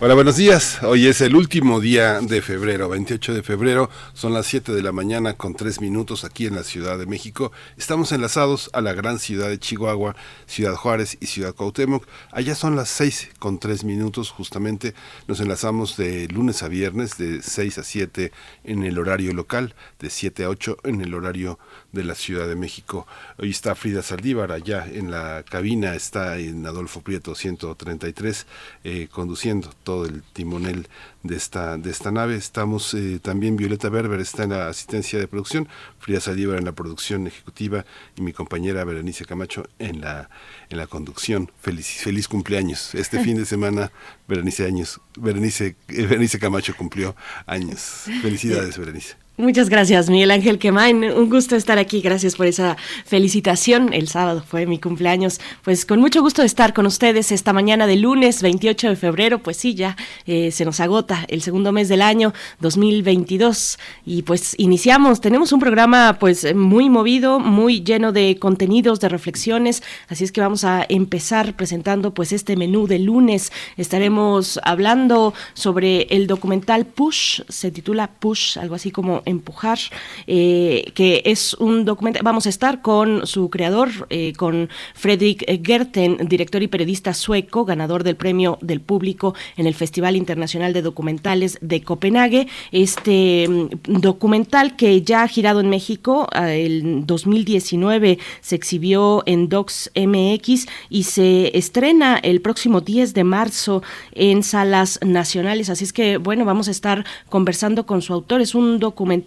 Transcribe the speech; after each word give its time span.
Hola, 0.00 0.14
buenos 0.14 0.36
días. 0.36 0.80
Hoy 0.84 1.08
es 1.08 1.20
el 1.22 1.34
último 1.34 1.80
día 1.80 2.20
de 2.20 2.40
febrero, 2.40 2.88
28 2.88 3.34
de 3.34 3.42
febrero. 3.42 3.90
Son 4.12 4.32
las 4.32 4.46
7 4.46 4.72
de 4.72 4.80
la 4.80 4.92
mañana 4.92 5.34
con 5.34 5.56
3 5.56 5.80
minutos 5.80 6.22
aquí 6.22 6.46
en 6.46 6.54
la 6.54 6.62
Ciudad 6.62 7.00
de 7.00 7.06
México. 7.06 7.50
Estamos 7.76 8.12
enlazados 8.12 8.70
a 8.74 8.80
la 8.80 8.92
gran 8.92 9.18
ciudad 9.18 9.48
de 9.48 9.58
Chihuahua, 9.58 10.14
Ciudad 10.46 10.76
Juárez 10.76 11.18
y 11.20 11.26
Ciudad 11.26 11.52
Cuauhtémoc. 11.52 12.06
Allá 12.30 12.54
son 12.54 12.76
las 12.76 12.90
6 12.90 13.30
con 13.40 13.58
3 13.58 13.82
minutos. 13.82 14.30
Justamente 14.30 14.94
nos 15.26 15.40
enlazamos 15.40 15.96
de 15.96 16.28
lunes 16.28 16.62
a 16.62 16.68
viernes 16.68 17.18
de 17.18 17.42
6 17.42 17.78
a 17.78 17.82
7 17.82 18.30
en 18.62 18.84
el 18.84 19.00
horario 19.00 19.32
local, 19.32 19.74
de 19.98 20.10
7 20.10 20.44
a 20.44 20.48
8 20.50 20.76
en 20.84 21.00
el 21.00 21.12
horario 21.12 21.58
de 21.92 22.04
la 22.04 22.14
Ciudad 22.14 22.46
de 22.46 22.54
México. 22.54 23.06
Hoy 23.38 23.50
está 23.50 23.74
Frida 23.74 24.02
Saldívar 24.02 24.52
allá 24.52 24.86
en 24.86 25.10
la 25.10 25.42
cabina, 25.48 25.94
está 25.94 26.38
en 26.38 26.66
Adolfo 26.66 27.00
Prieto 27.00 27.34
133 27.34 28.46
eh, 28.84 29.08
conduciendo 29.10 29.70
todo 29.84 30.04
el 30.04 30.22
timonel 30.32 30.88
de 31.22 31.36
esta, 31.36 31.78
de 31.78 31.90
esta 31.90 32.10
nave. 32.10 32.36
Estamos 32.36 32.92
eh, 32.94 33.20
también, 33.22 33.56
Violeta 33.56 33.88
Berber 33.88 34.20
está 34.20 34.44
en 34.44 34.50
la 34.50 34.68
asistencia 34.68 35.18
de 35.18 35.28
producción, 35.28 35.68
Frida 35.98 36.20
Saldívar 36.20 36.58
en 36.58 36.66
la 36.66 36.72
producción 36.72 37.26
ejecutiva 37.26 37.86
y 38.16 38.22
mi 38.22 38.32
compañera 38.32 38.84
Berenice 38.84 39.24
Camacho 39.24 39.66
en 39.78 40.02
la, 40.02 40.28
en 40.68 40.76
la 40.76 40.86
conducción. 40.86 41.50
Feliz, 41.60 41.86
feliz 41.86 42.28
cumpleaños. 42.28 42.94
Este 42.94 43.18
fin 43.24 43.36
de 43.36 43.46
semana 43.46 43.90
Berenice, 44.26 44.66
años, 44.66 45.00
Berenice, 45.16 45.76
eh, 45.88 46.06
Berenice 46.06 46.38
Camacho 46.38 46.76
cumplió 46.76 47.16
años. 47.46 48.04
Felicidades, 48.22 48.76
Berenice. 48.76 49.27
Muchas 49.40 49.68
gracias, 49.68 50.10
Miguel 50.10 50.32
Ángel 50.32 50.58
Quemain. 50.58 51.04
Un 51.12 51.30
gusto 51.30 51.54
estar 51.54 51.78
aquí. 51.78 52.00
Gracias 52.00 52.34
por 52.34 52.46
esa 52.46 52.76
felicitación. 53.04 53.92
El 53.92 54.08
sábado 54.08 54.42
fue 54.44 54.66
mi 54.66 54.80
cumpleaños. 54.80 55.40
Pues 55.62 55.86
con 55.86 56.00
mucho 56.00 56.22
gusto 56.22 56.42
de 56.42 56.46
estar 56.46 56.74
con 56.74 56.86
ustedes 56.86 57.30
esta 57.30 57.52
mañana 57.52 57.86
de 57.86 57.94
lunes 57.94 58.42
28 58.42 58.88
de 58.88 58.96
febrero. 58.96 59.38
Pues 59.38 59.56
sí, 59.56 59.76
ya 59.76 59.96
eh, 60.26 60.50
se 60.50 60.64
nos 60.64 60.80
agota 60.80 61.24
el 61.28 61.40
segundo 61.40 61.70
mes 61.70 61.88
del 61.88 62.02
año 62.02 62.34
2022. 62.58 63.78
Y 64.04 64.22
pues 64.22 64.56
iniciamos. 64.58 65.20
Tenemos 65.20 65.52
un 65.52 65.60
programa 65.60 66.16
pues 66.18 66.52
muy 66.56 66.90
movido, 66.90 67.38
muy 67.38 67.84
lleno 67.84 68.10
de 68.10 68.38
contenidos, 68.40 68.98
de 68.98 69.08
reflexiones. 69.08 69.84
Así 70.08 70.24
es 70.24 70.32
que 70.32 70.40
vamos 70.40 70.64
a 70.64 70.84
empezar 70.88 71.54
presentando 71.54 72.12
pues 72.12 72.32
este 72.32 72.56
menú 72.56 72.88
de 72.88 72.98
lunes. 72.98 73.52
Estaremos 73.76 74.58
hablando 74.64 75.32
sobre 75.54 76.08
el 76.10 76.26
documental 76.26 76.86
Push. 76.86 77.42
Se 77.48 77.70
titula 77.70 78.10
Push, 78.18 78.58
algo 78.58 78.74
así 78.74 78.90
como 78.90 79.22
Empujar, 79.28 79.78
eh, 80.26 80.90
que 80.94 81.22
es 81.24 81.54
un 81.54 81.84
documento, 81.84 82.20
vamos 82.22 82.46
a 82.46 82.48
estar 82.48 82.82
con 82.82 83.26
su 83.26 83.50
creador, 83.50 83.90
eh, 84.10 84.32
con 84.36 84.68
Fredrik 84.94 85.44
Gerten, 85.64 86.28
director 86.28 86.62
y 86.62 86.68
periodista 86.68 87.14
sueco, 87.14 87.64
ganador 87.64 88.04
del 88.04 88.16
premio 88.16 88.58
del 88.60 88.80
público 88.80 89.34
en 89.56 89.66
el 89.66 89.74
Festival 89.74 90.16
Internacional 90.16 90.72
de 90.72 90.82
Documentales 90.82 91.58
de 91.60 91.82
Copenhague. 91.82 92.48
Este 92.72 93.46
mm, 93.48 94.00
documental 94.00 94.76
que 94.76 95.02
ya 95.02 95.22
ha 95.22 95.28
girado 95.28 95.60
en 95.60 95.70
México, 95.70 96.28
el 96.34 97.06
2019 97.06 98.18
se 98.40 98.56
exhibió 98.56 99.22
en 99.26 99.48
Docs 99.48 99.90
MX 99.94 100.66
y 100.88 101.04
se 101.04 101.56
estrena 101.56 102.16
el 102.16 102.40
próximo 102.40 102.80
10 102.80 103.14
de 103.14 103.24
marzo 103.24 103.82
en 104.12 104.42
salas 104.42 104.98
nacionales. 105.04 105.70
Así 105.70 105.84
es 105.84 105.92
que, 105.92 106.16
bueno, 106.16 106.44
vamos 106.44 106.68
a 106.68 106.70
estar 106.70 107.04
conversando 107.28 107.86
con 107.86 108.02
su 108.02 108.12
autor. 108.12 108.40
Es 108.40 108.54
un 108.54 108.78
documental 108.78 109.17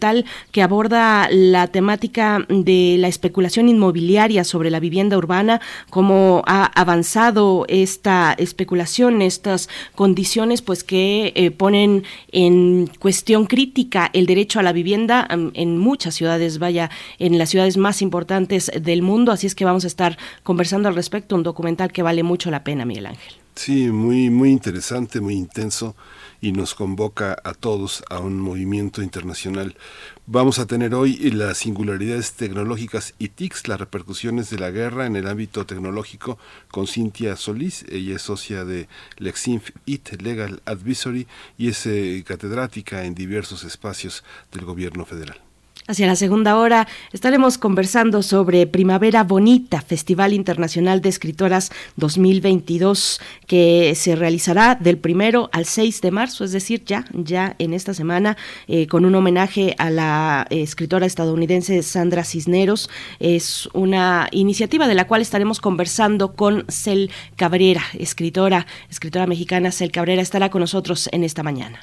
que 0.51 0.61
aborda 0.61 1.27
la 1.31 1.67
temática 1.67 2.45
de 2.49 2.95
la 2.99 3.07
especulación 3.07 3.69
inmobiliaria 3.69 4.43
sobre 4.43 4.69
la 4.69 4.79
vivienda 4.79 5.17
urbana, 5.17 5.61
cómo 5.89 6.43
ha 6.45 6.65
avanzado 6.79 7.65
esta 7.67 8.33
especulación, 8.37 9.21
estas 9.21 9.69
condiciones 9.95 10.61
pues 10.61 10.83
que 10.83 11.33
eh, 11.35 11.51
ponen 11.51 12.03
en 12.31 12.89
cuestión 12.99 13.45
crítica 13.45 14.09
el 14.13 14.25
derecho 14.25 14.59
a 14.59 14.63
la 14.63 14.73
vivienda 14.73 15.27
en 15.29 15.77
muchas 15.77 16.15
ciudades, 16.15 16.59
vaya, 16.59 16.89
en 17.19 17.37
las 17.37 17.49
ciudades 17.49 17.77
más 17.77 18.01
importantes 18.01 18.71
del 18.79 19.01
mundo, 19.01 19.31
así 19.31 19.47
es 19.47 19.55
que 19.55 19.65
vamos 19.65 19.83
a 19.83 19.87
estar 19.87 20.17
conversando 20.43 20.89
al 20.89 20.95
respecto, 20.95 21.35
un 21.35 21.43
documental 21.43 21.91
que 21.91 22.03
vale 22.03 22.23
mucho 22.23 22.51
la 22.51 22.63
pena, 22.63 22.85
Miguel 22.85 23.07
Ángel. 23.07 23.33
Sí, 23.55 23.87
muy 23.87 24.29
muy 24.29 24.49
interesante, 24.49 25.19
muy 25.19 25.35
intenso 25.35 25.95
y 26.41 26.51
nos 26.51 26.73
convoca 26.73 27.37
a 27.43 27.53
todos 27.53 28.03
a 28.09 28.19
un 28.19 28.39
movimiento 28.39 29.03
internacional. 29.03 29.77
Vamos 30.25 30.57
a 30.59 30.65
tener 30.65 30.95
hoy 30.95 31.17
las 31.31 31.59
singularidades 31.59 32.33
tecnológicas 32.33 33.13
y 33.19 33.29
TICs, 33.29 33.67
las 33.67 33.79
repercusiones 33.79 34.49
de 34.49 34.57
la 34.57 34.71
guerra 34.71 35.05
en 35.05 35.15
el 35.15 35.27
ámbito 35.27 35.65
tecnológico 35.65 36.39
con 36.71 36.87
Cintia 36.87 37.35
Solís. 37.35 37.85
Ella 37.89 38.15
es 38.15 38.23
socia 38.23 38.65
de 38.65 38.89
Lexinf 39.17 39.69
IT 39.85 40.21
Legal 40.21 40.61
Advisory 40.65 41.27
y 41.57 41.69
es 41.69 41.85
eh, 41.85 42.23
catedrática 42.25 43.05
en 43.05 43.13
diversos 43.13 43.63
espacios 43.63 44.23
del 44.51 44.65
gobierno 44.65 45.05
federal. 45.05 45.50
Hacia 45.87 46.05
la 46.05 46.15
segunda 46.15 46.57
hora 46.57 46.87
estaremos 47.11 47.57
conversando 47.57 48.21
sobre 48.21 48.67
Primavera 48.67 49.23
Bonita, 49.23 49.81
Festival 49.81 50.31
Internacional 50.31 51.01
de 51.01 51.09
Escritoras 51.09 51.71
2022, 51.95 53.19
que 53.47 53.95
se 53.95 54.15
realizará 54.15 54.75
del 54.75 54.99
primero 54.99 55.49
al 55.51 55.65
6 55.65 56.01
de 56.01 56.11
marzo, 56.11 56.43
es 56.43 56.51
decir, 56.51 56.83
ya, 56.85 57.05
ya 57.13 57.55
en 57.57 57.73
esta 57.73 57.95
semana, 57.95 58.37
eh, 58.67 58.85
con 58.85 59.05
un 59.05 59.15
homenaje 59.15 59.75
a 59.79 59.89
la 59.89 60.45
escritora 60.51 61.07
estadounidense 61.07 61.81
Sandra 61.81 62.23
Cisneros. 62.23 62.89
Es 63.19 63.67
una 63.73 64.27
iniciativa 64.31 64.87
de 64.87 64.95
la 64.95 65.07
cual 65.07 65.21
estaremos 65.21 65.59
conversando 65.59 66.33
con 66.33 66.63
Cel 66.69 67.09
Cabrera, 67.35 67.83
escritora, 67.97 68.67
escritora 68.89 69.25
mexicana. 69.25 69.71
Cel 69.71 69.91
Cabrera 69.91 70.21
estará 70.21 70.49
con 70.49 70.61
nosotros 70.61 71.09
en 71.11 71.23
esta 71.23 71.41
mañana. 71.41 71.79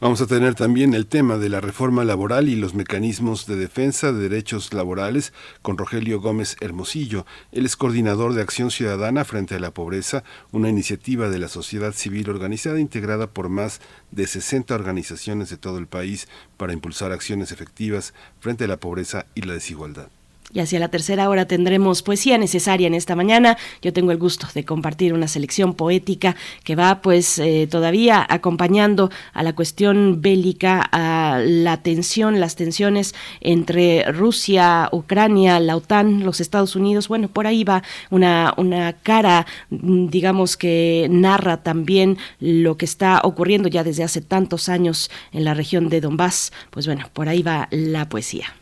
Vamos 0.00 0.20
a 0.20 0.28
tener 0.28 0.54
también 0.54 0.94
el 0.94 1.08
tema 1.08 1.38
de 1.38 1.48
la 1.48 1.60
reforma 1.60 2.04
laboral 2.04 2.48
y 2.48 2.54
los 2.54 2.72
mecanismos 2.72 3.46
de 3.46 3.56
defensa 3.56 4.12
de 4.12 4.28
derechos 4.28 4.72
laborales 4.72 5.32
con 5.60 5.76
Rogelio 5.76 6.20
Gómez 6.20 6.56
Hermosillo. 6.60 7.26
Él 7.50 7.66
es 7.66 7.74
coordinador 7.74 8.32
de 8.32 8.42
Acción 8.42 8.70
Ciudadana 8.70 9.24
frente 9.24 9.56
a 9.56 9.58
la 9.58 9.74
Pobreza, 9.74 10.22
una 10.52 10.68
iniciativa 10.68 11.30
de 11.30 11.40
la 11.40 11.48
sociedad 11.48 11.92
civil 11.94 12.30
organizada 12.30 12.78
integrada 12.78 13.26
por 13.26 13.48
más 13.48 13.80
de 14.12 14.28
60 14.28 14.72
organizaciones 14.72 15.50
de 15.50 15.56
todo 15.56 15.78
el 15.78 15.88
país 15.88 16.28
para 16.56 16.72
impulsar 16.72 17.10
acciones 17.10 17.50
efectivas 17.50 18.14
frente 18.38 18.66
a 18.66 18.68
la 18.68 18.78
pobreza 18.78 19.26
y 19.34 19.42
la 19.42 19.54
desigualdad. 19.54 20.10
Y 20.52 20.60
hacia 20.60 20.78
la 20.78 20.88
tercera 20.88 21.28
hora 21.28 21.46
tendremos 21.46 22.02
poesía 22.02 22.38
necesaria 22.38 22.86
en 22.86 22.94
esta 22.94 23.14
mañana. 23.14 23.58
Yo 23.82 23.92
tengo 23.92 24.12
el 24.12 24.18
gusto 24.18 24.46
de 24.54 24.64
compartir 24.64 25.12
una 25.12 25.28
selección 25.28 25.74
poética 25.74 26.36
que 26.64 26.74
va 26.74 27.02
pues 27.02 27.38
eh, 27.38 27.68
todavía 27.70 28.26
acompañando 28.28 29.10
a 29.34 29.42
la 29.42 29.54
cuestión 29.54 30.22
bélica, 30.22 30.80
a 30.90 31.38
la 31.44 31.82
tensión, 31.82 32.40
las 32.40 32.56
tensiones 32.56 33.14
entre 33.40 34.10
Rusia, 34.10 34.88
Ucrania, 34.90 35.60
la 35.60 35.76
OTAN, 35.76 36.24
los 36.24 36.40
Estados 36.40 36.76
Unidos. 36.76 37.08
Bueno, 37.08 37.28
por 37.28 37.46
ahí 37.46 37.62
va 37.64 37.82
una, 38.08 38.54
una 38.56 38.94
cara, 38.94 39.46
digamos 39.68 40.56
que 40.56 41.08
narra 41.10 41.58
también 41.58 42.16
lo 42.40 42.78
que 42.78 42.86
está 42.86 43.20
ocurriendo 43.22 43.68
ya 43.68 43.84
desde 43.84 44.02
hace 44.02 44.22
tantos 44.22 44.70
años 44.70 45.10
en 45.32 45.44
la 45.44 45.52
región 45.52 45.90
de 45.90 46.00
Donbass. 46.00 46.52
Pues 46.70 46.86
bueno, 46.86 47.10
por 47.12 47.28
ahí 47.28 47.42
va 47.42 47.68
la 47.70 48.08
poesía. 48.08 48.57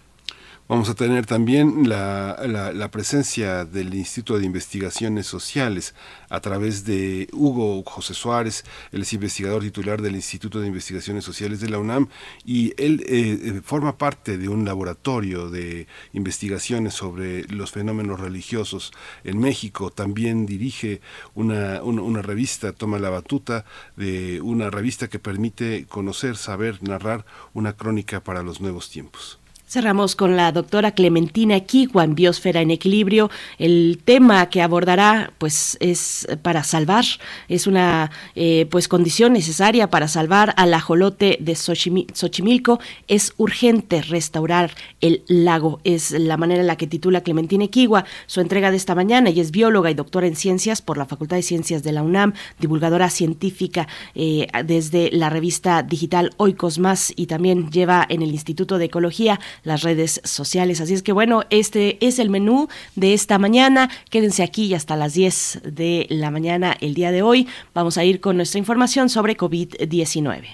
Vamos 0.68 0.88
a 0.88 0.96
tener 0.96 1.26
también 1.26 1.88
la, 1.88 2.42
la, 2.44 2.90
presencia 2.90 3.64
del 3.64 3.94
Instituto 3.94 4.36
de 4.36 4.46
Investigaciones 4.46 5.24
Sociales 5.24 5.94
a 6.28 6.40
través 6.40 6.84
de 6.84 7.28
Hugo 7.32 7.84
José 7.84 8.14
Suárez, 8.14 8.64
él 8.90 9.02
es 9.02 9.12
investigador 9.12 9.62
titular 9.62 10.02
del 10.02 10.16
Instituto 10.16 10.58
de 10.58 10.66
Investigaciones 10.66 11.24
Sociales 11.24 11.60
de 11.60 11.68
la 11.68 11.78
UNAM 11.78 12.08
y 12.44 12.74
él 12.82 13.04
eh, 13.06 13.38
eh, 13.44 13.60
forma 13.62 13.96
parte 13.96 14.38
de 14.38 14.48
un 14.48 14.64
laboratorio 14.64 15.50
de 15.50 15.86
investigaciones 16.12 16.94
sobre 16.94 17.44
los 17.44 17.70
fenómenos 17.70 18.18
religiosos 18.18 18.92
en 19.22 19.38
México. 19.38 19.90
También 19.90 20.46
dirige 20.46 21.00
una, 21.36 21.80
una, 21.84 22.02
una 22.02 22.22
revista, 22.22 22.72
toma 22.72 22.98
la 22.98 23.10
batuta 23.10 23.64
de 23.94 24.40
una 24.40 24.68
revista 24.70 25.06
que 25.06 25.20
permite 25.20 25.86
conocer, 25.88 26.36
saber, 26.36 26.82
narrar 26.82 27.24
una 27.54 27.74
crónica 27.74 28.18
para 28.18 28.42
los 28.42 28.60
nuevos 28.60 28.90
tiempos. 28.90 29.38
Cerramos 29.68 30.14
con 30.14 30.36
la 30.36 30.52
doctora 30.52 30.92
Clementina 30.92 31.58
Kigua 31.58 32.04
en 32.04 32.14
Biosfera 32.14 32.60
en 32.60 32.70
Equilibrio. 32.70 33.30
El 33.58 33.98
tema 34.04 34.48
que 34.48 34.62
abordará, 34.62 35.32
pues, 35.38 35.76
es 35.80 36.28
para 36.42 36.62
salvar, 36.62 37.04
es 37.48 37.66
una 37.66 38.12
eh, 38.36 38.68
pues 38.70 38.86
condición 38.86 39.32
necesaria 39.32 39.90
para 39.90 40.06
salvar 40.06 40.54
al 40.56 40.72
ajolote 40.72 41.38
de 41.40 41.56
Xochimilco. 41.56 42.78
Es 43.08 43.32
urgente 43.38 44.02
restaurar 44.02 44.70
el 45.00 45.24
lago. 45.26 45.80
Es 45.82 46.12
la 46.12 46.36
manera 46.36 46.60
en 46.60 46.68
la 46.68 46.76
que 46.76 46.86
titula 46.86 47.22
Clementina 47.22 47.66
Kigua 47.66 48.04
su 48.26 48.40
entrega 48.40 48.70
de 48.70 48.76
esta 48.76 48.94
mañana. 48.94 49.30
Ella 49.30 49.42
es 49.42 49.50
bióloga 49.50 49.90
y 49.90 49.94
doctora 49.94 50.28
en 50.28 50.36
ciencias 50.36 50.80
por 50.80 50.96
la 50.96 51.06
Facultad 51.06 51.38
de 51.38 51.42
Ciencias 51.42 51.82
de 51.82 51.90
la 51.90 52.04
UNAM, 52.04 52.34
divulgadora 52.60 53.10
científica 53.10 53.88
eh, 54.14 54.46
desde 54.64 55.10
la 55.10 55.28
revista 55.28 55.82
digital 55.82 56.30
Oikos 56.36 56.78
Más 56.78 57.12
y 57.16 57.26
también 57.26 57.68
lleva 57.72 58.06
en 58.08 58.22
el 58.22 58.30
Instituto 58.30 58.78
de 58.78 58.84
Ecología 58.84 59.40
las 59.62 59.82
redes 59.82 60.20
sociales. 60.24 60.80
Así 60.80 60.94
es 60.94 61.02
que 61.02 61.12
bueno, 61.12 61.42
este 61.50 62.04
es 62.06 62.18
el 62.18 62.30
menú 62.30 62.68
de 62.94 63.14
esta 63.14 63.38
mañana. 63.38 63.90
Quédense 64.10 64.42
aquí 64.42 64.72
hasta 64.74 64.96
las 64.96 65.14
10 65.14 65.60
de 65.64 66.06
la 66.10 66.30
mañana 66.30 66.76
el 66.80 66.94
día 66.94 67.12
de 67.12 67.22
hoy. 67.22 67.48
Vamos 67.74 67.98
a 67.98 68.04
ir 68.04 68.20
con 68.20 68.36
nuestra 68.36 68.58
información 68.58 69.08
sobre 69.08 69.36
COVID-19. 69.36 70.44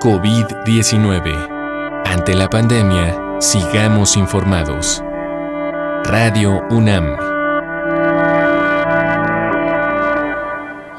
COVID-19. 0.00 2.04
Ante 2.06 2.34
la 2.34 2.48
pandemia, 2.48 3.40
sigamos 3.40 4.16
informados. 4.16 5.02
Radio 6.04 6.62
UNAM. 6.70 7.41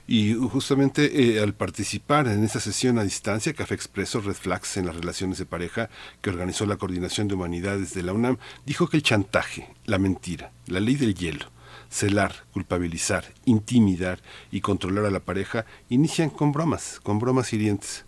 Y 0.06 0.34
justamente 0.34 1.38
eh, 1.38 1.42
al 1.42 1.54
participar 1.54 2.28
en 2.28 2.44
esta 2.44 2.60
sesión 2.60 3.00
a 3.00 3.04
distancia, 3.04 3.54
Café 3.54 3.74
Expreso 3.76 4.20
Red 4.20 4.34
Flags 4.34 4.76
en 4.76 4.86
las 4.86 4.96
relaciones 4.96 5.38
de 5.38 5.46
pareja 5.46 5.90
que 6.22 6.30
organizó 6.30 6.66
la 6.66 6.76
Coordinación 6.76 7.30
de 7.30 7.36
Humanidades 7.36 7.94
de 7.94 8.04
la 8.04 8.12
UNAM, 8.12 8.38
dijo 8.66 8.90
que 8.90 8.98
el 8.98 9.04
chantaje, 9.04 9.70
la 9.86 10.00
mentira, 10.00 10.52
la 10.68 10.82
ley 10.82 10.96
del 10.96 11.16
hielo, 11.16 11.46
celar, 11.90 12.46
culpabilizar, 12.52 13.34
intimidar 13.46 14.20
y 14.52 14.60
controlar 14.60 15.06
a 15.06 15.12
la 15.12 15.22
pareja 15.22 15.66
inician 15.88 16.30
con 16.30 16.52
bromas, 16.52 17.00
con 17.02 17.20
bromas 17.20 17.54
hirientes. 17.54 18.04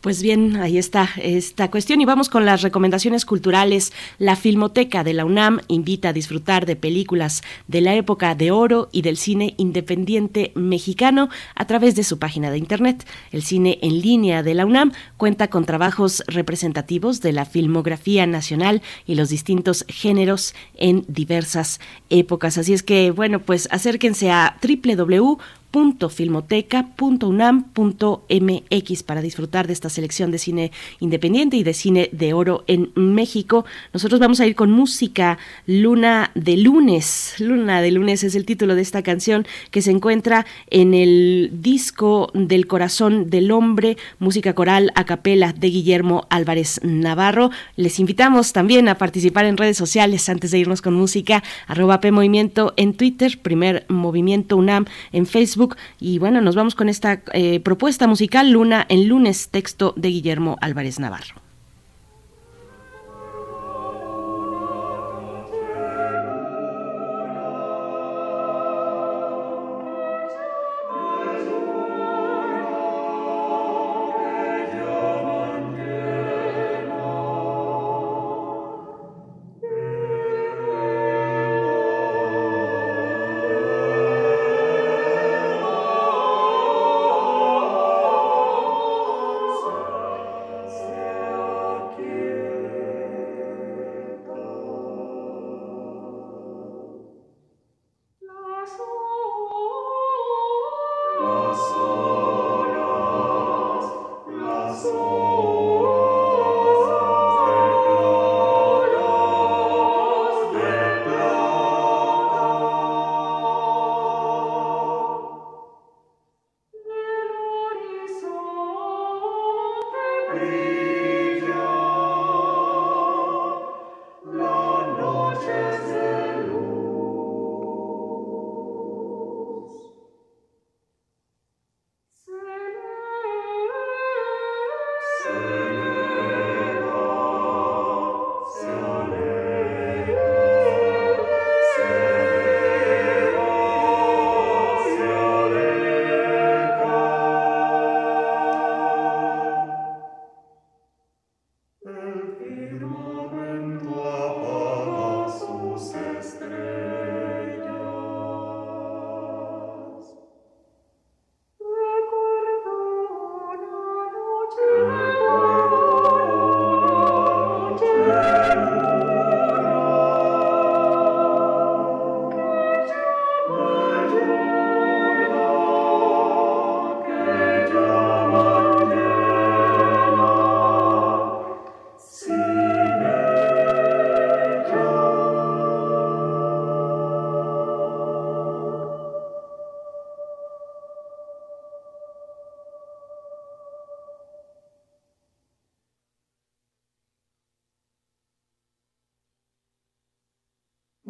Pues 0.00 0.22
bien, 0.22 0.56
ahí 0.56 0.78
está 0.78 1.10
esta 1.22 1.70
cuestión 1.70 2.00
y 2.00 2.06
vamos 2.06 2.30
con 2.30 2.46
las 2.46 2.62
recomendaciones 2.62 3.26
culturales. 3.26 3.92
La 4.18 4.34
Filmoteca 4.34 5.04
de 5.04 5.12
la 5.12 5.26
UNAM 5.26 5.60
invita 5.68 6.08
a 6.08 6.12
disfrutar 6.14 6.64
de 6.64 6.74
películas 6.74 7.42
de 7.68 7.82
la 7.82 7.94
época 7.94 8.34
de 8.34 8.50
oro 8.50 8.88
y 8.92 9.02
del 9.02 9.18
cine 9.18 9.52
independiente 9.58 10.52
mexicano 10.54 11.28
a 11.54 11.66
través 11.66 11.96
de 11.96 12.04
su 12.04 12.18
página 12.18 12.50
de 12.50 12.56
internet. 12.56 13.06
El 13.30 13.42
cine 13.42 13.78
en 13.82 14.00
línea 14.00 14.42
de 14.42 14.54
la 14.54 14.64
UNAM 14.64 14.92
cuenta 15.18 15.48
con 15.48 15.66
trabajos 15.66 16.24
representativos 16.28 17.20
de 17.20 17.34
la 17.34 17.44
filmografía 17.44 18.26
nacional 18.26 18.80
y 19.04 19.16
los 19.16 19.28
distintos 19.28 19.84
géneros 19.86 20.54
en 20.78 21.04
diversas 21.08 21.78
épocas. 22.08 22.56
Así 22.56 22.72
es 22.72 22.82
que, 22.82 23.10
bueno, 23.10 23.40
pues 23.40 23.68
acérquense 23.70 24.30
a 24.30 24.56
www 24.62 25.36
filmoteca.unam.mx 26.08 29.02
para 29.04 29.22
disfrutar 29.22 29.66
de 29.66 29.72
esta 29.72 29.88
selección 29.88 30.30
de 30.30 30.38
cine 30.38 30.70
independiente 30.98 31.56
y 31.56 31.62
de 31.62 31.72
cine 31.74 32.08
de 32.12 32.32
oro 32.32 32.64
en 32.66 32.90
México. 32.96 33.64
Nosotros 33.92 34.18
vamos 34.20 34.40
a 34.40 34.46
ir 34.46 34.56
con 34.56 34.72
música 34.72 35.38
Luna 35.66 36.32
de 36.34 36.56
lunes. 36.56 37.34
Luna 37.38 37.82
de 37.82 37.90
lunes 37.92 38.24
es 38.24 38.34
el 38.34 38.46
título 38.46 38.74
de 38.74 38.82
esta 38.82 39.02
canción 39.02 39.46
que 39.70 39.82
se 39.82 39.92
encuentra 39.92 40.44
en 40.70 40.94
el 40.94 41.50
disco 41.52 42.30
del 42.34 42.66
corazón 42.66 43.30
del 43.30 43.52
hombre, 43.52 43.96
música 44.18 44.54
coral 44.54 44.90
a 44.96 45.04
capela 45.04 45.52
de 45.52 45.68
Guillermo 45.68 46.26
Álvarez 46.30 46.80
Navarro. 46.82 47.50
Les 47.76 48.00
invitamos 48.00 48.52
también 48.52 48.88
a 48.88 48.96
participar 48.96 49.44
en 49.44 49.56
redes 49.56 49.76
sociales 49.76 50.28
antes 50.28 50.50
de 50.50 50.58
irnos 50.58 50.82
con 50.82 50.94
música, 50.94 51.44
arroba 51.68 52.00
P 52.00 52.10
Movimiento 52.10 52.74
en 52.76 52.94
Twitter, 52.94 53.38
primer 53.40 53.84
Movimiento 53.88 54.56
UNAM 54.56 54.86
en 55.12 55.26
Facebook 55.26 55.59
y 55.98 56.18
bueno, 56.18 56.40
nos 56.40 56.54
vamos 56.54 56.74
con 56.74 56.88
esta 56.88 57.22
eh, 57.32 57.60
propuesta 57.60 58.06
musical 58.06 58.50
Luna 58.50 58.86
en 58.88 59.08
lunes, 59.08 59.48
texto 59.50 59.94
de 59.96 60.08
Guillermo 60.08 60.56
Álvarez 60.60 60.98
Navarro. 60.98 61.49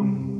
Mm-hmm. 0.00 0.39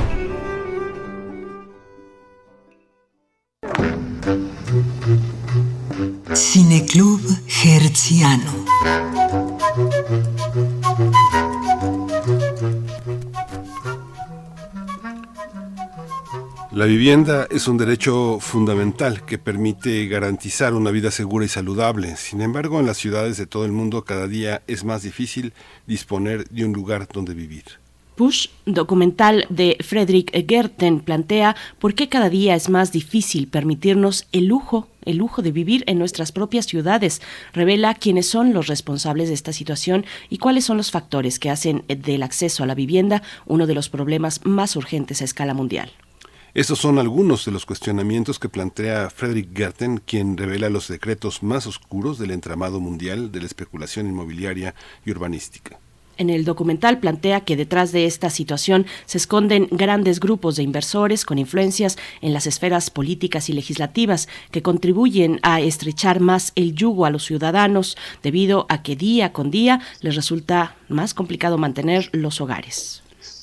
Vivienda 17.01 17.47
es 17.49 17.67
un 17.67 17.79
derecho 17.79 18.37
fundamental 18.39 19.25
que 19.25 19.39
permite 19.39 20.05
garantizar 20.05 20.75
una 20.75 20.91
vida 20.91 21.09
segura 21.09 21.43
y 21.43 21.47
saludable. 21.47 22.15
Sin 22.15 22.41
embargo, 22.41 22.79
en 22.79 22.85
las 22.85 22.97
ciudades 22.97 23.37
de 23.37 23.47
todo 23.47 23.65
el 23.65 23.71
mundo 23.71 24.05
cada 24.05 24.27
día 24.27 24.61
es 24.67 24.83
más 24.83 25.01
difícil 25.01 25.51
disponer 25.87 26.47
de 26.49 26.63
un 26.63 26.73
lugar 26.73 27.07
donde 27.11 27.33
vivir. 27.33 27.63
Push, 28.13 28.49
documental 28.67 29.47
de 29.49 29.77
Frederick 29.83 30.47
Gerten, 30.47 30.99
plantea 30.99 31.55
por 31.79 31.95
qué 31.95 32.07
cada 32.07 32.29
día 32.29 32.53
es 32.53 32.69
más 32.69 32.91
difícil 32.91 33.47
permitirnos 33.47 34.27
el 34.31 34.45
lujo, 34.45 34.87
el 35.03 35.17
lujo 35.17 35.41
de 35.41 35.51
vivir 35.51 35.83
en 35.87 35.97
nuestras 35.97 36.31
propias 36.31 36.67
ciudades. 36.67 37.19
Revela 37.51 37.95
quiénes 37.95 38.29
son 38.29 38.53
los 38.53 38.67
responsables 38.67 39.29
de 39.29 39.33
esta 39.33 39.53
situación 39.53 40.05
y 40.29 40.37
cuáles 40.37 40.65
son 40.65 40.77
los 40.77 40.91
factores 40.91 41.39
que 41.39 41.49
hacen 41.49 41.83
del 41.87 42.21
acceso 42.21 42.61
a 42.61 42.67
la 42.67 42.75
vivienda 42.75 43.23
uno 43.47 43.65
de 43.65 43.73
los 43.73 43.89
problemas 43.89 44.41
más 44.43 44.75
urgentes 44.75 45.23
a 45.23 45.25
escala 45.25 45.55
mundial. 45.55 45.91
Estos 46.53 46.79
son 46.79 46.99
algunos 46.99 47.45
de 47.45 47.51
los 47.53 47.65
cuestionamientos 47.65 48.37
que 48.37 48.49
plantea 48.49 49.09
Frederick 49.09 49.55
Gerten, 49.55 50.01
quien 50.05 50.35
revela 50.35 50.69
los 50.69 50.83
secretos 50.83 51.43
más 51.43 51.65
oscuros 51.65 52.19
del 52.19 52.31
entramado 52.31 52.81
mundial 52.81 53.31
de 53.31 53.39
la 53.39 53.45
especulación 53.45 54.07
inmobiliaria 54.07 54.75
y 55.05 55.11
urbanística. 55.11 55.79
En 56.17 56.29
el 56.29 56.43
documental 56.43 56.99
plantea 56.99 57.45
que 57.45 57.55
detrás 57.55 57.93
de 57.93 58.05
esta 58.05 58.29
situación 58.29 58.85
se 59.05 59.17
esconden 59.17 59.69
grandes 59.71 60.19
grupos 60.19 60.57
de 60.57 60.63
inversores 60.63 61.23
con 61.23 61.39
influencias 61.39 61.97
en 62.19 62.33
las 62.33 62.47
esferas 62.47 62.89
políticas 62.89 63.49
y 63.49 63.53
legislativas 63.53 64.27
que 64.51 64.61
contribuyen 64.61 65.39
a 65.43 65.61
estrechar 65.61 66.19
más 66.19 66.51
el 66.55 66.75
yugo 66.75 67.05
a 67.05 67.11
los 67.11 67.23
ciudadanos 67.23 67.97
debido 68.23 68.65
a 68.67 68.83
que 68.83 68.97
día 68.97 69.31
con 69.31 69.51
día 69.51 69.79
les 70.01 70.17
resulta 70.17 70.75
más 70.89 71.13
complicado 71.13 71.57
mantener 71.57 72.09
los 72.11 72.41
hogares. 72.41 73.01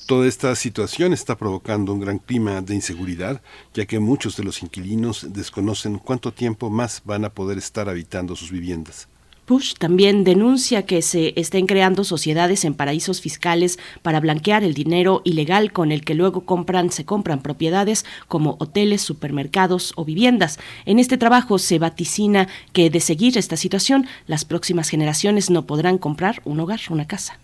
Toda 0.09 0.25
esta 0.25 0.55
situación 0.55 1.13
está 1.13 1.37
provocando 1.37 1.93
un 1.93 1.99
gran 1.99 2.17
clima 2.17 2.61
de 2.61 2.73
inseguridad, 2.73 3.43
ya 3.75 3.85
que 3.85 3.99
muchos 3.99 4.35
de 4.37 4.43
los 4.43 4.63
inquilinos 4.63 5.27
desconocen 5.29 5.99
cuánto 5.99 6.33
tiempo 6.33 6.71
más 6.71 7.03
van 7.05 7.25
a 7.25 7.29
poder 7.29 7.59
estar 7.59 7.87
habitando 7.87 8.35
sus 8.35 8.49
viviendas. 8.49 9.07
Push 9.45 9.75
también 9.75 10.23
denuncia 10.23 10.87
que 10.87 11.03
se 11.03 11.39
estén 11.39 11.67
creando 11.67 12.03
sociedades 12.03 12.65
en 12.65 12.73
paraísos 12.73 13.21
fiscales 13.21 13.77
para 14.01 14.19
blanquear 14.19 14.63
el 14.63 14.73
dinero 14.73 15.21
ilegal 15.25 15.71
con 15.71 15.91
el 15.91 16.03
que 16.03 16.15
luego 16.15 16.41
compran, 16.43 16.89
se 16.89 17.05
compran 17.05 17.43
propiedades 17.43 18.03
como 18.27 18.55
hoteles, 18.59 19.03
supermercados 19.03 19.93
o 19.95 20.05
viviendas. 20.05 20.57
En 20.87 20.97
este 20.97 21.19
trabajo 21.19 21.59
se 21.59 21.77
vaticina 21.77 22.47
que 22.73 22.89
de 22.89 22.99
seguir 22.99 23.37
esta 23.37 23.57
situación, 23.57 24.07
las 24.25 24.43
próximas 24.43 24.89
generaciones 24.89 25.51
no 25.51 25.67
podrán 25.67 25.99
comprar 25.99 26.41
un 26.45 26.59
hogar, 26.61 26.79
una 26.89 27.05
casa. 27.05 27.37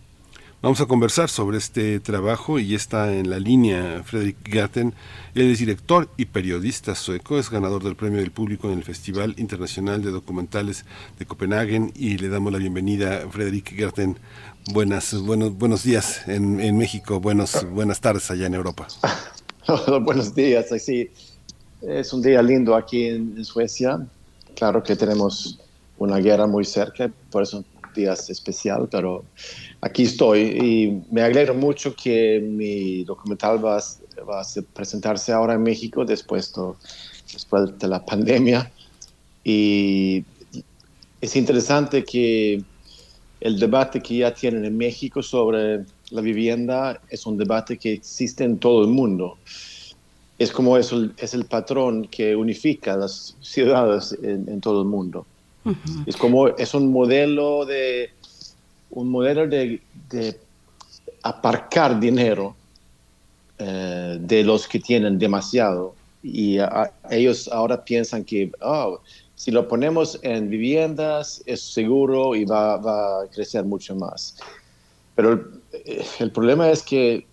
Vamos 0.66 0.82
a 0.82 0.88
conversar 0.88 1.30
sobre 1.30 1.60
este 1.60 2.00
trabajo 2.00 2.58
y 2.58 2.74
está 2.74 3.14
en 3.14 3.30
la 3.30 3.38
línea 3.38 4.02
Fredrik 4.04 4.38
Gatten. 4.50 4.96
Él 5.36 5.52
es 5.52 5.60
director 5.60 6.10
y 6.18 6.26
periodista 6.26 6.96
sueco, 6.96 7.38
es 7.38 7.52
ganador 7.52 7.84
del 7.84 7.96
premio 7.96 8.20
del 8.20 8.32
público 8.32 8.72
en 8.72 8.80
el 8.80 8.84
Festival 8.84 9.36
Internacional 9.38 10.02
de 10.02 10.10
Documentales 10.10 10.84
de 11.20 11.28
Copenhague 11.28 11.92
y 11.94 12.18
le 12.18 12.30
damos 12.30 12.52
la 12.52 12.58
bienvenida 12.58 13.18
a 13.18 13.30
Fredrik 13.30 13.78
Gatten. 13.78 14.18
Buenas, 14.74 15.14
buenos, 15.22 15.56
buenos 15.56 15.84
días 15.84 16.28
en, 16.28 16.76
México, 16.76 17.20
buenos, 17.20 17.64
buenas 17.70 18.02
tardes 18.02 18.32
allá 18.32 18.48
en 18.48 18.56
Europa. 18.56 18.88
buenos 20.02 20.34
días, 20.34 20.66
sí. 20.80 21.12
Es 21.84 22.12
un 22.12 22.24
día 22.24 22.42
lindo 22.42 22.76
aquí 22.76 23.06
en, 23.06 23.46
Suecia. 23.46 24.00
Claro 24.56 24.82
que 24.82 24.96
tenemos 24.96 25.60
una 26.00 26.18
guerra 26.18 26.48
muy 26.48 26.66
cerca, 26.66 27.12
por 27.30 27.44
eso 27.44 27.58
un 27.58 27.66
día 27.94 28.14
especial, 28.14 28.88
pero 28.90 29.24
aquí 29.86 30.02
estoy 30.02 30.40
y 30.42 31.14
me 31.14 31.22
alegro 31.22 31.54
mucho 31.54 31.96
que 31.96 32.40
mi 32.40 33.04
documental 33.04 33.64
va, 33.64 33.78
a 33.78 34.44
presentarse 34.74 35.32
ahora 35.32 35.54
en 35.54 35.62
México 35.62 36.04
después, 36.04 36.52
después 37.32 37.78
de 37.78 37.88
la 37.88 38.04
pandemia. 38.04 38.72
Y 39.44 40.26
es 41.22 41.36
interesante 41.36 42.04
que 42.04 42.64
el 43.40 43.60
debate 43.60 44.02
que 44.02 44.18
ya 44.18 44.34
tienen 44.34 44.66
en 44.66 44.76
México 44.76 45.22
sobre 45.22 45.86
la 46.10 46.22
vivienda 46.22 47.00
es 47.10 47.28
un 47.28 47.38
debate 47.38 47.78
que 47.78 47.94
existe 47.94 48.44
en 48.44 48.58
todo 48.58 48.82
el 48.82 48.88
mundo. 48.88 49.38
Es 50.40 50.52
como 50.52 50.78
es 50.78 50.92
el, 50.92 51.14
es 51.18 51.36
el 51.36 51.46
patrón 51.46 52.08
que 52.08 52.36
unifica 52.36 52.98
las 52.98 53.38
ciudades 53.40 54.18
en, 54.24 54.60
todo 54.62 54.82
el 54.82 54.88
mundo. 54.88 55.28
Es 56.08 56.18
como 56.18 56.48
es 56.48 56.74
un 56.74 56.92
modelo 56.92 57.66
de 57.66 58.10
un 58.96 59.10
modelo 59.10 59.48
de, 59.48 59.82
aparcar 61.22 62.00
dinero 62.00 62.56
eh, 63.58 64.18
de 64.20 64.44
los 64.44 64.68
que 64.68 64.80
tienen 64.80 65.18
demasiado 65.18 65.96
y 66.24 66.58
ellos 67.12 67.48
ahora 67.52 67.84
piensan 67.84 68.24
que 68.24 68.52
oh, 68.62 69.00
si 69.36 69.52
lo 69.52 69.68
ponemos 69.68 70.20
en 70.24 70.50
viviendas 70.50 71.44
es 71.46 71.62
seguro 71.62 72.36
y 72.36 72.46
va, 72.46 72.76
a 72.76 73.28
crecer 73.28 73.64
mucho 73.64 73.96
más. 73.96 74.38
Pero 75.16 75.34
el, 75.34 76.04
el, 76.20 76.32
problema 76.32 76.70
es 76.72 76.82
que 76.82 77.26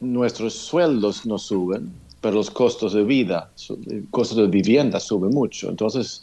nuestros 0.00 0.54
sueldos 0.54 1.26
no 1.26 1.38
suben, 1.38 1.92
pero 2.20 2.34
los 2.34 2.50
costos 2.50 2.92
de 2.94 3.04
vida, 3.04 3.50
los 3.68 3.78
costos 4.10 4.38
de 4.38 4.46
vivienda 4.48 4.98
suben 4.98 5.30
mucho. 5.30 5.68
Entonces, 5.68 6.22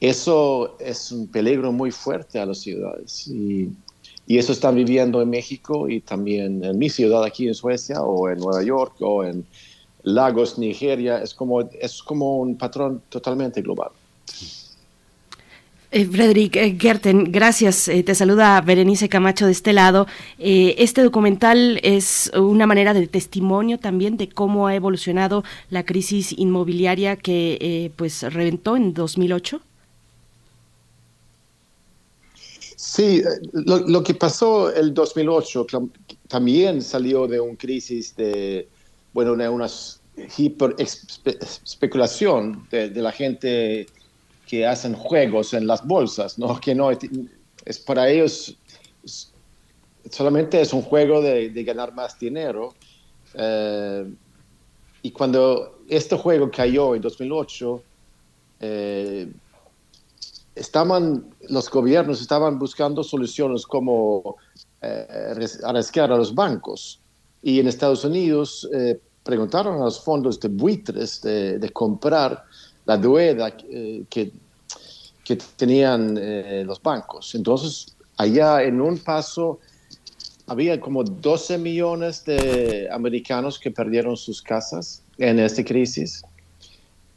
eso 0.00 0.76
es 0.80 1.12
un 1.12 1.26
peligro 1.28 1.72
muy 1.72 1.90
fuerte 1.90 2.40
a 2.40 2.46
las 2.46 2.58
ciudades 2.58 3.28
y, 3.28 3.70
y, 4.26 4.38
eso 4.38 4.52
están 4.52 4.74
viviendo 4.74 5.20
en 5.20 5.28
México 5.28 5.88
y 5.88 6.00
también 6.00 6.64
en 6.64 6.78
mi 6.78 6.88
ciudad 6.88 7.22
aquí 7.22 7.46
en 7.46 7.54
Suecia 7.54 8.02
o 8.02 8.28
en 8.30 8.38
Nueva 8.38 8.62
York 8.62 8.94
o 9.00 9.24
en 9.24 9.44
Lagos, 10.02 10.58
Nigeria. 10.58 11.22
Es 11.22 11.34
como, 11.34 11.60
es 11.60 12.02
como 12.02 12.38
un 12.38 12.56
patrón 12.56 13.02
totalmente 13.08 13.60
global. 13.62 13.90
Eh, 15.92 16.06
Frederick 16.06 16.54
eh, 16.56 16.76
Gerten, 16.78 17.32
gracias. 17.32 17.88
Eh, 17.88 18.04
te 18.04 18.14
saluda 18.14 18.60
Berenice 18.60 19.08
Camacho 19.08 19.46
de 19.46 19.52
este 19.52 19.72
lado. 19.72 20.06
este 20.38 21.02
documental 21.02 21.80
es 21.82 22.30
una 22.36 22.66
manera 22.66 22.94
de 22.94 23.08
testimonio 23.08 23.78
también 23.78 24.16
de 24.16 24.28
cómo 24.28 24.68
ha 24.68 24.74
evolucionado 24.74 25.42
la 25.68 25.84
crisis 25.84 26.32
inmobiliaria 26.38 27.16
que 27.16 27.92
pues 27.96 28.22
reventó 28.22 28.76
en 28.76 28.94
2008. 28.94 29.60
Sí, 32.82 33.18
eh, 33.18 33.24
lo, 33.52 34.02
que 34.02 34.14
pasó 34.14 34.72
el 34.74 34.94
2008 34.94 35.66
también 36.28 36.80
salió 36.80 37.26
de 37.26 37.38
una 37.38 37.58
crisis 37.58 38.16
de, 38.16 38.70
bueno, 39.12 39.36
de 39.36 39.46
una 39.50 39.66
hiper 40.38 40.74
especulación 40.78 42.66
de, 42.70 42.88
la 42.94 43.12
gente 43.12 43.86
que 44.46 44.66
hacen 44.66 44.94
juegos 44.94 45.52
en 45.52 45.66
las 45.66 45.86
bolsas, 45.86 46.38
¿no? 46.38 46.58
Que 46.58 46.74
no 46.74 46.90
es 46.90 47.78
para 47.80 48.08
ellos 48.08 48.56
solamente 50.10 50.62
es 50.62 50.72
un 50.72 50.80
juego 50.80 51.20
de, 51.20 51.50
ganar 51.62 51.92
más 51.92 52.18
dinero. 52.18 52.74
Eh, 53.34 54.10
y 55.02 55.10
cuando 55.10 55.80
este 55.86 56.16
juego 56.16 56.50
cayó 56.50 56.94
en 56.94 57.02
2008, 57.02 57.82
eh, 58.60 59.28
estaban, 60.60 61.34
los 61.48 61.70
gobiernos 61.70 62.20
estaban 62.20 62.58
buscando 62.58 63.02
soluciones 63.02 63.66
como 63.66 64.36
eh, 64.82 65.34
arriesgar 65.64 66.12
a 66.12 66.16
los 66.16 66.34
bancos. 66.34 67.00
Y 67.42 67.58
en 67.58 67.66
Estados 67.66 68.04
Unidos 68.04 68.68
eh, 68.72 69.00
preguntaron 69.24 69.80
a 69.80 69.84
los 69.86 70.00
fondos 70.04 70.38
de 70.38 70.48
buitres 70.48 71.22
de, 71.22 71.70
comprar 71.72 72.44
la 72.84 72.98
deuda 72.98 73.56
eh, 73.70 74.04
que, 74.08 74.32
tenían 75.56 76.18
los 76.66 76.82
bancos. 76.82 77.36
Entonces, 77.36 77.94
allá 78.16 78.64
en 78.64 78.80
un 78.80 78.98
paso 78.98 79.60
había 80.48 80.80
como 80.80 81.04
12 81.04 81.56
millones 81.58 82.24
de 82.24 82.88
americanos 82.90 83.56
que 83.56 83.70
perdieron 83.70 84.16
sus 84.16 84.42
casas 84.42 85.04
en 85.18 85.38
esta 85.38 85.64
crisis 85.64 86.24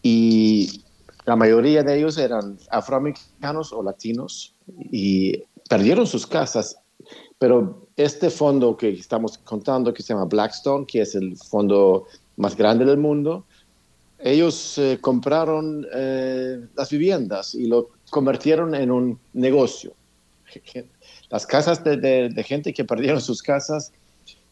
y 0.03 0.82
la 1.25 1.35
mayoría 1.35 1.83
de 1.83 1.97
ellos 1.97 2.17
eran 2.17 2.57
afroamericanos 2.69 3.71
o 3.73 3.81
latinos 3.81 4.53
y 4.91 5.43
perdieron 5.69 6.05
sus 6.07 6.27
casas. 6.27 6.77
Pero 7.39 7.87
este 7.95 8.29
fondo 8.29 8.77
que 8.77 8.89
estamos 8.89 9.37
contando, 9.37 9.93
que 9.93 10.03
se 10.03 10.13
llama 10.13 10.25
Blackstone, 10.25 10.85
que 10.85 11.01
es 11.01 11.15
el 11.15 11.37
fondo 11.37 12.05
más 12.37 12.55
grande 12.55 12.85
del 12.85 12.97
mundo, 12.97 13.45
ellos 14.19 14.77
eh, 14.77 14.97
compraron 15.01 15.85
eh, 15.93 16.65
las 16.75 16.89
viviendas 16.89 17.53
y 17.55 17.67
lo 17.67 17.89
convirtieron 18.09 18.73
en 18.73 18.91
un 18.91 19.19
negocio. 19.33 19.93
Las 21.29 21.45
casas 21.45 21.83
de, 21.83 22.43
gente 22.45 22.73
que 22.73 22.85
perdieron 22.85 23.19
sus 23.19 23.41
casas 23.41 23.91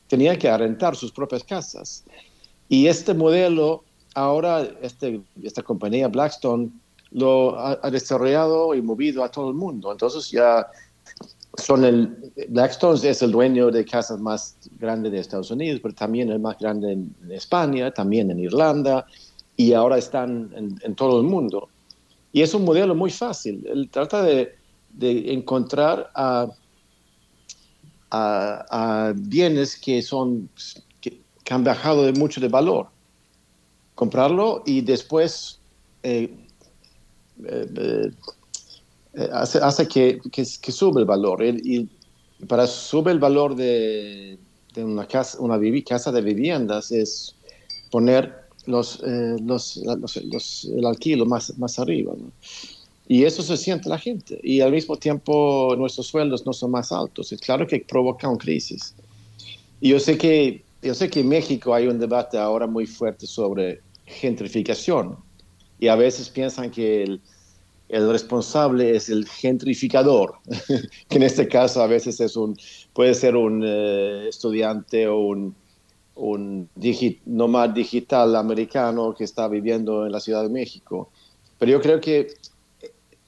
tenían 0.08 0.38
que 0.38 0.50
arrendar 0.50 0.96
sus 0.96 1.12
propias 1.12 1.44
casas. 1.44 2.04
Y 2.68 2.88
este 2.88 3.14
modelo, 3.14 3.84
ahora 4.16 4.68
este, 4.82 5.22
esta 5.42 5.64
compañía 5.64 6.08
Blackstone 6.08 6.72
lo 7.12 7.60
ha, 7.60 7.90
desarrollado 7.92 8.74
y 8.74 8.82
movido 8.82 9.24
a 9.24 9.30
todo 9.30 9.50
el 9.50 9.56
mundo. 9.56 9.92
Entonces 9.92 10.32
ya 10.32 10.68
son 11.58 11.84
el, 11.84 12.32
Blackstone 12.50 13.10
es 13.10 13.22
el 13.22 13.32
dueño 13.32 13.70
de 13.70 13.84
casas 13.86 14.20
más 14.20 14.56
grandes 14.80 15.12
de 15.12 15.20
Estados 15.20 15.52
Unidos, 15.52 15.82
pero 15.82 15.94
también 15.94 16.30
el 16.30 16.40
más 16.40 16.58
grande 16.58 16.94
en, 16.94 17.16
España, 17.30 17.92
también 17.92 18.32
en 18.32 18.40
Irlanda, 18.40 19.06
y 19.58 19.74
ahora 19.74 19.98
están 19.98 20.52
en, 20.56 20.96
todo 20.96 21.20
el 21.20 21.28
mundo. 21.28 21.68
Y 22.32 22.42
es 22.42 22.54
un 22.54 22.64
modelo 22.64 22.96
muy 22.96 23.12
fácil. 23.12 23.66
Él 23.68 23.90
trata 23.90 24.24
de, 24.24 24.56
encontrar 25.02 26.10
a, 26.16 26.48
bienes 29.16 29.78
que, 29.78 30.02
son, 30.02 30.50
que, 31.02 31.22
han 31.50 31.64
bajado 31.66 32.04
de 32.04 32.14
mucho 32.14 32.40
de 32.40 32.48
valor. 32.48 32.88
Comprarlo 34.02 34.64
y 34.66 34.82
después 34.82 35.60
eh, 36.02 36.28
eh, 37.46 38.12
eh, 39.14 39.30
hace, 39.32 39.60
hace 39.60 39.88
que, 39.88 40.20
que, 40.32 40.44
sube 40.44 41.02
el 41.02 41.06
valor. 41.06 41.44
Y, 41.44 41.88
para 42.48 42.66
subir 42.66 43.12
el 43.12 43.20
valor 43.20 43.56
de, 43.56 44.40
de 44.74 44.84
una, 44.84 45.06
casa, 45.06 45.40
una 45.40 45.60
casa 45.88 46.12
de 46.12 46.20
viviendas 46.24 46.92
es 46.92 47.36
poner 47.92 48.34
los, 48.66 49.04
los, 49.04 49.78
los, 49.78 50.66
el 50.66 50.84
alquilo 50.88 51.28
más, 51.28 51.56
más 51.60 51.78
arriba. 51.78 52.16
Y 53.08 53.24
eso 53.26 53.44
se 53.44 53.56
siente 53.56 53.88
la 53.88 54.00
gente. 54.00 54.40
Y 54.42 54.62
al 54.62 54.72
mismo 54.72 54.98
tiempo 54.98 55.76
nuestros 55.78 56.08
sueldos 56.08 56.44
no 56.44 56.54
son 56.54 56.72
más 56.72 56.92
altos. 56.92 57.32
Es 57.32 57.40
claro 57.40 57.68
que 57.68 57.82
provoca 57.82 58.28
una 58.28 58.40
crisis. 58.40 58.96
Y 59.80 59.90
yo 59.90 60.00
sé 60.00 60.18
que, 60.18 60.64
yo 60.82 60.96
sé 60.96 61.08
que 61.08 61.20
en 61.20 61.30
México 61.30 61.76
hay 61.76 61.86
un 61.86 62.00
debate 62.00 62.40
ahora 62.40 62.66
muy 62.66 62.88
fuerte 62.88 63.28
sobre 63.28 63.91
gentrificación. 64.12 65.18
Y 65.80 65.88
a 65.88 65.96
veces 65.96 66.30
piensan 66.30 66.70
que 66.70 67.04
el, 67.04 67.22
el 67.90 68.10
responsable 68.10 68.96
es 68.96 69.10
el 69.10 69.28
gentrificador, 69.28 70.36
que 71.10 71.16
en 71.18 71.24
este 71.24 71.48
caso 71.48 71.82
a 71.82 71.88
veces 71.88 72.20
es 72.20 72.36
un, 72.36 72.58
puede 72.94 73.14
ser 73.14 73.36
un 73.36 73.64
eh, 73.66 74.28
estudiante 74.30 75.08
o 75.08 75.20
un, 75.20 75.56
un 76.16 76.70
nomad 77.26 77.70
digital 77.70 78.36
americano 78.36 79.16
que 79.16 79.24
está 79.24 79.48
viviendo 79.48 80.06
en 80.06 80.12
la 80.12 80.20
Ciudad 80.20 80.44
de 80.44 80.50
México. 80.50 81.10
Pero 81.58 81.72
yo 81.72 81.82
creo 81.82 82.00
que 82.00 82.28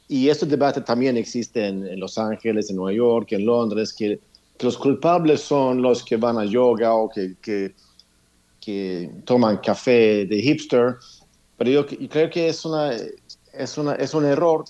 y 0.07 0.29
este 0.29 0.45
debate 0.45 0.81
también 0.81 1.17
existe 1.17 1.65
en, 1.65 1.99
Los 1.99 2.19
Ángeles, 2.19 2.69
en 2.69 2.75
Nueva 2.75 2.93
York, 2.93 3.31
en 3.31 3.45
Londres, 3.45 3.93
que, 3.93 4.19
los 4.59 4.77
culpables 4.77 5.41
son 5.41 5.81
los 5.81 6.05
que 6.05 6.15
van 6.15 6.37
a 6.37 6.45
yoga 6.45 6.93
o 6.93 7.09
que, 7.09 7.35
que, 7.41 7.73
toman 9.25 9.57
café 9.57 10.25
de 10.25 10.41
hipster, 10.41 10.95
pero 11.57 11.69
yo, 11.69 11.85
creo 11.85 12.29
que 12.29 12.49
es, 12.49 12.65
una, 12.65 12.91
es, 13.53 13.77
una, 13.77 13.93
es 13.95 14.13
un 14.13 14.25
error 14.25 14.65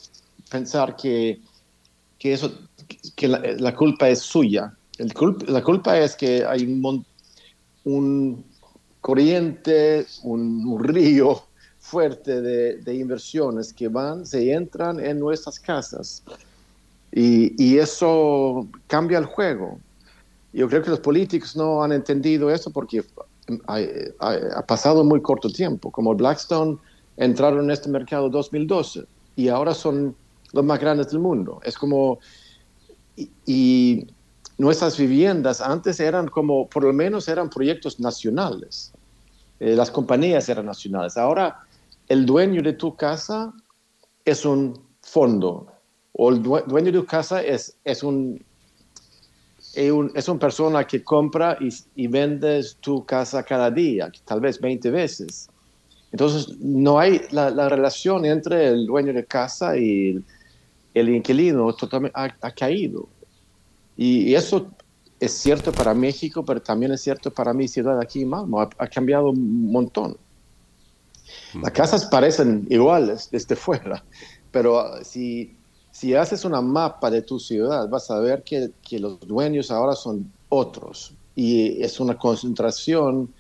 pensar 0.50 0.96
que, 0.96 1.40
que, 2.20 2.34
eso, 2.34 2.52
que 3.16 3.28
la, 3.28 3.76
culpa 3.76 4.10
es 4.10 4.20
suya. 4.20 4.74
El 4.98 5.12
la 5.48 5.62
culpa 5.62 5.98
es 5.98 6.16
que 6.16 6.46
hay 6.46 6.66
un, 6.66 7.06
un 7.84 8.46
corriente, 9.02 10.06
un 10.24 10.84
río 10.84 11.44
fuerte 11.84 12.42
de, 12.42 12.96
inversiones 12.96 13.74
que 13.74 13.90
van, 13.90 14.26
se 14.26 14.52
entran 14.54 15.00
en 15.00 15.20
nuestras 15.20 15.60
casas 15.60 16.24
y, 17.12 17.78
eso 17.78 18.68
cambia 18.88 19.18
el 19.20 19.26
juego. 19.26 19.80
Yo 20.54 20.68
creo 20.70 20.82
que 20.82 20.90
los 20.90 21.00
políticos 21.00 21.56
no 21.56 21.84
han 21.84 21.92
entendido 21.92 22.50
eso 22.50 22.72
porque 22.72 23.04
ha, 23.68 24.66
pasado 24.66 25.04
muy 25.04 25.22
corto 25.22 25.50
tiempo. 25.50 25.92
Como 25.92 26.16
Blackstone 26.16 26.78
entraron 27.18 27.66
en 27.66 27.72
este 27.72 27.90
mercado 27.90 28.28
en 28.28 28.32
2012 28.32 29.06
y 29.36 29.48
ahora 29.50 29.74
son 29.74 30.16
los 30.52 30.64
más 30.64 30.80
grandes 30.80 31.10
del 31.12 31.20
mundo. 31.20 31.60
Es 31.64 31.78
como... 31.78 32.20
y 33.46 34.08
nuestras 34.58 34.98
viviendas 34.98 35.62
antes 35.62 36.00
eran 36.00 36.28
como, 36.28 36.68
por 36.68 36.84
lo 36.84 36.94
menos 36.94 37.28
eran 37.28 37.50
proyectos 37.50 38.00
nacionales. 38.00 38.94
Eh, 39.60 39.76
las 39.76 39.92
compañías 39.92 40.48
eran 40.50 40.66
nacionales. 40.66 41.18
Ahora 41.18 41.60
el 42.08 42.26
dueño 42.26 42.62
de 42.62 42.74
tu 42.74 42.96
casa 42.96 43.54
es 44.26 44.46
un 44.46 44.80
fondo 45.02 45.68
o 46.14 46.30
el 46.30 46.44
dueño 46.44 46.92
de 46.92 47.00
tu 47.00 47.06
casa 47.06 47.42
es, 47.42 47.78
es 47.84 48.04
un 48.04 48.44
es 49.74 50.28
una 50.28 50.40
persona 50.40 50.86
que 50.86 51.04
compra 51.04 51.58
y, 51.60 51.70
y 51.96 52.08
vende 52.08 52.64
tu 52.80 53.06
casa 53.06 53.44
cada 53.44 53.72
día, 53.72 54.12
tal 54.26 54.40
vez 54.40 54.60
20 54.60 54.92
veces. 54.92 55.50
Entonces, 56.12 56.60
no 56.60 57.00
hay 57.00 57.22
la, 57.32 57.68
relación 57.68 58.24
entre 58.26 58.68
el 58.68 58.86
dueño 58.86 59.14
de 59.14 59.26
casa 59.26 59.76
y 59.76 60.24
el, 60.94 61.10
inquilino 61.10 61.74
totalmente 61.74 62.14
ha, 62.16 62.52
caído. 62.52 63.10
Y, 63.98 64.36
eso 64.36 64.68
es 65.20 65.32
cierto 65.32 65.72
para 65.72 65.96
México, 65.96 66.46
pero 66.46 66.62
también 66.62 66.92
es 66.92 67.02
cierto 67.02 67.32
para 67.32 67.52
mi 67.52 67.68
ciudad 67.68 68.00
aquí 68.00 68.22
en 68.22 68.30
Malmo. 68.30 68.62
ha 68.62 68.88
cambiado 68.88 69.32
un 69.32 69.72
montón. 69.72 70.16
Las 71.62 71.72
casas 71.72 72.06
parecen 72.06 72.68
iguales 72.70 73.30
desde 73.32 73.56
fuera, 73.56 74.04
pero 74.52 74.80
ah, 74.80 75.04
si, 75.04 75.56
si 75.94 76.16
haces 76.16 76.44
una 76.44 76.60
mapa 76.60 77.12
de 77.12 77.22
tu 77.22 77.40
ciudad, 77.40 77.88
vas 77.88 78.10
a 78.10 78.20
ver 78.20 78.44
que, 78.44 78.72
los 79.00 79.20
dueños 79.22 79.70
ahora 79.70 79.94
son 79.94 80.30
otros 80.50 81.14
y 81.36 81.82
es 81.84 82.00
una 82.00 82.18
concentración 82.18 83.32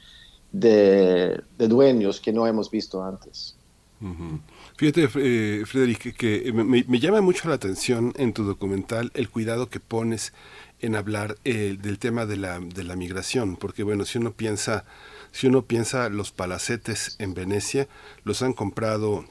de, 0.51 1.41
dueños 1.57 2.21
que 2.21 2.31
no 2.31 2.45
hemos 2.45 2.69
visto 2.69 3.03
antes. 3.03 3.55
Fíjate, 4.77 5.09
eh, 5.15 5.63
Frederick, 5.65 6.15
que, 6.15 6.51
me, 6.53 6.83
me, 6.87 6.99
llama 6.99 7.21
mucho 7.21 7.49
la 7.49 7.55
atención 7.55 8.13
en 8.17 8.33
tu 8.33 8.43
documental 8.43 9.11
el 9.15 9.29
cuidado 9.29 9.69
que 9.69 9.79
pones 9.79 10.31
en 10.79 10.95
hablar 10.95 11.37
eh, 11.45 11.77
del 11.81 11.97
tema 11.97 12.27
de 12.27 12.37
la, 12.37 12.59
de 12.59 12.83
la 12.83 12.95
migración, 12.95 13.55
porque 13.55 13.81
bueno, 13.81 14.05
si 14.05 14.19
uno 14.19 14.31
piensa 14.31 14.85
si 15.31 15.47
uno 15.47 15.63
piensa 15.63 16.09
los 16.09 16.31
palacetes 16.31 17.15
en 17.17 17.33
Venecia, 17.33 17.87
los 18.23 18.43
han 18.43 18.53
comprado 18.53 19.25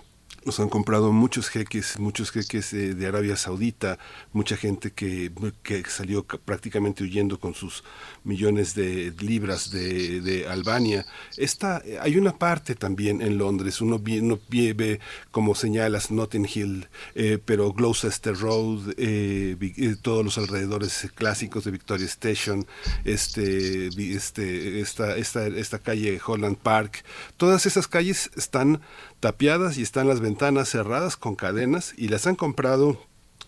los 0.44 0.60
han 0.60 0.68
comprado 0.68 1.12
muchos 1.12 1.48
jeques, 1.48 1.98
muchos 1.98 2.30
jeques 2.30 2.70
de, 2.72 3.06
Arabia 3.06 3.36
Saudita, 3.36 3.98
mucha 4.32 4.56
gente 4.56 4.92
que, 4.92 5.30
que, 5.62 5.84
salió 5.84 6.24
prácticamente 6.24 7.04
huyendo 7.04 7.38
con 7.38 7.54
sus 7.54 7.84
millones 8.24 8.74
de 8.74 9.12
libras 9.20 9.70
de, 9.70 10.46
Albania. 10.48 11.06
Esta, 11.36 11.82
hay 12.00 12.16
una 12.16 12.36
parte 12.36 12.74
también 12.74 13.22
en 13.22 13.38
Londres, 13.38 13.80
uno, 13.80 14.00
ve, 14.00 15.00
como 15.30 15.54
señalas 15.54 16.10
Notting 16.10 16.48
Hill, 16.52 16.88
eh, 17.14 17.38
pero 17.44 17.72
Gloucester 17.72 18.36
Road, 18.36 18.94
eh, 18.96 19.56
eh, 19.60 19.96
todos 20.00 20.24
los 20.24 20.38
alrededores 20.38 21.08
clásicos 21.14 21.64
de 21.64 21.70
Victoria 21.70 22.06
Station, 22.06 22.66
este, 23.04 23.88
este, 23.88 24.80
esta, 24.80 25.16
esta, 25.16 25.46
esta 25.46 25.78
calle 25.78 26.20
Holland 26.24 26.56
Park, 26.56 27.04
todas 27.36 27.66
esas 27.66 27.86
calles 27.86 28.30
están 28.36 28.80
tapiadas 29.22 29.78
y 29.78 29.82
están 29.82 30.08
las 30.08 30.18
ventanas 30.18 30.68
cerradas 30.68 31.16
con 31.16 31.36
cadenas 31.36 31.94
y 31.96 32.08
las 32.08 32.26
han 32.26 32.34
comprado 32.34 32.98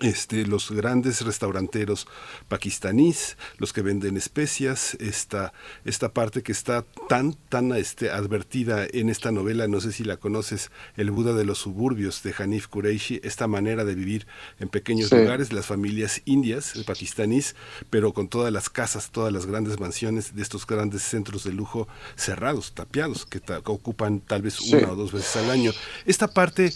este, 0.01 0.47
los 0.47 0.71
grandes 0.71 1.21
restauranteros 1.23 2.07
pakistaníes, 2.49 3.37
los 3.59 3.73
que 3.73 3.83
venden 3.83 4.17
especias, 4.17 4.97
esta, 5.01 5.53
esta 5.85 6.13
parte 6.13 6.43
que 6.43 6.53
está 6.53 6.85
tan, 7.09 7.35
tan 7.49 7.73
este, 7.73 8.11
advertida 8.11 8.87
en 8.93 9.09
esta 9.09 9.31
novela, 9.31 9.69
no 9.69 9.81
sé 9.81 9.93
si 9.93 10.05
la 10.05 10.17
conoces, 10.17 10.71
El 10.97 11.11
Buda 11.11 11.33
de 11.33 11.45
los 11.45 11.59
suburbios 11.59 12.23
de 12.23 12.35
Hanif 12.37 12.67
Kureishi, 12.67 13.21
esta 13.23 13.47
manera 13.47 13.85
de 13.85 13.95
vivir 13.95 14.27
en 14.59 14.69
pequeños 14.69 15.13
lugares, 15.13 15.53
las 15.53 15.67
familias 15.67 16.23
indias, 16.25 16.75
pakistaníes, 16.87 17.55
pero 17.91 18.13
con 18.13 18.29
todas 18.29 18.53
las 18.53 18.69
casas, 18.69 19.11
todas 19.11 19.33
las 19.33 19.47
grandes 19.47 19.79
mansiones 19.79 20.35
de 20.35 20.43
estos 20.43 20.67
grandes 20.67 21.03
centros 21.03 21.45
de 21.45 21.53
lujo 21.53 21.89
cerrados, 22.17 22.73
tapiados, 22.75 23.27
que, 23.27 23.41
ocupan 23.65 24.21
tal 24.21 24.43
vez 24.43 24.61
una 24.61 24.93
o 24.93 24.97
dos 24.97 25.13
veces 25.13 25.37
al 25.37 25.51
año. 25.51 25.73
Esta 26.05 26.29
parte 26.29 26.73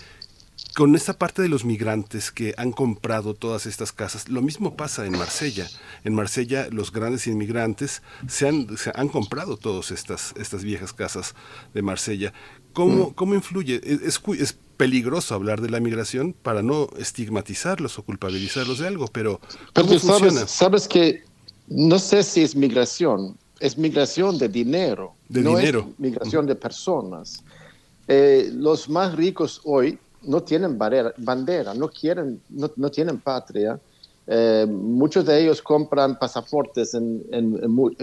con 0.78 0.94
esta 0.94 1.18
parte 1.18 1.42
de 1.42 1.48
los 1.48 1.64
migrantes 1.64 2.30
que 2.30 2.54
han 2.56 2.70
comprado 2.70 3.34
todas 3.34 3.66
estas 3.66 3.90
casas, 3.90 4.28
lo 4.28 4.42
mismo 4.42 4.76
pasa 4.76 5.06
en 5.06 5.18
Marsella. 5.18 5.66
En 6.04 6.14
Marsella 6.14 6.68
los 6.70 6.92
grandes 6.92 7.26
inmigrantes 7.26 8.00
se 8.28 8.46
han, 8.46 8.78
se 8.78 8.92
han 8.94 9.08
comprado 9.08 9.56
todas 9.56 9.90
estas, 9.90 10.34
estas 10.38 10.62
viejas 10.62 10.92
casas 10.92 11.34
de 11.74 11.82
Marsella. 11.82 12.32
¿Cómo, 12.74 13.06
mm. 13.06 13.14
cómo 13.14 13.34
influye? 13.34 13.80
Es, 13.82 14.20
es, 14.38 14.56
peligroso 14.76 15.34
hablar 15.34 15.60
de 15.60 15.68
la 15.68 15.80
migración 15.80 16.32
para 16.32 16.62
no 16.62 16.88
estigmatizarlos 16.96 17.98
o 17.98 18.04
culpabilizarlos 18.04 18.78
de 18.78 18.86
algo, 18.86 19.08
pero 19.08 19.40
¿cómo 19.74 19.88
funciona? 19.98 20.30
Sabes, 20.30 20.50
sabes 20.52 20.86
que 20.86 21.24
no 21.66 21.98
sé 21.98 22.22
si 22.22 22.44
es 22.44 22.54
migración, 22.54 23.36
es 23.58 23.76
migración 23.76 24.38
de 24.38 24.48
dinero, 24.48 25.16
de 25.28 25.42
no 25.42 25.56
dinero. 25.56 25.88
es 25.90 25.98
migración 25.98 26.46
de 26.46 26.54
personas. 26.54 27.42
Eh, 28.06 28.52
los 28.54 28.88
más 28.88 29.16
ricos 29.16 29.60
hoy 29.64 29.98
no 30.22 30.42
tienen 30.42 30.78
bandera, 30.78 31.74
no, 31.74 31.88
quieren, 31.88 32.40
no, 32.48 32.90
tienen 32.90 33.18
patria. 33.18 33.78
Eh, 34.26 34.66
muchos 34.68 35.24
de 35.24 35.42
ellos 35.42 35.62
compran 35.62 36.18
pasaportes 36.18 36.94
en, 36.94 37.24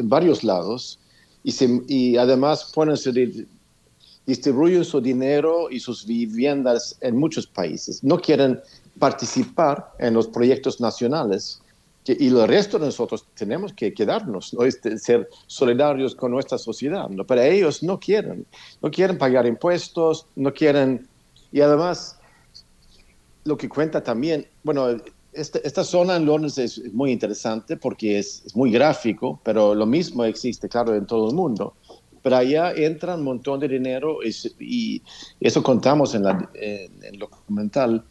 varios 0.04 0.44
lados 0.44 1.00
y, 1.44 1.54
y, 1.88 2.18
además 2.18 2.72
ponen 2.74 2.98
su, 2.98 3.12
distribuyen 4.26 4.84
su 4.84 5.02
dinero 5.02 5.70
y 5.70 5.80
sus 5.80 6.06
viviendas 6.06 6.98
en 7.02 7.16
muchos 7.18 7.46
países. 7.46 8.04
No 8.04 8.20
quieren 8.20 8.60
participar 8.98 9.92
en 10.00 10.14
los 10.14 10.28
proyectos 10.28 10.80
nacionales 10.80 11.62
y 12.08 12.28
el 12.28 12.48
resto 12.48 12.78
de 12.78 12.86
nosotros 12.86 13.26
tenemos 13.34 13.74
que 13.74 13.94
quedarnos, 13.94 14.54
¿no? 14.54 14.64
Este, 14.64 14.98
ser 15.00 15.28
solidarios 15.48 16.14
con 16.14 16.32
nuestra 16.32 16.58
sociedad, 16.58 17.10
¿no? 17.10 17.26
pero 17.26 17.42
ellos 17.42 17.82
no 17.82 18.00
quieren, 18.00 18.46
no 18.82 18.92
quieren 18.92 19.18
pagar 19.18 19.48
impuestos, 19.48 20.28
no 20.36 20.54
quieren, 20.54 21.08
y 21.56 21.62
además 21.62 22.20
lo 23.46 23.56
que 23.56 23.70
cuenta 23.70 24.04
también, 24.04 24.46
bueno, 24.62 24.98
este, 25.32 25.66
esta 25.66 25.86
zona 25.86 26.18
en 26.18 26.26
Londres 26.26 26.58
es 26.58 26.94
muy 26.94 27.14
interesante 27.14 27.78
porque 27.78 28.20
es, 28.20 28.44
es, 28.46 28.58
muy 28.58 28.72
gráfico, 28.72 29.40
pero 29.42 29.74
lo 29.74 29.86
mismo 29.86 30.26
existe, 30.26 30.68
claro, 30.68 30.94
en 30.94 31.06
todo 31.06 31.30
el 31.30 31.34
mundo. 31.34 31.74
Pero 32.22 32.36
allá 32.36 32.74
entra 32.74 33.16
un 33.16 33.24
montón 33.24 33.62
de 33.62 33.70
dinero 33.70 34.18
y, 34.22 34.36
y 34.60 35.02
eso 35.40 35.64
contamos 35.64 36.14
en, 36.14 36.24
la, 36.24 36.50
en 36.56 36.92
el 37.02 37.20
documental 37.20 38.04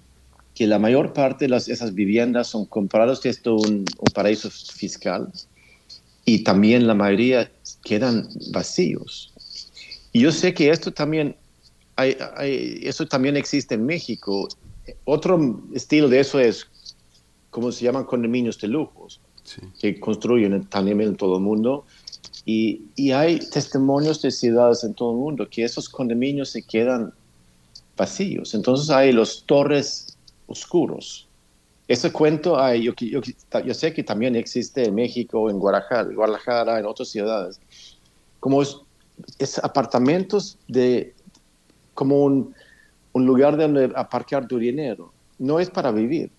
que 0.55 0.67
la 0.67 0.79
mayor 0.79 1.13
parte 1.13 1.47
de 1.47 1.55
esas 1.55 1.93
viviendas 1.93 2.47
son 2.47 2.65
compradas 2.65 3.21
desde 3.21 3.51
un, 3.51 3.85
un 3.99 4.11
paraíso 4.15 4.49
fiscal 4.51 5.31
y 6.25 6.45
también 6.45 6.87
la 6.87 6.95
mayoría 6.95 7.53
quedan 7.85 8.27
vacíos. 8.53 9.35
Y 10.13 10.21
yo 10.21 10.33
sé 10.33 10.55
que 10.55 10.71
esto 10.71 10.93
también, 10.93 11.37
hay, 11.97 12.81
eso 12.83 13.07
también 13.07 13.37
existe 13.37 13.75
en 13.75 13.87
México. 13.87 14.49
Otro 15.05 15.61
estilo 15.73 16.09
de 16.09 16.21
eso 16.21 16.39
es, 16.39 16.67
como 17.51 17.73
se 17.73 17.85
llaman 17.85 18.05
condominios 18.05 18.61
de 18.61 18.69
lujos, 18.69 19.21
que 19.81 20.01
construyen 20.01 20.65
también 20.67 21.01
en 21.01 21.17
todo 21.17 21.37
el 21.37 21.43
mundo. 21.43 21.85
Y, 22.47 22.83
y, 22.95 23.13
hay 23.13 23.39
testimonios 23.39 24.21
de 24.21 24.31
ciudades 24.31 24.85
en 24.85 24.93
todo 24.93 25.13
el 25.13 25.17
mundo 25.17 25.49
que 25.49 25.65
esos 25.65 25.89
condominios 25.89 26.51
se 26.51 26.63
quedan 26.63 27.13
vacíos. 27.97 28.55
Entonces 28.55 28.91
hay 28.91 29.13
los 29.13 29.45
torres 29.47 30.19
oscuros. 30.47 31.27
Ese 31.87 32.13
cuento, 32.13 32.57
yo, 32.77 32.95
yo, 32.97 33.75
sé 33.75 33.93
que 33.93 34.03
también 34.03 34.37
existe 34.37 34.87
en 34.87 34.95
México, 34.95 35.51
en 35.51 35.59
Guadalajara, 35.59 36.15
Guadalajara 36.15 36.79
en 36.79 36.87
otras 36.87 37.09
ciudades, 37.09 37.61
como 38.41 38.63
es, 38.63 38.79
apartamentos 39.63 40.57
de, 40.67 41.14
como 41.95 42.25
un, 42.25 42.55
un, 43.13 43.27
lugar 43.27 43.57
donde 43.57 43.91
aparcar 43.95 44.47
tu 44.47 44.59
dinero. 44.59 45.13
No 45.39 45.61
es 45.61 45.71
para 45.71 45.91
vivir. 45.91 46.31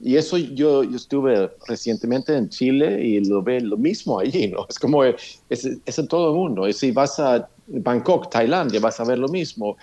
Y 0.00 0.16
eso 0.16 0.36
yo, 0.36 0.82
yo 0.82 0.96
estuve 0.96 1.50
recientemente 1.68 2.36
en 2.36 2.48
Chile 2.48 3.04
y 3.04 3.24
lo 3.24 3.42
ve 3.42 3.60
lo 3.60 3.76
mismo 3.76 4.18
allí, 4.18 4.48
¿no? 4.48 4.66
Es 4.68 4.78
como, 4.78 5.04
es, 5.04 5.30
es 5.48 5.98
en 5.98 6.08
todo 6.08 6.30
el 6.30 6.36
mundo. 6.36 6.66
Y 6.66 6.72
si 6.72 6.90
vas 6.90 7.20
a 7.20 7.48
Bangkok, 7.68 8.28
Tailandia, 8.28 8.80
vas 8.80 8.98
a 8.98 9.04
ver 9.04 9.18
lo 9.18 9.28
mismo 9.28 9.76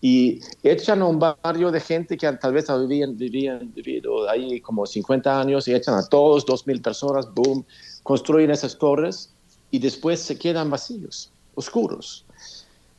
y 0.00 0.40
echan 0.62 1.02
a 1.02 1.06
un 1.06 1.18
barrio 1.18 1.70
de 1.70 1.80
gente 1.80 2.16
que 2.16 2.30
tal 2.32 2.54
vez 2.54 2.70
habían 2.70 3.16
vivido 3.16 4.28
ahí 4.28 4.60
como 4.60 4.86
50 4.86 5.40
años 5.40 5.68
y 5.68 5.74
echan 5.74 5.94
a 5.94 6.08
todos, 6.08 6.46
2.000 6.46 6.82
personas, 6.82 7.32
boom, 7.34 7.64
construyen 8.02 8.50
esas 8.50 8.78
torres 8.78 9.30
y 9.70 9.78
después 9.78 10.20
se 10.20 10.38
quedan 10.38 10.70
vacíos, 10.70 11.30
oscuros. 11.54 12.24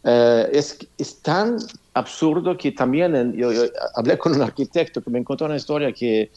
Eh, 0.03 0.49
es, 0.53 0.79
es, 0.97 1.21
tan 1.21 1.57
absurdo 1.93 2.57
que 2.57 2.71
también 2.71 3.33
yo, 3.33 3.51
hablé 3.95 4.17
con 4.17 4.33
un 4.33 4.41
arquitecto 4.41 4.99
que 4.99 5.11
me 5.11 5.23
contó 5.23 5.45
una 5.45 5.57
historia 5.57 5.93
que, 5.93 6.31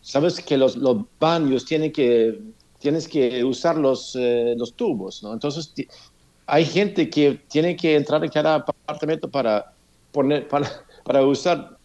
sabes 0.00 0.40
que 0.40 0.56
los, 0.56 0.76
los 0.76 0.98
baños 1.18 1.64
tienen 1.64 1.92
que, 1.92 2.38
tienes 2.78 3.08
que 3.08 3.42
usar 3.44 3.76
los, 3.76 4.14
eh, 4.16 4.54
los 4.56 4.74
tubos, 4.74 5.22
¿no? 5.22 5.32
Entonces 5.32 5.72
hay 6.46 6.64
gente 6.64 7.08
que 7.08 7.40
tiene 7.48 7.76
que 7.76 7.96
entrar 7.96 8.22
en 8.24 8.30
cada 8.30 8.56
apartamento 8.56 9.28
para 9.30 9.72
poner, 10.10 10.48
para, 10.48 10.68
para 11.04 11.24
usar, 11.24 11.78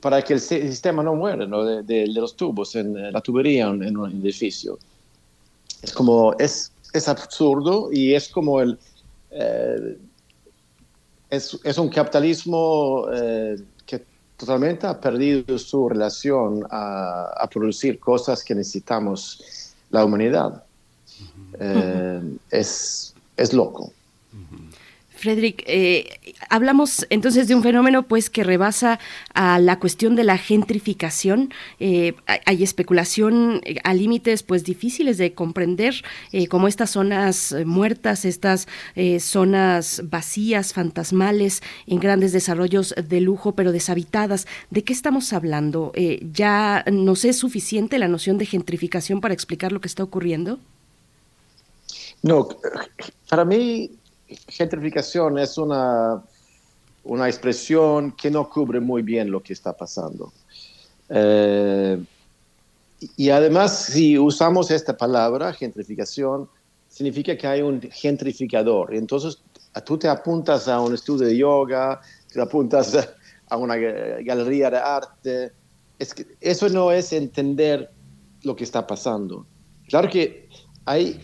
para 0.00 0.22
que 0.22 0.34
el 0.34 0.40
sistema 0.40 1.02
no 1.02 1.14
muera, 1.14 1.46
¿no? 1.46 1.64
De, 1.64 2.06
los 2.08 2.34
tubos 2.36 2.74
en 2.76 3.12
la 3.12 3.20
tubería 3.20 3.66
en, 3.66 3.96
un 3.96 4.10
edificio. 4.22 4.78
Es 5.82 5.92
como, 5.92 6.34
es, 6.38 6.72
es 6.92 7.08
absurdo 7.08 7.90
y 7.92 8.14
es 8.14 8.28
como 8.28 8.60
el, 8.60 8.78
eh, 9.38 9.98
es, 11.28 11.58
es, 11.62 11.78
un 11.78 11.88
capitalismo 11.88 13.06
eh, 13.12 13.56
que 13.84 14.04
totalmente 14.36 14.86
ha 14.86 14.98
perdido 14.98 15.58
su 15.58 15.88
relación 15.88 16.64
a, 16.70 17.32
a, 17.36 17.46
producir 17.48 17.98
cosas 17.98 18.42
que 18.42 18.54
necesitamos 18.54 19.74
la 19.90 20.04
humanidad. 20.04 20.64
Eh, 21.60 22.20
es, 22.50 23.14
es 23.36 23.52
loco. 23.52 23.92
Frederick, 25.16 25.64
eh, 25.66 26.34
hablamos 26.50 27.06
entonces 27.10 27.48
de 27.48 27.54
un 27.54 27.62
fenómeno 27.62 28.04
pues 28.04 28.28
que 28.28 28.44
rebasa 28.44 29.00
a 29.34 29.58
la 29.58 29.78
cuestión 29.78 30.14
de 30.14 30.24
la 30.24 30.38
gentrificación. 30.38 31.52
Eh, 31.80 32.14
hay 32.26 32.62
especulación 32.62 33.60
eh, 33.64 33.76
a 33.82 33.94
límites 33.94 34.42
pues 34.42 34.64
difíciles 34.64 35.18
de 35.18 35.32
comprender, 35.32 36.04
como 36.50 36.68
estas 36.68 36.90
zonas 36.90 37.54
muertas, 37.64 38.24
estas 38.24 38.68
zonas 39.18 40.02
vacías, 40.04 40.72
fantasmales, 40.72 41.62
en 41.86 41.98
grandes 41.98 42.32
desarrollos 42.32 42.94
de 42.96 43.20
lujo, 43.20 43.52
pero 43.52 43.72
deshabitadas. 43.72 44.46
¿De 44.70 44.84
qué 44.84 44.92
estamos 44.92 45.32
hablando? 45.32 45.92
¿Ya 46.32 46.84
nos 46.90 47.24
es 47.24 47.38
suficiente 47.38 47.98
la 47.98 48.08
noción 48.08 48.38
de 48.38 48.46
gentrificación 48.46 49.20
para 49.20 49.34
explicar 49.34 49.72
lo 49.72 49.80
que 49.80 49.88
está 49.88 50.02
ocurriendo? 50.02 50.58
No, 52.22 52.48
para 53.28 53.44
mí 53.44 53.90
gentrificación 54.48 55.38
es 55.38 55.58
una, 55.58 56.22
una 57.04 57.28
expresión 57.28 58.12
que 58.12 58.30
no 58.30 58.48
cubre 58.48 58.80
muy 58.80 59.02
bien 59.02 59.30
lo 59.30 59.42
que 59.42 59.52
está 59.52 59.72
pasando. 59.72 60.32
Eh, 61.08 62.02
y 63.16 63.30
además, 63.30 63.84
si 63.84 64.18
usamos 64.18 64.70
esta 64.70 64.96
palabra, 64.96 65.52
gentrificación, 65.52 66.48
significa 66.88 67.36
que 67.36 67.46
hay 67.46 67.62
un 67.62 67.80
gentrificador. 67.80 68.94
Y 68.94 68.98
entonces, 68.98 69.42
tú 69.84 69.98
te 69.98 70.08
apuntas 70.08 70.66
a 70.68 70.80
un 70.80 70.94
estudio 70.94 71.26
de 71.26 71.36
yoga, 71.36 72.00
te 72.32 72.40
apuntas 72.40 72.96
a 73.48 73.56
una 73.56 73.76
galería 73.76 74.70
de 74.70 74.78
arte. 74.78 75.52
Es 75.98 76.14
que 76.14 76.26
eso 76.40 76.68
no 76.68 76.90
es 76.90 77.12
entender 77.12 77.90
lo 78.42 78.56
que 78.56 78.64
está 78.64 78.86
pasando. 78.86 79.46
Claro 79.88 80.08
que 80.08 80.48
hay 80.84 81.20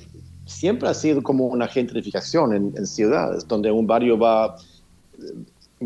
siempre 0.47 0.89
ha 0.89 0.95
sido 0.95 1.23
como 1.23 1.47
una 1.47 1.69
gentrificación 1.69 2.75
en, 2.77 2.87
ciudades, 2.87 3.47
donde 3.47 3.71
un 3.71 3.87
barrio 3.87 4.19
va, 4.19 4.57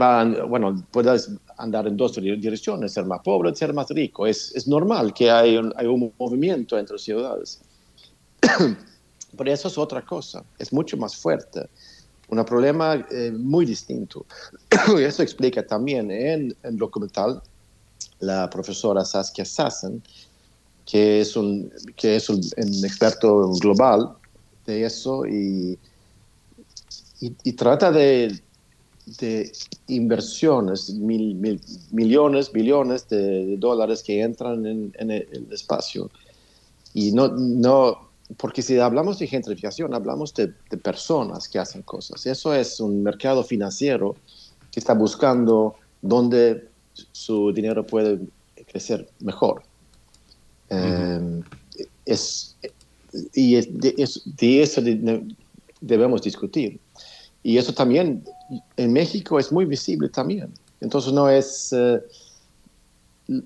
va, 0.00 0.24
bueno, 0.46 0.82
puedes 0.90 1.30
andar 1.58 1.86
en 1.86 1.96
dos 1.96 2.14
direcciones, 2.14 2.92
ser 2.92 3.04
más 3.04 3.20
pobre, 3.20 3.54
ser 3.54 3.72
más 3.72 3.88
rico. 3.90 4.26
Es, 4.26 4.54
es 4.54 4.66
normal 4.66 5.12
que 5.12 5.30
hay 5.30 5.56
un, 5.56 5.72
hay 5.76 5.86
un 5.86 6.12
movimiento 6.18 6.78
entre 6.78 6.98
ciudades. 6.98 7.60
Pero 9.36 9.52
eso 9.52 9.68
es 9.68 9.76
otra 9.76 10.04
cosa, 10.04 10.42
es 10.58 10.72
mucho 10.72 10.96
más 10.96 11.14
fuerte, 11.16 11.68
un 12.28 12.42
problema 12.44 13.06
eh, 13.10 13.30
muy 13.32 13.66
distinto. 13.66 14.24
y 14.98 15.02
eso 15.02 15.22
explica 15.22 15.66
también 15.66 16.10
en 16.10 16.56
el 16.62 16.76
documental 16.76 17.42
la 18.20 18.48
profesora 18.48 19.04
Saskia 19.04 19.44
Sassen, 19.44 20.02
que 20.86 21.20
es 21.20 21.36
un, 21.36 21.70
que 21.96 22.16
es 22.16 22.30
un 22.30 22.38
experto 22.84 23.50
global 23.60 24.16
de 24.66 24.84
eso 24.84 25.26
y, 25.26 25.78
y, 27.20 27.52
trata 27.52 27.90
de, 27.90 28.40
de 29.18 29.52
inversiones, 29.88 30.90
mil, 30.90 31.60
millones, 31.90 32.52
billones 32.52 33.08
de, 33.08 33.56
dólares 33.56 34.02
que 34.02 34.20
entran 34.20 34.66
en, 34.66 35.10
el, 35.10 35.48
espacio. 35.50 36.10
Y 36.92 37.12
no, 37.12 37.28
no, 37.28 38.08
porque 38.36 38.62
si 38.62 38.78
hablamos 38.78 39.18
de 39.18 39.26
gentrificación, 39.26 39.94
hablamos 39.94 40.34
de, 40.34 40.52
de, 40.70 40.76
personas 40.76 41.48
que 41.48 41.58
hacen 41.58 41.82
cosas. 41.82 42.26
Eso 42.26 42.52
es 42.54 42.80
un 42.80 43.02
mercado 43.02 43.44
financiero 43.44 44.16
que 44.70 44.80
está 44.80 44.94
buscando 44.94 45.76
dónde 46.02 46.68
su 47.12 47.52
dinero 47.52 47.86
puede 47.86 48.20
crecer 48.66 49.08
mejor. 49.20 49.62
Eh, 50.70 51.42
es, 52.04 52.56
y 53.34 53.54
de, 53.54 54.62
eso 54.62 54.82
debemos 55.80 56.22
discutir. 56.22 56.78
Y 57.42 57.58
eso 57.58 57.72
también 57.72 58.24
en 58.76 58.92
México 58.92 59.38
es 59.38 59.52
muy 59.52 59.64
visible 59.64 60.08
también. 60.08 60.52
Entonces 60.80 61.12
no 61.12 61.28
es... 61.28 61.72
Eh, 61.72 62.00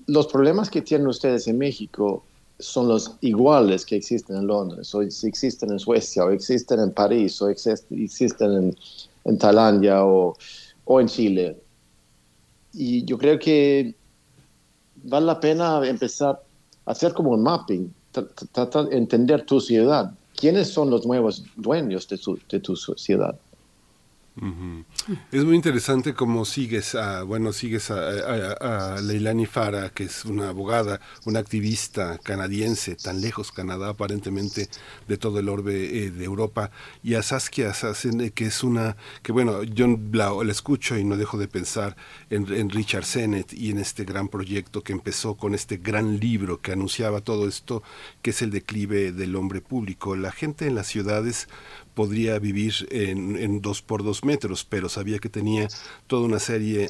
los 0.05 0.27
problemas 0.27 0.69
que 0.69 0.81
tienen 0.81 1.07
ustedes 1.07 1.47
en 1.47 1.57
México 1.57 2.23
son 2.59 2.87
los 2.87 3.15
iguales 3.21 3.85
que 3.85 3.95
existen 3.95 4.35
en 4.37 4.47
Londres, 4.47 4.93
o 4.93 5.01
existen 5.01 5.71
en 5.71 5.79
Suecia, 5.79 6.23
o 6.23 6.29
existen 6.29 6.79
en 6.79 6.91
París, 6.91 7.41
o 7.41 7.49
existen 7.49 8.53
en, 8.53 8.77
en 9.25 9.37
Tailandia, 9.39 10.05
o, 10.05 10.37
o 10.85 11.01
en 11.01 11.07
Chile. 11.07 11.57
Y 12.73 13.03
yo 13.05 13.17
creo 13.17 13.39
que 13.39 13.95
vale 15.03 15.25
la 15.25 15.39
pena 15.39 15.85
empezar 15.87 16.41
a 16.85 16.91
hacer 16.91 17.13
como 17.13 17.31
un 17.31 17.41
mapping, 17.41 17.91
tratar 18.11 18.89
de 18.89 18.97
entender 18.97 19.45
tu 19.45 19.59
ciudad. 19.59 20.13
¿Quiénes 20.35 20.69
son 20.69 20.89
los 20.89 21.05
nuevos 21.05 21.43
dueños 21.55 22.07
de, 22.07 22.19
de 22.49 22.59
tu 22.59 22.75
ciudad? 22.75 23.39
Es 25.31 25.43
muy 25.43 25.57
interesante 25.57 26.13
cómo 26.13 26.45
sigues 26.45 26.95
a, 26.95 27.23
bueno, 27.23 27.51
sigues 27.51 27.91
a, 27.91 29.01
Leilani 29.01 29.45
Farah, 29.45 29.89
que 29.89 30.05
es 30.05 30.23
una 30.23 30.49
abogada, 30.49 31.01
una 31.25 31.39
activista 31.39 32.17
canadiense, 32.17 32.95
tan 32.95 33.19
lejos 33.19 33.51
Canadá 33.51 33.89
aparentemente 33.89 34.69
de 35.07 35.17
todo 35.17 35.39
el 35.39 35.49
orbe 35.49 36.05
eh, 36.05 36.11
de 36.11 36.23
Europa, 36.23 36.71
y 37.03 37.15
a 37.15 37.23
Saskia 37.23 37.73
Sassen, 37.73 38.29
que 38.31 38.45
es 38.45 38.63
una, 38.63 38.95
que 39.21 39.33
bueno, 39.33 39.63
yo 39.63 39.87
la, 40.13 40.31
escucho 40.49 40.97
y 40.97 41.03
no 41.03 41.17
dejo 41.17 41.37
de 41.37 41.49
pensar 41.49 41.97
en, 42.29 42.51
en 42.53 42.69
Richard 42.69 43.05
Sennett 43.05 43.51
y 43.53 43.71
en 43.71 43.79
este 43.79 44.05
gran 44.05 44.29
proyecto 44.29 44.81
que 44.81 44.93
empezó 44.93 45.35
con 45.35 45.53
este 45.53 45.75
gran 45.75 46.19
libro 46.19 46.61
que 46.61 46.71
anunciaba 46.71 47.19
todo 47.19 47.49
esto, 47.49 47.83
que 48.21 48.29
es 48.29 48.41
el 48.41 48.51
declive 48.51 49.11
del 49.11 49.35
hombre 49.35 49.59
público. 49.59 50.15
La 50.15 50.31
gente 50.31 50.67
en 50.67 50.75
las 50.75 50.87
ciudades 50.87 51.49
podría 51.93 52.39
vivir 52.39 52.87
en, 52.91 53.61
dos 53.61 53.81
por 53.81 54.03
dos 54.03 54.23
metros, 54.23 54.65
pero 54.65 54.89
sabía 54.89 55.19
que 55.19 55.29
tenía 55.29 55.67
toda 56.07 56.25
una 56.25 56.39
serie 56.39 56.89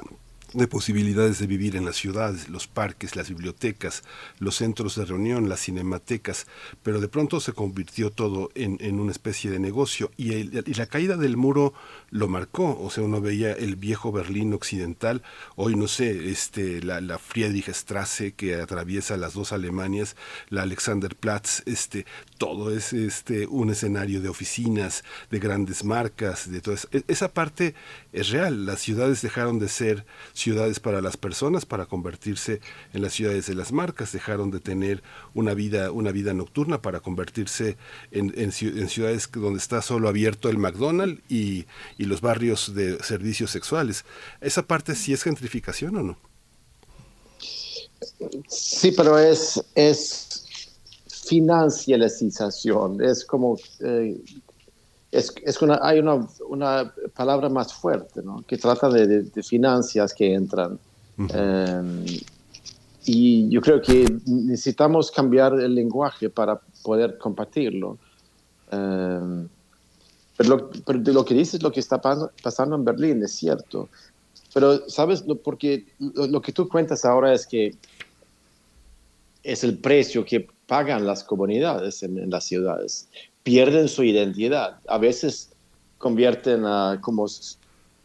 de 0.53 0.67
posibilidades 0.67 1.39
de 1.39 1.47
vivir 1.47 1.75
en 1.75 1.85
las 1.85 1.95
ciudades, 1.95 2.49
los 2.49 2.67
parques, 2.67 3.15
las 3.15 3.29
bibliotecas, 3.29 4.03
los 4.39 4.55
centros 4.55 4.95
de 4.95 5.05
reunión, 5.05 5.47
las 5.47 5.61
cinematecas, 5.61 6.45
pero 6.83 6.99
de 6.99 7.07
pronto 7.07 7.39
se 7.39 7.53
convirtió 7.53 8.11
todo 8.11 8.49
en, 8.55 8.99
una 8.99 9.11
especie 9.11 9.49
de 9.49 9.59
negocio. 9.59 10.11
Y, 10.17 10.43
la 10.73 10.85
caída 10.87 11.15
del 11.15 11.37
muro 11.37 11.73
lo 12.11 12.27
marcó, 12.27 12.77
o 12.79 12.89
sea, 12.89 13.03
uno 13.03 13.21
veía 13.21 13.53
el 13.53 13.77
viejo 13.77 14.11
Berlín 14.11 14.53
occidental, 14.53 15.23
hoy 15.55 15.75
no 15.75 15.87
sé, 15.87 16.29
este, 16.29 16.83
la, 16.83 17.01
la 17.01 17.17
Friedrichstrasse 17.17 18.33
que 18.35 18.55
atraviesa 18.55 19.17
las 19.17 19.33
dos 19.33 19.53
Alemanias, 19.53 20.15
la 20.49 20.63
Alexanderplatz, 20.63 21.63
este, 21.65 22.05
todo 22.37 22.75
es 22.75 22.93
este, 22.93 23.47
un 23.47 23.69
escenario 23.69 24.21
de 24.21 24.29
oficinas, 24.29 25.03
de 25.29 25.39
grandes 25.39 25.83
marcas, 25.83 26.51
de 26.51 26.61
todo. 26.61 26.75
E, 26.91 27.03
esa 27.07 27.33
parte 27.33 27.75
es 28.11 28.29
real, 28.29 28.65
las 28.65 28.81
ciudades 28.81 29.21
dejaron 29.21 29.59
de 29.59 29.69
ser 29.69 30.05
ciudades 30.33 30.79
para 30.79 31.01
las 31.01 31.15
personas 31.15 31.65
para 31.65 31.85
convertirse 31.85 32.59
en 32.93 33.01
las 33.01 33.13
ciudades 33.13 33.47
de 33.47 33.55
las 33.55 33.71
marcas, 33.71 34.11
dejaron 34.11 34.51
de 34.51 34.59
tener 34.59 35.01
una 35.33 35.53
vida, 35.53 35.91
una 35.91 36.11
vida 36.11 36.33
nocturna 36.33 36.81
para 36.81 36.99
convertirse 36.99 37.77
en, 38.11 38.33
en, 38.35 38.51
ciudades 38.51 39.29
donde 39.31 39.59
está 39.59 39.81
solo 39.81 40.09
abierto 40.09 40.49
el 40.49 40.57
McDonald's 40.57 41.21
y, 41.29 41.65
y, 42.01 42.05
los 42.05 42.21
barrios 42.21 42.73
de 42.73 43.01
servicios 43.03 43.51
sexuales. 43.51 44.05
¿Esa 44.39 44.63
parte 44.63 44.95
sí 44.95 45.13
es 45.13 45.23
gentrificación 45.23 45.95
o 45.97 46.03
no? 46.03 46.17
Sí, 48.47 48.91
pero 48.91 49.17
es, 49.17 49.63
es 49.75 50.45
financialización, 51.07 53.01
es 53.01 53.23
como 53.25 53.57
eh, 53.79 54.19
es, 55.11 55.33
es 55.45 55.61
una, 55.61 55.79
hay 55.81 55.99
una, 55.99 56.27
una, 56.47 56.93
palabra 57.15 57.49
más 57.49 57.73
fuerte, 57.73 58.21
¿no? 58.23 58.43
que 58.47 58.57
trata 58.57 58.89
de, 58.89 59.23
de, 59.23 59.43
finanzas 59.43 60.13
que 60.13 60.33
entran. 60.33 60.79
Em, 61.17 62.05
y 63.05 63.49
yo 63.49 63.61
creo 63.61 63.81
que 63.81 64.05
necesitamos 64.25 65.11
cambiar 65.11 65.53
el 65.59 65.75
lenguaje 65.75 66.29
para 66.29 66.59
poder 66.81 67.17
compartirlo. 67.17 67.97
Um, 68.71 69.47
pero, 70.41 70.71
lo, 70.87 70.99
de 70.99 71.13
lo 71.13 71.25
que 71.25 71.33
dices, 71.33 71.61
lo 71.61 71.71
que 71.71 71.79
está 71.79 72.01
pasando 72.01 72.75
en 72.75 72.83
Berlín 72.83 73.23
es 73.23 73.33
cierto. 73.33 73.89
Pero, 74.53 74.89
¿sabes? 74.89 75.23
Porque 75.43 75.85
lo, 75.99 76.41
que 76.41 76.51
tú 76.51 76.67
cuentas 76.67 77.05
ahora 77.05 77.33
es 77.33 77.45
que 77.45 77.75
es 79.43 79.63
el 79.63 79.77
precio 79.77 80.25
que 80.25 80.47
pagan 80.67 81.05
las 81.05 81.23
comunidades 81.23 82.03
en, 82.03 82.29
las 82.29 82.45
ciudades 82.45 83.07
pierden 83.43 83.87
su 83.87 84.03
identidad. 84.03 84.79
A 84.87 84.97
veces 84.97 85.51
convierten 85.97 86.65
a 86.65 86.99
como 87.01 87.27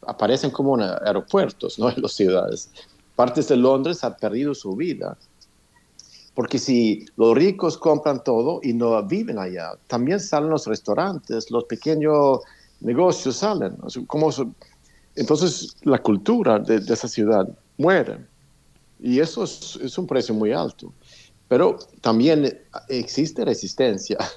aparecen 0.07 0.51
como 0.51 0.79
en 0.79 0.83
aeropuertos, 0.83 1.79
¿no? 1.79 1.91
En 1.97 2.03
las 2.03 2.13
ciudades. 2.13 2.71
Partes 3.15 3.49
de 3.49 3.57
Londres 3.57 4.05
han 4.05 4.17
perdido 4.17 4.55
su 4.55 4.77
vida. 4.77 5.17
Porque 6.37 6.59
si 6.59 7.07
los 7.17 7.35
ricos 7.35 7.79
compran 7.79 8.23
todo 8.23 8.61
y 8.63 8.75
no 8.75 9.03
viven 9.03 9.39
allá, 9.39 9.73
también 9.87 10.21
salen 10.21 10.51
los 10.51 10.67
restaurantes, 10.67 11.51
los 11.51 11.65
pequeños 11.65 12.41
negocios 12.81 13.37
salen. 13.37 13.75
Entonces 15.15 15.75
la 15.83 15.99
cultura 15.99 16.59
de, 16.59 16.79
de, 16.81 16.93
esa 16.93 17.09
ciudad 17.09 17.49
muere. 17.79 18.19
Y 19.01 19.19
eso 19.19 19.45
es, 19.45 19.79
es 19.83 19.97
un 19.97 20.07
precio 20.07 20.35
muy 20.35 20.53
alto. 20.53 20.93
Pero 21.49 21.79
también 22.03 22.59
existe 22.91 23.43
resistencia. 23.43 24.19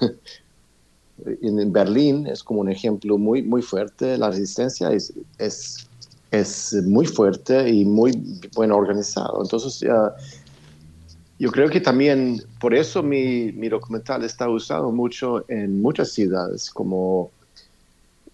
en 1.42 1.70
Berlín 1.70 2.26
es 2.26 2.42
como 2.42 2.60
un 2.60 2.70
ejemplo 2.70 3.18
muy, 3.18 3.42
muy 3.42 3.60
fuerte. 3.60 4.16
La 4.16 4.30
resistencia 4.30 4.90
es, 4.90 5.12
es, 5.36 5.86
es 6.30 6.72
muy 6.84 7.06
fuerte 7.06 7.68
y 7.68 7.84
muy 7.84 8.12
bueno 8.54 8.76
organizado. 8.76 9.42
Entonces, 9.42 9.86
yo 11.40 11.50
creo 11.50 11.70
que 11.70 11.80
también 11.80 12.42
por 12.60 12.74
eso 12.74 13.02
mi, 13.02 13.50
mi, 13.52 13.70
documental 13.70 14.22
está 14.24 14.46
usado 14.48 14.92
mucho 14.92 15.42
en 15.48 15.80
muchas 15.80 16.12
ciudades 16.12 16.70
como 16.70 17.30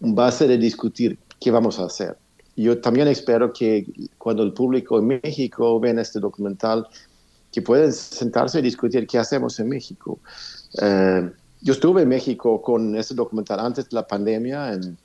base 0.01 0.49
de 0.49 0.59
discutir 0.59 1.17
qué 1.41 1.53
vamos 1.53 1.79
a 1.79 1.85
hacer. 1.85 2.17
Yo 2.57 2.81
también 2.81 3.07
espero 3.07 3.53
que 3.53 3.87
cuando 4.19 4.43
el 4.43 4.53
público 4.53 4.99
en 4.99 5.21
México 5.23 5.79
ven 5.79 6.01
este 6.01 6.19
documental, 6.19 6.89
que 7.53 7.63
puedan 7.63 7.93
sentarse 7.93 8.59
y 8.59 8.63
discutir 8.63 9.07
qué 9.07 9.19
hacemos 9.19 9.59
en 9.61 9.69
México. 9.69 10.19
Eh, 10.83 11.31
yo 11.61 11.73
estuve 11.73 12.03
en 12.03 12.09
México 12.09 12.61
con 12.61 12.97
ese 12.97 13.15
documental 13.15 13.61
antes 13.61 13.89
de 13.89 13.95
la 13.95 14.07
pandemia 14.07 14.73
en, 14.73 14.99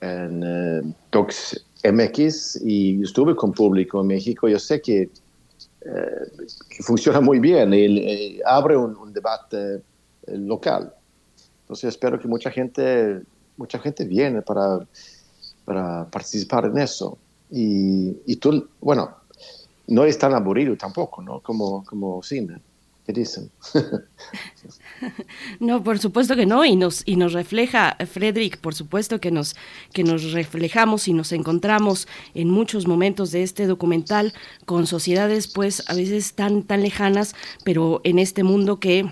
en 0.00 0.94
Docs 1.10 1.64
MX 1.84 2.62
y 2.64 3.02
estuve 3.02 3.34
con 3.34 3.52
público 3.52 4.00
en 4.00 4.06
México. 4.06 4.48
Yo 4.48 4.60
sé 4.60 4.80
que, 4.80 5.10
que 6.68 6.82
funciona 6.82 7.20
muy 7.20 7.38
bien 7.38 7.72
y, 7.74 8.40
abre 8.44 8.76
un, 8.76 9.12
debate 9.12 9.76
uh, 9.76 10.36
local. 10.36 10.92
Entonces 11.62 11.88
espero 11.88 12.18
que 12.18 12.28
mucha 12.28 12.50
gente, 12.50 13.22
mucha 13.56 13.78
gente 13.78 14.04
viene 14.04 14.42
para, 14.42 14.86
para 15.64 16.04
participar 16.10 16.66
en 16.66 16.78
eso. 16.78 17.18
Y, 17.50 18.16
y 18.26 18.36
tú, 18.36 18.68
bueno, 18.80 19.16
no 19.88 20.04
es 20.04 20.18
tan 20.18 20.34
aburrido 20.34 20.76
tampoco, 20.76 21.22
¿no? 21.22 21.40
Como, 21.40 21.84
como 21.84 22.22
cine. 22.22 22.60
No, 25.58 25.82
por 25.82 25.98
supuesto 25.98 26.36
que 26.36 26.46
no, 26.46 26.64
y 26.64 26.76
nos, 26.76 27.02
y 27.04 27.16
nos 27.16 27.32
refleja, 27.32 27.96
Frederick, 28.10 28.58
por 28.58 28.74
supuesto 28.74 29.20
que 29.20 29.32
nos, 29.32 29.56
que 29.92 30.04
nos 30.04 30.30
reflejamos 30.30 31.08
y 31.08 31.12
nos 31.12 31.32
encontramos 31.32 32.06
en 32.34 32.48
muchos 32.48 32.86
momentos 32.86 33.32
de 33.32 33.42
este 33.42 33.66
documental 33.66 34.32
con 34.64 34.86
sociedades 34.86 35.48
pues 35.48 35.82
a 35.88 35.94
veces 35.94 36.34
tan, 36.34 36.62
tan 36.62 36.82
lejanas, 36.82 37.34
pero 37.64 38.00
en 38.04 38.20
este 38.20 38.44
mundo 38.44 38.78
que 38.78 39.10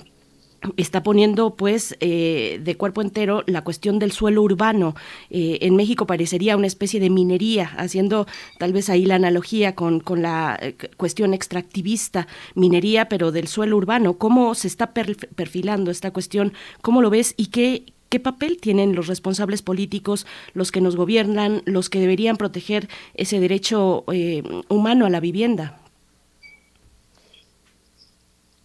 está 0.76 1.02
poniendo 1.02 1.56
pues 1.56 1.96
eh, 2.00 2.60
de 2.62 2.76
cuerpo 2.76 3.02
entero 3.02 3.42
la 3.46 3.62
cuestión 3.64 3.98
del 3.98 4.12
suelo 4.12 4.42
urbano. 4.42 4.94
Eh, 5.30 5.58
en 5.62 5.76
México 5.76 6.06
parecería 6.06 6.56
una 6.56 6.66
especie 6.66 7.00
de 7.00 7.10
minería, 7.10 7.70
haciendo 7.76 8.26
tal 8.58 8.72
vez 8.72 8.90
ahí 8.90 9.06
la 9.06 9.16
analogía 9.16 9.74
con, 9.74 10.00
con 10.00 10.22
la 10.22 10.58
eh, 10.60 10.76
cuestión 10.96 11.34
extractivista, 11.34 12.26
minería, 12.54 13.08
pero 13.08 13.32
del 13.32 13.48
suelo 13.48 13.76
urbano. 13.76 14.18
¿Cómo 14.18 14.54
se 14.54 14.68
está 14.68 14.92
perfilando 14.92 15.90
esta 15.90 16.12
cuestión? 16.12 16.52
¿Cómo 16.82 17.02
lo 17.02 17.10
ves 17.10 17.34
y 17.36 17.46
qué, 17.46 17.92
¿Qué 18.08 18.18
papel 18.18 18.58
tienen 18.60 18.96
los 18.96 19.06
responsables 19.06 19.62
políticos, 19.62 20.26
los 20.52 20.72
que 20.72 20.80
nos 20.80 20.96
gobiernan, 20.96 21.62
los 21.64 21.88
que 21.88 22.00
deberían 22.00 22.36
proteger 22.36 22.88
ese 23.14 23.38
derecho 23.38 24.04
humano 24.68 25.06
a 25.06 25.10
la 25.10 25.20
vivienda? 25.20 25.79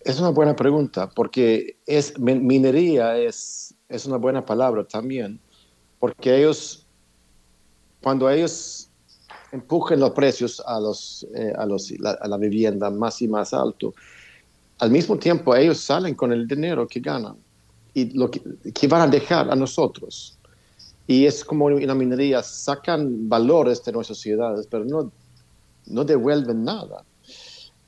Es 0.06 0.20
una 0.20 0.30
buena 0.30 0.56
pregunta, 0.56 1.10
porque 1.10 1.80
es, 1.88 2.20
minería 2.20 3.18
es, 3.18 3.74
es 3.90 4.06
una 4.06 4.18
buena 4.18 4.46
palabra 4.46 4.88
también, 4.88 5.40
porque 6.00 6.38
ellos, 6.38 6.86
cuando 8.04 8.30
ellos 8.30 8.92
empujen 9.52 10.00
los 10.00 10.12
precios 10.12 10.62
a, 10.64 10.80
los, 10.80 11.26
eh, 11.34 11.52
a, 11.58 11.66
los, 11.66 11.92
a 12.22 12.28
la 12.28 12.38
vivienda 12.38 12.92
más 12.92 13.20
y 13.24 13.28
más 13.28 13.52
alto. 13.52 13.96
Al 14.78 14.92
mismo 14.92 15.18
tiempo, 15.18 15.56
ellos 15.56 15.80
salen 15.80 16.14
con 16.14 16.32
el 16.32 16.48
dinero 16.48 16.88
que 16.88 17.00
ganan 17.00 17.38
y 17.96 18.16
lo 18.16 18.30
que, 18.30 18.44
que 18.76 18.88
van 18.88 19.02
a 19.02 19.08
dejar 19.08 19.50
a 19.50 19.56
nosotros. 19.56 20.38
Y 21.08 21.26
es 21.26 21.44
como 21.44 21.66
una 21.66 21.96
minería, 21.96 22.44
sacan 22.44 23.28
valores 23.28 23.84
de 23.84 23.92
nuestras 23.92 24.20
ciudades, 24.20 24.68
pero 24.70 24.86
no, 24.86 25.12
no 25.88 26.06
devuelven 26.06 26.64
nada. 26.64 27.04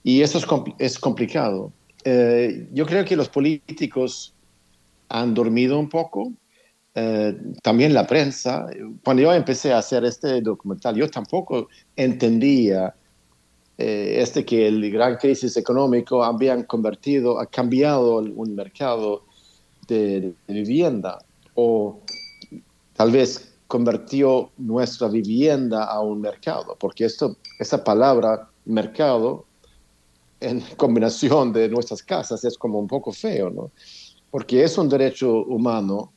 Y 0.03 0.23
eso 0.23 0.39
es, 0.39 0.47
es 0.79 0.97
complicado. 0.97 1.71
Eh, 2.03 2.67
yo 2.73 2.85
creo 2.85 3.03
que 3.05 3.15
los 3.15 3.29
políticos 3.29 4.33
han 5.09 5.33
dormido 5.33 5.79
un 5.79 5.89
poco, 5.89 6.33
eh, 6.95 7.37
también 7.61 7.93
la 7.93 8.07
prensa. 8.07 8.67
Cuando 9.03 9.23
yo 9.23 9.33
empecé 9.33 9.73
a 9.73 9.79
hacer 9.79 10.03
este 10.05 10.41
documental, 10.41 10.95
yo 10.95 11.09
tampoco 11.09 11.69
entendía 11.95 12.95
eh, 13.77 14.17
este 14.19 14.43
que 14.43 14.67
el 14.67 14.91
gran 14.91 15.17
crisis 15.17 15.55
económico 15.57 16.23
habían 16.23 16.63
convertido, 16.63 17.39
ha 17.39 17.45
cambiado 17.45 18.17
un 18.17 18.55
mercado 18.55 19.25
de, 19.87 20.33
de 20.47 20.53
vivienda 20.53 21.19
o 21.53 22.01
tal 22.93 23.11
vez 23.11 23.53
convirtió 23.67 24.51
nuestra 24.57 25.07
vivienda 25.09 25.83
a 25.83 26.01
un 26.01 26.21
mercado, 26.21 26.75
porque 26.79 27.05
esto, 27.05 27.37
esa 27.59 27.83
palabra 27.83 28.49
mercado 28.65 29.45
en 30.39 30.61
combinación 30.75 31.51
de 31.53 31.69
nuestras 31.69 32.03
casas 32.03 32.43
es 32.43 32.57
como 32.57 32.79
un 32.79 32.87
poco 32.87 33.11
feo, 33.11 33.49
¿no? 33.49 33.71
Porque 34.29 34.63
es 34.63 34.77
un 34.77 34.89
derecho 34.89 35.43
humano 35.45 36.13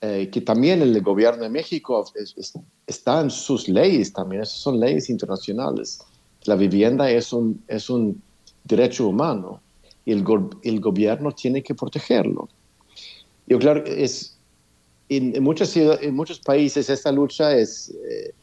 eh, 0.00 0.28
que 0.30 0.40
también 0.40 0.82
el 0.82 1.00
gobierno 1.02 1.42
de 1.42 1.48
México 1.48 2.04
está 2.86 3.20
en 3.20 3.30
sus 3.30 3.68
leyes 3.68 4.12
también, 4.12 4.44
son 4.44 4.78
leyes 4.78 5.08
internacionales. 5.10 6.00
La 6.44 6.56
vivienda 6.56 7.10
es 7.10 7.32
un, 7.32 7.62
es 7.68 7.88
un 7.88 8.22
derecho 8.64 9.08
humano 9.08 9.60
y 10.04 10.12
el, 10.12 10.24
el 10.62 10.80
gobierno 10.80 11.32
tiene 11.32 11.62
que 11.62 11.74
protegerlo. 11.74 12.48
Yo 13.46 13.58
claro, 13.58 13.84
es, 13.84 14.36
en, 15.08 15.34
en, 15.36 15.42
muchas, 15.42 15.76
en 15.76 16.14
muchos 16.14 16.38
países 16.40 16.88
esta 16.88 17.12
lucha 17.12 17.56
es 17.56 17.90
eh, 17.90 18.34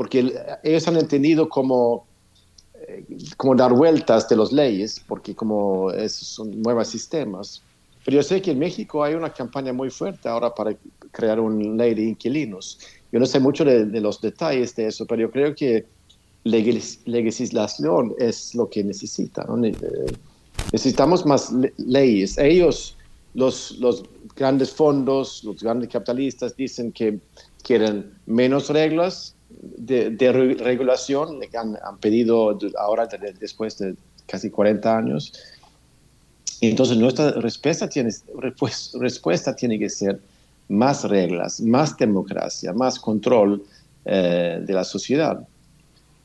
porque 0.00 0.34
ellos 0.62 0.88
han 0.88 0.96
entendido 0.96 1.50
como, 1.50 2.06
como 3.36 3.54
dar 3.54 3.72
vueltas 3.72 4.28
de 4.28 4.36
las 4.36 4.52
leyes, 4.52 5.02
porque 5.06 5.34
como 5.34 5.90
es, 5.90 6.12
son 6.12 6.62
nuevos 6.62 6.88
sistemas. 6.88 7.62
Pero 8.04 8.16
yo 8.16 8.22
sé 8.22 8.40
que 8.40 8.52
en 8.52 8.58
México 8.58 9.04
hay 9.04 9.14
una 9.14 9.32
campaña 9.32 9.72
muy 9.72 9.90
fuerte 9.90 10.28
ahora 10.28 10.54
para 10.54 10.74
crear 11.10 11.38
una 11.38 11.84
ley 11.84 11.94
de 11.94 12.02
inquilinos. 12.04 12.78
Yo 13.12 13.20
no 13.20 13.26
sé 13.26 13.40
mucho 13.40 13.64
de, 13.64 13.84
de 13.84 14.00
los 14.00 14.20
detalles 14.20 14.74
de 14.76 14.86
eso, 14.86 15.06
pero 15.06 15.22
yo 15.22 15.30
creo 15.30 15.54
que 15.54 15.86
legislación 16.44 18.14
es 18.18 18.54
lo 18.54 18.68
que 18.68 18.82
necesita. 18.84 19.44
¿no? 19.44 19.64
Eh, 19.64 19.74
necesitamos 20.72 21.26
más 21.26 21.52
leyes. 21.76 22.38
Ellos, 22.38 22.96
los, 23.34 23.72
los 23.78 24.04
grandes 24.36 24.70
fondos, 24.70 25.44
los 25.44 25.62
grandes 25.62 25.90
capitalistas 25.90 26.56
dicen 26.56 26.92
que 26.92 27.18
quieren 27.62 28.12
menos 28.26 28.70
reglas 28.70 29.34
de, 29.50 30.10
de 30.10 30.32
regulación, 30.32 31.40
han, 31.58 31.76
han, 31.82 31.98
pedido 31.98 32.58
ahora 32.78 33.06
de, 33.06 33.32
después 33.32 33.78
de 33.78 33.94
casi 34.26 34.50
40 34.50 34.96
años. 34.96 35.32
Entonces 36.60 36.96
nuestra 36.96 37.32
respuesta 37.32 37.88
tiene, 37.88 38.10
respuesta 39.00 39.56
tiene 39.56 39.78
que 39.78 39.88
ser 39.88 40.20
más 40.68 41.04
reglas, 41.04 41.60
más 41.60 41.96
democracia, 41.96 42.72
más 42.72 42.98
control 42.98 43.62
eh, 44.04 44.62
de 44.64 44.72
la 44.72 44.84
sociedad. 44.84 45.46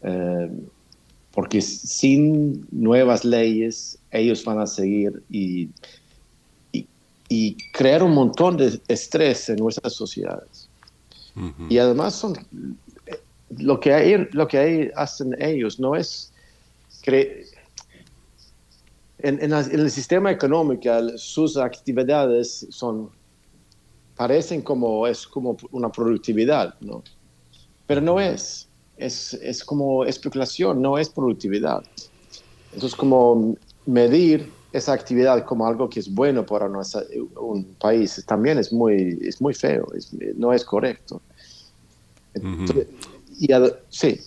Eh, 0.03 0.49
porque 1.31 1.61
sin 1.61 2.65
nuevas 2.71 3.25
leyes 3.25 3.97
ellos 4.11 4.43
van 4.45 4.59
a 4.59 4.67
seguir 4.67 5.21
y 5.29 5.69
y 7.29 7.55
crear 7.71 8.03
un 8.03 8.13
montón 8.13 8.57
de 8.57 8.79
estrés 8.87 9.49
en 9.49 9.57
nuestras 9.57 9.93
sociedades. 9.93 10.69
Y 11.69 11.79
además 11.79 12.15
son 12.15 12.33
lo 13.49 13.79
que 13.79 13.93
hay, 13.93 14.27
lo 14.31 14.47
que 14.47 14.57
hay, 14.57 14.91
hacen 14.95 15.35
ellos 15.41 15.79
no 15.79 15.95
es 15.95 16.31
en, 19.19 19.41
en, 19.41 19.53
el 19.53 19.91
sistema 19.91 20.31
económico 20.31 20.89
sus 21.17 21.57
actividades 21.57 22.67
son 22.69 23.09
parecen 24.15 24.61
como 24.61 25.07
es 25.07 25.27
como 25.27 25.57
una 25.71 25.91
productividad, 25.91 26.75
¿no? 26.81 27.03
Pero 27.87 28.01
no 28.01 28.19
es. 28.19 28.67
Es, 28.97 29.33
es 29.33 29.61
como 29.61 30.05
especulación, 30.05 30.81
no 30.81 30.97
es 30.97 31.09
productividad. 31.09 31.83
Entonces, 32.73 32.95
como 32.95 33.55
medir 33.85 34.49
esa 34.71 34.93
actividad 34.93 35.43
como 35.43 35.67
algo 35.67 35.89
que 35.89 35.99
es 35.99 36.13
bueno 36.13 36.45
para 36.45 36.69
nuestra, 36.69 37.03
un 37.37 37.65
país 37.77 38.23
también 38.25 38.57
es 38.57 38.71
muy, 38.71 39.19
es 39.21 39.41
muy 39.41 39.53
feo, 39.53 39.85
no 40.37 40.53
es 40.53 40.63
correcto. 40.63 41.21
Sí. 43.89 44.19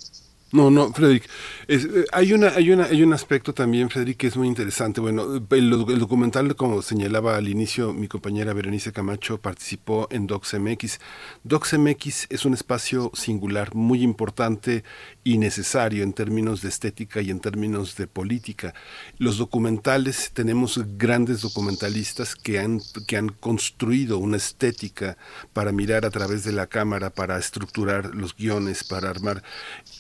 No, 0.53 0.71
no, 0.71 0.93
Frederick. 0.93 1.29
Eh, 1.71 2.07
hay, 2.13 2.33
una, 2.33 2.49
hay, 2.49 2.71
una, 2.71 2.85
hay 2.85 3.03
un 3.03 3.13
aspecto 3.13 3.53
también, 3.53 3.91
Frederick, 3.91 4.17
que 4.17 4.29
es 4.29 4.39
muy 4.39 4.49
interesante. 4.49 5.03
Bueno, 5.03 5.47
el, 5.51 5.71
documental, 5.99 6.57
como 6.57 6.81
señalaba 6.81 7.37
al 7.37 7.47
inicio 7.47 7.93
mi 7.93 8.09
compañera 8.09 8.55
Berenice 8.55 8.91
Camacho, 8.91 9.37
participó 9.37 10.09
en 10.11 10.27
DocsMX. 10.27 10.99
DocsMX 11.45 12.27
es 12.31 12.47
un 12.47 12.55
espacio 12.55 13.11
singular, 13.13 13.75
muy 13.75 14.03
importante 14.03 14.83
y 15.25 15.37
necesario 15.37 16.05
en 16.05 16.15
términos 16.15 16.63
de 16.63 16.71
estética 16.71 17.21
y 17.21 17.29
en 17.29 17.41
términos 17.41 17.97
de 17.97 18.07
política. 18.07 18.73
Los 19.19 19.37
documentales, 19.37 20.31
tenemos 20.33 20.81
grandes 20.97 21.43
documentalistas 21.43 22.35
que 22.35 22.61
han, 22.61 22.81
que 23.07 23.19
han 23.19 23.29
construido 23.29 24.17
una 24.17 24.39
estética 24.39 25.19
para 25.53 25.73
mirar 25.73 26.07
a 26.07 26.11
través 26.11 26.45
de 26.45 26.53
la 26.53 26.67
cámara, 26.67 27.11
para 27.11 27.37
estructurar 27.37 28.15
los 28.15 28.35
guiones, 28.35 28.85
para 28.85 29.11
armar. 29.11 29.43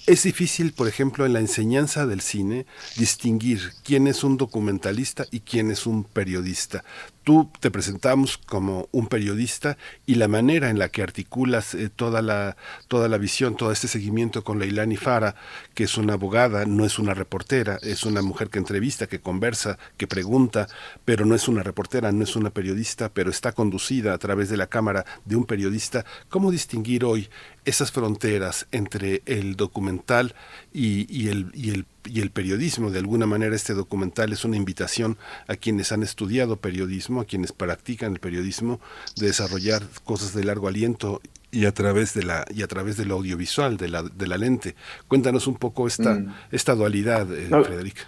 Es 0.06 0.22
difícil, 0.22 0.72
por 0.72 0.88
ejemplo, 0.88 1.26
en 1.26 1.34
la 1.34 1.40
enseñanza 1.40 1.57
del 2.06 2.20
cine, 2.20 2.66
distinguir 2.96 3.72
quién 3.84 4.06
es 4.06 4.24
un 4.24 4.36
documentalista 4.36 5.24
y 5.30 5.40
quién 5.40 5.70
es 5.70 5.86
un 5.86 6.04
periodista 6.04 6.84
tú 7.28 7.50
te 7.60 7.70
presentamos 7.70 8.38
como 8.38 8.88
un 8.90 9.06
periodista 9.06 9.76
y 10.06 10.14
la 10.14 10.28
manera 10.28 10.70
en 10.70 10.78
la 10.78 10.88
que 10.88 11.02
articulas 11.02 11.74
eh, 11.74 11.90
toda, 11.94 12.22
la, 12.22 12.56
toda 12.88 13.06
la 13.06 13.18
visión, 13.18 13.54
todo 13.54 13.70
este 13.70 13.86
seguimiento 13.86 14.42
con 14.42 14.58
Leilani 14.58 14.96
Fara, 14.96 15.34
que 15.74 15.84
es 15.84 15.98
una 15.98 16.14
abogada, 16.14 16.64
no 16.64 16.86
es 16.86 16.98
una 16.98 17.12
reportera, 17.12 17.78
es 17.82 18.04
una 18.04 18.22
mujer 18.22 18.48
que 18.48 18.58
entrevista, 18.58 19.08
que 19.08 19.20
conversa, 19.20 19.78
que 19.98 20.06
pregunta, 20.06 20.68
pero 21.04 21.26
no 21.26 21.34
es 21.34 21.48
una 21.48 21.62
reportera, 21.62 22.12
no 22.12 22.24
es 22.24 22.34
una 22.34 22.48
periodista, 22.48 23.10
pero 23.10 23.28
está 23.28 23.52
conducida 23.52 24.14
a 24.14 24.18
través 24.18 24.48
de 24.48 24.56
la 24.56 24.68
cámara 24.68 25.04
de 25.26 25.36
un 25.36 25.44
periodista. 25.44 26.06
¿Cómo 26.30 26.50
distinguir 26.50 27.04
hoy 27.04 27.28
esas 27.66 27.92
fronteras 27.92 28.66
entre 28.72 29.20
el 29.26 29.54
documental 29.54 30.34
y, 30.72 31.04
y, 31.14 31.28
el, 31.28 31.50
y 31.52 31.72
el 31.72 31.84
y 32.04 32.20
el 32.20 32.30
periodismo. 32.30 32.90
De 32.90 32.98
alguna 32.98 33.26
manera 33.26 33.54
este 33.54 33.74
documental 33.74 34.32
es 34.32 34.44
una 34.44 34.56
invitación 34.56 35.16
a 35.46 35.56
quienes 35.56 35.92
han 35.92 36.02
estudiado 36.02 36.56
periodismo, 36.56 37.20
a 37.20 37.24
quienes 37.24 37.52
practican 37.52 38.12
el 38.12 38.20
periodismo, 38.20 38.80
de 39.16 39.26
desarrollar 39.26 39.82
cosas 40.04 40.34
de 40.34 40.44
largo 40.44 40.68
aliento 40.68 41.20
y 41.50 41.64
a 41.64 41.72
través 41.72 42.14
de 42.14 42.24
la 42.24 42.44
y 42.54 42.62
a 42.62 42.66
través 42.66 42.96
de 42.96 43.04
lo 43.04 43.14
audiovisual, 43.14 43.76
de 43.76 43.88
la, 43.88 44.02
de 44.02 44.26
la 44.26 44.36
lente. 44.38 44.74
Cuéntanos 45.08 45.46
un 45.46 45.56
poco 45.56 45.86
esta, 45.86 46.14
mm. 46.14 46.34
esta 46.52 46.74
dualidad, 46.74 47.32
eh, 47.32 47.48
Frederica. 47.48 48.02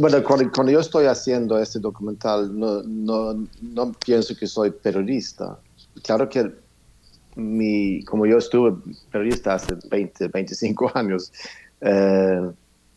Bueno, 0.00 0.22
cuando, 0.22 0.70
yo 0.70 0.78
estoy 0.78 1.06
haciendo 1.06 1.58
este 1.58 1.80
documental, 1.80 2.56
no, 2.56 2.82
no, 2.84 3.44
no 3.60 3.92
pienso 3.92 4.36
que 4.36 4.46
soy 4.46 4.70
periodista. 4.70 5.58
Claro 6.04 6.28
que 6.28 6.52
mi, 7.34 8.04
como 8.04 8.26
yo 8.26 8.38
estuve 8.38 8.76
periodista 9.10 9.54
hace 9.54 9.74
20, 9.90 10.28
25 10.28 10.92
años, 10.94 11.32
eh, 11.80 12.50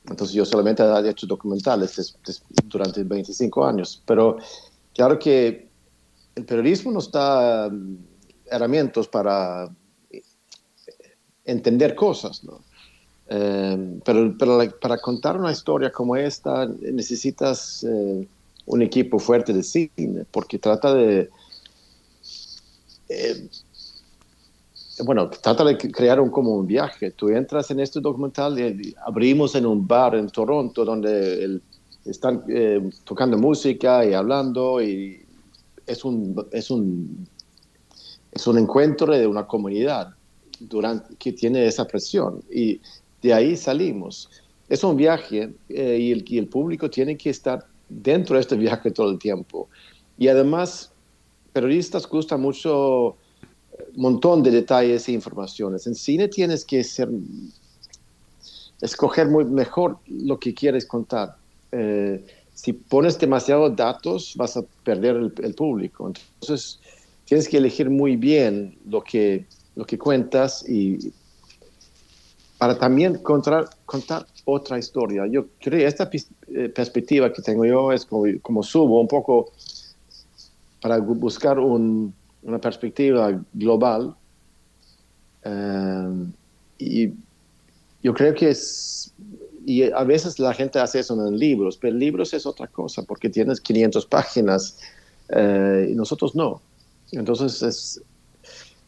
entonces 0.10 0.34
yo 0.34 0.45
solamente 0.45 0.84
he 0.84 1.10
hecho 1.10 1.28
documentales 1.28 2.18
durante 2.66 3.04
25 3.04 3.66
años, 3.66 4.02
pero 4.06 4.38
claro 4.93 5.20
que 5.20 5.70
el 6.36 6.45
periodismo 6.45 6.91
nos 6.91 7.12
da 7.12 7.70
mm, 7.70 7.97
herramientas 8.45 9.08
para 9.08 9.70
entender 11.45 11.95
cosas, 11.95 12.43
¿no? 12.43 12.62
Eh, 13.34 13.99
pero, 14.04 14.36
pero 14.38 14.60
para 14.82 14.97
contar 14.97 15.38
una 15.38 15.52
historia 15.52 15.89
como 15.91 16.18
esta 16.18 16.66
necesitas 16.66 17.84
eh, 17.84 18.28
un 18.66 18.82
equipo 18.82 19.20
fuerte 19.20 19.54
de 19.54 19.64
cine, 19.64 20.26
porque 20.32 20.60
trata 20.60 20.93
de... 20.93 21.30
Eh, 23.10 23.49
bueno, 24.99 25.29
trata 25.29 25.63
de 25.63 25.77
crear 25.77 26.19
un, 26.19 26.29
como 26.29 26.55
un 26.55 26.67
viaje. 26.67 27.11
Tú 27.11 27.29
entras 27.29 27.71
en 27.71 27.79
este 27.79 27.99
documental 27.99 28.59
y 28.59 28.93
abrimos 29.05 29.55
en 29.55 29.65
un 29.65 29.87
bar 29.87 30.15
en 30.15 30.27
Toronto 30.29 30.83
donde 30.83 31.61
están 32.05 32.43
eh, 32.49 32.89
tocando 33.03 33.37
música 33.37 34.05
y 34.05 34.13
hablando 34.13 34.81
y 34.81 35.23
es 35.87 36.03
un, 36.03 36.45
es 36.51 36.69
un, 36.69 37.27
es 38.31 38.47
un 38.47 38.57
encuentro 38.57 39.13
de 39.13 39.25
una 39.27 39.47
comunidad 39.47 40.13
durante, 40.59 41.15
que 41.15 41.31
tiene 41.31 41.65
esa 41.65 41.85
presión. 41.85 42.41
Y 42.51 42.79
de 43.21 43.33
ahí 43.33 43.55
salimos. 43.55 44.29
Es 44.67 44.83
un 44.83 44.95
viaje 44.95 45.53
eh, 45.69 45.97
y, 45.99 46.11
el, 46.11 46.25
y 46.27 46.37
el 46.37 46.47
público 46.47 46.89
tiene 46.89 47.17
que 47.17 47.29
estar 47.29 47.65
dentro 47.89 48.35
de 48.35 48.41
este 48.41 48.55
viaje 48.55 48.91
todo 48.91 49.09
el 49.09 49.19
tiempo. 49.19 49.67
Y 50.17 50.27
además, 50.27 50.91
periodistas 51.53 52.07
gusta 52.07 52.37
mucho 52.37 53.15
montón 53.95 54.43
de 54.43 54.51
detalles 54.51 55.07
e 55.07 55.11
informaciones. 55.11 55.87
En 55.87 55.95
cine 55.95 56.27
tienes 56.27 56.65
que 56.65 56.83
ser, 56.83 57.09
escoger 58.81 59.27
muy 59.27 59.45
mejor 59.45 59.97
lo 60.07 60.39
que 60.39 60.53
quieres 60.53 60.85
contar. 60.85 61.35
Eh, 61.71 62.23
si 62.53 62.73
pones 62.73 63.17
demasiados 63.17 63.75
datos, 63.75 64.33
vas 64.35 64.57
a 64.57 64.61
perder 64.83 65.15
el, 65.15 65.53
público. 65.55 66.07
Entonces, 66.07 66.79
tienes 67.25 67.47
que 67.47 67.57
elegir 67.57 67.89
muy 67.89 68.15
bien 68.15 68.77
lo 68.87 69.03
que, 69.03 69.45
lo 69.75 69.85
que 69.85 69.97
cuentas 69.97 70.67
y 70.67 71.13
para 72.57 72.77
también 72.77 73.15
contar, 73.17 73.69
contar 73.85 74.27
otra 74.45 74.77
historia. 74.77 75.25
Yo 75.25 75.47
creo 75.59 75.87
esta 75.87 76.09
eh, 76.13 76.69
perspectiva 76.69 77.33
que 77.33 77.41
tengo 77.41 77.65
yo 77.65 77.91
es 77.91 78.05
como, 78.05 78.25
como 78.43 78.61
subo 78.61 79.01
un 79.01 79.07
poco 79.07 79.51
para 80.81 80.97
buscar 80.99 81.57
una 82.43 82.59
perspectiva 82.59 83.39
global. 83.53 84.15
Eh, 85.43 86.25
y 86.79 87.13
yo 88.03 88.13
creo 88.13 88.33
que 88.33 88.49
es, 88.49 89.13
y 89.65 89.83
a 89.83 90.03
veces 90.03 90.39
la 90.39 90.53
gente 90.53 90.79
hace 90.79 90.99
eso 90.99 91.27
en 91.27 91.37
libros, 91.37 91.77
pero 91.77 91.95
libros 91.95 92.33
es 92.33 92.45
otra 92.45 92.67
cosa, 92.67 93.03
porque 93.03 93.29
tienes 93.29 93.61
500 93.61 94.05
páginas 94.07 94.79
eh, 95.29 95.89
y 95.91 95.95
nosotros 95.95 96.35
no. 96.35 96.61
Entonces 97.11 97.61
es, 97.61 98.01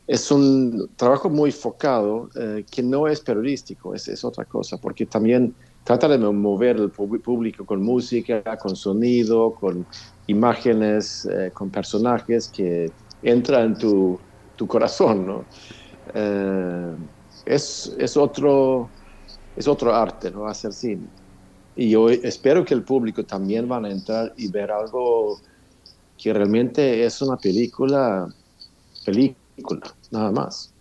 es 0.08 0.32
un 0.32 0.90
trabajo 0.96 1.30
muy 1.30 1.52
focado 1.52 2.30
eh, 2.36 2.66
que 2.70 2.82
no 2.82 3.08
es 3.08 3.20
periodístico, 3.20 3.94
es, 3.94 4.08
es, 4.08 4.24
otra 4.24 4.46
cosa, 4.46 4.78
porque 4.78 5.06
también 5.06 5.54
trata 5.84 6.08
de 6.08 6.18
mover 6.18 6.78
el 6.78 6.90
público 6.90 7.66
con 7.66 7.84
música, 7.84 8.42
con 8.58 8.76
sonido, 8.76 9.54
con 9.54 9.86
imágenes, 10.28 11.28
con 11.54 11.70
personajes 11.70 12.48
que 12.48 12.90
entran 13.24 13.66
en 13.68 13.78
tu, 13.78 14.20
tu 14.56 14.68
corazón, 14.68 15.26
¿no? 15.26 15.48
es, 17.46 17.96
es 17.98 18.18
otro 18.18 18.92
es 19.56 19.68
otro 19.68 19.94
arte, 19.94 20.32
¿no? 20.32 20.48
Hacer 20.48 20.74
cine. 20.74 21.10
Y 21.76 21.92
yo 21.92 22.10
espero 22.10 22.66
que 22.66 22.74
el 22.74 22.84
público 22.86 23.26
también 23.26 23.68
van 23.68 23.86
a 23.86 23.92
entrar 23.92 24.34
y 24.38 24.50
ver 24.50 24.72
algo 24.72 25.40
que 26.18 26.34
realmente 26.34 27.06
es 27.06 27.22
una 27.22 27.38
película, 27.38 28.28
película, 29.06 29.82
nada 30.12 30.32
más. 30.32 30.73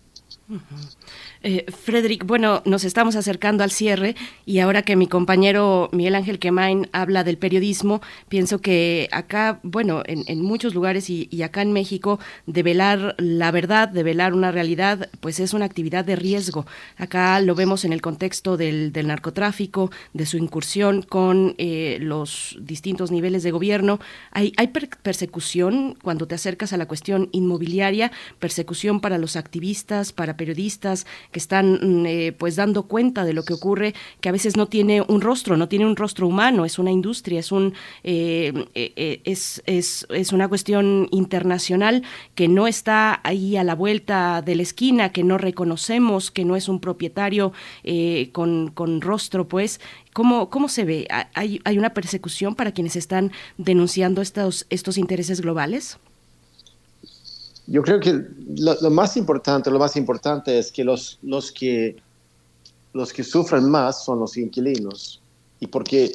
Eh, 1.45 1.67
Frederick, 1.73 2.25
bueno, 2.25 2.63
nos 2.65 2.85
estamos 2.85 3.17
acercando 3.17 3.65
al 3.65 3.73
cierre 3.73 4.15
y 4.47 4.61
ahora 4.61 4.83
que 4.83 4.95
mi 4.95 5.09
compañero 5.09 5.89
Miguel 5.93 6.15
Ángel 6.15 6.39
Quemain 6.39 6.89
habla 6.93 7.25
del 7.25 7.37
periodismo, 7.37 8.01
pienso 8.29 8.61
que 8.61 9.09
acá, 9.11 9.59
bueno, 9.63 10.03
en, 10.07 10.41
muchos 10.41 10.75
lugares 10.75 11.11
y, 11.11 11.43
acá 11.43 11.63
en 11.63 11.73
México, 11.73 12.21
develar 12.47 13.17
la 13.19 13.51
verdad, 13.51 13.89
develar 13.89 14.35
una 14.35 14.53
realidad, 14.53 15.09
pues 15.21 15.41
es 15.41 15.53
una 15.53 15.65
actividad 15.65 16.05
de 16.05 16.17
riesgo. 16.17 16.67
Acá 16.97 17.41
lo 17.41 17.55
vemos 17.55 17.85
en 17.85 17.93
el 17.93 18.01
contexto 18.01 18.57
del, 18.57 18.93
narcotráfico, 18.93 19.91
de 20.13 20.27
su 20.27 20.37
incursión 20.37 21.03
con 21.03 21.55
eh, 21.59 21.99
los 22.01 22.57
distintos 22.61 23.11
niveles 23.11 23.43
de 23.43 23.51
gobierno. 23.51 23.99
Hay, 24.31 24.53
hay 24.57 24.69
persecución 24.69 25.97
cuando 26.03 26.27
te 26.27 26.37
acercas 26.37 26.73
a 26.73 26.77
la 26.77 26.87
cuestión 26.87 27.29
inmobiliaria, 27.33 28.13
persecución 28.39 29.01
para 29.01 29.19
los 29.19 29.35
activistas, 29.37 30.13
para 30.13 30.37
periodistas, 30.43 31.07
que 31.31 31.39
están 31.39 31.79
mm, 31.81 32.07
eh, 32.07 32.33
pues 32.33 32.57
dando 32.57 32.83
cuenta 32.85 33.25
de 33.25 33.33
lo 33.33 33.45
que 33.45 33.55
ocurre, 33.55 33.95
que 34.21 34.29
a 34.29 34.33
veces 34.33 34.57
no 34.57 34.67
tiene 34.67 35.01
un 35.03 35.21
rostro, 35.21 35.57
no 35.57 35.69
tiene 35.69 35.87
un 35.87 35.95
rostro 35.95 36.27
humano, 36.27 36.65
es 36.65 36.81
una 36.81 36.91
industria, 36.91 37.39
es 37.39 37.53
un 37.53 37.75
eh, 38.03 38.53
eh, 38.75 39.21
es, 39.25 39.63
es, 39.67 40.05
es, 40.11 40.33
una 40.33 40.49
cuestión 40.49 41.07
internacional 41.13 42.03
que 42.35 42.49
no 42.49 42.67
está 42.67 43.21
ahí 43.23 43.57
a 43.57 43.63
la 43.63 43.77
vuelta 43.77 44.43
de 44.43 44.57
la 44.57 44.63
esquina, 44.63 45.13
que 45.13 45.23
no 45.23 45.39
reconocemos, 45.39 46.33
que 46.33 46.45
no 46.45 46.57
es 46.57 46.69
un 46.69 46.81
propietario 46.81 47.53
con, 48.33 48.73
con 48.75 49.01
rostro, 49.01 49.47
pues 49.47 49.81
¿Cómo, 50.13 50.51
¿Cómo, 50.51 50.69
se 50.69 50.85
ve? 50.85 51.09
¿Hay, 51.35 51.61
¿Hay, 51.65 51.79
una 51.79 51.95
persecución 51.95 52.55
para 52.55 52.73
quienes 52.73 52.97
están 52.97 53.33
denunciando 53.57 54.21
estos, 54.21 54.67
estos 54.69 54.99
intereses 54.99 55.41
globales? 55.41 55.99
Yo 57.73 57.83
creo 57.83 58.01
que 58.01 58.23
lo, 58.59 58.91
más 58.91 59.17
importante, 59.17 59.71
lo 59.71 59.79
más 59.79 59.97
importante 59.97 60.59
es 60.59 60.71
que 60.71 60.85
los, 60.85 61.19
los 61.23 61.51
que 61.51 61.97
los 62.93 63.15
que 63.15 63.25
sufren 63.25 63.71
más 63.71 64.05
son 64.05 64.21
los 64.21 64.37
inquilinos. 64.37 65.23
Y 65.59 65.69
porque 65.69 66.13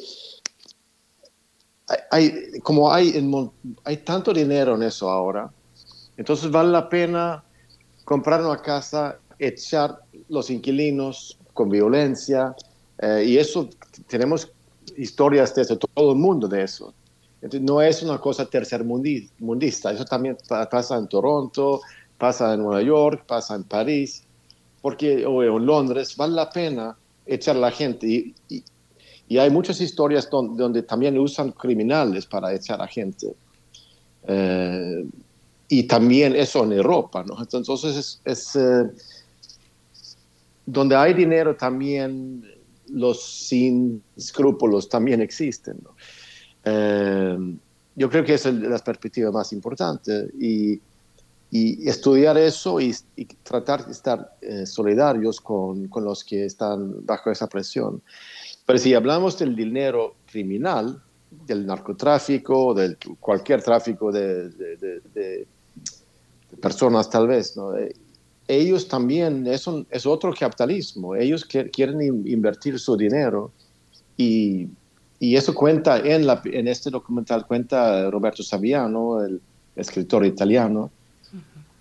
hay, 2.12 2.60
como 2.62 2.92
hay, 2.92 3.12
hay 3.82 3.96
tanto 3.96 4.32
dinero 4.32 4.76
en 4.76 4.84
eso 4.84 5.10
ahora, 5.10 5.50
entonces 6.16 6.48
vale 6.48 6.70
la 6.70 6.88
pena 6.88 7.42
comprar 8.04 8.40
una 8.40 8.62
casa, 8.62 9.18
echar 9.36 9.98
los 10.28 10.50
inquilinos 10.50 11.36
con 11.54 11.70
violencia 11.70 12.54
eh, 13.00 13.24
y 13.26 13.36
eso 13.36 13.68
tenemos 14.06 14.48
historias 14.96 15.56
de 15.56 15.76
todo 15.76 16.12
el 16.12 16.18
mundo 16.18 16.46
de 16.46 16.62
eso 16.62 16.94
no 17.60 17.80
es 17.80 18.02
una 18.02 18.18
cosa 18.18 18.46
tercermundista, 18.46 19.92
eso 19.92 20.04
también 20.04 20.36
pasa 20.48 20.96
en 20.96 21.06
Toronto, 21.08 21.80
pasa 22.16 22.54
en 22.54 22.62
Nueva 22.62 22.82
York, 22.82 23.24
pasa 23.26 23.54
en 23.54 23.64
París, 23.64 24.24
porque, 24.82 25.24
o 25.24 25.42
en 25.42 25.64
Londres, 25.64 26.16
vale 26.16 26.34
la 26.34 26.50
pena 26.50 26.96
echar 27.26 27.56
a 27.56 27.60
la 27.60 27.70
gente. 27.70 28.34
Y, 28.48 28.64
hay 29.38 29.50
muchas 29.50 29.80
historias 29.80 30.28
donde, 30.30 30.82
también 30.82 31.18
usan 31.18 31.52
criminales 31.52 32.24
para 32.24 32.54
echar 32.54 32.80
a 32.80 32.86
gente. 32.86 33.34
Eh, 34.26 35.04
y 35.68 35.82
también 35.82 36.34
eso 36.34 36.64
en 36.64 36.72
Europa, 36.72 37.22
¿no? 37.24 37.36
Entonces, 37.40 38.20
es, 38.24 38.56
eh, 38.56 38.90
donde 40.64 40.96
hay 40.96 41.12
dinero 41.12 41.54
también 41.56 42.42
los 42.88 43.22
sin 43.22 44.02
escrúpulos 44.16 44.88
también 44.88 45.20
existen. 45.20 45.78
Eh, 46.68 47.38
yo 47.96 48.08
creo 48.08 48.24
que 48.24 48.34
es 48.34 48.44
la 48.46 48.78
perspectiva 48.78 49.30
más 49.30 49.52
importante 49.52 50.30
y, 50.38 50.80
estudiar 51.50 52.36
eso 52.36 52.78
y, 52.78 52.94
tratar 53.42 53.86
de 53.86 53.92
estar 53.92 54.36
eh, 54.42 54.66
solidarios 54.66 55.40
con, 55.40 55.88
con, 55.88 56.04
los 56.04 56.22
que 56.22 56.44
están 56.44 57.04
bajo 57.06 57.30
esa 57.30 57.48
presión. 57.48 58.02
Pero 58.66 58.78
si 58.78 58.92
hablamos 58.92 59.38
del 59.38 59.56
dinero 59.56 60.14
criminal, 60.30 61.00
del 61.46 61.66
narcotráfico, 61.66 62.74
de 62.74 62.96
cualquier 63.18 63.62
tráfico 63.62 64.12
de, 64.12 64.50
de, 64.50 65.46
personas 66.60 67.08
tal 67.08 67.26
vez, 67.26 67.56
¿no? 67.56 67.76
Eh, 67.76 67.94
ellos 68.46 68.88
también, 68.88 69.46
es, 69.46 69.66
es 69.90 70.06
otro 70.06 70.32
capitalismo, 70.38 71.14
ellos 71.14 71.44
quieren 71.44 72.00
invertir 72.26 72.78
su 72.78 72.96
dinero 72.96 73.52
y 74.16 74.68
y 75.20 75.36
eso 75.36 75.54
cuenta 75.54 75.98
en, 75.98 76.26
la, 76.26 76.40
en 76.44 76.68
este 76.68 76.90
documental, 76.90 77.46
cuenta 77.46 78.10
Roberto 78.10 78.42
Saviano, 78.42 79.24
el 79.24 79.40
escritor 79.74 80.24
italiano. 80.24 80.90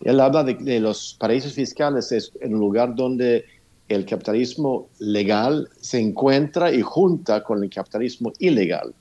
Él 0.02 0.20
habla 0.20 0.44
de, 0.44 0.80
los 0.80 1.16
paraísos 1.20 1.54
fiscales, 1.54 2.12
es 2.12 2.32
un 2.42 2.60
lugar 2.60 2.96
donde 2.96 3.46
el 3.90 4.06
capitalismo 4.06 4.90
legal 5.00 5.70
se 5.80 6.00
encuentra 6.00 6.74
y 6.74 6.82
junta 6.82 7.44
con 7.44 7.64
el 7.64 7.70
capitalismo 7.70 8.34
ilegal. 8.40 8.94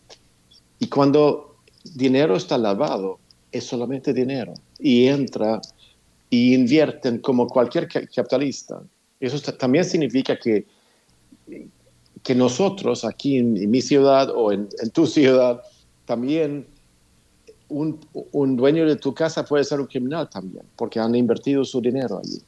Y 0.78 0.87
cuando 0.87 1.57
dinero 1.95 2.37
está 2.37 2.59
lavado, 2.59 3.18
es 3.53 3.64
solamente 3.64 4.12
dinero. 4.12 4.55
Y 4.78 5.07
entra 5.07 5.61
y 6.28 6.55
invierten 6.55 7.18
como 7.18 7.47
cualquier 7.47 7.89
capitalista. 7.89 8.82
Eso 9.18 9.53
también 9.53 9.84
significa 9.84 10.39
que 10.39 10.66
que 12.22 12.34
nosotros 12.34 13.04
aquí 13.04 13.38
en, 13.38 13.70
mi 13.70 13.82
ciudad 13.82 14.30
o 14.34 14.52
en, 14.52 14.68
tu 14.92 15.06
ciudad 15.06 15.62
también 16.04 16.66
un, 17.68 17.98
dueño 18.56 18.86
de 18.86 18.96
tu 18.96 19.14
casa 19.14 19.44
puede 19.44 19.64
ser 19.64 19.80
un 19.80 19.86
criminal 19.86 20.28
también, 20.28 20.64
porque 20.76 21.00
han 21.00 21.14
invertido 21.14 21.64
su 21.64 21.80
dinero 21.80 22.18
allí. 22.18 22.40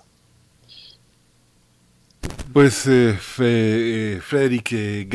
Pues 2.52 2.86
eh, 2.86 3.18
eh 3.40 4.20
Frederick 4.22 4.72
eh, 4.72 5.06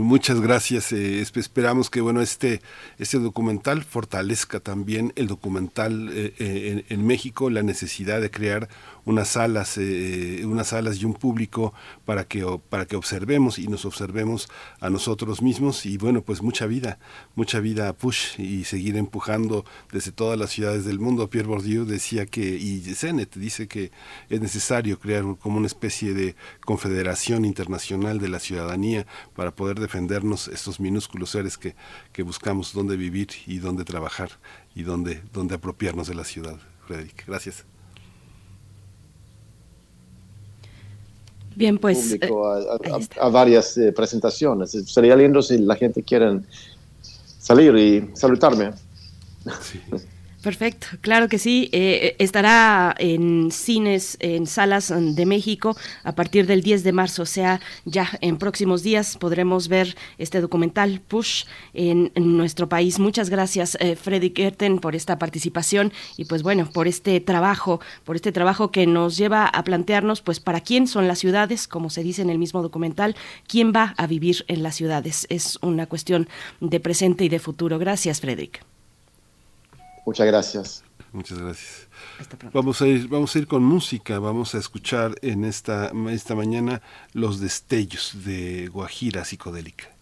muchas 0.00 0.40
gracias. 0.40 0.90
Eh, 0.92 1.20
esperamos 1.20 1.90
que 1.90 2.00
bueno 2.00 2.22
este 2.22 2.62
este 2.98 3.18
documental 3.18 3.84
fortalezca 3.84 4.58
también 4.58 5.12
el 5.14 5.26
documental 5.26 6.10
en, 6.38 7.06
México, 7.06 7.50
la 7.50 7.62
necesidad 7.62 8.20
de 8.20 8.30
crear 8.30 8.68
unas 9.08 9.28
salas, 9.28 9.78
eh, 9.78 10.42
unas 10.44 10.68
salas 10.68 11.00
y 11.00 11.06
un 11.06 11.14
público 11.14 11.72
para 12.04 12.24
que, 12.24 12.44
para 12.68 12.84
que 12.84 12.94
observemos 12.94 13.58
y 13.58 13.66
nos 13.66 13.86
observemos 13.86 14.50
a 14.80 14.90
nosotros 14.90 15.40
mismos 15.40 15.86
y 15.86 15.96
bueno, 15.96 16.20
pues 16.20 16.42
mucha 16.42 16.66
vida, 16.66 16.98
mucha 17.34 17.58
vida 17.58 17.88
a 17.88 17.94
push 17.94 18.38
y 18.38 18.64
seguir 18.64 18.98
empujando 18.98 19.64
desde 19.90 20.12
todas 20.12 20.38
las 20.38 20.50
ciudades 20.50 20.84
del 20.84 21.00
mundo. 21.00 21.30
Pierre 21.30 21.48
Bourdieu 21.48 21.86
decía 21.86 22.26
que, 22.26 22.56
y 22.56 22.80
Zenet 22.94 23.34
dice 23.34 23.66
que 23.66 23.92
es 24.28 24.42
necesario 24.42 24.98
crear 24.98 25.24
como 25.40 25.56
una 25.56 25.66
especie 25.66 26.12
de 26.12 26.36
confederación 26.60 27.46
internacional 27.46 28.18
de 28.18 28.28
la 28.28 28.40
ciudadanía 28.40 29.06
para 29.34 29.52
poder 29.56 29.80
defendernos 29.80 30.48
estos 30.48 30.80
minúsculos 30.80 31.30
seres 31.30 31.56
que, 31.56 31.74
que 32.12 32.22
buscamos 32.22 32.74
dónde 32.74 32.98
vivir 32.98 33.28
y 33.46 33.56
dónde 33.56 33.86
trabajar 33.86 34.32
y 34.74 34.82
dónde, 34.82 35.22
dónde 35.32 35.54
apropiarnos 35.54 36.08
de 36.08 36.14
la 36.14 36.24
ciudad. 36.24 36.58
Frederick, 36.86 37.24
gracias. 37.26 37.77
Bien, 41.58 41.76
pues. 41.76 42.16
A, 43.20 43.28
varias 43.30 43.76
eh, 43.78 43.90
presentaciones. 43.90 44.70
Sería 44.86 45.16
lindo 45.16 45.42
si 45.42 45.58
la 45.58 45.74
gente 45.74 46.04
quiere 46.04 46.40
salir 47.02 47.74
y 47.76 48.16
saludarme. 48.16 48.70
Sí. 49.60 49.80
Perfecto, 50.42 50.86
claro 51.00 51.28
que 51.28 51.38
sí. 51.38 51.68
Eh, 51.72 52.14
estará 52.20 52.94
en 52.98 53.50
cines, 53.50 54.16
en 54.20 54.46
salas 54.46 54.92
de 54.96 55.26
México 55.26 55.76
a 56.04 56.14
partir 56.14 56.46
del 56.46 56.62
10 56.62 56.84
de 56.84 56.92
marzo, 56.92 57.22
o 57.22 57.26
sea, 57.26 57.60
ya 57.84 58.08
en 58.20 58.38
próximos 58.38 58.84
días 58.84 59.16
podremos 59.16 59.66
ver 59.66 59.96
este 60.16 60.40
documental 60.40 61.00
Push 61.00 61.44
en, 61.74 62.12
nuestro 62.14 62.68
país. 62.68 63.00
Muchas 63.00 63.30
gracias, 63.30 63.76
eh, 63.80 63.96
Freddy 63.96 64.30
Kerten, 64.30 64.78
por 64.78 64.94
esta 64.94 65.18
participación 65.18 65.92
y 66.16 66.26
pues 66.26 66.44
bueno, 66.44 66.70
por 66.72 66.86
este 66.86 67.18
trabajo, 67.20 67.80
por 68.04 68.14
este 68.14 68.30
trabajo 68.30 68.70
que 68.70 68.86
nos 68.86 69.16
lleva 69.16 69.44
a 69.46 69.64
plantearnos 69.64 70.22
pues 70.22 70.38
para 70.38 70.60
quién 70.60 70.86
son 70.86 71.08
las 71.08 71.18
ciudades, 71.18 71.66
como 71.66 71.90
se 71.90 72.04
dice 72.04 72.22
en 72.22 72.30
el 72.30 72.38
mismo 72.38 72.62
documental, 72.62 73.16
quién 73.48 73.72
va 73.74 73.94
a 73.96 74.06
vivir 74.06 74.44
en 74.46 74.62
las 74.62 74.76
ciudades. 74.76 75.26
Es 75.30 75.58
una 75.62 75.86
cuestión 75.86 76.28
de 76.60 76.78
presente 76.78 77.24
y 77.24 77.28
de 77.28 77.40
futuro. 77.40 77.78
Gracias, 77.78 78.20
Frederick. 78.20 78.64
Muchas 80.08 80.26
gracias. 80.26 80.82
Muchas 81.12 81.38
gracias. 81.38 81.86
Vamos 82.54 82.80
a 82.80 82.86
ir, 82.86 83.08
vamos 83.08 83.36
a 83.36 83.38
ir 83.40 83.46
con 83.46 83.62
música, 83.62 84.18
vamos 84.18 84.54
a 84.54 84.58
escuchar 84.58 85.14
en 85.20 85.44
esta, 85.44 85.92
esta 86.08 86.34
mañana 86.34 86.80
los 87.12 87.40
destellos 87.40 88.24
de 88.24 88.68
Guajira 88.68 89.26
psicodélica. 89.26 89.97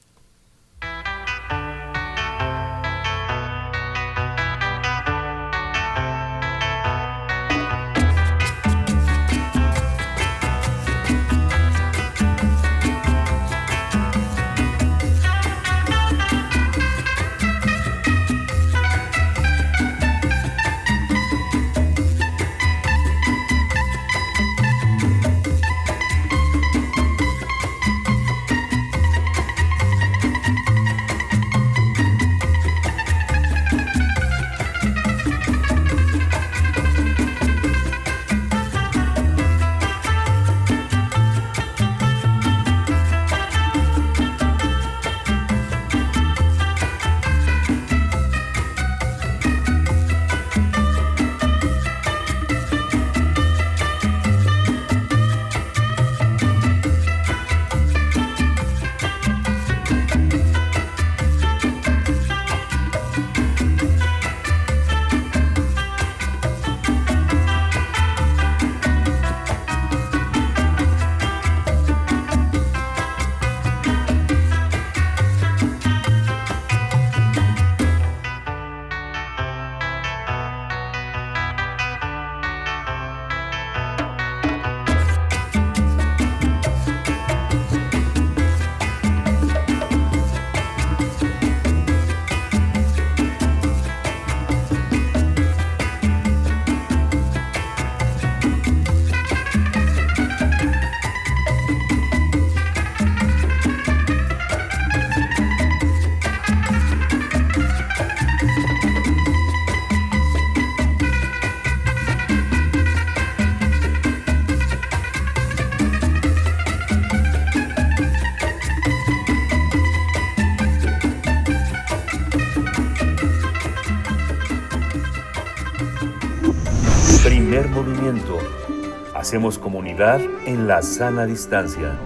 Hacemos 129.27 129.59
comunidad 129.59 130.21
en 130.47 130.69
la 130.69 130.83
sana 130.83 131.27
distancia. 131.27 131.99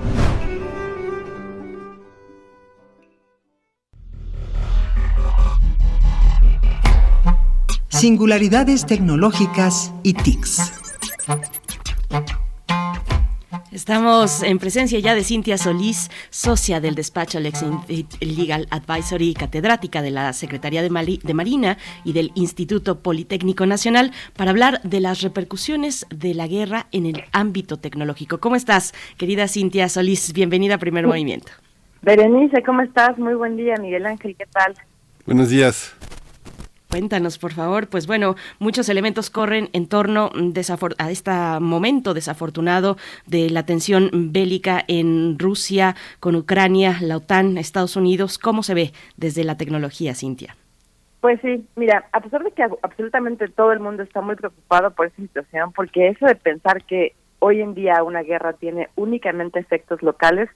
Singularidades 7.89 8.87
tecnológicas 8.87 9.93
y 10.03 10.15
TICs. 10.15 10.80
Estamos 13.91 14.45
en 14.45 14.61
presencia 14.61 15.01
ya 15.01 15.17
de 15.17 15.25
Cintia 15.25 15.59
Solís, 15.59 16.13
socia 16.31 16.81
del 16.81 16.95
despacho 16.95 17.41
Lex 17.41 17.65
Legal 18.21 18.69
Advisory, 18.71 19.35
catedrática 19.35 20.01
de 20.01 20.13
la 20.13 20.33
Secretaría 20.33 20.81
de, 20.81 20.91
Marina 21.35 21.77
y 22.05 22.13
del 22.13 22.31
Instituto 22.37 23.01
Politécnico 23.01 23.67
Nacional, 23.67 24.13
para 24.37 24.53
hablar 24.53 24.81
de 24.85 25.01
las 25.01 25.23
repercusiones 25.23 26.07
de 26.09 26.35
la 26.35 26.47
guerra 26.47 26.87
en 26.93 27.05
el 27.05 27.25
ámbito 27.33 27.79
tecnológico. 27.79 28.39
¿Cómo 28.39 28.55
estás, 28.55 28.95
querida 29.19 29.49
Cintia 29.49 29.89
Solís? 29.89 30.33
Bienvenida 30.33 30.77
a 30.77 30.79
Primer 30.79 31.09
Movimiento. 31.09 31.51
Berenice, 32.03 32.63
¿cómo 32.63 32.83
estás? 32.83 33.19
Muy 33.19 33.35
buen 33.35 33.57
día, 33.57 33.75
Miguel 33.81 34.07
Ángel, 34.07 34.37
¿qué 34.39 34.47
tal? 34.47 34.73
Buenos 35.27 35.51
días. 35.51 35.97
Cuéntanos, 36.91 37.39
por 37.39 37.53
favor. 37.53 37.89
Pues 37.89 38.09
bueno, 38.09 38.35
muchos 38.59 38.89
elementos 38.89 39.31
corren 39.31 39.69
en 39.73 39.87
torno 39.87 40.31
a 40.99 41.11
este 41.11 41.31
momento 41.61 42.15
desafortunado 42.15 42.97
de 43.27 43.49
la 43.49 43.65
tensión 43.65 44.11
bélica 44.33 44.83
en 44.89 45.39
Rusia 45.39 45.95
con 46.19 46.35
Ucrania, 46.35 46.97
la 47.01 47.19
OTAN, 47.19 47.59
Estados 47.59 47.95
Unidos. 47.95 48.39
¿Cómo 48.39 48.65
se 48.65 48.75
ve 48.75 48.91
desde 49.17 49.45
la 49.45 49.57
tecnología, 49.57 50.17
Cintia? 50.17 50.57
Pues 51.21 51.41
sí, 51.43 51.65
mira, 51.77 52.09
a 52.11 52.21
pesar 52.21 52.43
de 52.43 52.51
que 52.51 52.65
absolutamente 52.83 53.47
todo 53.47 53.71
el 53.71 53.79
mundo 53.79 54.03
está 54.03 54.21
muy 54.21 54.35
preocupado 54.35 54.91
por 54.91 55.07
esa 55.07 55.17
situación, 55.17 55.73
porque 55.73 56.09
eso 56.09 56.27
de 56.27 56.35
pensar 56.35 56.83
que 56.85 57.15
hoy 57.39 57.61
en 57.61 57.75
día 57.75 58.03
una 58.03 58.23
guerra 58.23 58.55
tiene 58.55 58.89
únicamente 58.97 59.61
efectos 59.61 60.03
locales, 60.03 60.49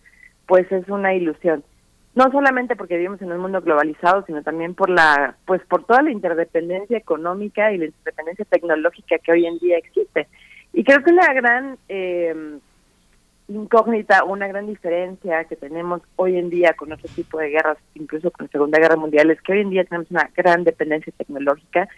pues 0.46 0.70
es 0.72 0.88
una 0.88 1.14
ilusión 1.14 1.62
no 2.14 2.30
solamente 2.30 2.76
porque 2.76 2.96
vivimos 2.96 3.20
en 3.22 3.32
un 3.32 3.40
mundo 3.40 3.60
globalizado, 3.60 4.24
sino 4.26 4.42
también 4.42 4.74
por 4.74 4.88
la, 4.88 5.36
pues 5.46 5.62
por 5.66 5.84
toda 5.84 6.02
la 6.02 6.12
interdependencia 6.12 6.96
económica 6.96 7.72
y 7.72 7.78
la 7.78 7.86
interdependencia 7.86 8.44
tecnológica 8.44 9.18
que 9.18 9.32
hoy 9.32 9.46
en 9.46 9.58
día 9.58 9.78
existe. 9.78 10.28
Y 10.72 10.84
creo 10.84 11.02
que 11.02 11.10
una 11.10 11.32
gran 11.32 11.76
eh, 11.88 12.58
incógnita, 13.48 14.24
una 14.24 14.46
gran 14.46 14.66
diferencia 14.66 15.44
que 15.44 15.56
tenemos 15.56 16.02
hoy 16.16 16.36
en 16.36 16.50
día 16.50 16.74
con 16.74 16.92
otro 16.92 17.08
tipo 17.14 17.38
de 17.38 17.50
guerras, 17.50 17.78
incluso 17.94 18.30
con 18.30 18.46
la 18.46 18.52
Segunda 18.52 18.78
Guerra 18.78 18.96
Mundial, 18.96 19.30
es 19.30 19.40
que 19.42 19.52
hoy 19.52 19.60
en 19.60 19.70
día 19.70 19.84
tenemos 19.84 20.10
una 20.10 20.30
gran 20.36 20.64
dependencia 20.64 21.12
tecnológica 21.16 21.88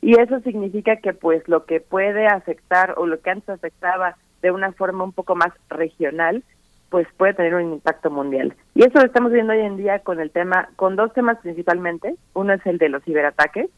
y 0.00 0.18
eso 0.18 0.40
significa 0.40 0.96
que 0.96 1.12
pues 1.12 1.46
lo 1.48 1.64
que 1.64 1.80
puede 1.80 2.26
afectar 2.26 2.94
o 2.96 3.06
lo 3.06 3.20
que 3.20 3.30
antes 3.30 3.48
afectaba 3.48 4.16
de 4.42 4.50
una 4.50 4.72
forma 4.72 5.04
un 5.04 5.12
poco 5.12 5.34
más 5.34 5.52
regional, 5.68 6.42
pues 6.90 7.06
puede 7.16 7.34
tener 7.34 7.54
un 7.54 7.72
impacto 7.72 8.10
mundial. 8.10 8.54
Y 8.74 8.84
eso 8.84 8.98
lo 8.98 9.06
estamos 9.06 9.32
viendo 9.32 9.52
hoy 9.52 9.60
en 9.60 9.76
día 9.76 9.98
con 10.00 10.20
el 10.20 10.30
tema, 10.30 10.68
con 10.76 10.96
dos 10.96 11.12
temas 11.12 11.38
principalmente. 11.38 12.14
Uno 12.34 12.52
es 12.52 12.64
el 12.66 12.78
de 12.78 12.88
los 12.88 13.02
ciberataques, 13.04 13.68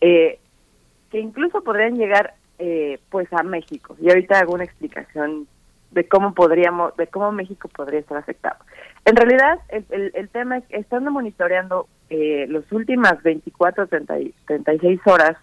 eh, 0.00 0.38
que 1.10 1.20
incluso 1.20 1.62
podrían 1.62 1.96
llegar 1.96 2.34
eh, 2.58 2.98
pues 3.10 3.32
a 3.32 3.42
México. 3.42 3.96
Y 4.00 4.08
ahorita 4.08 4.38
hago 4.38 4.54
una 4.54 4.64
explicación 4.64 5.46
de 5.90 6.08
cómo 6.08 6.34
podríamos, 6.34 6.96
de 6.96 7.06
cómo 7.06 7.30
México 7.32 7.68
podría 7.68 8.00
estar 8.00 8.18
afectado. 8.18 8.56
En 9.04 9.16
realidad, 9.16 9.60
el, 9.68 10.10
el, 10.14 10.28
tema 10.28 10.58
es 10.58 10.64
estando 10.70 11.10
monitoreando 11.10 11.86
eh, 12.10 12.46
las 12.48 12.70
últimas 12.72 13.22
24, 13.22 13.86
30, 13.86 14.14
36 14.46 15.00
horas 15.06 15.36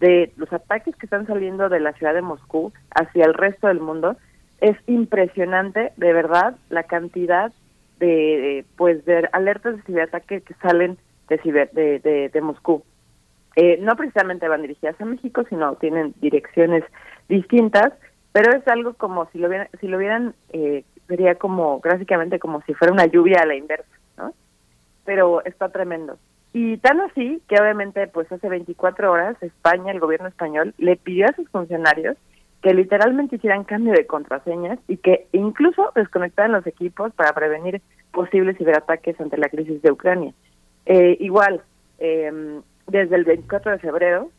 de 0.00 0.32
los 0.36 0.52
ataques 0.52 0.94
que 0.96 1.06
están 1.06 1.26
saliendo 1.26 1.68
de 1.68 1.80
la 1.80 1.92
ciudad 1.92 2.14
de 2.14 2.22
Moscú 2.22 2.72
hacia 2.90 3.24
el 3.24 3.34
resto 3.34 3.66
del 3.66 3.80
mundo, 3.80 4.16
es 4.60 4.76
impresionante, 4.86 5.92
de 5.96 6.12
verdad, 6.12 6.56
la 6.68 6.84
cantidad 6.84 7.52
de, 8.00 8.64
pues 8.76 9.04
de 9.04 9.28
alertas 9.32 9.76
de 9.76 9.82
ciberataque 9.82 10.40
que 10.40 10.54
salen 10.54 10.98
de, 11.28 11.38
ciber, 11.38 11.70
de, 11.72 12.30
de, 12.32 12.40
Moscú. 12.40 12.82
Eh, 13.56 13.78
no 13.80 13.96
precisamente 13.96 14.48
van 14.48 14.62
dirigidas 14.62 15.00
a 15.00 15.04
México, 15.04 15.44
sino 15.48 15.74
tienen 15.76 16.14
direcciones 16.20 16.84
distintas, 17.28 17.92
pero 18.32 18.56
es 18.56 18.66
algo 18.68 18.94
como 18.94 19.26
si 19.30 19.38
lo 19.38 19.48
vieran, 19.48 19.68
si 19.80 19.88
lo 19.88 19.98
vieran 19.98 20.34
eh, 20.50 20.84
sería 21.08 21.34
como 21.34 21.80
gráficamente 21.80 22.38
como 22.38 22.62
si 22.62 22.74
fuera 22.74 22.92
una 22.92 23.06
lluvia 23.06 23.40
a 23.42 23.46
la 23.46 23.56
inversa, 23.56 23.90
¿no? 24.16 24.32
Pero 25.04 25.44
está 25.44 25.70
tremendo. 25.70 26.18
Y 26.52 26.76
tan 26.78 27.00
así 27.00 27.42
que 27.48 27.60
obviamente 27.60 28.06
pues 28.06 28.30
hace 28.30 28.48
24 28.48 29.10
horas 29.10 29.42
España, 29.42 29.92
el 29.92 30.00
gobierno 30.00 30.28
español, 30.28 30.74
le 30.78 30.96
pidió 30.96 31.26
a 31.26 31.34
sus 31.34 31.48
funcionarios 31.48 32.16
que 32.62 32.74
literalmente 32.74 33.36
hicieran 33.36 33.64
cambio 33.64 33.92
de 33.92 34.06
contraseñas 34.06 34.78
y 34.88 34.96
que 34.96 35.26
incluso 35.32 35.92
desconectaran 35.94 36.52
los 36.52 36.66
equipos 36.66 37.12
para 37.14 37.32
prevenir 37.32 37.80
posibles 38.12 38.58
ciberataques 38.58 39.20
ante 39.20 39.38
la 39.38 39.48
crisis 39.48 39.80
de 39.82 39.92
Ucrania. 39.92 40.32
Eh, 40.86 41.16
igual, 41.20 41.62
eh, 41.98 42.60
desde 42.86 43.16
el 43.16 43.24
24 43.24 43.72
de 43.72 43.78
febrero, 43.78 44.30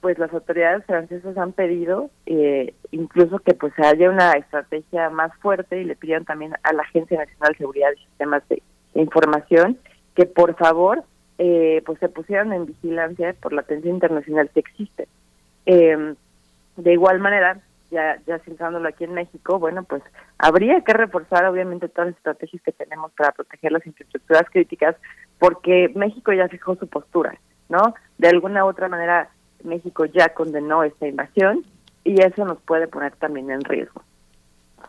pues 0.00 0.18
las 0.18 0.32
autoridades 0.32 0.84
francesas 0.86 1.36
han 1.36 1.52
pedido 1.52 2.10
eh, 2.26 2.74
incluso 2.90 3.38
que 3.38 3.54
pues 3.54 3.72
haya 3.78 4.10
una 4.10 4.32
estrategia 4.32 5.10
más 5.10 5.34
fuerte 5.38 5.80
y 5.80 5.84
le 5.84 5.96
pidieron 5.96 6.24
también 6.24 6.54
a 6.62 6.72
la 6.72 6.82
Agencia 6.82 7.18
Nacional 7.18 7.52
de 7.52 7.58
Seguridad 7.58 7.88
y 7.96 8.04
Sistemas 8.04 8.48
de 8.48 8.62
Información 8.94 9.78
que 10.14 10.26
por 10.26 10.54
favor 10.56 11.04
eh, 11.38 11.82
pues 11.84 11.98
se 11.98 12.08
pusieran 12.08 12.52
en 12.52 12.66
vigilancia 12.66 13.34
por 13.40 13.52
la 13.52 13.60
atención 13.60 13.94
internacional 13.94 14.48
que 14.50 14.60
existe. 14.60 15.08
Eh, 15.66 16.14
de 16.76 16.92
igual 16.92 17.18
manera, 17.18 17.60
ya, 17.90 18.18
ya 18.26 18.38
centrándolo 18.40 18.88
aquí 18.88 19.04
en 19.04 19.14
México, 19.14 19.58
bueno, 19.58 19.84
pues 19.84 20.02
habría 20.38 20.80
que 20.82 20.92
reforzar 20.92 21.44
obviamente 21.46 21.88
todas 21.88 22.08
las 22.08 22.16
estrategias 22.16 22.62
que 22.62 22.72
tenemos 22.72 23.12
para 23.12 23.32
proteger 23.32 23.72
las 23.72 23.86
infraestructuras 23.86 24.44
críticas, 24.50 24.96
porque 25.38 25.90
México 25.94 26.32
ya 26.32 26.48
fijó 26.48 26.76
su 26.76 26.88
postura, 26.88 27.38
¿no? 27.68 27.94
De 28.18 28.28
alguna 28.28 28.64
u 28.64 28.68
otra 28.68 28.88
manera, 28.88 29.30
México 29.64 30.04
ya 30.04 30.30
condenó 30.30 30.82
esta 30.82 31.06
invasión 31.06 31.64
y 32.04 32.20
eso 32.20 32.44
nos 32.44 32.58
puede 32.62 32.88
poner 32.88 33.14
también 33.16 33.50
en 33.50 33.62
riesgo. 33.62 34.02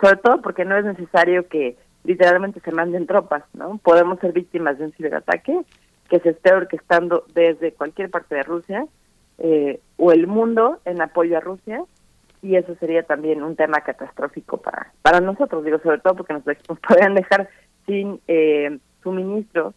Sobre 0.02 0.18
todo 0.18 0.42
porque 0.42 0.66
no 0.66 0.78
es 0.78 0.86
necesario 0.86 1.48
que 1.48 1.78
literalmente 2.04 2.60
se 2.62 2.72
manden 2.72 3.08
tropas, 3.08 3.44
¿no? 3.54 3.80
Podemos 3.84 4.20
ser 4.20 4.32
víctimas 4.32 4.78
de 4.78 4.86
un 4.86 4.92
ciberataque 4.94 5.62
que 6.10 6.20
se 6.20 6.30
esté 6.30 6.54
orquestando 6.54 7.26
desde 7.34 7.74
cualquier 7.74 8.10
parte 8.10 8.36
de 8.36 8.44
Rusia 8.44 8.86
eh, 9.40 9.80
o 9.98 10.12
el 10.12 10.28
mundo 10.28 10.80
en 10.86 11.02
apoyo 11.02 11.38
a 11.38 11.42
Rusia 11.42 11.84
y 12.42 12.56
eso 12.56 12.76
sería 12.80 13.04
también 13.04 13.44
un 13.44 13.56
tema 13.56 13.82
catastrófico 13.82 14.58
para 14.58 14.92
para 15.02 15.20
nosotros 15.20 15.64
digo 15.64 15.80
sobre 15.80 16.00
todo 16.00 16.16
porque 16.16 16.34
nos, 16.34 16.46
nos 16.46 16.80
podrían 16.80 17.16
dejar 17.16 17.50
sin 17.86 18.20
eh, 18.28 18.78
suministro 19.04 19.74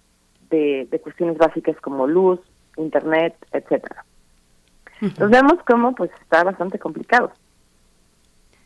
de, 0.51 0.89
de 0.91 1.01
cuestiones 1.01 1.39
básicas 1.39 1.77
como 1.81 2.07
luz 2.07 2.41
internet 2.77 3.35
etcétera 3.53 4.05
entonces 5.01 5.31
vemos 5.31 5.63
cómo 5.67 5.95
pues 5.95 6.11
está 6.23 6.45
bastante 6.45 6.79
complicado 6.79 7.33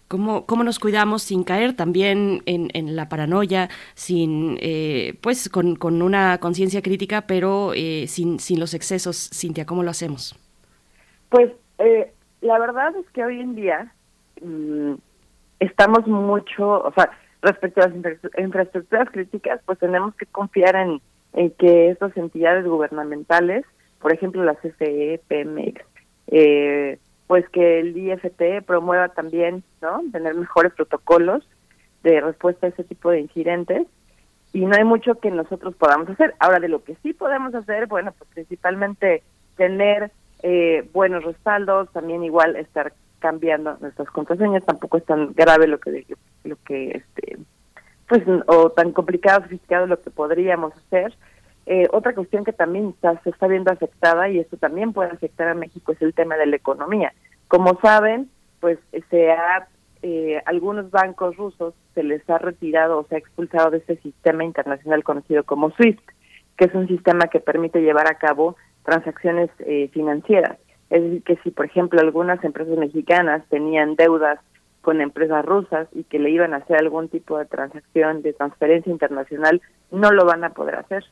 ¿Cómo, 0.07 0.45
¿Cómo, 0.45 0.65
nos 0.65 0.79
cuidamos 0.79 1.23
sin 1.23 1.45
caer 1.45 1.75
también 1.75 2.43
en, 2.45 2.71
en 2.75 2.95
la 2.95 3.09
paranoia, 3.09 3.71
sin 3.95 4.59
eh, 4.61 5.19
pues 5.23 5.49
con, 5.49 5.77
con 5.77 6.03
una 6.03 6.39
conciencia 6.39 6.83
crítica, 6.83 7.23
pero 7.27 7.73
eh, 7.75 8.05
sin, 8.07 8.39
sin 8.39 8.61
los 8.61 8.75
excesos? 8.75 9.31
Cintia, 9.33 9.65
¿cómo 9.65 9.83
lo 9.83 9.91
hacemos? 9.91 10.37
Pues 11.35 11.51
eh, 11.79 12.13
la 12.43 12.61
verdad 12.61 12.95
es 12.95 13.11
que 13.11 13.25
hoy 13.25 13.41
en 13.41 13.57
día 13.57 13.93
mmm, 14.41 14.95
estamos 15.59 16.07
mucho, 16.07 16.85
o 16.85 16.93
sea, 16.93 17.11
respecto 17.43 17.83
a 17.83 17.89
las 17.89 18.19
infraestructuras 18.39 19.11
críticas, 19.11 19.61
pues 19.67 19.81
tenemos 19.81 20.15
que 20.15 20.27
confiar 20.27 20.77
en, 20.77 21.01
en 21.33 21.51
que 21.51 21.91
estas 21.91 22.17
entidades 22.17 22.65
gubernamentales, 22.65 23.65
por 23.99 24.13
ejemplo 24.13 24.45
la 24.45 24.55
CFE, 24.55 25.23
PMX, 25.27 25.85
eh, 26.29 27.01
pues 27.27 27.49
que 27.49 27.81
el 27.81 27.97
IFT 27.97 28.65
promueva 28.65 29.09
también, 29.09 29.65
¿no? 29.83 30.03
Tener 30.13 30.37
mejores 30.37 30.73
protocolos 30.75 31.45
de 32.05 32.21
respuesta 32.21 32.69
a 32.69 32.71
ese 32.71 32.85
tipo 32.85 33.11
de 33.11 33.23
incidentes 33.23 33.89
y 34.53 34.65
no 34.67 34.77
hay 34.77 34.85
mucho 34.85 35.17
que 35.17 35.33
nosotros 35.33 35.75
podamos 35.75 36.09
hacer. 36.11 36.37
Ahora, 36.39 36.61
de 36.61 36.69
lo 36.69 36.85
que 36.85 36.95
sí 37.03 37.13
podemos 37.13 37.53
hacer, 37.57 37.89
bueno, 37.89 38.15
pues 38.17 38.31
principalmente 38.35 39.25
tener 39.57 40.13
eh, 40.47 40.87
buenos 40.93 41.25
respaldos, 41.25 41.91
también 41.93 42.23
igual 42.23 42.55
estar 42.57 42.93
cambiando 43.19 43.79
nuestras 43.81 44.11
contraseñas, 44.11 44.63
tampoco 44.67 44.99
es 44.99 45.05
tan 45.07 45.33
grave 45.33 45.67
lo 45.67 45.81
que 45.81 46.05
lo 46.45 46.57
que 46.67 46.91
este 46.91 47.39
pues 48.07 48.23
o 48.47 48.69
tan 48.69 48.93
complicado, 48.93 49.45
sofisticado 49.45 49.87
lo 49.87 49.99
que 49.99 50.11
podríamos 50.11 50.75
hacer. 50.77 51.15
Eh, 51.65 51.89
otra 51.93 52.15
cuestión 52.15 52.45
que 52.45 52.53
también 52.53 52.91
está, 52.91 53.19
se 53.23 53.31
está 53.31 53.47
viendo 53.47 53.73
afectada 53.73 54.29
y 54.29 54.39
esto 54.39 54.59
también 54.59 54.93
puede 54.93 55.13
afectar 55.13 55.49
a 55.49 55.55
México 55.55 55.93
es 55.93 56.03
el 56.03 56.13
tema 56.13 56.37
de 56.37 56.45
la 56.45 56.57
economía. 56.57 57.15
Como 57.49 57.81
saben, 57.81 58.29
pues 58.61 58.79
se 59.09 59.33
ha 59.33 59.67
eh, 60.03 60.43
algunos 60.45 60.91
bancos 60.91 61.39
rusos 61.39 61.73
se 61.95 62.03
les 62.03 62.29
ha 62.29 62.37
retirado 62.37 62.99
o 62.99 63.07
se 63.07 63.15
ha 63.15 63.19
expulsado 63.19 63.71
de 63.71 63.79
este 63.79 63.97
sistema 64.03 64.45
internacional 64.45 65.03
conocido 65.03 65.45
como 65.45 65.71
SWIFT, 65.71 66.05
que 66.59 66.67
es 66.67 66.75
un 66.75 66.87
sistema 66.87 67.29
que 67.29 67.41
permite 67.41 67.81
llevar 67.81 68.13
a 68.13 68.19
cabo 68.19 68.57
transacciones 68.85 69.51
eh, 69.61 69.89
financieras. 69.93 70.59
Es 70.91 71.03
decir, 71.03 71.23
que 71.23 71.37
si, 71.43 71.51
por 71.51 71.67
ejemplo, 71.67 72.01
algunas 72.01 72.43
empresas 72.45 72.77
mexicanas 72.79 73.43
tenían 73.49 73.97
deudas 73.97 74.39
con 74.83 75.01
empresas 75.01 75.45
rusas 75.45 75.89
y 75.93 76.05
que 76.05 76.19
le 76.19 76.31
iban 76.31 76.53
a 76.53 76.59
hacer 76.59 76.77
algún 76.77 77.09
tipo 77.09 77.39
de 77.39 77.47
transacción 77.47 78.23
de 78.23 78.35
transferencia 78.35 78.93
internacional, 78.93 79.63
no 79.91 80.13
lo 80.13 80.27
van 80.27 80.45
a 80.45 80.51
poder 80.51 80.77
hacer. 80.77 81.05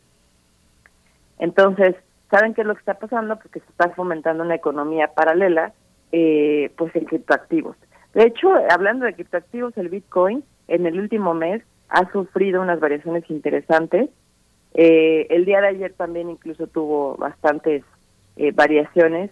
Entonces, 1.38 1.96
¿saben 2.30 2.54
qué 2.54 2.60
es 2.60 2.66
lo 2.66 2.74
que 2.74 2.80
está 2.80 2.94
pasando? 2.94 3.36
Porque 3.36 3.60
se 3.60 3.70
está 3.70 3.88
fomentando 3.90 4.44
una 4.44 4.54
economía 4.54 5.08
paralela, 5.08 5.72
eh, 6.12 6.70
pues 6.76 6.94
en 6.94 7.06
criptoactivos. 7.06 7.76
De 8.14 8.24
hecho, 8.24 8.52
hablando 8.70 9.06
de 9.06 9.14
criptoactivos, 9.14 9.76
el 9.78 9.88
Bitcoin 9.88 10.44
en 10.68 10.86
el 10.86 11.00
último 11.00 11.32
mes 11.32 11.62
ha 11.88 12.10
sufrido 12.12 12.60
unas 12.60 12.78
variaciones 12.78 13.28
interesantes 13.30 14.10
eh, 14.74 15.26
el 15.30 15.44
día 15.44 15.60
de 15.60 15.68
ayer 15.68 15.92
también 15.92 16.30
incluso 16.30 16.66
tuvo 16.66 17.16
bastantes 17.16 17.84
eh, 18.36 18.52
variaciones. 18.52 19.30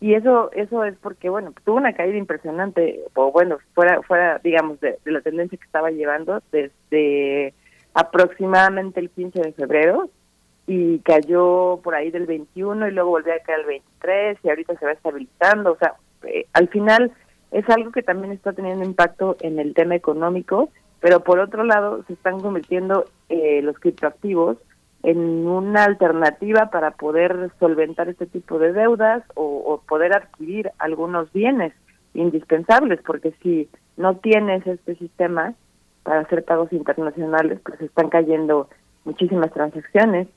Y 0.00 0.14
eso 0.14 0.50
eso 0.52 0.84
es 0.84 0.96
porque 1.00 1.28
bueno 1.28 1.52
tuvo 1.64 1.76
una 1.76 1.92
caída 1.92 2.18
impresionante 2.18 3.00
o 3.14 3.30
bueno 3.30 3.58
fuera 3.72 4.02
fuera 4.02 4.40
digamos 4.42 4.80
de, 4.80 4.98
la 5.04 5.20
tendencia 5.20 5.56
que 5.56 5.64
estaba 5.64 5.92
llevando 5.92 6.42
desde 6.50 7.54
aproximadamente 7.94 8.98
el 8.98 9.10
15 9.10 9.40
de 9.40 9.52
febrero 9.52 10.10
y 10.66 10.98
cayó 11.00 11.78
por 11.84 11.94
ahí 11.94 12.10
del 12.10 12.26
21 12.26 12.88
y 12.88 12.90
luego 12.90 13.10
volvió 13.10 13.32
a 13.32 13.38
caer 13.38 13.60
el 13.60 13.66
23 13.66 14.38
y 14.42 14.48
ahorita 14.48 14.76
se 14.76 14.86
va 14.86 14.92
estabilizando. 14.92 15.72
O 15.72 15.76
sea 15.76 15.94
eh, 16.24 16.46
al 16.52 16.66
final 16.68 17.12
es 17.52 17.68
algo 17.70 17.92
que 17.92 18.02
también 18.02 18.32
está 18.32 18.52
teniendo 18.52 18.84
impacto 18.84 19.36
en 19.40 19.60
el 19.60 19.72
tema 19.72 19.94
económico 19.94 20.70
pero 20.98 21.22
por 21.22 21.38
otro 21.38 21.62
lado 21.62 22.02
se 22.08 22.14
están 22.14 22.40
convirtiendo 22.40 23.04
eh, 23.28 23.60
los 23.62 23.78
criptoactivos 23.78 24.56
en 25.02 25.18
una 25.46 25.84
alternativa 25.84 26.70
para 26.70 26.92
poder 26.92 27.50
solventar 27.58 28.08
este 28.08 28.26
tipo 28.26 28.58
de 28.58 28.72
deudas 28.72 29.24
o, 29.34 29.82
poder 29.88 30.14
adquirir 30.14 30.70
algunos 30.78 31.32
bienes 31.32 31.72
indispensables, 32.14 33.00
porque 33.04 33.32
si 33.42 33.68
no 33.96 34.16
tienes 34.16 34.66
este 34.66 34.94
sistema 34.96 35.54
para 36.04 36.20
hacer 36.20 36.44
pagos 36.44 36.72
internacionales, 36.72 37.58
pues 37.64 37.80
están 37.80 38.10
cayendo 38.10 38.68
muchísimas 39.04 39.52
transacciones, 39.52 40.28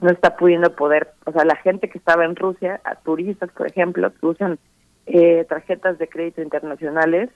no 0.00 0.10
está 0.10 0.36
pudiendo 0.36 0.74
poder, 0.74 1.12
o 1.26 1.32
sea, 1.32 1.44
la 1.44 1.56
gente 1.56 1.88
que 1.88 1.98
estaba 1.98 2.24
en 2.24 2.34
Rusia, 2.34 2.80
a 2.84 2.96
turistas, 2.96 3.50
por 3.52 3.66
ejemplo, 3.66 4.12
que 4.12 4.26
usan 4.26 4.58
eh, 5.06 5.44
tarjetas 5.48 5.98
de 5.98 6.08
crédito 6.08 6.42
internacionales, 6.42 7.30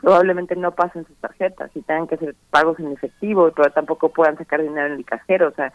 probablemente 0.00 0.56
no 0.56 0.72
pasen 0.72 1.06
sus 1.06 1.16
tarjetas 1.18 1.70
y 1.74 1.82
tengan 1.82 2.08
que 2.08 2.16
hacer 2.16 2.34
pagos 2.50 2.78
en 2.80 2.92
efectivo, 2.92 3.50
pero 3.54 3.70
tampoco 3.70 4.08
puedan 4.10 4.36
sacar 4.36 4.60
dinero 4.62 4.86
en 4.86 4.92
el 4.94 5.04
cajero, 5.04 5.48
o 5.48 5.52
sea, 5.52 5.72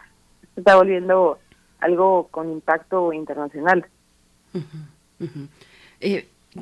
se 0.56 0.60
está 0.62 0.74
volviendo 0.74 1.38
algo 1.80 2.28
con 2.30 2.50
impacto 2.50 3.12
internacional. 3.12 3.86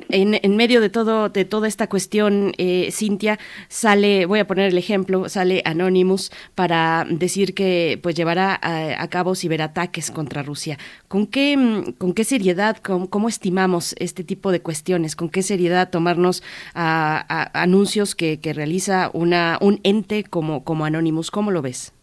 en, 0.09 0.57
medio 0.57 0.81
de 0.81 0.89
todo 0.89 1.29
de 1.29 1.45
toda 1.45 1.69
esta 1.69 1.87
cuestión, 1.87 2.51
eh, 2.57 2.89
Cintia, 2.91 3.39
sale, 3.69 4.25
voy 4.25 4.39
a 4.39 4.47
poner 4.47 4.65
el 4.67 4.77
ejemplo, 4.77 5.29
sale 5.29 5.61
Anonymous 5.63 6.29
para 6.55 7.07
decir 7.09 7.53
que 7.53 7.97
pues 8.03 8.15
llevará 8.15 8.59
a, 8.61 9.07
cabo 9.07 9.33
ciberataques 9.33 10.11
contra 10.11 10.43
Rusia. 10.43 10.77
¿Con 11.07 11.25
qué, 11.25 11.93
con 11.97 12.13
qué 12.13 12.25
seriedad, 12.25 12.75
cómo, 12.81 13.29
estimamos 13.29 13.95
este 13.97 14.25
tipo 14.25 14.51
de 14.51 14.59
cuestiones? 14.59 15.15
¿Con 15.15 15.29
qué 15.29 15.41
seriedad 15.41 15.89
tomarnos 15.89 16.43
a, 16.73 17.49
anuncios 17.53 18.13
que, 18.13 18.41
que, 18.41 18.51
realiza 18.51 19.09
una, 19.13 19.57
un 19.61 19.79
ente 19.83 20.25
como, 20.25 20.65
como 20.65 20.83
Anonymous? 20.83 21.31
¿Cómo 21.31 21.51
lo 21.51 21.61
ves? 21.61 21.93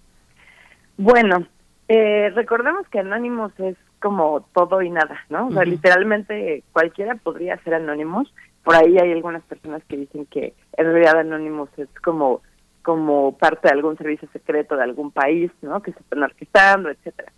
Bueno, 0.96 1.46
eh, 1.94 2.30
recordemos 2.30 2.88
que 2.88 3.00
Anonymous 3.00 3.52
es 3.60 3.76
como 4.00 4.40
todo 4.54 4.80
y 4.80 4.88
nada, 4.88 5.20
¿no? 5.28 5.48
O 5.48 5.52
sea, 5.52 5.64
literalmente 5.64 6.64
cualquiera 6.72 7.16
podría 7.16 7.58
ser 7.58 7.74
Anonymous. 7.74 8.32
Por 8.64 8.74
ahí 8.74 8.96
hay 8.98 9.12
algunas 9.12 9.42
personas 9.42 9.82
que 9.84 9.98
dicen 9.98 10.24
que 10.26 10.54
en 10.78 10.86
realidad 10.86 11.18
Anonymous 11.18 11.68
es 11.76 11.88
como 12.02 12.40
como 12.80 13.36
parte 13.36 13.68
de 13.68 13.74
algún 13.74 13.96
servicio 13.98 14.28
secreto 14.32 14.74
de 14.74 14.84
algún 14.84 15.10
país, 15.12 15.52
¿no? 15.60 15.82
Que 15.82 15.92
se 15.92 16.00
están 16.00 16.22
orquestando, 16.22 16.88
etcétera. 16.88 17.30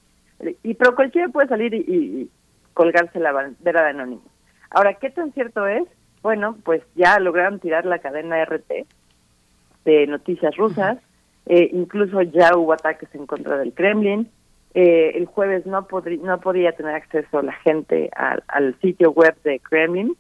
Y 0.62 0.74
pero 0.74 0.94
cualquiera 0.94 1.28
puede 1.28 1.48
salir 1.48 1.74
y, 1.74 2.30
colgarse 2.74 3.18
la 3.18 3.32
bandera 3.32 3.82
de 3.82 3.90
Anonymous. 3.90 4.32
Ahora, 4.70 4.94
¿qué 4.94 5.10
tan 5.10 5.32
cierto 5.32 5.66
es? 5.66 5.84
Bueno, 6.22 6.56
pues 6.64 6.82
ya 6.94 7.18
lograron 7.18 7.58
tirar 7.58 7.86
la 7.86 7.98
cadena 7.98 8.42
RT 8.44 8.86
de 9.84 10.06
noticias 10.06 10.56
rusas, 10.56 10.98
eh, 11.46 11.70
incluso 11.72 12.22
ya 12.22 12.56
hubo 12.56 12.72
ataques 12.72 13.14
en 13.14 13.26
contra 13.26 13.58
del 13.58 13.74
Kremlin, 13.74 14.30
eh, 14.74 15.12
el 15.14 15.26
jueves 15.26 15.64
no, 15.66 15.86
no 16.22 16.40
podía 16.40 16.72
tener 16.72 16.94
acceso 16.96 17.42
la 17.42 17.52
gente 17.52 18.10
al, 18.16 18.76
sitio 18.80 19.12
web 19.12 19.36
de 19.44 19.60
Kremlin. 19.60 20.16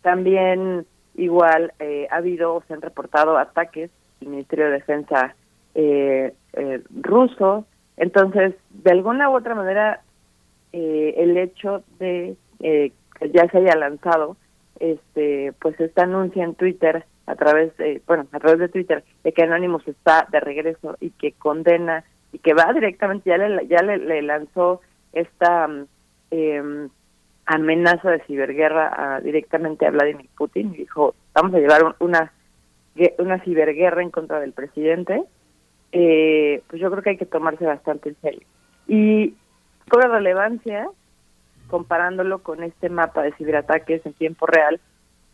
También 0.00 0.86
igual 1.14 1.72
eh, 1.78 2.08
ha 2.10 2.16
habido 2.16 2.62
se 2.66 2.74
han 2.74 2.80
reportado 2.80 3.36
ataques 3.36 3.90
del 4.20 4.30
Ministerio 4.30 4.66
de 4.66 4.72
Defensa 4.72 5.34
eh, 5.74 6.32
ruso. 7.02 7.66
Entonces, 7.98 8.54
de 8.70 8.90
alguna 8.90 9.28
u 9.28 9.36
otra 9.36 9.54
manera, 9.54 10.00
el 10.72 11.36
hecho 11.36 11.84
de 11.98 12.36
que 12.58 12.92
ya 13.32 13.48
se 13.48 13.58
haya 13.58 13.76
lanzado 13.76 14.36
este 14.80 15.52
pues 15.60 15.78
este 15.78 16.00
anuncio 16.02 16.42
en 16.42 16.54
Twitter 16.54 17.04
a 17.26 17.36
través 17.36 17.76
de 17.76 18.02
bueno 18.08 18.26
a 18.32 18.40
través 18.40 18.58
de 18.58 18.68
Twitter 18.68 19.04
de 19.22 19.32
que 19.32 19.42
Anonymous 19.42 19.86
está 19.86 20.26
de 20.32 20.40
regreso 20.40 20.96
y 21.00 21.10
que 21.10 21.30
condena 21.30 22.04
y 22.34 22.40
que 22.40 22.52
va 22.52 22.72
directamente, 22.72 23.30
ya 23.30 23.38
le, 23.38 23.66
ya 23.68 23.80
le, 23.82 24.20
lanzó 24.22 24.80
esta 25.12 25.68
eh, 26.32 26.88
amenaza 27.46 28.10
de 28.10 28.24
ciberguerra 28.24 29.20
directamente 29.22 29.86
a 29.86 29.92
Vladimir 29.92 30.28
Putin 30.36 30.74
y 30.74 30.78
dijo, 30.78 31.14
vamos 31.32 31.54
a 31.54 31.58
llevar 31.58 31.94
una, 32.00 32.32
una 33.18 33.38
ciberguerra 33.44 34.02
en 34.02 34.10
contra 34.10 34.40
del 34.40 34.52
presidente, 34.52 35.22
eh, 35.92 36.60
pues 36.66 36.82
yo 36.82 36.90
creo 36.90 37.04
que 37.04 37.10
hay 37.10 37.16
que 37.16 37.24
tomarse 37.24 37.64
bastante 37.64 38.08
en 38.08 38.16
serio. 38.20 38.46
Y 38.88 39.34
cobra 39.88 40.08
relevancia 40.08 40.88
comparándolo 41.68 42.40
con 42.40 42.64
este 42.64 42.88
mapa 42.88 43.22
de 43.22 43.32
ciberataques 43.34 44.04
en 44.04 44.12
tiempo 44.14 44.46
real 44.46 44.80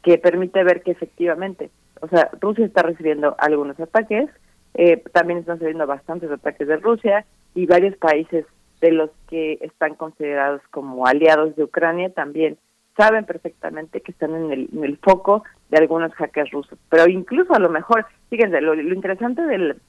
que 0.02 0.18
permite 0.18 0.62
ver 0.64 0.82
que 0.82 0.90
efectivamente, 0.90 1.70
o 2.02 2.08
sea, 2.08 2.30
Rusia 2.42 2.66
está 2.66 2.82
recibiendo 2.82 3.36
algunos 3.38 3.80
ataques, 3.80 4.28
eh, 4.74 5.02
también 5.12 5.40
están 5.40 5.56
sucediendo 5.56 5.86
bastantes 5.86 6.30
ataques 6.30 6.68
de 6.68 6.76
Rusia 6.76 7.24
y 7.54 7.66
varios 7.66 7.96
países 7.96 8.46
de 8.80 8.92
los 8.92 9.10
que 9.28 9.58
están 9.60 9.94
considerados 9.94 10.62
como 10.70 11.06
aliados 11.06 11.54
de 11.56 11.64
Ucrania 11.64 12.10
también 12.12 12.56
saben 12.96 13.24
perfectamente 13.24 14.00
que 14.00 14.12
están 14.12 14.34
en 14.34 14.52
el, 14.52 14.98
foco 15.02 15.44
de 15.70 15.78
algunos 15.78 16.12
hackers 16.14 16.50
rusos. 16.50 16.78
Pero 16.88 17.08
incluso 17.08 17.54
a 17.54 17.58
lo 17.58 17.70
mejor, 17.70 18.06
fíjense, 18.28 18.60
lo, 18.60 18.74
interesante 18.74 19.42
del, 19.42 19.80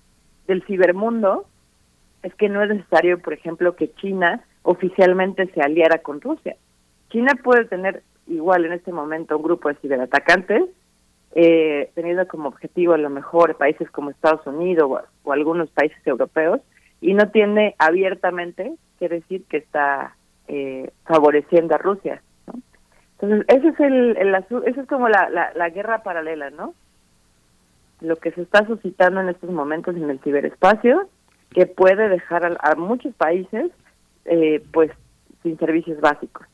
del 0.47 0.63
cibermundo 0.63 1.45
es 2.23 2.33
que 2.35 2.49
no 2.49 2.61
es 2.61 2.69
necesario, 2.69 3.19
por 3.19 3.33
ejemplo, 3.33 3.75
que 3.75 3.93
China 3.95 4.43
oficialmente 4.63 5.47
se 5.53 5.61
aliara 5.61 5.99
con 5.99 6.21
Rusia. 6.21 6.55
China 7.09 7.33
puede 7.43 7.65
tener 7.65 8.03
igual 8.27 8.65
en 8.65 8.73
este 8.73 8.91
momento 8.91 9.35
un 9.35 9.43
grupo 9.43 9.69
de 9.69 9.75
ciberatacantes 9.75 10.63
eh, 11.33 11.91
teniendo 11.95 12.27
como 12.27 12.49
objetivo 12.49 12.93
a 12.93 12.97
lo 12.97 13.09
mejor 13.09 13.55
países 13.57 13.89
como 13.91 14.09
Estados 14.09 14.45
Unidos 14.45 15.03
o, 15.23 15.31
algunos 15.31 15.69
países 15.69 15.99
europeos, 16.05 16.61
y 16.99 17.13
no 17.13 17.29
tiene 17.29 17.75
abiertamente 17.79 18.73
que 18.99 19.09
decir 19.09 19.43
que 19.49 19.57
está 19.57 20.15
eh, 20.47 20.91
favoreciendo 21.05 21.75
a 21.75 21.77
Rusia. 21.77 22.21
Entonces, 23.19 23.45
ese 23.47 23.67
es 23.69 23.79
el, 23.79 24.17
el 24.17 24.35
esa 24.35 24.81
es 24.81 24.87
como 24.87 25.07
la, 25.07 25.51
la, 25.55 25.69
guerra 25.69 26.01
paralela, 26.03 26.49
¿no? 26.49 26.73
Lo 28.01 28.15
que 28.15 28.31
se 28.31 28.41
está 28.41 28.65
suscitando 28.65 29.21
en 29.21 29.29
estos 29.29 29.51
momentos 29.51 29.95
en 29.95 30.09
el 30.09 30.19
ciberespacio, 30.19 31.07
que 31.51 31.67
puede 31.67 32.09
dejar 32.09 32.57
a, 32.59 32.75
muchos 32.75 33.13
países, 33.13 33.71
eh, 34.25 34.63
pues, 34.73 34.91
sin 35.43 35.57
servicios 35.59 36.01
básicos. 36.01 36.47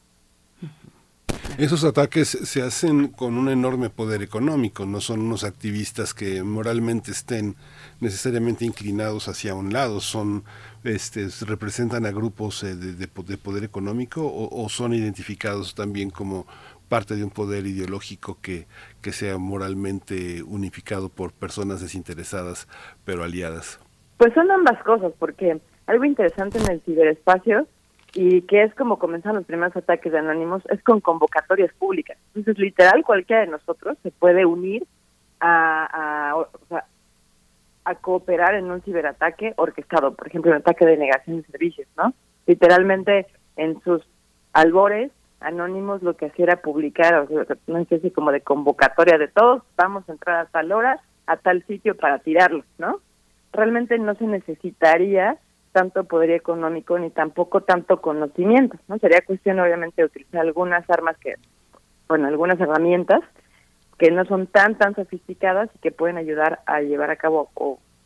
Esos 1.57 1.83
ataques 1.83 2.27
se 2.27 2.61
hacen 2.61 3.07
con 3.07 3.35
un 3.35 3.49
enorme 3.49 3.89
poder 3.89 4.21
económico, 4.21 4.85
no 4.85 5.01
son 5.01 5.21
unos 5.21 5.43
activistas 5.43 6.13
que 6.13 6.43
moralmente 6.43 7.09
estén 7.09 7.55
necesariamente 7.99 8.63
inclinados 8.63 9.27
hacia 9.27 9.55
un 9.55 9.73
lado, 9.73 9.99
son 9.99 10.43
este, 10.83 11.29
representan 11.47 12.05
a 12.05 12.11
grupos 12.11 12.63
eh, 12.63 12.75
de, 12.75 13.07
poder 13.07 13.63
económico 13.63 14.21
o, 14.23 14.69
son 14.69 14.93
identificados 14.93 15.73
también 15.73 16.11
como 16.11 16.45
parte 16.89 17.15
de 17.15 17.23
un 17.23 17.31
poder 17.31 17.65
ideológico 17.65 18.37
que, 18.39 18.67
que 19.01 19.11
sea 19.11 19.39
moralmente 19.39 20.43
unificado 20.43 21.09
por 21.09 21.33
personas 21.33 21.81
desinteresadas 21.81 22.67
pero 23.03 23.23
aliadas. 23.23 23.79
Pues 24.17 24.31
son 24.35 24.51
ambas 24.51 24.81
cosas, 24.83 25.11
porque 25.17 25.59
algo 25.87 26.05
interesante 26.05 26.59
en 26.59 26.71
el 26.71 26.81
ciberespacio 26.81 27.67
y 28.19 28.41
que 28.41 28.63
es 28.63 28.73
como 28.73 28.97
comenzaron 28.97 29.37
los 29.37 29.45
primeros 29.45 29.75
ataques 29.75 30.11
de 30.11 30.17
anónimos, 30.17 30.63
es 30.71 30.81
con 30.81 31.01
convocatorias 31.01 31.71
públicas. 31.75 32.17
Entonces, 32.29 32.57
literal, 32.57 33.03
cualquiera 33.05 33.43
de 33.43 33.51
nosotros 33.51 33.95
se 34.01 34.09
puede 34.09 34.43
unir 34.43 34.87
a, 35.39 36.43
a, 37.85 37.95
cooperar 38.01 38.55
en 38.55 38.71
un 38.71 38.81
ciberataque 38.81 39.53
orquestado, 39.57 40.15
por 40.15 40.25
ejemplo, 40.25 40.49
un 40.49 40.57
ataque 40.57 40.83
de 40.83 40.97
negación 40.97 41.37
de 41.37 41.47
servicios, 41.47 41.87
¿no? 41.95 42.11
Literalmente, 42.47 43.27
en 43.55 43.79
sus 43.81 44.01
albores, 44.51 45.11
Anónimos 45.39 46.01
lo 46.01 46.17
que 46.17 46.25
hacía 46.25 46.45
era 46.45 46.61
publicar 46.63 47.13
o 47.13 47.27
sea, 47.27 47.55
una 47.67 47.81
especie 47.81 48.11
como 48.11 48.31
de 48.31 48.41
convocatoria 48.41 49.19
de 49.19 49.27
todos, 49.27 49.61
vamos 49.75 50.09
a 50.09 50.13
entrar 50.13 50.37
a 50.39 50.45
tal 50.47 50.71
hora, 50.71 50.99
a 51.27 51.37
tal 51.37 51.63
sitio 51.67 51.95
para 51.95 52.17
tirarlos, 52.17 52.65
¿no? 52.79 52.99
Realmente 53.53 53.99
no 53.99 54.15
se 54.15 54.25
necesitaría 54.25 55.37
tanto 55.77 56.05
poder 56.05 56.31
económico 56.31 56.97
ni 56.97 57.11
tampoco 57.11 57.61
tanto 57.61 58.01
conocimiento, 58.01 58.79
¿no? 58.87 58.97
Sería 58.97 59.21
cuestión 59.21 59.59
obviamente 59.59 60.01
de 60.01 60.07
utilizar 60.07 60.41
algunas 60.41 60.89
armas 60.89 61.15
que, 61.19 61.35
bueno, 62.07 62.27
algunas 62.27 62.59
herramientas 62.59 63.19
que 63.99 64.09
no 64.09 64.25
son 64.25 64.47
tan, 64.47 64.75
tan 64.75 64.95
sofisticadas 64.95 65.69
y 65.75 65.77
que 65.77 65.91
pueden 65.91 66.17
ayudar 66.17 66.61
a 66.65 66.81
llevar 66.81 67.11
a 67.11 67.15
cabo 67.15 67.51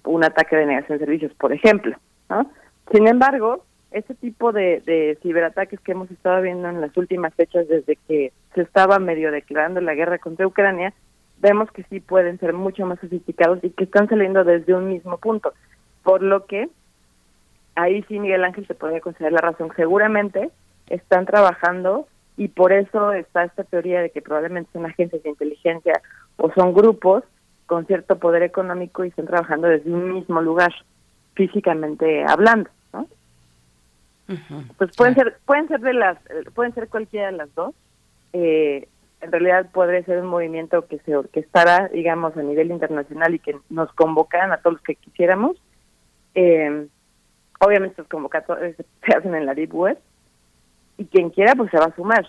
un 0.04 0.24
ataque 0.26 0.58
de 0.58 0.66
negación 0.66 0.98
de 0.98 1.06
servicios, 1.06 1.34
por 1.36 1.54
ejemplo, 1.54 1.96
¿no? 2.30 2.52
Sin 2.92 3.08
embargo, 3.08 3.64
este 3.92 4.16
tipo 4.16 4.52
de 4.52 5.18
ciberataques 5.22 5.80
que 5.80 5.94
hemos 5.94 6.12
estado 6.12 6.42
viendo 6.42 6.68
en 6.68 6.82
las 6.82 6.98
últimas 6.98 7.34
fechas 7.36 7.70
desde 7.70 7.96
que 8.06 8.34
se 8.54 8.64
estaba 8.64 9.00
medio 9.00 9.32
declarando 9.32 9.80
la 9.80 9.96
guerra 9.96 10.18
contra 10.18 10.46
Ucrania, 10.46 10.94
vemos 11.40 11.72
que 11.72 11.84
sí 11.84 12.02
pueden 12.02 12.38
ser 12.38 12.52
mucho 12.52 12.86
más 12.86 13.00
sofisticados 13.00 13.64
y 13.64 13.70
que 13.70 13.86
están 13.86 14.10
saliendo 14.10 14.44
desde 14.44 14.74
un 14.74 14.90
mismo 14.90 15.20
punto, 15.20 15.54
por 16.04 16.22
lo 16.22 16.46
que 16.48 16.68
ahí 17.82 18.04
sí 18.08 18.20
Miguel 18.20 18.44
Ángel 18.44 18.68
se 18.68 18.76
podría 18.76 19.02
considerar 19.02 19.34
la 19.34 19.52
razón. 19.52 19.72
Seguramente 19.76 20.50
están 20.88 21.26
trabajando 21.26 22.08
y 22.38 22.48
por 22.48 22.72
eso 22.72 23.14
está 23.14 23.44
esta 23.44 23.64
teoría 23.64 24.02
de 24.02 24.10
que 24.10 24.22
probablemente 24.22 24.72
son 24.74 24.86
agencias 24.86 25.22
de 25.24 25.30
inteligencia 25.30 26.02
o 26.38 26.52
son 26.54 26.74
grupos 26.74 27.24
con 27.66 27.86
cierto 27.86 28.18
poder 28.18 28.44
económico 28.44 29.06
y 29.06 29.10
están 29.10 29.28
trabajando 29.28 29.68
desde 29.68 29.92
un 29.92 30.14
mismo 30.14 30.42
lugar, 30.42 30.74
físicamente 31.36 32.26
hablando, 32.28 32.70
¿no? 32.94 33.08
Pues 34.78 34.96
pueden 34.96 35.16
ser, 35.16 35.38
pueden 35.46 35.68
ser 35.68 35.82
de 35.82 35.94
las, 35.94 36.18
pueden 36.54 36.74
ser 36.74 36.88
cualquiera 36.88 37.32
de 37.32 37.38
las 37.38 37.54
dos. 37.54 37.76
Eh, 38.34 38.88
en 39.22 39.32
realidad 39.32 39.70
podría 39.72 40.04
ser 40.04 40.20
un 40.20 40.28
movimiento 40.28 40.88
que 40.88 41.00
se 41.00 41.16
orquestara, 41.16 41.90
digamos, 41.90 42.36
a 42.38 42.42
nivel 42.42 42.72
internacional 42.72 43.36
y 43.36 43.40
que 43.40 43.58
nos 43.70 43.92
convocaran 43.94 44.52
a 44.52 44.58
todos 44.58 44.76
los 44.76 44.84
que 44.84 44.96
quisiéramos. 44.96 45.58
Eh, 46.34 46.88
Obviamente 47.64 47.94
estos 47.94 48.08
convocatorios 48.08 48.76
se 49.06 49.18
hacen 49.18 49.36
en 49.36 49.46
la 49.46 49.54
Deep 49.54 49.74
Web 49.74 49.98
y 50.98 51.06
quien 51.06 51.30
quiera 51.30 51.56
pues 51.56 51.72
se 51.72 51.78
va 51.78 51.86
a 51.86 51.96
sumar, 51.96 52.28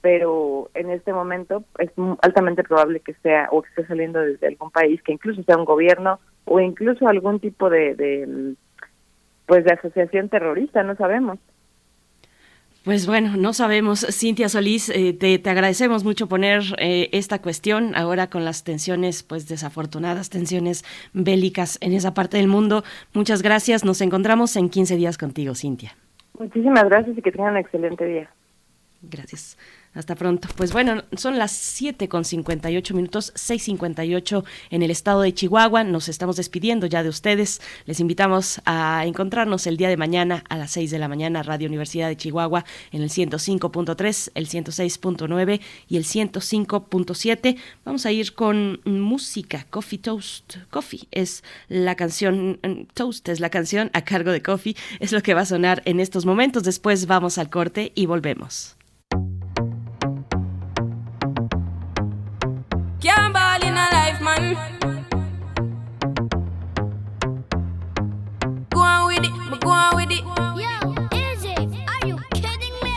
pero 0.00 0.70
en 0.74 0.90
este 0.90 1.12
momento 1.12 1.64
es 1.78 1.90
altamente 2.20 2.64
probable 2.64 3.00
que 3.00 3.14
sea 3.14 3.48
o 3.50 3.62
que 3.62 3.68
esté 3.70 3.86
saliendo 3.86 4.20
desde 4.20 4.48
algún 4.48 4.70
país, 4.70 5.02
que 5.02 5.12
incluso 5.12 5.42
sea 5.44 5.56
un 5.56 5.64
gobierno 5.64 6.20
o 6.44 6.60
incluso 6.60 7.06
algún 7.06 7.40
tipo 7.40 7.70
de, 7.70 7.94
de 7.94 8.54
pues 9.46 9.64
de 9.64 9.72
asociación 9.72 10.28
terrorista, 10.28 10.82
no 10.82 10.96
sabemos. 10.96 11.38
Pues 12.84 13.06
bueno, 13.06 13.36
no 13.36 13.52
sabemos. 13.52 14.04
Cintia 14.10 14.48
Solís, 14.48 14.88
eh, 14.88 15.12
te, 15.12 15.40
agradecemos 15.48 16.02
mucho 16.02 16.26
poner 16.26 16.62
eh, 16.78 17.08
esta 17.12 17.40
cuestión 17.40 17.94
ahora 17.94 18.28
con 18.28 18.44
las 18.44 18.64
tensiones, 18.64 19.22
pues 19.22 19.46
desafortunadas 19.46 20.30
tensiones 20.30 20.84
bélicas 21.12 21.78
en 21.80 21.92
esa 21.92 22.12
parte 22.12 22.38
del 22.38 22.48
mundo. 22.48 22.82
Muchas 23.14 23.42
gracias. 23.42 23.84
Nos 23.84 24.00
encontramos 24.00 24.56
en 24.56 24.68
15 24.68 24.96
días 24.96 25.16
contigo, 25.16 25.54
Cintia. 25.54 25.96
Muchísimas 26.38 26.84
gracias 26.84 27.16
y 27.16 27.22
que 27.22 27.30
tengan 27.30 27.52
un 27.52 27.58
excelente 27.58 28.04
día. 28.04 28.30
Gracias. 29.02 29.56
Hasta 29.94 30.14
pronto. 30.14 30.48
Pues 30.56 30.72
bueno, 30.72 31.04
son 31.18 31.38
las 31.38 31.52
7 31.52 32.08
con 32.08 32.24
58 32.24 32.94
minutos, 32.94 33.34
6.58 33.34 34.42
en 34.70 34.82
el 34.82 34.90
estado 34.90 35.20
de 35.20 35.34
Chihuahua. 35.34 35.84
Nos 35.84 36.08
estamos 36.08 36.36
despidiendo 36.36 36.86
ya 36.86 37.02
de 37.02 37.10
ustedes. 37.10 37.60
Les 37.84 38.00
invitamos 38.00 38.62
a 38.64 39.04
encontrarnos 39.04 39.66
el 39.66 39.76
día 39.76 39.90
de 39.90 39.98
mañana 39.98 40.44
a 40.48 40.56
las 40.56 40.70
6 40.70 40.90
de 40.90 40.98
la 40.98 41.08
mañana, 41.08 41.42
Radio 41.42 41.68
Universidad 41.68 42.08
de 42.08 42.16
Chihuahua, 42.16 42.64
en 42.90 43.02
el 43.02 43.10
105.3, 43.10 44.30
el 44.34 44.48
106.9 44.48 45.60
y 45.88 45.96
el 45.98 46.04
105.7. 46.04 47.58
Vamos 47.84 48.06
a 48.06 48.12
ir 48.12 48.32
con 48.32 48.80
música. 48.86 49.66
Coffee 49.68 49.98
Toast. 49.98 50.56
Coffee 50.70 51.06
es 51.10 51.44
la 51.68 51.96
canción, 51.96 52.58
Toast 52.94 53.28
es 53.28 53.40
la 53.40 53.50
canción 53.50 53.90
a 53.92 54.04
cargo 54.06 54.32
de 54.32 54.40
Coffee. 54.40 54.74
Es 55.00 55.12
lo 55.12 55.22
que 55.22 55.34
va 55.34 55.42
a 55.42 55.46
sonar 55.46 55.82
en 55.84 56.00
estos 56.00 56.24
momentos. 56.24 56.62
Después 56.62 57.06
vamos 57.06 57.36
al 57.36 57.50
corte 57.50 57.92
y 57.94 58.06
volvemos. 58.06 58.76
Man. 64.50 65.06
Go 68.70 68.80
on 68.80 69.06
with 69.06 69.24
it, 69.24 69.32
but 69.50 69.60
go 69.60 69.70
on 69.70 69.96
with 69.96 70.10
it. 70.10 70.24
Yo, 70.60 70.94
Izzy, 71.16 71.54
are 71.88 72.06
you 72.06 72.16
kidding 72.34 72.76
me? 72.82 72.94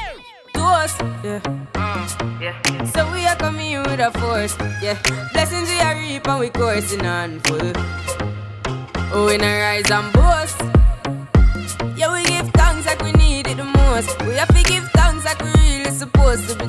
Toast, 0.54 1.02
yeah. 1.24 1.40
Mm, 1.74 2.42
yeah. 2.42 2.86
So 2.86 3.12
we 3.12 3.26
are 3.28 3.36
coming 3.36 3.72
in 3.72 3.84
with 3.84 4.00
a 4.00 4.12
force, 4.20 4.56
yeah. 4.82 4.98
Blessings 5.34 5.70
we 5.70 5.80
are 5.80 5.96
reap 5.96 6.28
and 6.28 6.40
we 6.40 6.50
coursing 6.50 7.06
on 7.06 7.40
full. 7.42 7.72
Oh, 9.14 9.28
we 9.28 9.38
not 9.38 9.48
rise 9.48 9.90
and 9.92 10.12
boast. 10.14 10.62
Yeah, 11.96 12.12
we 12.14 12.24
give 12.26 12.50
thanks 12.52 12.86
like 12.86 13.02
we 13.02 13.12
need 13.14 13.48
it 13.48 13.58
the 13.58 13.64
most. 13.64 14.20
We 14.26 14.34
have 14.36 14.50
to 14.50 14.64
give 14.64 14.84
thanks 14.92 15.24
like 15.24 15.42
we 15.42 15.52
really 15.62 15.92
supposed 15.92 16.50
to 16.50 16.56
be 16.58 16.66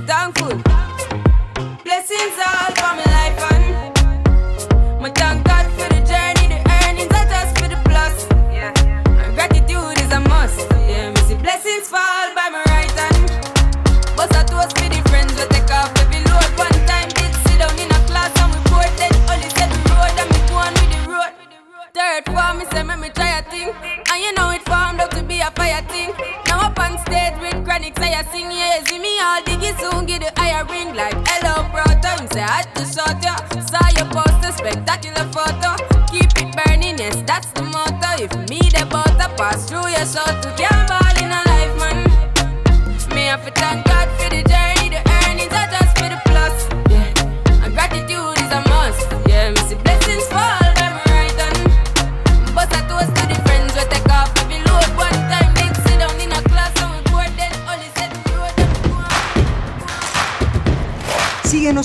chronic, 27.77 27.99
say 27.99 28.15
I 28.15 28.23
sing, 28.25 28.51
yeah, 28.51 28.83
see 28.85 28.99
me 28.99 29.19
all 29.21 29.43
diggy 29.43 29.73
soon, 29.79 30.07
get 30.07 30.23
the 30.23 30.41
higher 30.41 30.65
ring 30.65 30.95
like 30.95 31.15
hello, 31.29 31.69
brother. 31.71 32.23
Me 32.23 32.29
say 32.33 32.43
I 32.43 32.63
had 32.63 32.75
to 32.77 32.85
shot 32.85 33.23
ya, 33.23 33.37
saw 33.61 33.89
your 33.97 34.09
poster, 34.11 34.53
spectacular 34.53 35.27
photo. 35.33 35.77
Keep 36.11 36.33
it 36.41 36.57
burning, 36.57 36.99
yes, 36.99 37.23
that's 37.27 37.51
the 37.53 37.63
motto. 37.63 38.23
If 38.23 38.33
me 38.49 38.61
the 38.71 38.87
butter 38.91 39.31
pass 39.37 39.69
through 39.69 39.89
your 39.89 40.07
soul 40.07 40.25
to 40.25 40.55
can't 40.57 41.06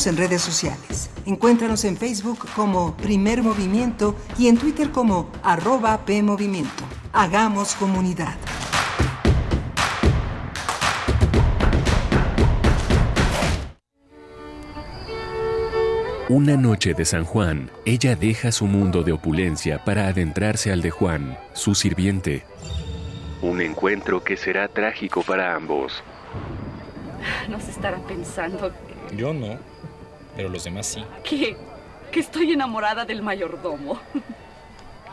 Síguenos 0.01 0.07
en 0.07 0.29
redes 0.29 0.41
sociales. 0.41 1.09
Encuéntranos 1.25 1.85
en 1.85 1.95
Facebook 1.95 2.39
como 2.55 2.97
Primer 2.97 3.43
Movimiento 3.43 4.15
y 4.37 4.47
en 4.47 4.57
Twitter 4.57 4.89
como 4.89 5.29
arroba 5.43 6.05
PMovimiento. 6.05 6.83
Hagamos 7.13 7.75
comunidad. 7.75 8.35
Una 16.29 16.55
noche 16.57 16.93
de 16.93 17.05
San 17.05 17.23
Juan, 17.23 17.69
ella 17.85 18.15
deja 18.15 18.51
su 18.51 18.65
mundo 18.65 19.03
de 19.03 19.11
opulencia 19.11 19.83
para 19.83 20.07
adentrarse 20.07 20.71
al 20.71 20.81
de 20.81 20.89
Juan, 20.89 21.37
su 21.53 21.75
sirviente. 21.75 22.43
Un 23.41 23.61
encuentro 23.61 24.23
que 24.23 24.37
será 24.37 24.67
trágico 24.67 25.21
para 25.21 25.53
ambos. 25.53 26.01
No 27.49 27.59
se 27.59 27.69
estará 27.69 27.99
pensando 27.99 28.71
Yo 29.15 29.33
no, 29.33 29.59
pero 30.41 30.49
los 30.51 30.63
demás 30.63 30.87
sí. 30.87 31.03
que, 31.23 31.55
que 32.11 32.19
estoy 32.19 32.53
enamorada 32.53 33.05
del 33.05 33.21
mayordomo. 33.21 34.01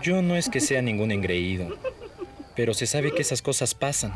Yo 0.03 0.23
no 0.23 0.37
es 0.37 0.49
que 0.49 0.59
sea 0.59 0.81
ningún 0.81 1.11
engreído, 1.11 1.77
pero 2.57 2.73
se 2.73 2.87
sabe 2.87 3.13
que 3.13 3.21
esas 3.21 3.43
cosas 3.43 3.75
pasan. 3.75 4.15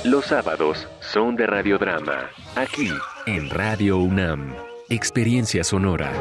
Los 0.05 0.25
sábados 0.25 0.87
son 0.99 1.35
de 1.35 1.47
radiodrama, 1.47 2.29
aquí 2.55 2.91
en 3.25 3.49
Radio 3.49 3.97
UNAM. 3.97 4.53
Experiencia 4.87 5.63
sonora. 5.63 6.13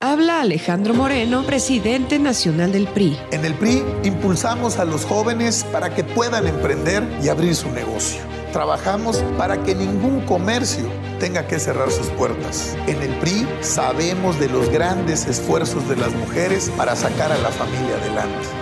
Habla 0.00 0.40
Alejandro 0.40 0.94
Moreno, 0.94 1.44
presidente 1.44 2.18
nacional 2.18 2.72
del 2.72 2.88
PRI. 2.88 3.16
En 3.30 3.44
el 3.44 3.54
PRI 3.54 3.84
impulsamos 4.02 4.80
a 4.80 4.84
los 4.84 5.04
jóvenes 5.04 5.62
para 5.70 5.94
que 5.94 6.02
puedan 6.02 6.48
emprender 6.48 7.04
y 7.22 7.28
abrir 7.28 7.54
su 7.54 7.70
negocio. 7.70 8.20
Trabajamos 8.52 9.22
para 9.36 9.62
que 9.62 9.76
ningún 9.76 10.20
comercio 10.22 10.90
tenga 11.20 11.46
que 11.46 11.60
cerrar 11.60 11.92
sus 11.92 12.08
puertas. 12.08 12.76
En 12.88 13.00
el 13.00 13.16
PRI 13.20 13.46
sabemos 13.60 14.40
de 14.40 14.48
los 14.48 14.68
grandes 14.70 15.24
esfuerzos 15.28 15.88
de 15.88 15.94
las 15.94 16.12
mujeres 16.14 16.68
para 16.76 16.96
sacar 16.96 17.30
a 17.30 17.38
la 17.38 17.50
familia 17.50 17.94
adelante. 17.94 18.57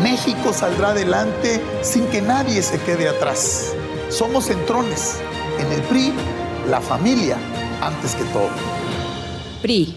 México 0.00 0.52
saldrá 0.52 0.90
adelante 0.90 1.60
sin 1.82 2.06
que 2.06 2.22
nadie 2.22 2.62
se 2.62 2.80
quede 2.80 3.08
atrás. 3.08 3.74
Somos 4.08 4.46
centrones. 4.46 5.20
En 5.58 5.70
el 5.70 5.82
PRI, 5.82 6.12
la 6.68 6.80
familia 6.80 7.36
antes 7.82 8.14
que 8.14 8.24
todo. 8.24 8.48
PRI. 9.60 9.96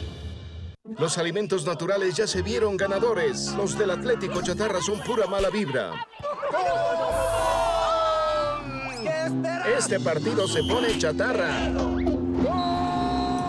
Los 0.97 1.17
alimentos 1.17 1.65
naturales 1.65 2.15
ya 2.15 2.27
se 2.27 2.41
vieron 2.41 2.75
ganadores. 2.75 3.53
Los 3.57 3.77
del 3.77 3.91
Atlético 3.91 4.41
Chatarra 4.41 4.81
son 4.81 4.99
pura 5.01 5.27
mala 5.27 5.49
vibra. 5.49 5.91
Este 9.77 9.99
partido 9.99 10.47
se 10.47 10.61
pone 10.63 10.97
chatarra. 10.97 11.49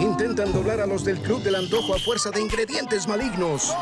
Intentan 0.01 0.53
doblar 0.53 0.81
a 0.81 0.87
los 0.87 1.05
del 1.05 1.21
Club 1.21 1.43
del 1.43 1.57
Antojo 1.57 1.95
a 1.95 1.99
fuerza 1.99 2.31
de 2.31 2.41
ingredientes 2.41 3.07
malignos. 3.09 3.75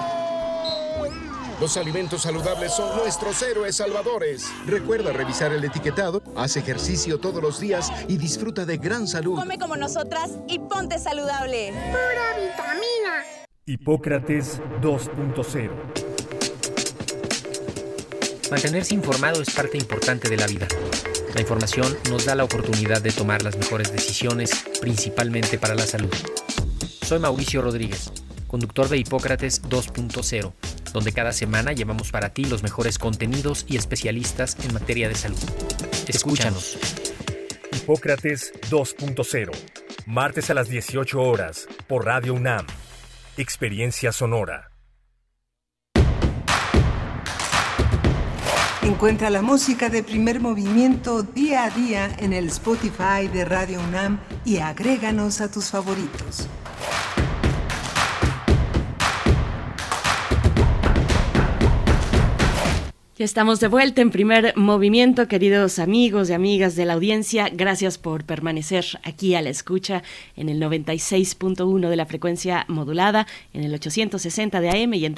Los 1.61 1.76
alimentos 1.76 2.22
saludables 2.22 2.72
son 2.72 2.96
nuestros 2.96 3.40
héroes 3.42 3.76
salvadores. 3.76 4.50
Recuerda 4.66 5.12
revisar 5.12 5.52
el 5.52 5.64
etiquetado, 5.64 6.22
haz 6.36 6.57
ejercicio 6.57 7.18
todos 7.18 7.42
los 7.42 7.61
días 7.61 7.92
y 8.09 8.16
disfruta 8.16 8.64
de 8.64 8.76
gran 8.76 9.07
salud. 9.07 9.38
Come 9.38 9.59
como 9.59 9.76
nosotras 9.76 10.32
y 10.48 10.59
ponte 10.59 10.98
saludable. 10.98 11.70
Pura 11.70 12.36
vitamina. 12.36 13.24
Hipócrates 13.66 14.61
2.0 14.82 15.70
Mantenerse 18.50 18.94
informado 18.94 19.40
es 19.40 19.50
parte 19.50 19.78
importante 19.78 20.28
de 20.28 20.36
la 20.36 20.46
vida. 20.46 20.68
La 21.34 21.40
información 21.40 21.96
nos 22.11 22.24
da 22.26 22.34
la 22.34 22.44
oportunidad 22.44 23.00
de 23.00 23.11
tomar 23.11 23.42
las 23.42 23.57
mejores 23.57 23.90
decisiones, 23.90 24.50
principalmente 24.80 25.59
para 25.59 25.74
la 25.74 25.86
salud. 25.86 26.12
Soy 27.02 27.18
Mauricio 27.18 27.62
Rodríguez, 27.62 28.12
conductor 28.46 28.88
de 28.88 28.98
Hipócrates 28.98 29.62
2.0, 29.62 30.52
donde 30.95 31.12
cada 31.12 31.34
semana 31.34 31.72
llevamos 31.72 32.11
para 32.11 32.30
ti 32.30 32.47
los 32.47 32.62
mejores 32.62 32.99
contenidos 32.99 33.66
y 33.68 33.76
especialistas 33.76 34.57
en 34.64 34.72
materia 34.72 35.11
de 35.11 35.14
salud. 35.16 35.38
Escúchanos. 36.09 36.78
Hipócrates 37.72 38.55
2.0 38.70 39.51
Martes 40.07 40.51
a 40.51 40.55
las 40.55 40.68
18 40.68 41.20
horas 41.20 41.66
por 41.88 42.05
Radio 42.05 42.34
UNAM. 42.34 42.66
Experiencia 43.38 44.12
sonora. 44.12 44.70
Encuentra 48.82 49.30
la 49.30 49.40
música 49.40 49.88
de 49.88 50.03
primer 50.03 50.40
movimiento 50.40 51.22
día 51.22 51.64
a 51.64 51.70
día 51.70 52.14
en 52.18 52.34
el 52.34 52.49
Spotify 52.49 53.28
de 53.32 53.47
Radio 53.47 53.80
UNAM 53.80 54.20
y 54.45 54.59
agréganos 54.59 55.40
a 55.40 55.51
tus 55.51 55.70
favoritos. 55.70 56.49
Ya 63.17 63.25
estamos 63.25 63.61
de 63.61 63.69
vuelta 63.69 64.01
en 64.03 64.11
primer 64.11 64.57
movimiento, 64.57 65.29
queridos 65.29 65.79
amigos 65.79 66.29
y 66.29 66.33
amigas 66.33 66.75
de 66.75 66.85
la 66.85 66.95
audiencia. 66.95 67.49
Gracias 67.49 67.97
por 67.97 68.25
permanecer 68.25 68.85
aquí 69.05 69.37
a 69.37 69.41
la 69.41 69.51
escucha 69.51 70.03
en 70.35 70.49
el 70.49 70.61
96.1 70.61 71.89
de 71.89 71.95
la 71.95 72.07
frecuencia 72.07 72.65
modulada, 72.67 73.29
en 73.53 73.62
el 73.62 73.73
860 73.73 74.61
de 74.61 74.69
AM 74.69 74.95
y 74.95 75.05
en 75.05 75.15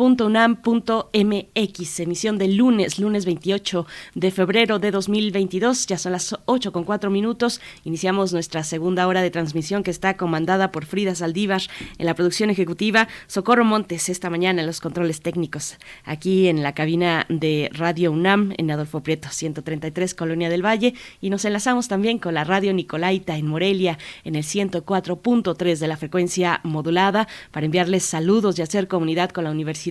www.radio.unam.mx. 0.00 2.00
Emisión 2.00 2.38
del 2.38 2.56
lunes, 2.56 2.98
lunes 2.98 3.26
28 3.26 3.86
de 4.14 4.30
febrero 4.30 4.78
de 4.78 4.90
2022. 4.90 5.86
Ya 5.86 5.98
son 5.98 6.12
las 6.12 6.34
8 6.46 6.72
con 6.72 6.84
4 6.84 7.10
minutos. 7.10 7.60
Iniciamos 7.84 8.32
nuestra 8.32 8.64
segunda 8.64 9.06
hora 9.06 9.20
de 9.20 9.30
transmisión 9.30 9.82
que 9.82 9.90
está 9.90 10.16
comandada 10.16 10.72
por 10.72 10.86
Frida 10.86 11.14
Saldívar 11.14 11.60
en 11.98 12.06
la 12.06 12.14
producción 12.14 12.48
ejecutiva. 12.50 13.08
Socorro 13.26 13.64
Montes 13.64 14.08
esta 14.08 14.30
mañana 14.30 14.62
en 14.62 14.66
los 14.66 14.80
controles 14.80 15.20
técnicos. 15.20 15.76
Aquí 16.04 16.48
en 16.48 16.62
la 16.62 16.72
cabina 16.72 17.26
de 17.28 17.68
Radio 17.72 18.12
UNAM 18.12 18.54
en 18.56 18.70
Adolfo 18.70 19.02
Prieto 19.02 19.28
133 19.30 20.14
Colonia 20.14 20.48
del 20.48 20.64
Valle 20.64 20.94
y 21.20 21.28
nos 21.30 21.44
enlazamos 21.44 21.88
también 21.88 22.18
con 22.18 22.34
la 22.34 22.44
Radio 22.44 22.72
Nicolaita 22.72 23.36
en 23.36 23.46
Morelia 23.46 23.98
en 24.24 24.36
el 24.36 24.44
104.3 24.44 25.78
de 25.78 25.88
la 25.88 25.98
frecuencia 25.98 26.60
modulada 26.62 27.28
para 27.50 27.66
enviarles 27.66 28.04
saludos 28.04 28.58
y 28.58 28.62
hacer 28.62 28.88
comunidad 28.88 29.30
con 29.30 29.44
la 29.44 29.50
Universidad 29.50 29.89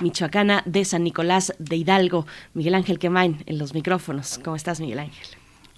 Michoacana 0.00 0.62
de 0.66 0.84
San 0.84 1.04
Nicolás 1.04 1.52
de 1.58 1.76
Hidalgo. 1.76 2.26
Miguel 2.54 2.74
Ángel 2.74 2.98
Quemain 2.98 3.42
en 3.46 3.58
los 3.58 3.74
micrófonos. 3.74 4.40
¿Cómo 4.42 4.56
estás, 4.56 4.80
Miguel 4.80 5.00
Ángel? 5.00 5.26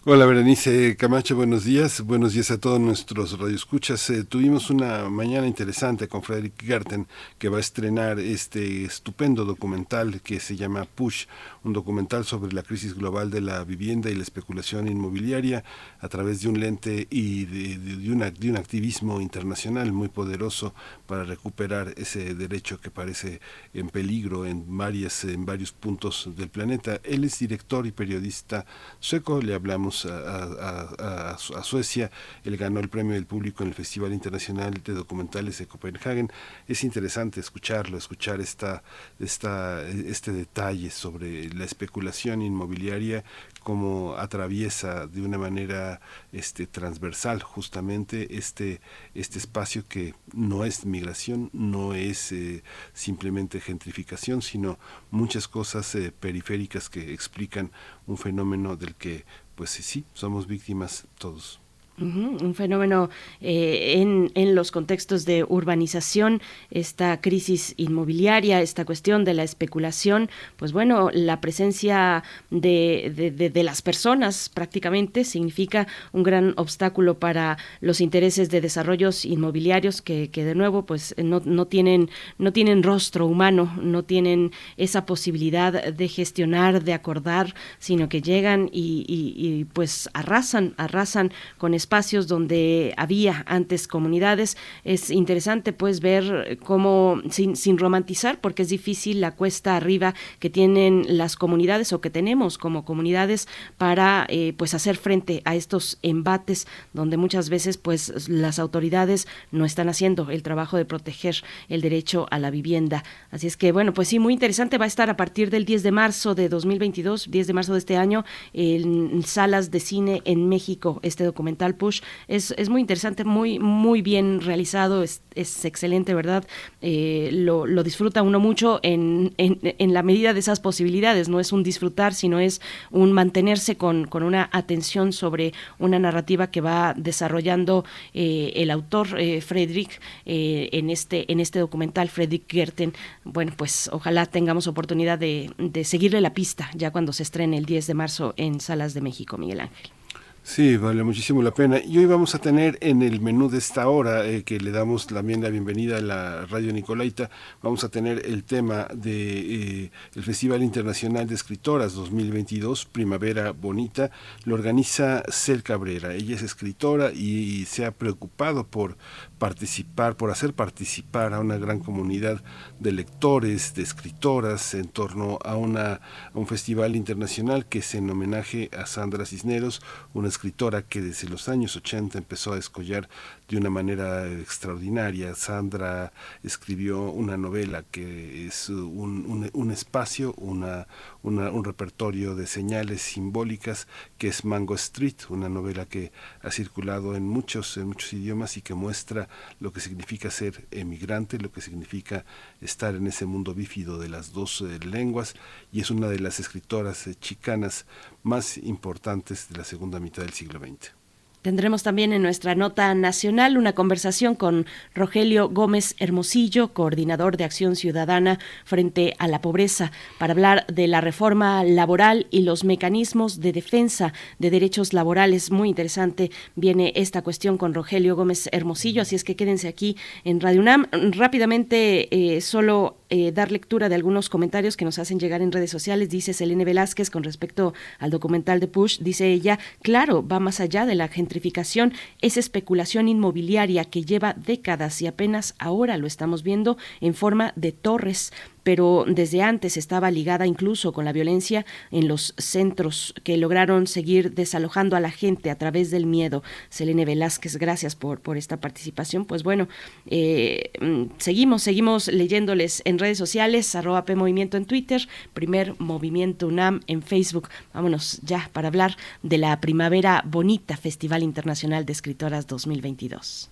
Hola 0.04 0.26
Berenice 0.26 0.96
Camacho, 0.96 1.36
buenos 1.36 1.62
días. 1.62 2.00
Buenos 2.00 2.32
días 2.32 2.50
a 2.50 2.58
todos 2.58 2.80
nuestros 2.80 3.38
radioescuchas. 3.38 4.10
Eh, 4.10 4.24
tuvimos 4.24 4.68
una 4.68 5.08
mañana 5.08 5.46
interesante 5.46 6.08
con 6.08 6.24
Frederick 6.24 6.60
Gerten 6.60 7.06
que 7.38 7.48
va 7.48 7.58
a 7.58 7.60
estrenar 7.60 8.18
este 8.18 8.84
estupendo 8.84 9.44
documental 9.44 10.20
que 10.20 10.40
se 10.40 10.56
llama 10.56 10.86
Push, 10.92 11.26
un 11.64 11.72
documental 11.72 12.24
sobre 12.24 12.52
la 12.52 12.62
crisis 12.62 12.94
global 12.94 13.30
de 13.30 13.40
la 13.40 13.64
vivienda 13.64 14.10
y 14.10 14.14
la 14.14 14.22
especulación 14.22 14.88
inmobiliaria 14.88 15.64
a 16.00 16.08
través 16.08 16.42
de 16.42 16.48
un 16.48 16.60
lente 16.60 17.06
y 17.10 17.44
de, 17.44 17.78
de, 17.78 18.12
una, 18.12 18.30
de 18.30 18.50
un 18.50 18.56
activismo 18.56 19.20
internacional 19.20 19.92
muy 19.92 20.08
poderoso 20.08 20.74
para 21.06 21.24
recuperar 21.24 21.94
ese 21.96 22.34
derecho 22.34 22.80
que 22.80 22.90
parece 22.90 23.40
en 23.74 23.88
peligro 23.88 24.46
en, 24.46 24.76
varias, 24.76 25.24
en 25.24 25.44
varios 25.46 25.72
puntos 25.72 26.28
del 26.36 26.48
planeta. 26.48 27.00
Él 27.04 27.24
es 27.24 27.38
director 27.38 27.86
y 27.86 27.92
periodista 27.92 28.66
sueco, 29.00 29.40
le 29.40 29.54
hablamos 29.54 30.06
a, 30.06 31.34
a, 31.34 31.38
Suecia, 31.62 32.10
él 32.44 32.56
ganó 32.56 32.80
el 32.80 32.88
premio 32.88 33.14
del 33.14 33.26
público 33.26 33.62
en 33.62 33.68
el 33.68 33.74
Festival 33.74 34.12
Internacional 34.12 34.74
de 34.84 34.92
Documentales 34.94 35.58
de 35.58 35.66
Copenhagen. 35.66 36.30
Es 36.66 36.84
interesante 36.84 37.40
escucharlo, 37.40 37.96
escuchar 37.96 38.40
esta, 38.40 38.82
esta, 39.18 39.86
este 39.88 40.32
detalle 40.32 40.90
sobre 40.90 41.48
la 41.52 41.64
especulación 41.64 42.42
inmobiliaria 42.42 43.24
como 43.62 44.14
atraviesa 44.16 45.06
de 45.06 45.22
una 45.22 45.38
manera 45.38 46.00
este 46.32 46.66
transversal 46.66 47.42
justamente 47.42 48.36
este 48.36 48.80
este 49.14 49.38
espacio 49.38 49.84
que 49.88 50.14
no 50.32 50.64
es 50.64 50.84
migración 50.84 51.50
no 51.52 51.94
es 51.94 52.32
eh, 52.32 52.62
simplemente 52.92 53.60
gentrificación 53.60 54.42
sino 54.42 54.78
muchas 55.10 55.48
cosas 55.48 55.94
eh, 55.94 56.12
periféricas 56.12 56.88
que 56.88 57.12
explican 57.12 57.70
un 58.06 58.18
fenómeno 58.18 58.76
del 58.76 58.94
que 58.94 59.24
pues 59.54 59.70
sí, 59.70 60.04
somos 60.14 60.46
víctimas 60.46 61.06
todos. 61.18 61.61
Un 61.98 62.54
fenómeno 62.54 63.10
eh, 63.42 63.96
en, 63.98 64.32
en, 64.34 64.54
los 64.54 64.70
contextos 64.70 65.26
de 65.26 65.44
urbanización, 65.44 66.40
esta 66.70 67.20
crisis 67.20 67.74
inmobiliaria, 67.76 68.62
esta 68.62 68.86
cuestión 68.86 69.24
de 69.24 69.34
la 69.34 69.42
especulación, 69.42 70.30
pues 70.56 70.72
bueno, 70.72 71.10
la 71.12 71.42
presencia 71.42 72.24
de, 72.50 73.50
de, 73.52 73.62
las 73.62 73.82
personas 73.82 74.48
prácticamente 74.48 75.24
significa 75.24 75.86
un 76.12 76.22
gran 76.22 76.54
obstáculo 76.56 77.18
para 77.18 77.58
los 77.82 78.00
intereses 78.00 78.48
de 78.48 78.62
desarrollos 78.62 79.26
inmobiliarios 79.26 80.00
que, 80.00 80.30
que 80.30 80.44
de 80.44 80.54
nuevo 80.54 80.86
pues 80.86 81.14
no, 81.18 81.42
no, 81.44 81.66
tienen, 81.66 82.08
no 82.38 82.54
tienen 82.54 82.82
rostro 82.82 83.26
humano, 83.26 83.70
no 83.80 84.02
tienen 84.02 84.50
esa 84.78 85.04
posibilidad 85.04 85.92
de 85.92 86.08
gestionar, 86.08 86.82
de 86.84 86.94
acordar, 86.94 87.54
sino 87.78 88.08
que 88.08 88.22
llegan 88.22 88.70
y, 88.72 89.04
y, 89.06 89.34
y 89.36 89.64
pues 89.66 90.08
arrasan, 90.14 90.72
arrasan 90.78 91.32
con 91.58 91.74
espacios 91.82 92.28
donde 92.28 92.94
había 92.96 93.44
antes 93.46 93.88
comunidades. 93.88 94.56
Es 94.84 95.10
interesante 95.10 95.72
pues 95.72 96.00
ver 96.00 96.58
cómo, 96.64 97.20
sin, 97.30 97.56
sin 97.56 97.76
romantizar, 97.78 98.40
porque 98.40 98.62
es 98.62 98.68
difícil 98.68 99.20
la 99.20 99.32
cuesta 99.32 99.76
arriba 99.76 100.14
que 100.38 100.50
tienen 100.50 101.04
las 101.08 101.36
comunidades 101.36 101.92
o 101.92 102.00
que 102.00 102.10
tenemos 102.10 102.56
como 102.56 102.84
comunidades 102.84 103.48
para 103.78 104.26
eh, 104.28 104.54
pues 104.56 104.74
hacer 104.74 104.96
frente 104.96 105.42
a 105.44 105.56
estos 105.56 105.98
embates 106.02 106.66
donde 106.92 107.16
muchas 107.16 107.50
veces 107.50 107.78
pues 107.78 108.28
las 108.28 108.58
autoridades 108.58 109.26
no 109.50 109.64
están 109.64 109.88
haciendo 109.88 110.30
el 110.30 110.42
trabajo 110.42 110.76
de 110.76 110.84
proteger 110.84 111.36
el 111.68 111.80
derecho 111.80 112.26
a 112.30 112.38
la 112.38 112.50
vivienda. 112.50 113.02
Así 113.30 113.46
es 113.46 113.56
que 113.56 113.72
bueno, 113.72 113.92
pues 113.92 114.08
sí, 114.08 114.18
muy 114.18 114.32
interesante 114.32 114.78
va 114.78 114.84
a 114.84 114.88
estar 114.88 115.10
a 115.10 115.16
partir 115.16 115.50
del 115.50 115.64
10 115.64 115.82
de 115.82 115.92
marzo 115.92 116.34
de 116.34 116.48
2022, 116.48 117.30
10 117.30 117.46
de 117.46 117.52
marzo 117.52 117.72
de 117.72 117.78
este 117.78 117.96
año 117.96 118.24
en 118.52 119.22
salas 119.24 119.70
de 119.70 119.80
cine 119.80 120.22
en 120.24 120.48
México 120.48 121.00
este 121.02 121.24
documental 121.24 121.71
Push. 121.74 122.02
Es, 122.28 122.54
es 122.56 122.68
muy 122.68 122.80
interesante, 122.80 123.24
muy, 123.24 123.58
muy 123.58 124.02
bien 124.02 124.40
realizado, 124.40 125.02
es, 125.02 125.22
excelente, 125.34 126.14
¿verdad? 126.14 126.44
Eh, 126.82 127.30
lo, 127.32 127.66
lo, 127.66 127.82
disfruta 127.82 128.22
uno 128.22 128.38
mucho 128.38 128.80
en, 128.82 129.34
en, 129.38 129.94
la 129.94 130.02
medida 130.02 130.34
de 130.34 130.40
esas 130.40 130.60
posibilidades. 130.60 131.28
No 131.28 131.40
es 131.40 131.52
un 131.52 131.62
disfrutar, 131.62 132.14
sino 132.14 132.38
es 132.38 132.60
un 132.90 133.12
mantenerse 133.12 133.76
con, 133.76 134.06
con 134.06 134.22
una 134.22 134.50
atención 134.52 135.12
sobre 135.12 135.52
una 135.78 135.98
narrativa 135.98 136.50
que 136.50 136.60
va 136.60 136.94
desarrollando 136.96 137.84
eh, 138.14 138.52
el 138.56 138.70
autor 138.70 139.18
eh, 139.18 139.40
Friedrich 139.40 140.00
eh, 140.26 140.68
en, 140.72 140.90
este, 140.90 141.30
en 141.32 141.40
este 141.40 141.58
documental, 141.58 142.08
Friedrich 142.08 142.44
Gerten. 142.48 142.92
Bueno, 143.24 143.52
pues 143.56 143.88
ojalá 143.92 144.26
tengamos 144.26 144.66
oportunidad 144.66 145.18
de, 145.18 145.50
de 145.58 145.84
seguirle 145.84 146.20
la 146.20 146.34
pista 146.34 146.70
ya 146.74 146.90
cuando 146.90 147.12
se 147.12 147.22
estrene 147.22 147.58
el 147.58 147.64
10 147.64 147.86
de 147.86 147.94
marzo 147.94 148.34
en 148.36 148.60
Salas 148.60 148.94
de 148.94 149.00
México, 149.00 149.38
Miguel 149.38 149.60
Ángel. 149.60 150.01
Sí, 150.44 150.76
vale 150.76 151.04
muchísimo 151.04 151.40
la 151.40 151.54
pena. 151.54 151.78
Y 151.78 151.98
hoy 151.98 152.06
vamos 152.06 152.34
a 152.34 152.40
tener 152.40 152.76
en 152.80 153.00
el 153.02 153.20
menú 153.20 153.48
de 153.48 153.58
esta 153.58 153.86
hora, 153.86 154.26
eh, 154.26 154.42
que 154.42 154.58
le 154.58 154.72
damos 154.72 155.06
también 155.06 155.40
la 155.40 155.50
bienvenida 155.50 155.98
a 155.98 156.00
la 156.00 156.46
Radio 156.46 156.72
Nicolaita, 156.72 157.30
vamos 157.62 157.84
a 157.84 157.90
tener 157.90 158.26
el 158.26 158.42
tema 158.42 158.88
de 158.92 159.84
eh, 159.84 160.20
Festival 160.20 160.64
Internacional 160.64 161.28
de 161.28 161.36
Escritoras 161.36 161.94
2022, 161.94 162.86
Primavera 162.86 163.52
Bonita. 163.52 164.10
Lo 164.44 164.56
organiza 164.56 165.22
Cel 165.30 165.62
Cabrera. 165.62 166.12
Ella 166.12 166.34
es 166.34 166.42
escritora 166.42 167.12
y 167.12 167.64
se 167.66 167.86
ha 167.86 167.92
preocupado 167.92 168.66
por 168.66 168.98
participar, 169.42 170.16
por 170.16 170.30
hacer 170.30 170.54
participar 170.54 171.34
a 171.34 171.40
una 171.40 171.56
gran 171.56 171.80
comunidad 171.80 172.44
de 172.78 172.92
lectores, 172.92 173.74
de 173.74 173.82
escritoras 173.82 174.72
en 174.74 174.86
torno 174.86 175.40
a, 175.44 175.56
una, 175.56 175.94
a 175.94 176.00
un 176.34 176.46
festival 176.46 176.94
internacional 176.94 177.66
que 177.66 177.80
es 177.80 177.92
en 177.96 178.08
homenaje 178.08 178.70
a 178.72 178.86
Sandra 178.86 179.26
Cisneros, 179.26 179.82
una 180.14 180.28
escritora 180.28 180.82
que 180.82 181.00
desde 181.00 181.28
los 181.28 181.48
años 181.48 181.74
80 181.74 182.18
empezó 182.18 182.52
a 182.52 182.54
descollar 182.54 183.08
de 183.48 183.56
una 183.56 183.70
manera 183.70 184.30
extraordinaria. 184.30 185.34
Sandra 185.34 186.12
escribió 186.42 187.10
una 187.10 187.36
novela 187.36 187.82
que 187.82 188.46
es 188.46 188.68
un, 188.68 189.50
un, 189.52 189.70
espacio, 189.70 190.34
una, 190.38 190.86
una, 191.22 191.50
un 191.50 191.64
repertorio 191.64 192.34
de 192.34 192.46
señales 192.46 193.02
simbólicas 193.02 193.88
que 194.18 194.28
es 194.28 194.44
Mango 194.44 194.74
Street, 194.74 195.16
una 195.28 195.48
novela 195.48 195.86
que 195.86 196.12
ha 196.42 196.50
circulado 196.50 197.16
en 197.16 197.28
muchos, 197.28 197.76
en 197.76 197.88
muchos 197.88 198.12
idiomas 198.12 198.56
y 198.56 198.62
que 198.62 198.74
muestra 198.74 199.28
lo 199.60 199.72
que 199.72 199.80
significa 199.80 200.30
ser 200.30 200.66
emigrante, 200.70 201.38
lo 201.38 201.52
que 201.52 201.60
significa 201.60 202.24
estar 202.60 202.94
en 202.94 203.06
ese 203.06 203.26
mundo 203.26 203.54
bífido 203.54 203.98
de 203.98 204.08
las 204.08 204.32
dos 204.32 204.60
eh, 204.62 204.78
lenguas 204.84 205.34
y 205.72 205.80
es 205.80 205.90
una 205.90 206.08
de 206.08 206.20
las 206.20 206.40
escritoras 206.40 207.06
eh, 207.06 207.14
chicanas 207.14 207.86
más 208.22 208.56
importantes 208.58 209.48
de 209.48 209.58
la 209.58 209.64
segunda 209.64 210.00
mitad 210.00 210.22
del 210.22 210.32
siglo 210.32 210.58
XX. 210.58 211.01
Tendremos 211.42 211.82
también 211.82 212.12
en 212.12 212.22
nuestra 212.22 212.54
nota 212.54 212.94
nacional 212.94 213.58
una 213.58 213.72
conversación 213.72 214.36
con 214.36 214.64
Rogelio 214.94 215.48
Gómez 215.48 215.96
Hermosillo, 215.98 216.72
coordinador 216.72 217.36
de 217.36 217.42
Acción 217.42 217.74
Ciudadana 217.74 218.38
frente 218.64 219.14
a 219.18 219.26
la 219.26 219.40
pobreza, 219.40 219.90
para 220.20 220.34
hablar 220.34 220.64
de 220.68 220.86
la 220.86 221.00
reforma 221.00 221.64
laboral 221.64 222.28
y 222.30 222.42
los 222.42 222.62
mecanismos 222.62 223.40
de 223.40 223.50
defensa 223.50 224.12
de 224.38 224.50
derechos 224.50 224.92
laborales. 224.92 225.50
Muy 225.50 225.68
interesante 225.68 226.30
viene 226.54 226.92
esta 226.94 227.22
cuestión 227.22 227.58
con 227.58 227.74
Rogelio 227.74 228.14
Gómez 228.14 228.48
Hermosillo, 228.52 229.02
así 229.02 229.16
es 229.16 229.24
que 229.24 229.34
quédense 229.34 229.66
aquí 229.66 229.96
en 230.22 230.40
Radio 230.40 230.60
UNAM. 230.60 230.86
Rápidamente, 230.92 232.36
eh, 232.36 232.40
solo 232.40 232.98
eh, 233.14 233.30
dar 233.30 233.52
lectura 233.52 233.90
de 233.90 233.94
algunos 233.94 234.30
comentarios 234.30 234.74
que 234.74 234.86
nos 234.86 234.98
hacen 234.98 235.20
llegar 235.20 235.42
en 235.42 235.52
redes 235.52 235.70
sociales. 235.70 236.08
Dice 236.08 236.32
Selene 236.32 236.64
Velázquez 236.64 237.10
con 237.10 237.24
respecto 237.24 237.74
al 237.98 238.08
documental 238.10 238.58
de 238.58 238.68
Push, 238.68 239.00
dice 239.00 239.30
ella, 239.30 239.58
claro, 239.82 240.26
va 240.26 240.40
más 240.40 240.60
allá 240.60 240.86
de 240.86 240.94
la 240.94 241.08
gentrificación, 241.08 241.92
es 242.22 242.38
especulación 242.38 243.08
inmobiliaria 243.08 243.84
que 243.84 244.02
lleva 244.02 244.32
décadas 244.32 245.02
y 245.02 245.08
apenas 245.08 245.54
ahora 245.58 245.98
lo 245.98 246.06
estamos 246.06 246.42
viendo 246.42 246.78
en 247.02 247.12
forma 247.12 247.52
de 247.54 247.72
torres 247.72 248.32
pero 248.62 249.04
desde 249.08 249.42
antes 249.42 249.76
estaba 249.76 250.10
ligada 250.10 250.46
incluso 250.46 250.92
con 250.92 251.04
la 251.04 251.12
violencia 251.12 251.64
en 251.90 252.08
los 252.08 252.34
centros 252.38 253.14
que 253.24 253.36
lograron 253.36 253.86
seguir 253.86 254.34
desalojando 254.34 254.96
a 254.96 255.00
la 255.00 255.10
gente 255.10 255.50
a 255.50 255.56
través 255.56 255.90
del 255.90 256.06
miedo. 256.06 256.42
Selene 256.68 257.04
Velázquez, 257.04 257.56
gracias 257.56 257.96
por, 257.96 258.20
por 258.20 258.36
esta 258.36 258.58
participación. 258.58 259.24
Pues 259.24 259.42
bueno, 259.42 259.68
eh, 260.06 260.70
mm, 260.80 261.14
seguimos, 261.18 261.62
seguimos 261.62 262.08
leyéndoles 262.08 262.82
en 262.84 262.98
redes 262.98 263.18
sociales, 263.18 263.74
arroba 263.74 264.04
P 264.04 264.16
Movimiento 264.16 264.56
en 264.56 264.64
Twitter, 264.64 265.08
primer 265.34 265.78
Movimiento 265.80 266.48
UNAM 266.48 266.80
en 266.86 267.02
Facebook. 267.02 267.48
Vámonos 267.72 268.20
ya 268.22 268.50
para 268.52 268.68
hablar 268.68 268.96
de 269.22 269.38
la 269.38 269.60
Primavera 269.60 270.22
Bonita, 270.26 270.76
Festival 270.76 271.22
Internacional 271.22 271.84
de 271.84 271.92
Escritoras 271.92 272.46
2022. 272.46 273.50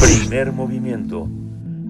Primer 0.00 0.52
movimiento 0.52 1.28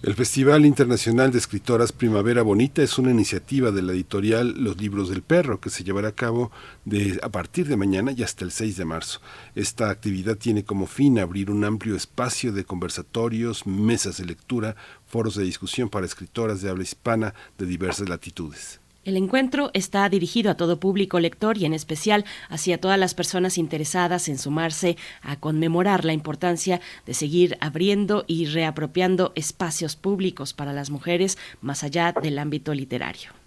El 0.00 0.14
Festival 0.14 0.64
Internacional 0.64 1.32
de 1.32 1.38
Escritoras 1.38 1.90
Primavera 1.90 2.42
Bonita 2.42 2.82
es 2.82 2.98
una 2.98 3.10
iniciativa 3.10 3.72
de 3.72 3.82
la 3.82 3.90
editorial 3.90 4.54
Los 4.56 4.80
Libros 4.80 5.08
del 5.10 5.22
Perro 5.22 5.60
que 5.60 5.70
se 5.70 5.82
llevará 5.82 6.10
a 6.10 6.14
cabo 6.14 6.52
de, 6.84 7.18
a 7.20 7.28
partir 7.30 7.66
de 7.66 7.76
mañana 7.76 8.12
y 8.12 8.22
hasta 8.22 8.44
el 8.44 8.52
6 8.52 8.76
de 8.76 8.84
marzo. 8.84 9.20
Esta 9.56 9.90
actividad 9.90 10.36
tiene 10.36 10.62
como 10.62 10.86
fin 10.86 11.18
abrir 11.18 11.50
un 11.50 11.64
amplio 11.64 11.96
espacio 11.96 12.52
de 12.52 12.62
conversatorios, 12.62 13.66
mesas 13.66 14.18
de 14.18 14.26
lectura, 14.26 14.76
foros 15.04 15.34
de 15.34 15.42
discusión 15.42 15.88
para 15.88 16.06
escritoras 16.06 16.62
de 16.62 16.70
habla 16.70 16.84
hispana 16.84 17.34
de 17.58 17.66
diversas 17.66 18.08
latitudes. 18.08 18.78
El 19.08 19.16
encuentro 19.16 19.70
está 19.72 20.06
dirigido 20.10 20.50
a 20.50 20.54
todo 20.58 20.80
público 20.80 21.18
lector 21.18 21.56
y 21.56 21.64
en 21.64 21.72
especial 21.72 22.26
hacia 22.50 22.78
todas 22.78 22.98
las 22.98 23.14
personas 23.14 23.56
interesadas 23.56 24.28
en 24.28 24.36
sumarse 24.36 24.98
a 25.22 25.36
conmemorar 25.36 26.04
la 26.04 26.12
importancia 26.12 26.82
de 27.06 27.14
seguir 27.14 27.56
abriendo 27.62 28.26
y 28.26 28.44
reapropiando 28.44 29.32
espacios 29.34 29.96
públicos 29.96 30.52
para 30.52 30.74
las 30.74 30.90
mujeres 30.90 31.38
más 31.62 31.84
allá 31.84 32.12
del 32.12 32.38
ámbito 32.38 32.74
literario. 32.74 33.37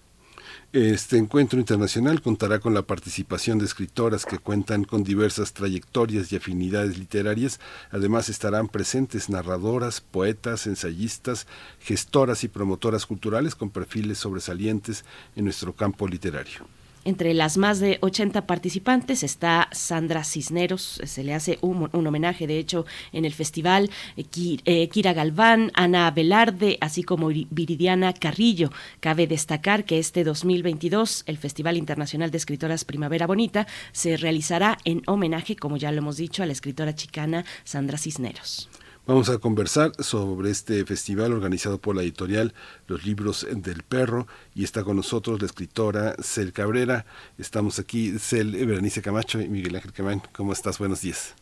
Este 0.74 1.18
encuentro 1.18 1.60
internacional 1.60 2.22
contará 2.22 2.60
con 2.60 2.74
la 2.74 2.84
participación 2.84 3.60
de 3.60 3.66
escritoras 3.66 4.26
que 4.26 4.40
cuentan 4.40 4.86
con 4.86 5.04
diversas 5.04 5.52
trayectorias 5.52 6.32
y 6.32 6.38
afinidades 6.38 6.98
literarias. 6.98 7.60
Además 7.90 8.30
estarán 8.30 8.70
presentes 8.70 9.28
narradoras, 9.28 10.00
poetas, 10.00 10.68
ensayistas, 10.68 11.46
gestoras 11.82 12.46
y 12.46 12.48
promotoras 12.48 13.06
culturales 13.06 13.54
con 13.54 13.70
perfiles 13.70 14.20
sobresalientes 14.20 15.04
en 15.36 15.44
nuestro 15.44 15.74
campo 15.74 16.08
literario. 16.08 16.66
Entre 17.04 17.34
las 17.34 17.58
más 17.58 17.80
de 17.80 17.98
80 18.02 18.46
participantes 18.46 19.24
está 19.24 19.70
Sandra 19.72 20.24
Cisneros, 20.24 21.02
se 21.04 21.24
le 21.24 21.34
hace 21.34 21.58
un, 21.62 21.90
un 21.94 22.08
homenaje 22.08 22.46
de 22.46 22.60
hecho 22.60 22.86
en 23.12 23.26
el 23.26 23.34
festival, 23.34 23.90
eh, 24.18 24.26
eh, 24.66 24.88
Kira 24.88 25.12
Galván, 25.14 25.72
Ana 25.74 26.12
Velarde, 26.12 26.78
así 26.80 27.02
como 27.02 27.30
Viri- 27.32 27.48
Viridiana 27.50 28.14
Carrillo. 28.14 28.70
Cabe 29.00 29.26
destacar 29.26 29.84
que 29.84 29.98
este 29.98 30.24
2022 30.24 31.24
el 31.26 31.38
Festival 31.40 31.76
Internacional 31.78 32.30
de 32.30 32.38
Escritoras 32.38 32.86
Primavera 32.86 33.26
Bonita 33.26 33.66
se 33.94 34.16
realizará 34.16 34.78
en 34.86 35.02
homenaje, 35.08 35.56
como 35.56 35.78
ya 35.78 35.92
lo 35.92 35.98
hemos 35.98 36.18
dicho, 36.18 36.44
a 36.44 36.46
la 36.46 36.54
escritora 36.54 36.94
chicana 36.94 37.46
Sandra 37.64 37.98
Cisneros. 37.98 38.70
Vamos 39.12 39.30
a 39.30 39.40
conversar 39.40 39.92
sobre 40.00 40.52
este 40.52 40.86
festival 40.86 41.34
organizado 41.34 41.80
por 41.80 41.98
la 41.98 42.02
editorial 42.02 42.54
Los 42.88 43.06
Libros 43.06 43.46
del 43.52 43.84
Perro 43.84 44.26
y 44.56 44.64
está 44.64 44.86
con 44.86 44.96
nosotros 44.96 45.42
la 45.42 45.48
escritora 45.48 46.14
Cel 46.22 46.54
Cabrera. 46.54 47.04
Estamos 47.38 47.78
aquí, 47.78 48.18
Cel, 48.20 48.56
eh, 48.56 48.66
Berenice 48.66 49.02
Camacho 49.02 49.42
y 49.42 49.50
Miguel 49.50 49.76
Ángel 49.76 49.92
Camán. 49.92 50.22
¿Cómo 50.32 50.54
estás? 50.54 50.80
Buenos 50.80 51.02
días. 51.02 51.36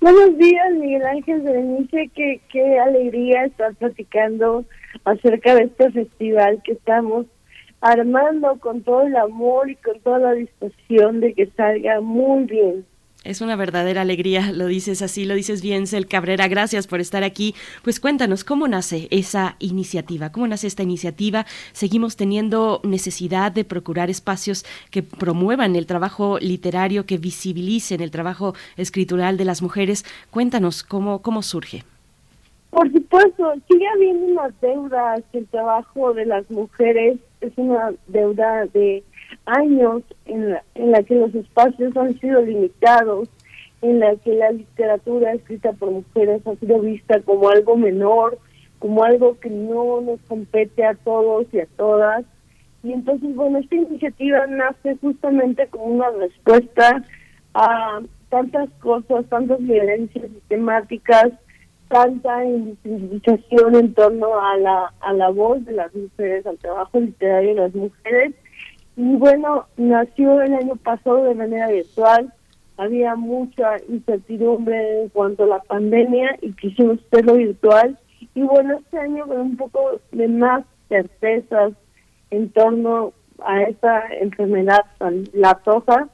Buenos 0.00 0.38
días, 0.38 0.72
Miguel 0.74 1.04
Ángel 1.06 1.40
Berenice. 1.40 2.08
Qué, 2.14 2.40
qué 2.52 2.78
alegría 2.78 3.46
estar 3.46 3.74
platicando 3.74 4.64
acerca 5.04 5.56
de 5.56 5.64
este 5.64 5.90
festival 5.90 6.62
que 6.62 6.74
estamos 6.74 7.26
armando 7.80 8.60
con 8.60 8.82
todo 8.82 9.02
el 9.02 9.16
amor 9.16 9.68
y 9.70 9.74
con 9.74 9.98
toda 10.02 10.20
la 10.20 10.34
disposición 10.34 11.18
de 11.18 11.34
que 11.34 11.46
salga 11.56 12.00
muy 12.00 12.44
bien. 12.44 12.86
Es 13.24 13.40
una 13.40 13.56
verdadera 13.56 14.02
alegría, 14.02 14.52
lo 14.52 14.66
dices 14.66 15.02
así, 15.02 15.24
lo 15.24 15.34
dices 15.34 15.60
bien, 15.60 15.88
Cel 15.88 16.06
Cabrera, 16.06 16.46
gracias 16.46 16.86
por 16.86 17.00
estar 17.00 17.24
aquí. 17.24 17.54
Pues 17.82 17.98
cuéntanos, 17.98 18.44
¿cómo 18.44 18.68
nace 18.68 19.08
esa 19.10 19.56
iniciativa? 19.58 20.30
¿Cómo 20.30 20.46
nace 20.46 20.68
esta 20.68 20.84
iniciativa? 20.84 21.44
Seguimos 21.72 22.16
teniendo 22.16 22.80
necesidad 22.84 23.50
de 23.50 23.64
procurar 23.64 24.08
espacios 24.08 24.64
que 24.90 25.02
promuevan 25.02 25.74
el 25.74 25.86
trabajo 25.86 26.38
literario, 26.38 27.06
que 27.06 27.18
visibilicen 27.18 28.00
el 28.00 28.12
trabajo 28.12 28.54
escritural 28.76 29.36
de 29.36 29.44
las 29.44 29.62
mujeres. 29.62 30.04
Cuéntanos, 30.30 30.84
¿cómo, 30.84 31.20
cómo 31.20 31.42
surge? 31.42 31.82
Por 32.70 32.90
supuesto, 32.92 33.52
sigue 33.68 33.86
habiendo 33.88 34.26
una 34.26 34.54
deuda 34.60 35.14
hacia 35.14 35.40
el 35.40 35.46
trabajo 35.48 36.14
de 36.14 36.24
las 36.24 36.48
mujeres, 36.50 37.18
es 37.40 37.52
una 37.56 37.92
deuda 38.06 38.66
de 38.66 39.02
años 39.48 40.02
en 40.26 40.50
la, 40.50 40.62
en 40.74 40.92
la 40.92 41.02
que 41.02 41.14
los 41.16 41.34
espacios 41.34 41.96
han 41.96 42.18
sido 42.20 42.42
limitados, 42.42 43.28
en 43.82 44.00
la 44.00 44.14
que 44.16 44.34
la 44.34 44.50
literatura 44.52 45.32
escrita 45.32 45.72
por 45.72 45.90
mujeres 45.90 46.46
ha 46.46 46.54
sido 46.56 46.80
vista 46.80 47.20
como 47.22 47.48
algo 47.48 47.76
menor, 47.76 48.38
como 48.78 49.04
algo 49.04 49.38
que 49.40 49.50
no 49.50 50.00
nos 50.00 50.20
compete 50.28 50.84
a 50.84 50.94
todos 50.94 51.46
y 51.52 51.60
a 51.60 51.66
todas. 51.76 52.24
Y 52.82 52.92
entonces, 52.92 53.34
bueno, 53.34 53.58
esta 53.58 53.74
iniciativa 53.74 54.46
nace 54.46 54.96
justamente 55.00 55.66
como 55.68 55.84
una 55.84 56.10
respuesta 56.10 57.02
a 57.54 58.00
tantas 58.28 58.70
cosas, 58.80 59.26
tantas 59.28 59.58
violencias 59.60 60.26
sistemáticas, 60.30 61.32
tanta 61.88 62.44
invisibilización 62.44 63.74
en 63.74 63.94
torno 63.94 64.38
a 64.40 64.56
la, 64.58 64.92
a 65.00 65.12
la 65.12 65.30
voz 65.30 65.64
de 65.64 65.72
las 65.72 65.94
mujeres, 65.94 66.46
al 66.46 66.58
trabajo 66.58 67.00
literario 67.00 67.54
de 67.54 67.60
las 67.60 67.74
mujeres. 67.74 68.34
Y 68.98 69.14
bueno, 69.14 69.66
nació 69.76 70.42
el 70.42 70.54
año 70.54 70.74
pasado 70.74 71.22
de 71.22 71.34
manera 71.36 71.68
virtual, 71.68 72.32
había 72.76 73.14
mucha 73.14 73.76
incertidumbre 73.88 75.02
en 75.02 75.08
cuanto 75.10 75.44
a 75.44 75.46
la 75.46 75.60
pandemia 75.60 76.36
y 76.42 76.50
quisimos 76.54 76.98
hacerlo 77.06 77.34
virtual. 77.34 77.96
Y 78.34 78.42
bueno, 78.42 78.76
este 78.78 78.98
año 78.98 79.24
con 79.28 79.40
un 79.40 79.56
poco 79.56 80.00
de 80.10 80.26
más 80.26 80.64
certezas 80.88 81.74
en 82.32 82.50
torno 82.50 83.12
a 83.44 83.62
esta 83.62 84.02
enfermedad 84.20 84.80
tan 84.98 85.22
latosa 85.32 86.08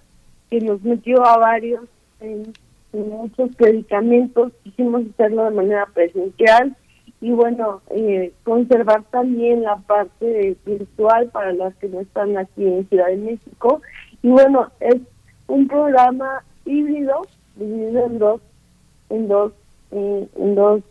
que 0.50 0.60
nos 0.60 0.82
metió 0.82 1.24
a 1.24 1.38
varios 1.38 1.84
en, 2.20 2.52
muchos 2.92 3.56
predicamentos, 3.56 4.52
quisimos 4.62 5.04
hacerlo 5.14 5.46
de 5.46 5.50
manera 5.52 5.86
presencial 5.94 6.76
y 7.24 7.30
bueno, 7.30 7.80
eh, 7.88 8.34
conservar 8.44 9.02
también 9.04 9.62
la 9.62 9.76
parte 9.76 10.58
virtual 10.66 11.30
para 11.30 11.54
las 11.54 11.74
que 11.76 11.88
no 11.88 12.00
están 12.00 12.36
aquí 12.36 12.66
en 12.66 12.86
Ciudad 12.90 13.06
de 13.06 13.16
México. 13.16 13.80
Y 14.20 14.28
bueno, 14.28 14.70
es 14.78 14.96
un 15.46 15.66
programa 15.66 16.44
híbrido, 16.66 17.22
dividido 17.56 18.04
en 18.04 18.18
dos, 18.18 18.40
en 19.08 19.28
dos, 19.28 19.52
en 19.90 20.54
dos 20.54 20.82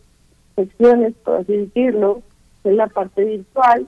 secciones, 0.55 1.13
por 1.23 1.35
así 1.35 1.55
decirlo, 1.55 2.23
es 2.63 2.73
la 2.73 2.87
parte 2.87 3.23
virtual, 3.23 3.87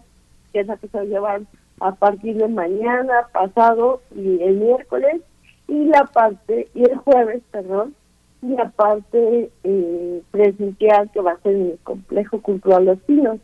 que 0.54 0.60
es 0.60 0.68
la 0.68 0.78
que 0.78 0.88
se 0.88 0.98
va 0.98 1.04
a 1.04 1.08
llevar 1.08 1.42
a 1.80 1.96
partir 1.96 2.38
de 2.38 2.48
mañana, 2.48 3.28
pasado 3.34 4.04
y 4.16 4.40
el 4.44 4.58
miércoles, 4.58 5.20
y 5.68 5.86
la 5.86 6.04
parte, 6.04 6.68
y 6.76 6.84
el 6.84 6.96
jueves, 6.98 7.42
perdón, 7.50 7.96
y 8.42 8.48
la 8.50 8.70
parte 8.72 9.50
eh, 9.64 10.22
presencial 10.32 11.10
que 11.14 11.22
va 11.22 11.32
a 11.32 11.42
ser 11.42 11.56
el 11.56 11.80
Complejo 11.84 12.42
Cultural 12.42 12.86
Los 12.86 13.00
Pinos. 13.02 13.40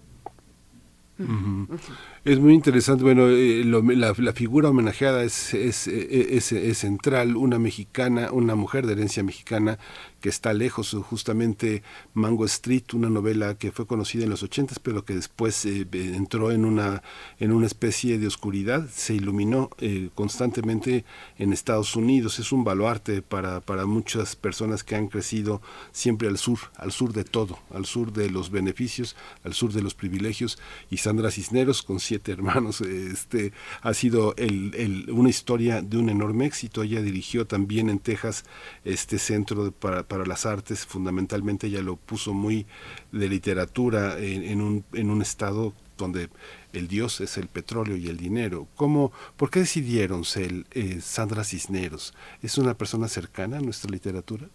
Es 2.26 2.40
muy 2.40 2.54
interesante, 2.56 3.04
bueno, 3.04 3.28
eh, 3.28 3.64
lo- 3.64 3.82
la, 3.84 4.14
la 4.18 4.34
figura 4.34 4.70
homenajeada 4.70 5.24
es, 5.24 5.54
es, 5.54 5.88
eh, 5.88 6.36
es- 6.36 6.52
es 6.52 6.78
central, 6.80 7.36
una 7.38 7.60
mexicana, 7.60 8.32
una 8.32 8.56
mujer 8.56 8.88
de 8.88 8.94
herencia 8.94 9.24
mexicana 9.24 9.78
que 10.22 10.30
está 10.30 10.54
lejos, 10.54 10.96
justamente 11.10 11.84
Mango 12.14 12.46
Street, 12.46 12.84
una 12.94 13.10
novela 13.10 13.56
que 13.56 13.72
fue 13.72 13.88
conocida 13.88 14.24
en 14.24 14.30
los 14.30 14.44
ochentas, 14.44 14.80
pero 14.80 15.04
que 15.04 15.16
después 15.16 15.66
eh, 15.66 15.88
entró 15.92 16.52
en 16.52 16.64
una, 16.64 17.04
en 17.40 17.52
una 17.52 17.68
especie 17.68 18.18
de 18.18 18.28
oscuridad, 18.28 18.88
se 18.90 19.16
iluminó 19.16 19.70
eh, 19.80 20.10
constantemente 20.16 21.04
en 21.38 21.54
Estados 21.54 21.96
Unidos, 21.96 22.40
es 22.40 22.52
un 22.52 22.64
baluarte 22.64 23.22
para, 23.22 23.62
para 23.62 23.86
muchas 23.86 24.36
personas 24.36 24.84
que 24.84 24.96
han 24.96 25.08
crecido 25.08 25.62
siempre 25.92 26.28
al 26.28 26.38
sur, 26.38 26.60
al 26.76 26.92
sur 26.92 27.14
de 27.14 27.24
todo, 27.24 27.60
al 27.74 27.86
sur 27.86 28.14
de 28.14 28.30
los 28.30 28.52
beneficios, 28.52 29.16
al 29.44 29.54
sur 29.54 29.74
de 29.74 29.82
los 29.82 29.96
privilegios, 29.96 30.60
y 30.90 30.98
Sandra 30.98 31.32
Cisneros, 31.32 31.82
con 31.82 32.00
siete 32.00 32.32
hermanos, 32.32 32.82
este, 32.82 33.54
ha 33.82 33.94
sido 33.94 34.36
el, 34.38 35.08
una 35.12 35.30
historia 35.30 35.82
de 35.82 35.98
un 35.98 36.10
enorme 36.10 36.46
éxito, 36.46 36.84
ella 36.84 37.02
dirigió 37.02 37.48
también 37.48 37.90
en 37.90 38.00
Texas 38.00 38.46
este 38.86 39.18
centro 39.18 39.72
para, 39.72 40.04
para 40.12 40.26
las 40.26 40.46
artes, 40.46 40.86
fundamentalmente 40.86 41.68
ella 41.68 41.82
lo 41.82 41.96
puso 41.96 42.34
muy 42.34 42.66
de 43.14 43.30
literatura 43.30 44.20
en, 44.20 44.62
un, 44.62 44.84
en 44.92 45.10
un 45.10 45.22
estado 45.22 45.72
donde 45.98 46.28
el 46.74 46.90
dios 46.90 47.22
es 47.22 47.38
el 47.38 47.48
petróleo 47.48 47.96
y 47.96 48.10
el 48.10 48.18
dinero. 48.18 48.68
¿Cómo, 48.76 49.14
¿Por 49.38 49.50
qué 49.50 49.60
decidieron 49.60 50.26
ser 50.26 50.66
eh, 50.72 50.98
Sandra 51.00 51.46
Cisneros? 51.46 52.14
¿Es 52.44 52.58
una 52.58 52.74
persona 52.74 53.08
cercana 53.08 53.60
a 53.60 53.62
nuestra 53.62 53.90
literatura? 53.90 54.48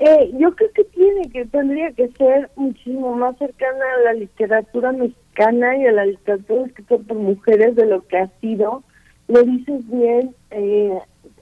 Eh, 0.00 0.32
yo 0.36 0.52
creo 0.56 0.72
que 0.74 0.82
tiene 0.82 1.30
que 1.30 1.44
tendría 1.44 1.92
que 1.92 2.08
ser 2.08 2.50
muchísimo 2.56 3.14
más 3.14 3.38
cercana 3.38 3.84
a 3.98 4.02
la 4.06 4.14
literatura 4.14 4.90
mexicana 4.90 5.76
y 5.76 5.86
a 5.86 5.92
la 5.92 6.06
literatura 6.06 6.66
escrita 6.66 6.98
por 6.98 7.16
mujeres 7.16 7.76
de 7.76 7.86
lo 7.86 8.04
que 8.08 8.18
ha 8.18 8.28
sido. 8.40 8.82
Lo 9.28 9.44
dices 9.44 9.88
bien, 9.88 10.34
eh, 10.50 10.98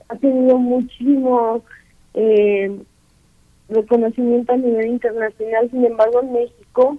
ha 0.09 0.15
tenido 0.17 0.59
muchísimo 0.59 1.63
eh, 2.13 2.69
reconocimiento 3.69 4.53
a 4.53 4.57
nivel 4.57 4.87
internacional, 4.87 5.69
sin 5.71 5.85
embargo 5.85 6.21
en 6.21 6.33
México 6.33 6.97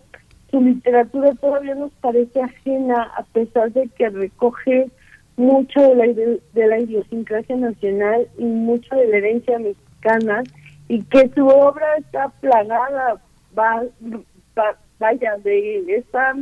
su 0.51 0.61
literatura 0.61 1.35
todavía 1.35 1.75
nos 1.75 1.93
parece 2.01 2.41
ajena 2.41 3.11
a 3.17 3.23
pesar 3.25 3.73
de 3.73 3.89
que 3.97 4.09
recoge 4.11 4.89
mucho 5.37 5.81
de 5.81 5.95
la, 5.95 6.07
de 6.07 6.67
la 6.67 6.79
idiosincrasia 6.79 7.57
nacional 7.57 8.27
y 8.39 8.45
mucho 8.45 8.95
de 8.95 9.09
la 9.09 9.17
herencia 9.19 9.59
mexicana 9.59 10.43
y 10.89 11.03
que 11.03 11.29
su 11.35 11.47
obra 11.47 11.97
está 11.99 12.29
plagada 12.41 13.21
va, 13.59 13.83
vaya 14.99 15.37
de 15.39 15.97
esa 15.97 16.35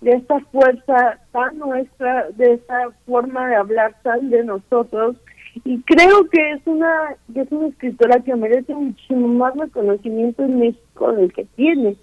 de 0.00 0.12
esta 0.12 0.40
fuerza 0.52 1.18
tan 1.32 1.58
nuestra 1.58 2.30
de 2.32 2.54
esa 2.54 2.90
forma 3.06 3.48
de 3.48 3.56
hablar 3.56 3.94
tan 4.02 4.30
de 4.30 4.44
nosotros 4.44 5.16
y 5.64 5.80
creo 5.82 6.28
que 6.28 6.52
es 6.52 6.60
una 6.66 7.16
que 7.32 7.40
es 7.40 7.52
una 7.52 7.68
escritora 7.68 8.20
que 8.20 8.34
merece 8.36 8.74
muchísimo 8.74 9.28
más 9.28 9.54
reconocimiento 9.56 10.44
en 10.44 10.58
México 10.58 11.12
del 11.12 11.32
que 11.32 11.44
tiene 11.56 11.96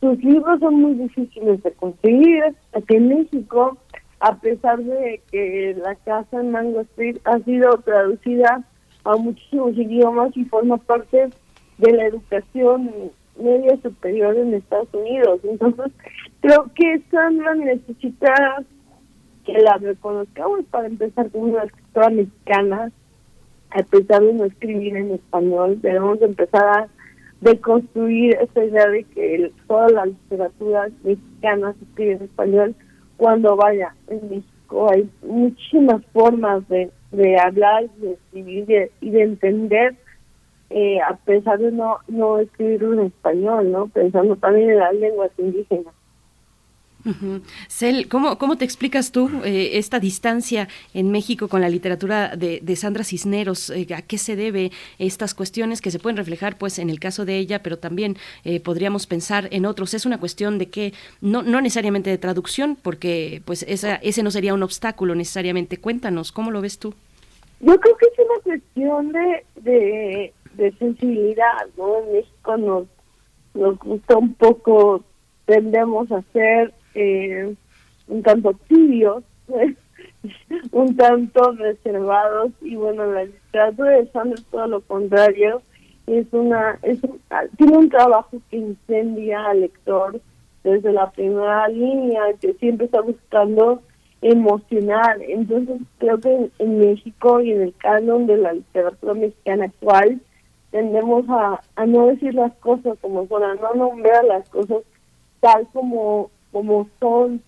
sus 0.00 0.22
libros 0.22 0.60
son 0.60 0.76
muy 0.76 0.94
difíciles 0.94 1.62
de 1.62 1.72
conseguir 1.72 2.44
aquí 2.72 2.96
en 2.96 3.08
México 3.08 3.76
a 4.20 4.36
pesar 4.36 4.78
de 4.78 5.20
que 5.30 5.76
la 5.82 5.94
casa 5.96 6.40
en 6.40 6.50
Mango 6.50 6.80
Street 6.80 7.18
ha 7.24 7.38
sido 7.40 7.78
traducida 7.78 8.64
a 9.04 9.16
muchísimos 9.16 9.76
idiomas 9.76 10.36
y 10.36 10.44
forma 10.44 10.76
parte 10.76 11.28
de 11.78 11.92
la 11.92 12.06
educación 12.06 12.90
media 13.40 13.76
superior 13.80 14.36
en 14.36 14.54
Estados 14.54 14.88
Unidos. 14.92 15.40
Entonces, 15.44 15.92
creo 16.40 16.70
que 16.74 17.00
Sandra 17.10 17.54
necesita 17.54 18.64
que 19.48 19.58
la 19.62 19.78
reconozcamos 19.78 20.64
para 20.70 20.86
empezar 20.86 21.30
como 21.30 21.44
una 21.44 21.64
escritora 21.64 22.10
mexicana, 22.10 22.92
a 23.70 23.82
pesar 23.82 24.22
de 24.22 24.34
no 24.34 24.44
escribir 24.44 24.96
en 24.96 25.12
español, 25.12 25.80
debemos 25.80 26.20
empezar 26.22 26.64
a 26.64 26.88
deconstruir 27.40 28.36
esa 28.40 28.64
idea 28.64 28.88
de 28.88 29.04
que 29.04 29.52
toda 29.66 29.88
la 29.88 30.06
literatura 30.06 30.88
mexicana 31.02 31.72
se 31.72 31.84
escribe 31.84 32.12
en 32.12 32.22
español 32.22 32.74
cuando 33.16 33.56
vaya 33.56 33.94
en 34.08 34.28
México 34.28 34.90
hay 34.90 35.08
muchísimas 35.22 36.04
formas 36.12 36.68
de 36.68 36.90
de 37.10 37.38
hablar, 37.38 37.88
de 37.96 38.12
escribir 38.12 38.90
y 39.00 39.10
de 39.10 39.22
entender, 39.22 39.96
eh, 40.70 41.00
a 41.00 41.16
pesar 41.16 41.58
de 41.58 41.72
no, 41.72 41.98
no 42.08 42.38
escribirlo 42.38 42.94
en 42.94 43.06
español, 43.06 43.72
¿no? 43.72 43.88
Pensando 43.88 44.36
también 44.36 44.70
en 44.70 44.78
las 44.78 44.94
lenguas 44.94 45.30
indígenas. 45.38 45.94
Cel, 47.68 48.08
¿cómo, 48.08 48.38
¿cómo 48.38 48.56
te 48.56 48.64
explicas 48.64 49.12
tú 49.12 49.30
eh, 49.44 49.70
esta 49.74 50.00
distancia 50.00 50.68
en 50.94 51.10
México 51.10 51.48
con 51.48 51.60
la 51.60 51.68
literatura 51.68 52.36
de, 52.36 52.76
Sandra 52.76 53.04
Cisneros? 53.04 53.70
Eh, 53.70 53.86
¿A 53.94 54.02
qué 54.02 54.18
se 54.18 54.36
debe 54.36 54.70
estas 54.98 55.34
cuestiones 55.34 55.80
que 55.80 55.90
se 55.90 55.98
pueden 55.98 56.16
reflejar 56.16 56.58
pues 56.58 56.78
en 56.78 56.90
el 56.90 57.00
caso 57.00 57.24
de 57.24 57.38
ella, 57.38 57.62
pero 57.62 57.78
también 57.78 58.16
podríamos 58.64 59.06
pensar 59.06 59.48
en 59.50 59.66
otros? 59.66 59.94
Es 59.94 60.06
una 60.06 60.18
cuestión 60.18 60.58
de 60.58 60.68
que 60.68 60.92
no, 61.20 61.42
no 61.42 61.60
necesariamente 61.60 62.10
de 62.10 62.18
traducción, 62.18 62.76
porque 62.80 63.42
pues 63.44 63.64
esa, 63.68 63.96
ese 63.96 64.22
no 64.22 64.30
sería 64.30 64.54
un 64.54 64.62
obstáculo 64.62 65.14
necesariamente. 65.14 65.78
Cuéntanos, 65.78 66.32
¿cómo 66.32 66.50
lo 66.50 66.60
ves 66.60 66.78
tú? 66.78 66.94
Yo 67.60 67.78
creo 67.80 67.96
que 67.96 68.06
es 68.06 68.18
una 68.18 68.40
cuestión 68.42 69.12
de, 69.12 70.32
de, 70.54 70.72
sensibilidad, 70.78 71.66
¿no? 71.76 71.98
En 71.98 72.12
México 72.12 72.56
nos, 72.56 72.86
nos 73.54 73.78
gusta 73.78 74.16
un 74.16 74.34
poco, 74.34 75.02
tendemos 75.46 76.10
a 76.12 76.22
ser 76.32 76.72
eh, 76.94 77.54
un 78.06 78.22
tanto 78.22 78.52
tibios, 78.68 79.24
un 80.72 80.96
tanto 80.96 81.52
reservados, 81.52 82.52
y 82.60 82.76
bueno, 82.76 83.06
la 83.06 83.24
literatura 83.24 83.90
de 83.90 84.10
Sandra 84.12 84.34
es 84.34 84.44
todo 84.46 84.66
lo 84.66 84.80
contrario, 84.82 85.62
es 86.06 86.26
una, 86.32 86.78
es 86.82 87.00
tiene 87.56 87.76
un 87.76 87.90
trabajo 87.90 88.38
que 88.50 88.56
incendia 88.56 89.44
al 89.46 89.60
lector 89.60 90.20
desde 90.64 90.92
la 90.92 91.10
primera 91.10 91.68
línea, 91.68 92.22
que 92.40 92.54
siempre 92.54 92.86
está 92.86 93.00
buscando 93.00 93.82
emocional. 94.22 95.22
Entonces 95.22 95.80
creo 95.98 96.18
que 96.18 96.50
en 96.58 96.78
México 96.78 97.40
y 97.40 97.52
en 97.52 97.62
el 97.62 97.74
canon 97.76 98.26
de 98.26 98.36
la 98.38 98.52
literatura 98.52 99.14
mexicana 99.14 99.66
actual 99.66 100.20
tendemos 100.70 101.24
a, 101.28 101.60
a 101.76 101.86
no 101.86 102.08
decir 102.08 102.34
las 102.34 102.52
cosas 102.56 102.98
como 103.00 103.26
son, 103.28 103.42
a 103.42 103.54
no 103.54 103.74
nombrar 103.74 104.24
las 104.24 104.48
cosas 104.50 104.82
tal 105.40 105.66
como, 105.72 106.30
como 106.52 106.88
son. 107.00 107.42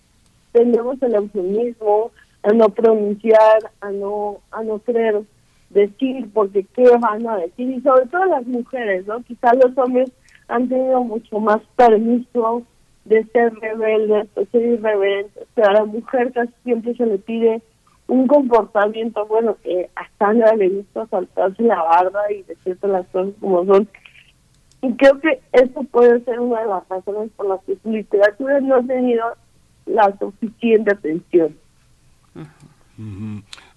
Tendemos 0.51 1.01
el 1.01 1.15
eufemismo, 1.15 2.11
a 2.43 2.49
no 2.51 2.69
pronunciar, 2.69 3.71
a 3.81 3.91
no, 3.91 4.39
a 4.51 4.63
no 4.63 4.79
querer 4.79 5.21
decir 5.69 6.29
porque 6.33 6.65
qué 6.75 6.83
van 6.97 7.25
a 7.27 7.37
decir 7.37 7.69
y 7.69 7.81
sobre 7.81 8.05
todo 8.07 8.25
las 8.25 8.45
mujeres, 8.45 9.07
¿no? 9.07 9.21
Quizás 9.23 9.53
los 9.55 9.77
hombres 9.77 10.11
han 10.47 10.67
tenido 10.67 11.03
mucho 11.03 11.39
más 11.39 11.61
permiso 11.75 12.63
de 13.05 13.23
ser 13.25 13.53
rebelde, 13.55 14.27
de 14.35 14.45
ser 14.47 14.61
irreverente. 14.61 15.39
O 15.39 15.45
sea, 15.55 15.67
a 15.67 15.73
la 15.73 15.85
mujer 15.85 16.31
casi 16.33 16.51
siempre 16.63 16.93
se 16.95 17.05
le 17.05 17.17
pide 17.17 17.61
un 18.07 18.27
comportamiento, 18.27 19.25
bueno, 19.25 19.55
que 19.63 19.89
a 19.95 20.05
Sandra 20.19 20.53
le 20.55 20.69
gusta 20.69 21.07
saltarse 21.07 21.63
la 21.63 21.81
barba 21.81 22.31
y 22.31 22.43
decirte 22.43 22.87
las 22.87 23.07
cosas 23.07 23.33
como 23.39 23.65
son. 23.65 23.87
Y 24.81 24.93
creo 24.95 25.19
que 25.19 25.41
eso 25.51 25.83
puede 25.83 26.23
ser 26.25 26.39
una 26.39 26.61
de 26.61 26.67
las 26.67 26.89
razones 26.89 27.29
por 27.35 27.47
las 27.47 27.63
que 27.65 27.77
su 27.83 27.91
literatura 27.91 28.59
no 28.61 28.75
ha 28.75 28.83
tenido 28.83 29.25
la 29.85 30.17
suficiente 30.17 30.91
atención. 30.91 31.55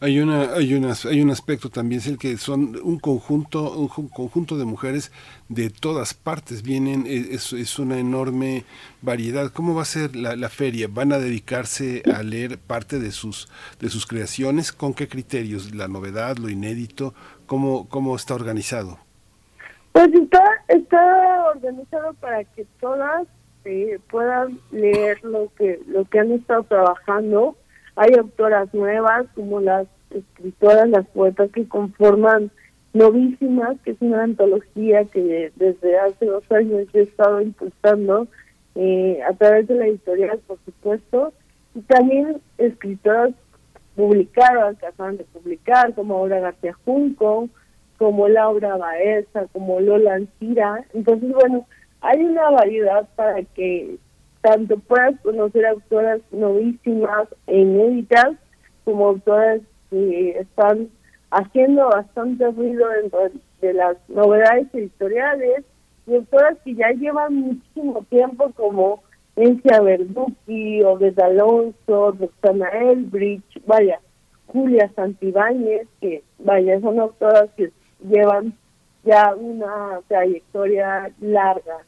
Hay 0.01 0.20
una, 0.20 0.52
hay 0.55 0.74
unas, 0.74 1.06
hay 1.06 1.22
un 1.22 1.31
aspecto 1.31 1.70
también 1.70 2.01
es 2.01 2.06
el 2.09 2.18
que 2.18 2.36
son 2.36 2.78
un 2.82 2.98
conjunto, 2.98 3.72
un 3.72 3.89
conjunto 3.89 4.59
de 4.59 4.66
mujeres 4.66 5.12
de 5.48 5.70
todas 5.70 6.12
partes 6.12 6.62
vienen, 6.62 7.06
e, 7.06 7.35
es, 7.35 7.52
es 7.52 7.78
una 7.78 7.98
enorme 7.98 8.64
variedad. 9.01 9.51
¿Cómo 9.51 9.74
va 9.74 9.82
a 9.82 9.86
ser 9.86 10.14
la, 10.14 10.36
la, 10.36 10.48
feria? 10.51 10.89
¿Van 10.90 11.12
a 11.12 11.18
dedicarse 11.18 12.02
a 12.12 12.22
leer 12.22 12.59
parte 12.59 12.98
de 12.98 13.12
sus, 13.12 13.48
de 13.81 13.89
sus 13.89 14.06
creaciones? 14.06 14.72
¿Con 14.72 14.93
qué 14.93 15.09
criterios? 15.09 15.74
¿La 15.74 15.89
novedad, 15.89 16.36
lo 16.36 16.51
inédito? 16.51 17.14
¿Cómo, 17.47 17.89
cómo 17.89 18.16
está 18.16 18.35
organizado? 18.35 19.03
Pues 19.94 20.12
está, 20.12 20.42
está 20.66 21.50
organizado 21.54 22.14
para 22.14 22.42
que 22.42 22.66
todas 22.80 23.28
eh, 23.64 24.00
puedan 24.10 24.58
leer 24.72 25.22
lo 25.22 25.52
que, 25.56 25.80
lo 25.86 26.04
que 26.06 26.18
han 26.18 26.32
estado 26.32 26.64
trabajando. 26.64 27.54
Hay 27.94 28.10
autoras 28.18 28.74
nuevas 28.74 29.26
como 29.36 29.60
las 29.60 29.86
escritoras, 30.10 30.88
las 30.88 31.06
poetas 31.06 31.48
que 31.52 31.68
conforman 31.68 32.50
Novísimas, 32.92 33.76
que 33.84 33.92
es 33.92 33.96
una 34.00 34.24
antología 34.24 35.04
que 35.04 35.52
desde 35.54 35.98
hace 36.00 36.26
dos 36.26 36.42
años 36.50 36.88
he 36.92 37.02
estado 37.02 37.40
impulsando 37.40 38.26
eh, 38.74 39.20
a 39.24 39.32
través 39.34 39.68
de 39.68 39.76
la 39.76 39.86
editorial, 39.86 40.40
por 40.44 40.58
supuesto, 40.64 41.32
y 41.76 41.82
también 41.82 42.40
escritoras 42.58 43.30
publicadas 43.94 44.76
que 44.78 44.86
acaban 44.86 45.18
de 45.18 45.24
publicar, 45.24 45.94
como 45.94 46.16
Aura 46.16 46.40
García 46.40 46.72
Junco, 46.84 47.48
como 47.98 48.28
Laura 48.28 48.76
Baeza, 48.76 49.46
como 49.52 49.80
Lola 49.80 50.14
Ancira. 50.14 50.84
Entonces, 50.94 51.32
bueno, 51.32 51.66
hay 52.00 52.22
una 52.24 52.50
variedad 52.50 53.08
para 53.16 53.42
que 53.42 53.96
tanto 54.42 54.78
puedas 54.78 55.18
conocer 55.20 55.64
autoras 55.66 56.20
novísimas 56.30 57.28
e 57.46 57.60
inéditas 57.60 58.34
como 58.84 59.08
autoras 59.08 59.60
que 59.90 60.38
están 60.38 60.88
haciendo 61.30 61.88
bastante 61.88 62.50
ruido 62.50 62.88
dentro 62.90 63.20
de 63.60 63.72
las 63.72 63.96
novedades 64.08 64.68
editoriales, 64.74 65.64
y 66.06 66.16
autoras 66.16 66.58
que 66.64 66.74
ya 66.74 66.90
llevan 66.90 67.34
muchísimo 67.34 68.04
tiempo 68.10 68.50
como 68.54 69.02
Encia 69.36 69.80
Verducci, 69.80 70.82
Obed 70.82 71.18
Alonso, 71.18 72.12
Roxana 72.12 72.68
Elbridge, 72.68 73.62
vaya, 73.66 73.98
Julia 74.46 74.90
Santibáñez, 74.94 75.88
que 76.00 76.22
vaya, 76.38 76.78
son 76.80 77.00
autoras 77.00 77.48
que 77.56 77.72
llevan 78.09 78.55
ya 79.05 79.35
una 79.35 80.01
trayectoria 80.09 81.10
larga. 81.20 81.78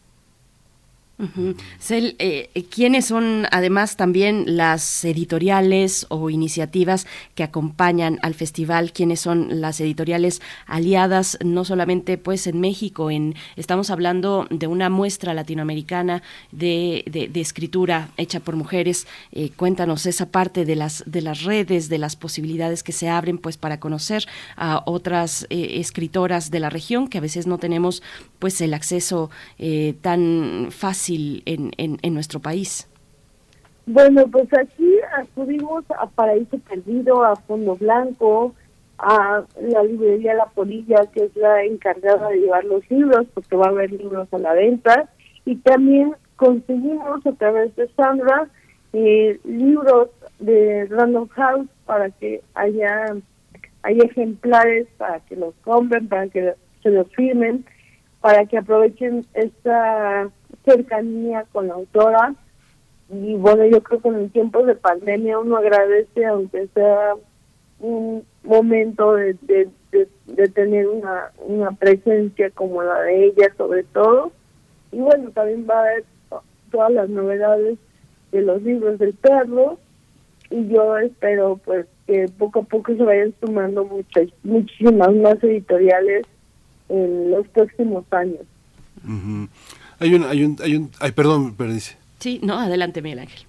Ujú. 1.19 1.55
Cel, 1.81 2.15
eh, 2.19 2.51
¿quiénes 2.71 3.07
son 3.07 3.47
además 3.51 3.97
también 3.97 4.45
las 4.59 5.03
editoriales 5.03 6.05
o 6.11 6.29
iniciativas 6.29 7.07
que 7.35 7.43
acompañan 7.43 8.19
al 8.21 8.35
festival? 8.35 8.93
¿Quiénes 8.93 9.21
son 9.21 9.63
las 9.63 9.81
editoriales 9.81 10.43
aliadas 10.67 11.39
no 11.43 11.65
solamente 11.65 12.19
pues 12.19 12.47
en 12.47 12.61
México? 12.61 13.11
En 13.11 13.35
estamos 13.57 13.89
hablando 13.89 14.47
de 14.51 14.67
una 14.67 14.91
muestra 14.91 15.33
latinoamericana 15.33 16.23
de, 16.53 17.03
de- 17.11 17.29
de 17.29 17.41
escritura 17.41 18.11
hecha 18.19 18.41
por 18.41 18.57
mujeres. 18.57 19.07
Eh, 19.33 19.49
cuéntanos 19.57 20.05
esa 20.05 20.27
parte 20.31 20.67
de 20.67 20.77
las 20.77 21.03
de 21.07 21.23
las 21.23 21.45
redes, 21.45 21.89
de 21.89 21.97
las 21.97 22.15
posibilidades 22.17 22.83
que 22.83 22.93
se 22.93 23.09
abren 23.09 23.39
pues 23.39 23.57
para 23.57 23.81
conocer 23.81 24.27
a 24.57 24.83
otras 24.85 25.47
eh, 25.49 25.79
escritoras 25.81 26.51
de 26.51 26.61
la 26.61 26.69
región 26.69 27.09
que 27.09 27.17
a 27.17 27.23
veces 27.23 27.47
no 27.47 27.57
tenemos 27.57 28.03
pues 28.39 28.61
el 28.61 28.75
acceso 28.75 29.31
eh, 29.59 29.95
tan 30.03 30.69
fácil 30.71 31.06
en, 31.09 32.15
nuestro 32.15 32.41
país. 32.41 32.89
Bueno, 33.87 34.27
pues 34.29 34.49
aquí 34.53 34.99
acudimos 35.17 35.85
a 35.99 36.07
Paraíso 36.09 36.59
Perdido, 36.59 37.25
a 37.25 37.37
Fondo 37.37 37.77
Blanco, 37.77 38.55
a 38.99 39.45
la 39.61 39.83
librería 39.85 40.35
La 40.35 40.47
Polilla, 40.47 41.07
que 41.13 41.25
es 41.25 41.37
la 41.37 41.63
encargada 41.63 42.29
de 42.31 42.41
llevar 42.41 42.65
los 42.65 42.89
libros, 42.91 43.27
porque 43.35 43.57
va 43.57 43.67
a 43.67 43.71
haber 43.71 43.93
libros 43.93 44.27
a 44.33 44.39
la 44.39 44.55
venta, 44.55 45.09
y 45.45 45.57
también 45.57 46.15
conseguimos 46.37 47.25
a 47.27 47.33
través 47.33 47.75
de 47.77 47.89
Sandra 47.95 48.49
eh, 48.93 49.39
libros 49.45 50.09
de 50.39 50.87
Random 50.87 51.29
House 51.29 51.69
para 51.85 52.11
que 52.11 52.43
haya, 52.55 53.17
haya 53.83 54.05
ejemplares 54.05 54.87
para 54.97 55.21
que 55.21 55.37
los 55.37 55.55
compren, 55.63 56.09
para 56.09 56.29
que 56.29 56.55
se 56.83 56.91
los 56.91 57.07
firmen, 57.15 57.65
para 58.21 58.47
que 58.47 58.59
aprovechen 58.59 59.27
esta 59.35 60.31
cercanía 60.67 61.47
con 61.53 61.69
la 61.69 61.75
autora 61.75 62.35
y 63.09 63.35
bueno, 63.35 63.65
yo 63.67 63.83
creo 63.83 64.01
que 64.01 64.09
en 64.09 64.15
el 64.17 64.31
tiempo 64.31 64.65
de 64.65 64.75
pandemia 64.75 65.39
uno 65.39 65.57
agradece, 65.57 66.27
aunque 66.27 66.67
sea 66.75 67.15
un 67.79 68.25
momento 68.43 69.15
de, 69.15 69.37
de, 69.43 69.69
de, 70.27 70.49
tener 70.49 70.89
una, 70.89 71.31
una 71.39 71.71
presencia 71.73 72.51
como 72.51 72.83
la 72.83 73.01
de 73.03 73.27
ella, 73.27 73.53
sobre 73.57 73.85
todo. 73.85 74.33
Y 74.91 74.99
bueno, 74.99 75.31
también 75.31 75.67
va 75.69 75.77
a 75.77 75.83
haber 75.83 76.05
todas 76.71 76.91
las 76.91 77.09
novedades 77.09 77.79
de 78.33 78.43
los 78.43 78.63
libros 78.63 78.99
del 78.99 79.15
perro. 79.15 79.79
Y 80.51 80.69
yo 80.69 80.97
espero 80.99 81.61
pues 81.65 81.87
que 82.07 82.29
poco 82.39 82.61
a 82.61 82.63
poco 82.63 82.95
se 82.95 83.03
vayan 83.03 83.35
sumando 83.41 83.85
muchas, 83.85 84.29
muchísimas 84.43 85.15
más 85.15 85.43
editoriales 85.45 86.27
en 86.89 87.31
los 87.31 87.47
próximos 87.49 88.05
años. 88.11 88.43
Hay 89.99 90.15
un, 90.15 90.25
hay 90.25 90.45
un, 90.45 90.57
hay 90.63 90.77
un, 90.77 90.91
ay, 91.01 91.13
perdón, 91.13 91.57
Berenice. 91.57 91.97
Sí, 92.21 92.41
no, 92.43 92.59
adelante, 92.59 93.03
Miguel 93.03 93.21
Ángel. 93.21 93.47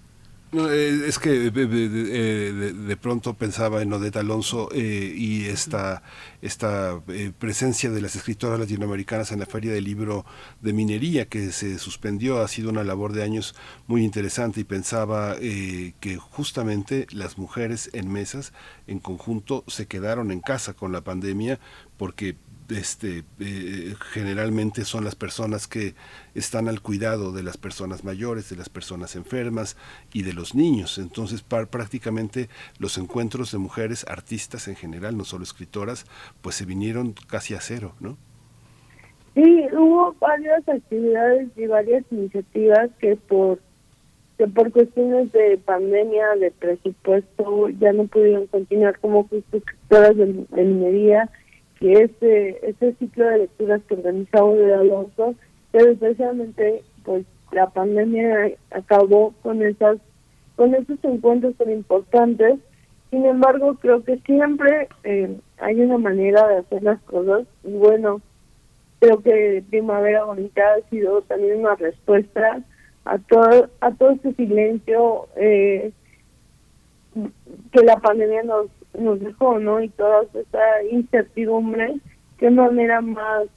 No, 0.50 0.72
eh, 0.72 1.06
es 1.08 1.20
que 1.20 1.30
de, 1.30 1.52
de- 1.52 1.68
de- 1.90 2.54
de- 2.54 2.74
de 2.74 2.96
pronto 2.98 3.34
pensaba 3.34 3.82
en 3.82 3.92
Odette 3.92 4.16
Alonso 4.16 4.70
eh, 4.74 5.14
y 5.14 5.44
esta, 5.44 6.04
esta 6.42 7.02
eh, 7.10 7.34
presencia 7.38 7.92
de 7.92 8.00
las 8.00 8.16
escritoras 8.16 8.58
latinoamericanas 8.58 9.34
en 9.34 9.40
la 9.42 9.46
Feria 9.46 9.74
del 9.74 9.84
Libro 9.84 10.26
de 10.62 10.72
Minería 10.72 11.26
que 11.26 11.52
se 11.52 11.78
suspendió. 11.80 12.40
Ha 12.42 12.48
sido 12.48 12.70
una 12.70 12.86
labor 12.86 13.12
de 13.12 13.24
años 13.24 13.56
muy 13.88 14.06
interesante 14.06 14.62
y 14.62 14.64
pensaba 14.64 15.36
eh, 15.42 15.94
que 16.00 16.16
justamente 16.16 17.08
las 17.12 17.38
mujeres 17.38 17.90
en 17.92 18.10
mesas 18.10 18.54
en 18.88 19.00
conjunto 19.00 19.66
se 19.68 19.86
quedaron 19.86 20.32
en 20.32 20.40
casa 20.40 20.74
con 20.74 20.94
la 20.94 21.02
pandemia 21.02 21.60
porque 21.98 22.38
este 22.70 23.24
eh, 23.40 23.96
generalmente 24.12 24.84
son 24.84 25.04
las 25.06 25.16
personas 25.16 25.68
que 25.68 25.96
están 26.36 26.68
al 26.68 26.82
cuidado 26.82 27.32
de 27.32 27.44
las 27.44 27.58
personas 27.58 28.04
mayores, 28.04 28.50
de 28.50 28.56
las 28.56 28.70
personas 28.70 29.16
enfermas 29.16 29.78
y 30.14 30.24
de 30.24 30.34
los 30.34 30.54
niños. 30.56 30.98
Entonces, 30.98 31.42
par- 31.42 31.68
prácticamente 31.68 32.50
los 32.80 32.98
encuentros 32.98 33.52
de 33.52 33.58
mujeres 33.58 34.06
artistas 34.08 34.68
en 34.68 34.76
general, 34.76 35.16
no 35.18 35.24
solo 35.24 35.44
escritoras, 35.44 36.06
pues 36.42 36.56
se 36.56 36.66
vinieron 36.66 37.14
casi 37.28 37.54
a 37.54 37.62
cero, 37.62 37.94
¿no? 38.00 38.18
Sí, 39.36 39.66
hubo 39.72 40.16
varias 40.20 40.68
actividades 40.68 41.50
y 41.56 41.68
varias 41.68 42.04
iniciativas 42.12 42.90
que 43.00 43.16
por 43.16 43.60
por 44.54 44.72
cuestiones 44.72 45.32
de 45.32 45.58
pandemia, 45.58 46.36
de 46.40 46.52
presupuesto, 46.52 47.70
ya 47.70 47.92
no 47.92 48.06
pudieron 48.06 48.46
continuar 48.46 49.00
como 49.00 49.28
escritoras 49.32 50.16
de, 50.16 50.26
de 50.26 50.64
minería, 50.64 51.28
que 51.80 51.94
este, 52.04 52.70
este 52.70 52.94
ciclo 52.96 53.26
de 53.26 53.38
lecturas 53.40 53.82
que 53.88 53.96
organizaba 53.96 54.54
de 54.54 54.74
Alonso, 54.74 55.36
pero 55.72 55.92
especialmente 55.92 56.84
pues 57.04 57.26
la 57.52 57.70
pandemia 57.70 58.52
acabó 58.72 59.34
con 59.42 59.62
esas 59.62 59.98
con 60.56 60.74
esos 60.74 60.98
encuentros 61.04 61.56
tan 61.56 61.72
importantes. 61.72 62.60
Sin 63.12 63.26
embargo, 63.26 63.76
creo 63.76 64.04
que 64.04 64.18
siempre 64.26 64.90
eh, 65.04 65.38
hay 65.60 65.80
una 65.80 65.98
manera 65.98 66.48
de 66.48 66.58
hacer 66.58 66.84
las 66.84 67.00
cosas 67.04 67.48
y 67.64 67.72
bueno, 67.74 68.22
creo 69.00 69.22
que 69.22 69.64
Primavera 69.70 70.26
Bonita 70.26 70.62
ha 70.74 70.90
sido 70.90 71.22
también 71.22 71.60
una 71.60 71.76
respuesta 71.76 72.64
a 73.06 73.18
todo 73.20 73.70
a 73.80 73.92
todo 73.92 74.12
este 74.12 74.34
silencio 74.34 75.28
eh, 75.36 75.92
que 77.72 77.84
la 77.84 77.98
pandemia 77.98 78.44
nos 78.44 78.68
nos 78.98 79.20
dejó, 79.20 79.60
¿no? 79.60 79.82
Y 79.82 79.90
toda 79.90 80.24
esta 80.34 80.84
incertidumbre, 80.92 81.96
qué 82.38 82.50
manera 82.50 83.02
más 83.02 83.48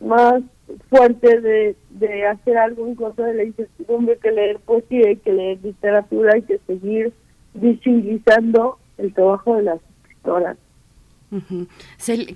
más 0.00 0.42
fuerte 0.90 1.40
de, 1.40 1.76
de 1.90 2.26
hacer 2.26 2.56
algo 2.56 2.86
en 2.86 2.94
de 2.94 3.34
la 3.34 3.44
incertidumbre 3.44 4.18
que 4.18 4.32
leer 4.32 4.58
poesía 4.60 5.10
y 5.10 5.16
que 5.16 5.32
leer 5.32 5.58
literatura 5.62 6.36
y 6.38 6.42
que 6.42 6.58
seguir 6.66 7.12
visibilizando 7.54 8.78
el 8.98 9.12
trabajo 9.14 9.56
de 9.56 9.62
las 9.62 9.80
escritoras. 10.02 10.56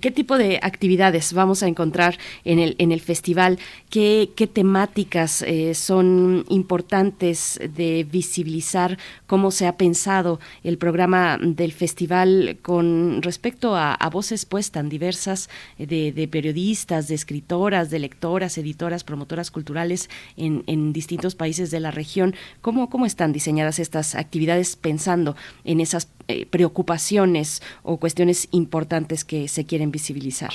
¿Qué 0.01 0.11
tipo 0.11 0.39
de 0.39 0.59
actividades 0.61 1.33
vamos 1.33 1.63
a 1.63 1.69
encontrar 1.69 2.19
en 2.45 2.59
el, 2.59 3.01
festival? 3.01 3.59
¿Qué, 3.91 4.29
temáticas 4.53 5.43
eh, 5.43 5.75
son 5.75 6.45
importantes 6.49 7.61
de 7.77 8.07
visibilizar? 8.11 8.99
¿Cómo 9.27 9.51
se 9.51 9.67
ha 9.67 9.77
pensado 9.77 10.41
el 10.65 10.79
programa 10.79 11.39
del 11.41 11.73
festival 11.73 12.59
con 12.63 13.23
respecto 13.23 13.77
a, 13.77 13.97
voces 14.11 14.47
pues 14.47 14.71
tan 14.71 14.89
diversas 14.89 15.51
eh, 15.79 15.87
de, 15.87 16.13
de 16.13 16.27
periodistas, 16.27 17.09
de 17.09 17.15
escritoras, 17.15 17.91
de 17.91 17.99
lectoras, 17.99 18.59
editoras, 18.59 19.05
promotoras 19.05 19.51
culturales 19.51 20.09
en, 20.37 20.65
en 20.67 20.93
distintos 20.93 21.35
países 21.35 21.71
de 21.71 21.81
la 21.81 21.91
región? 21.91 22.35
¿Cómo, 22.63 22.91
¿Cómo 22.91 23.07
están 23.07 23.33
diseñadas 23.33 23.79
estas 23.79 24.15
actividades 24.15 24.77
pensando 24.77 25.37
en 25.65 25.81
esas 25.81 26.09
eh, 26.27 26.47
preocupaciones 26.47 27.63
o 27.83 27.99
cuestiones 27.99 28.49
importantes 28.51 28.88
que 29.27 29.49
se 29.49 29.65
quieren 29.65 29.91
visibilizar. 29.91 30.51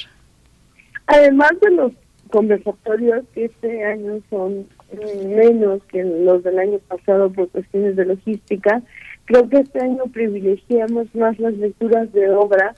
Además 1.08 1.52
de 1.62 1.72
los 1.72 1.92
conversatorios 2.30 3.26
que 3.34 3.46
este 3.46 3.84
año 3.84 4.20
son 4.30 4.66
eh, 4.92 5.28
menos 5.28 5.84
que 5.86 6.04
los 6.04 6.44
del 6.44 6.58
año 6.60 6.80
pasado 6.88 7.32
por 7.32 7.50
cuestiones 7.50 7.96
de 7.96 8.06
logística, 8.06 8.82
creo 9.26 9.48
que 9.50 9.58
este 9.58 9.82
año 9.82 10.04
privilegiamos 10.12 11.14
más 11.14 11.38
las 11.40 11.54
lecturas 11.54 12.12
de 12.12 12.32
obra 12.32 12.76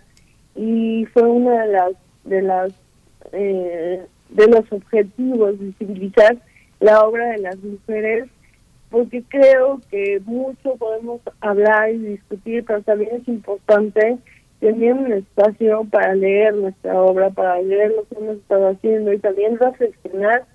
y 0.56 1.06
fue 1.14 1.24
una 1.24 1.66
de 1.66 1.72
las 1.72 1.92
de 2.26 2.72
eh, 3.32 4.06
de 4.30 4.48
los 4.48 4.72
objetivos 4.72 5.60
visibilizar 5.60 6.38
la 6.80 7.02
obra 7.02 7.30
de 7.30 7.38
las 7.38 7.58
mujeres 7.58 8.28
porque 8.90 9.24
creo 9.28 9.82
que 9.90 10.22
mucho 10.26 10.76
podemos 10.78 11.20
hablar 11.42 11.92
y 11.92 11.98
discutir, 11.98 12.64
pero 12.66 12.82
también 12.82 13.18
es 13.22 13.28
importante 13.28 14.18
tener 14.60 14.94
un 14.94 15.12
espacio 15.12 15.86
para 15.92 16.16
leer 16.16 16.56
nuestra 16.56 17.02
obra, 17.02 17.30
para 17.30 17.62
leer 17.62 17.92
lo 17.92 18.04
que 18.08 18.24
hemos 18.24 18.38
estado 18.38 18.70
haciendo 18.70 19.14
y 19.14 19.20
también 19.20 19.58
reflexionar. 19.60 20.46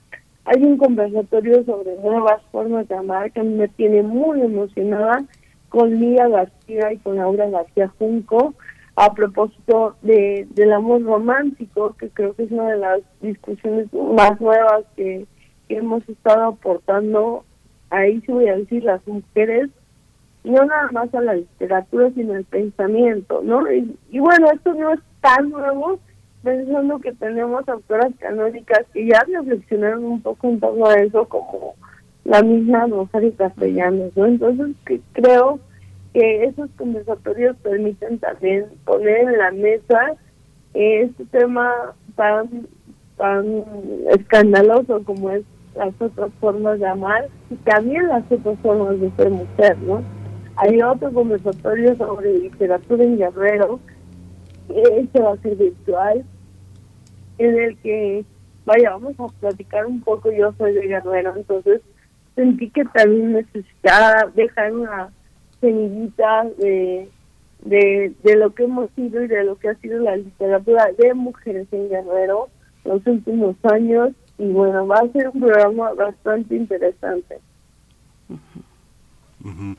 Hay 0.44 0.62
un 0.64 0.78
conversatorio 0.78 1.64
sobre 1.64 1.97
nuevas 1.97 2.43
formas 2.51 2.89
de 2.89 2.97
amar 2.97 3.31
que 3.32 3.43
me 3.43 3.68
tiene 3.68 4.02
muy 4.02 4.40
emocionada 4.40 5.24
con 5.68 6.01
Lía 6.01 6.28
García 6.28 6.93
y 6.93 6.98
con 6.98 7.16
Laura 7.16 7.48
García 7.48 7.93
Junco 7.98 8.55
a 8.97 9.14
propósito 9.14 9.97
de, 10.02 10.47
del 10.51 10.72
amor 10.72 11.02
romántico, 11.02 11.94
que 11.98 12.10
creo 12.10 12.35
que 12.35 12.44
es 12.44 12.51
una 12.51 12.70
de 12.70 12.78
las 12.78 13.01
discusiones 13.20 13.86
más 13.93 14.40
nuevas 14.40 14.85
que, 14.97 15.27
que 15.68 15.77
hemos 15.77 16.06
estado 16.09 16.48
aportando 16.48 17.44
ahí 17.90 18.20
sí 18.24 18.32
voy 18.32 18.48
a 18.48 18.56
decir 18.56 18.85
las 18.85 19.06
mujeres 19.06 19.68
no 20.45 20.65
nada 20.65 20.89
más 20.93 21.15
a 21.15 21.21
la 21.21 21.35
literatura, 21.35 22.11
sino 22.15 22.35
al 22.35 22.45
pensamiento, 22.45 23.43
¿no? 23.45 23.71
Y, 23.71 23.97
y 24.11 24.19
bueno, 24.21 24.51
esto 24.53 24.75
no 24.75 24.93
es 24.93 25.01
tan 25.21 25.51
nuevo, 25.51 25.99
pensando 26.43 26.99
que 26.99 27.12
tenemos 27.12 27.69
autoras 27.69 28.12
canónicas 28.19 28.87
que 28.93 29.07
ya 29.07 29.23
reflexionaron 29.27 30.05
un 30.05 30.23
poco 30.23 30.49
en 30.49 30.61
torno 30.61 30.87
a 30.87 30.95
eso, 30.95 31.27
como 31.27 31.75
la 32.25 32.43
misma 32.43 32.87
Rosario 32.87 33.35
Castellanos, 33.37 34.17
¿no? 34.17 34.27
Entonces, 34.27 34.77
que 34.87 35.01
creo 35.12 35.61
que 36.12 36.45
esos 36.45 36.71
conversatorios 36.77 37.57
permiten 37.59 38.19
también 38.19 38.67
poner 38.85 39.29
en 39.29 39.39
la 39.39 39.51
mesa 39.53 40.15
este 40.75 41.25
tema 41.27 41.95
tan, 42.17 42.67
tan 43.17 43.65
escandaloso 44.11 45.03
como 45.05 45.31
es 45.31 45.43
las 45.77 45.95
otras 46.01 46.31
formas 46.41 46.81
de 46.81 46.87
amar 46.87 47.29
y 47.49 47.55
también 47.57 48.09
las 48.09 48.25
otras 48.31 48.59
formas 48.61 49.01
de 49.01 49.11
ser 49.12 49.31
mujer, 49.31 49.79
¿no? 49.79 50.03
Hay 50.62 50.82
otro 50.82 51.11
conversatorio 51.11 51.97
sobre 51.97 52.39
literatura 52.39 53.03
en 53.03 53.16
Guerrero, 53.16 53.81
este 54.69 55.20
va 55.20 55.32
a 55.32 55.37
ser 55.39 55.57
virtual, 55.57 56.23
en 57.39 57.59
el 57.59 57.78
que, 57.78 58.27
vaya, 58.66 58.91
vamos 58.91 59.15
a 59.19 59.41
platicar 59.41 59.87
un 59.87 60.03
poco, 60.03 60.31
yo 60.31 60.53
soy 60.59 60.74
de 60.74 60.87
Guerrero, 60.87 61.35
entonces 61.35 61.81
sentí 62.35 62.69
que 62.69 62.85
también 62.85 63.32
necesitaba 63.32 64.31
dejar 64.35 64.74
una 64.74 65.09
semillita 65.62 66.45
de, 66.59 67.09
de, 67.65 68.12
de 68.23 68.37
lo 68.37 68.55
que 68.55 68.65
hemos 68.65 68.91
sido 68.91 69.24
y 69.24 69.28
de 69.28 69.45
lo 69.45 69.57
que 69.57 69.70
ha 69.70 69.74
sido 69.77 69.99
la 70.01 70.16
literatura 70.16 70.91
de 70.99 71.15
mujeres 71.15 71.69
en 71.73 71.89
Guerrero 71.89 72.51
los 72.85 73.07
últimos 73.07 73.57
años 73.62 74.11
y 74.37 74.47
bueno, 74.53 74.87
va 74.87 74.97
a 74.97 75.09
ser 75.12 75.31
un 75.31 75.41
programa 75.41 75.95
bastante 75.95 76.55
interesante. 76.55 77.39
Ujú. 79.43 79.77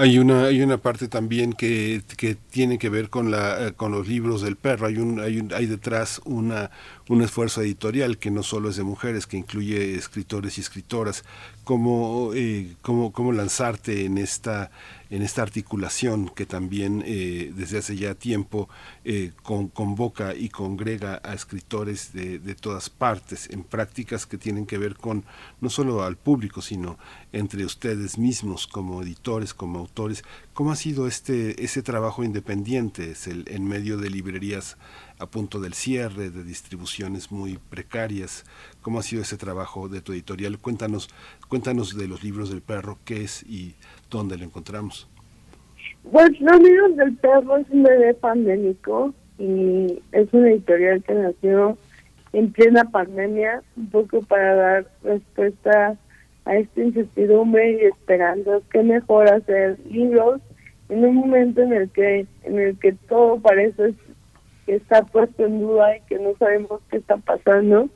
Hay 0.00 0.20
una 0.20 0.44
hay 0.44 0.62
una 0.62 0.78
parte 0.78 1.08
también 1.08 1.52
que, 1.52 2.02
que 2.16 2.36
tiene 2.36 2.78
que 2.78 2.88
ver 2.88 3.10
con 3.10 3.32
la 3.32 3.66
eh, 3.66 3.72
con 3.72 3.90
los 3.90 4.06
libros 4.06 4.42
del 4.42 4.54
perro. 4.54 4.86
Hay 4.86 4.98
un 4.98 5.18
hay 5.18 5.40
un, 5.40 5.52
hay 5.52 5.66
detrás 5.66 6.20
una 6.24 6.70
un 7.08 7.20
esfuerzo 7.20 7.62
editorial 7.62 8.16
que 8.16 8.30
no 8.30 8.44
solo 8.44 8.68
es 8.70 8.76
de 8.76 8.84
mujeres, 8.84 9.26
que 9.26 9.38
incluye 9.38 9.96
escritores 9.96 10.56
y 10.56 10.60
escritoras. 10.60 11.24
¿Cómo 11.64 12.30
eh, 12.32 12.76
cómo 12.80 13.12
cómo 13.12 13.32
lanzarte 13.32 14.04
en 14.04 14.18
esta 14.18 14.70
en 15.10 15.22
esta 15.22 15.42
articulación 15.42 16.28
que 16.28 16.44
también 16.46 17.02
eh, 17.06 17.52
desde 17.56 17.78
hace 17.78 17.96
ya 17.96 18.14
tiempo 18.14 18.68
eh, 19.04 19.32
con- 19.42 19.68
convoca 19.68 20.34
y 20.34 20.48
congrega 20.50 21.20
a 21.24 21.34
escritores 21.34 22.12
de, 22.12 22.38
de 22.38 22.54
todas 22.54 22.90
partes 22.90 23.48
en 23.50 23.64
prácticas 23.64 24.26
que 24.26 24.36
tienen 24.38 24.66
que 24.66 24.78
ver 24.78 24.96
con 24.96 25.24
no 25.60 25.70
solo 25.70 26.02
al 26.02 26.16
público, 26.16 26.60
sino 26.60 26.98
entre 27.32 27.64
ustedes 27.64 28.18
mismos 28.18 28.66
como 28.66 29.02
editores, 29.02 29.54
como 29.54 29.78
autores. 29.78 30.22
¿Cómo 30.52 30.72
ha 30.72 30.76
sido 30.76 31.06
este 31.06 31.64
ese 31.64 31.82
trabajo 31.82 32.24
independiente 32.24 33.14
en 33.26 33.64
medio 33.64 33.96
de 33.96 34.10
librerías 34.10 34.76
a 35.20 35.26
punto 35.26 35.60
del 35.60 35.74
cierre, 35.74 36.30
de 36.30 36.44
distribuciones 36.44 37.30
muy 37.30 37.58
precarias? 37.58 38.44
¿Cómo 38.82 38.98
ha 38.98 39.02
sido 39.02 39.22
ese 39.22 39.36
trabajo 39.36 39.88
de 39.88 40.00
tu 40.00 40.12
editorial? 40.12 40.58
Cuéntanos, 40.58 41.08
cuéntanos 41.48 41.96
de 41.96 42.08
los 42.08 42.22
libros 42.22 42.50
del 42.50 42.62
perro, 42.62 42.98
qué 43.04 43.22
es 43.24 43.44
dónde 44.10 44.36
lo 44.36 44.44
encontramos. 44.44 45.08
Pues 46.10 46.40
Los 46.40 46.60
Libros 46.60 46.96
del 46.96 47.16
Perro 47.16 47.56
es 47.58 47.68
un 47.70 47.82
bebé 47.82 48.14
pandémico 48.14 49.12
y 49.38 50.00
es 50.12 50.32
una 50.32 50.50
editorial 50.50 51.02
que 51.02 51.14
nació 51.14 51.76
en 52.32 52.52
plena 52.52 52.84
pandemia, 52.84 53.62
un 53.76 53.90
poco 53.90 54.22
para 54.22 54.54
dar 54.54 54.86
respuesta 55.02 55.96
a 56.44 56.56
esta 56.56 56.80
incertidumbre 56.80 57.72
y 57.72 57.84
esperando 57.86 58.62
que 58.70 58.82
mejor 58.82 59.28
hacer 59.28 59.78
libros 59.90 60.40
en 60.88 61.04
un 61.04 61.16
momento 61.16 61.62
en 61.62 61.72
el 61.72 61.90
que 61.90 62.26
en 62.44 62.58
el 62.58 62.78
que 62.78 62.92
todo 63.08 63.38
parece 63.40 63.94
que 64.64 64.76
está 64.76 65.02
puesto 65.02 65.44
en 65.44 65.60
duda 65.60 65.96
y 65.96 66.00
que 66.02 66.18
no 66.18 66.34
sabemos 66.38 66.80
qué 66.90 66.98
está 66.98 67.16
pasando. 67.18 67.88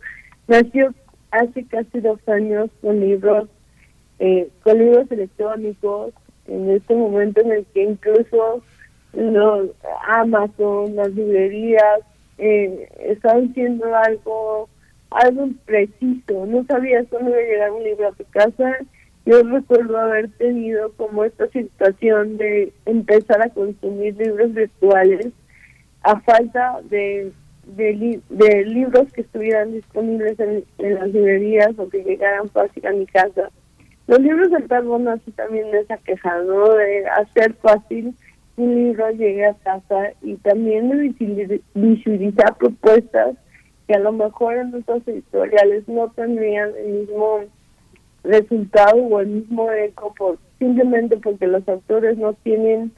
Nació 0.49 0.95
hace 1.31 1.65
casi 1.65 2.01
dos 2.01 2.21
años 2.29 2.71
con 2.83 3.01
libros 3.01 3.49
eh, 4.19 4.49
libros 4.77 5.11
electrónicos, 5.11 6.13
en 6.47 6.71
este 6.71 6.95
momento 6.95 7.41
en 7.41 7.53
el 7.53 7.67
que 7.73 7.83
incluso 7.85 8.63
los 9.13 9.71
Amazon, 10.09 10.97
las 10.97 11.11
librerías, 11.13 12.01
eh, 12.39 12.89
están 13.01 13.53
siendo 13.55 13.95
algo 13.95 14.69
algo 15.11 15.49
preciso. 15.67 16.47
No 16.47 16.65
sabías 16.65 17.07
cuándo 17.11 17.31
iba 17.31 17.39
llegar 17.41 17.71
un 17.71 17.85
libro 17.85 18.09
a 18.09 18.13
tu 18.13 18.25
casa. 18.31 18.79
Yo 19.27 19.43
recuerdo 19.43 19.99
haber 19.99 20.31
tenido 20.39 20.91
como 20.93 21.25
esta 21.25 21.47
situación 21.49 22.39
de 22.39 22.73
empezar 22.87 23.43
a 23.43 23.51
consumir 23.51 24.17
libros 24.17 24.55
virtuales 24.55 25.29
a 26.03 26.19
falta 26.21 26.81
de 26.91 27.31
de, 27.65 27.93
li- 27.93 28.23
de 28.29 28.65
libros 28.65 29.13
que 29.13 29.21
estuvieran 29.21 29.73
disponibles 29.73 30.41
en 30.41 30.65
las 30.79 31.09
librerías 31.11 31.79
o 31.79 31.89
que 31.89 32.03
llegaran 32.03 32.49
fácil 32.49 32.85
a 32.87 32.93
mi 32.93 33.07
casa. 33.07 33.51
Los 34.07 34.19
libros 34.21 34.51
del 34.51 34.65
perdón 34.65 35.09
así 35.09 35.31
también 35.33 35.71
de 35.71 35.81
esa 35.81 35.97
queja, 35.99 36.43
¿no? 36.43 36.75
De 36.75 37.07
hacer 37.07 37.55
fácil 37.55 38.15
un 38.57 38.75
libro 38.75 39.11
llegue 39.11 39.47
a 39.47 39.55
casa 39.55 40.13
y 40.23 40.37
también 40.37 40.91
de 40.91 40.97
visibil- 40.97 41.63
visibilizar 41.75 42.57
propuestas 42.59 43.37
que 43.87 43.95
a 43.95 43.99
lo 44.01 44.13
mejor 44.13 44.57
en 44.57 44.73
nuestros 44.73 45.07
editoriales 45.09 45.89
no 45.89 46.11
tendrían 46.11 46.71
el 46.85 46.93
mismo 46.93 47.41
resultado 48.25 48.97
o 48.97 49.21
el 49.21 49.29
mismo 49.29 49.71
eco 49.73 50.15
por 50.17 50.39
simplemente 50.59 51.17
porque 51.17 51.47
los 51.47 51.67
autores 51.69 52.17
no 52.19 52.35
tienen 52.35 52.93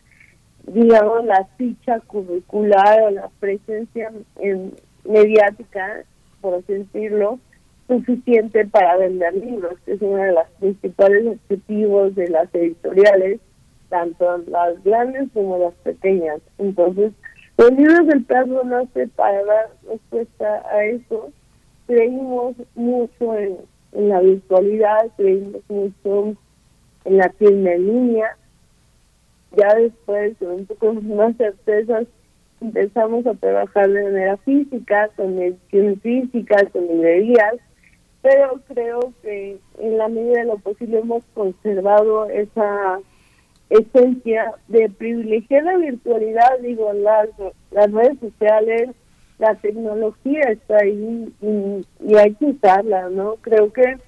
digamos 0.66 1.24
la 1.24 1.46
ficha 1.56 2.00
curricular 2.00 3.02
o 3.02 3.10
la 3.10 3.30
presencia 3.40 4.10
en, 4.40 4.72
mediática 5.04 6.02
por 6.40 6.54
así 6.54 6.74
decirlo 6.74 7.38
suficiente 7.86 8.66
para 8.66 8.96
vender 8.96 9.34
libros 9.34 9.74
que 9.84 9.92
es 9.92 10.02
uno 10.02 10.16
de 10.16 10.32
los 10.32 10.46
principales 10.58 11.26
objetivos 11.26 12.14
de 12.14 12.28
las 12.28 12.54
editoriales 12.54 13.40
tanto 13.88 14.38
las 14.48 14.82
grandes 14.82 15.28
como 15.32 15.58
las 15.58 15.74
pequeñas. 15.74 16.40
Entonces 16.58 17.12
los 17.56 17.70
libros 17.72 18.06
del 18.08 18.24
perro 18.24 18.64
nace 18.64 19.06
para 19.08 19.44
dar 19.44 19.70
respuesta 19.88 20.62
a 20.70 20.84
eso. 20.84 21.30
Creímos 21.86 22.56
mucho 22.74 23.36
en, 23.36 23.58
en 23.92 24.08
la 24.08 24.20
virtualidad 24.20 25.10
creímos 25.16 25.62
mucho 25.68 26.36
en 27.04 27.16
la 27.18 27.28
tienda 27.28 27.72
en 27.72 27.86
línea. 27.86 28.36
Ya 29.56 29.72
después, 29.74 30.36
con 30.38 30.50
un 30.50 30.66
poco 30.66 30.94
más 30.94 31.36
certezas, 31.36 32.06
empezamos 32.60 33.24
a 33.26 33.34
trabajar 33.34 33.88
de 33.88 34.02
manera 34.02 34.36
física, 34.38 35.08
con 35.14 35.38
edición 35.38 36.00
física, 36.00 36.56
con 36.72 36.88
librerías, 36.88 37.54
pero 38.24 38.58
creo 38.66 39.12
que 39.20 39.58
en 39.78 39.98
la 39.98 40.08
medida 40.08 40.38
de 40.38 40.46
lo 40.46 40.56
posible 40.56 41.00
hemos 41.00 41.22
conservado 41.34 42.24
esa 42.30 42.98
esencia 43.68 44.54
de 44.68 44.88
privilegiar 44.88 45.64
la 45.64 45.76
virtualidad, 45.76 46.58
digo, 46.62 46.90
las, 46.94 47.28
las 47.70 47.92
redes 47.92 48.18
sociales, 48.20 48.92
la 49.38 49.54
tecnología 49.56 50.40
está 50.44 50.78
ahí 50.78 51.34
y, 51.42 52.14
hay 52.14 52.34
que 52.36 52.46
usarla, 52.46 53.10
¿no? 53.10 53.34
Creo 53.42 53.70
que 53.74 53.98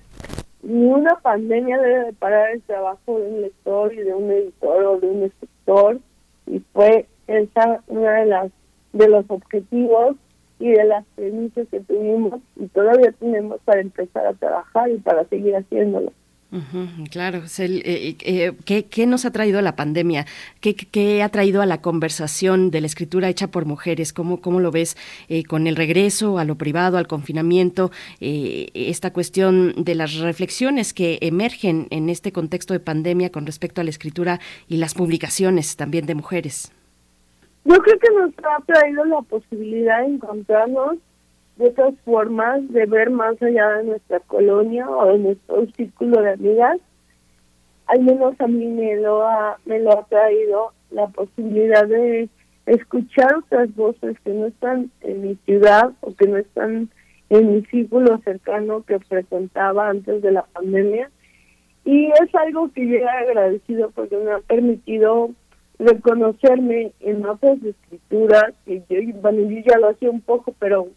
ni 0.62 0.86
una 0.86 1.16
pandemia 1.16 1.78
debe 1.78 2.06
de 2.06 2.12
parar 2.14 2.52
el 2.52 2.62
trabajo 2.62 3.18
de 3.18 3.28
un 3.28 3.42
lector 3.42 3.92
y 3.92 3.98
de 3.98 4.14
un 4.14 4.30
editor 4.30 4.82
o 4.82 4.98
de 4.98 5.08
un 5.08 5.22
escritor 5.24 6.00
y 6.46 6.60
fue 6.72 7.04
esa 7.26 7.82
una 7.88 8.12
de 8.12 8.26
las 8.26 8.50
de 8.94 9.08
los 9.08 9.26
objetivos 9.28 10.16
y 10.58 10.70
de 10.70 10.84
las 10.84 11.04
premisas 11.14 11.66
que 11.70 11.80
tuvimos 11.80 12.40
y 12.60 12.66
todavía 12.68 13.12
tenemos 13.12 13.60
para 13.64 13.80
empezar 13.80 14.26
a 14.26 14.32
trabajar 14.34 14.90
y 14.90 14.96
para 14.98 15.24
seguir 15.28 15.54
haciéndolo. 15.56 16.12
Ujú, 16.52 17.04
claro, 17.10 17.38
es 17.44 17.58
el, 17.58 17.82
eh, 17.84 18.16
eh, 18.20 18.52
¿qué, 18.64 18.84
qué 18.84 19.04
nos 19.04 19.24
ha 19.24 19.32
traído 19.32 19.60
la 19.62 19.74
pandemia? 19.74 20.26
¿Qué, 20.60 20.76
qué- 20.76 20.86
qué 20.86 21.22
ha 21.24 21.28
traído 21.28 21.60
a 21.60 21.66
la 21.66 21.80
conversación 21.82 22.70
de 22.70 22.80
la 22.80 22.86
escritura 22.86 23.28
hecha 23.28 23.48
por 23.48 23.66
mujeres? 23.66 24.12
¿Cómo, 24.12 24.40
cómo 24.40 24.60
lo 24.60 24.70
ves 24.70 24.96
eh, 25.28 25.42
con 25.42 25.66
el 25.66 25.74
regreso 25.74 26.38
a 26.38 26.44
lo 26.44 26.54
privado, 26.54 26.98
al 26.98 27.08
confinamiento? 27.08 27.90
eh, 28.20 28.68
esta 28.74 29.12
cuestión 29.12 29.74
de 29.76 29.96
las 29.96 30.14
reflexiones 30.18 30.94
que 30.94 31.18
emergen 31.20 31.88
en 31.90 32.08
este 32.08 32.30
contexto 32.30 32.74
de 32.74 32.80
pandemia 32.80 33.30
con 33.30 33.44
respecto 33.44 33.80
a 33.80 33.84
la 33.84 33.90
escritura 33.90 34.38
y 34.68 34.76
las 34.76 34.94
publicaciones 34.94 35.74
también 35.76 36.06
de 36.06 36.14
mujeres. 36.14 36.70
Yo 37.66 37.78
creo 37.78 37.98
que 37.98 38.14
nos 38.14 38.30
ha 38.44 38.62
traído 38.64 39.04
la 39.06 39.22
posibilidad 39.22 40.02
de 40.02 40.14
encontrarnos 40.14 40.98
de 41.56 41.66
otras 41.66 41.94
formas, 42.04 42.60
de 42.72 42.86
ver 42.86 43.10
más 43.10 43.42
allá 43.42 43.70
de 43.78 43.84
nuestra 43.84 44.20
colonia 44.20 44.88
o 44.88 45.06
de 45.12 45.18
nuestro 45.18 45.66
círculo 45.76 46.22
de 46.22 46.34
amigas. 46.34 46.78
Al 47.86 48.02
menos 48.02 48.40
a 48.40 48.46
mí 48.46 48.66
me 48.66 48.94
lo 48.96 49.26
ha, 49.26 49.58
me 49.64 49.80
lo 49.80 49.98
ha 49.98 50.04
traído 50.04 50.74
la 50.92 51.08
posibilidad 51.08 51.84
de 51.88 52.28
escuchar 52.66 53.34
otras 53.34 53.74
voces 53.74 54.16
que 54.20 54.30
no 54.30 54.46
están 54.46 54.92
en 55.00 55.22
mi 55.22 55.34
ciudad 55.44 55.90
o 56.02 56.14
que 56.14 56.28
no 56.28 56.36
están 56.36 56.88
en 57.30 57.52
mi 57.52 57.64
círculo 57.66 58.18
cercano 58.18 58.84
que 58.84 59.00
frecuentaba 59.00 59.88
antes 59.88 60.22
de 60.22 60.30
la 60.30 60.42
pandemia 60.42 61.10
Y 61.84 62.06
es 62.06 62.32
algo 62.32 62.70
que 62.72 62.86
yo 62.86 62.98
he 62.98 63.08
agradecido 63.08 63.90
porque 63.90 64.16
me 64.18 64.30
ha 64.30 64.38
permitido 64.38 65.30
reconocerme 65.78 66.92
en 67.00 67.24
otras 67.26 67.58
escrituras, 67.62 68.54
que 68.64 68.82
yo, 68.88 69.20
bueno, 69.20 69.50
yo 69.50 69.60
ya 69.64 69.78
lo 69.78 69.90
hacía 69.90 70.10
un 70.10 70.20
poco, 70.20 70.54
pero 70.58 70.88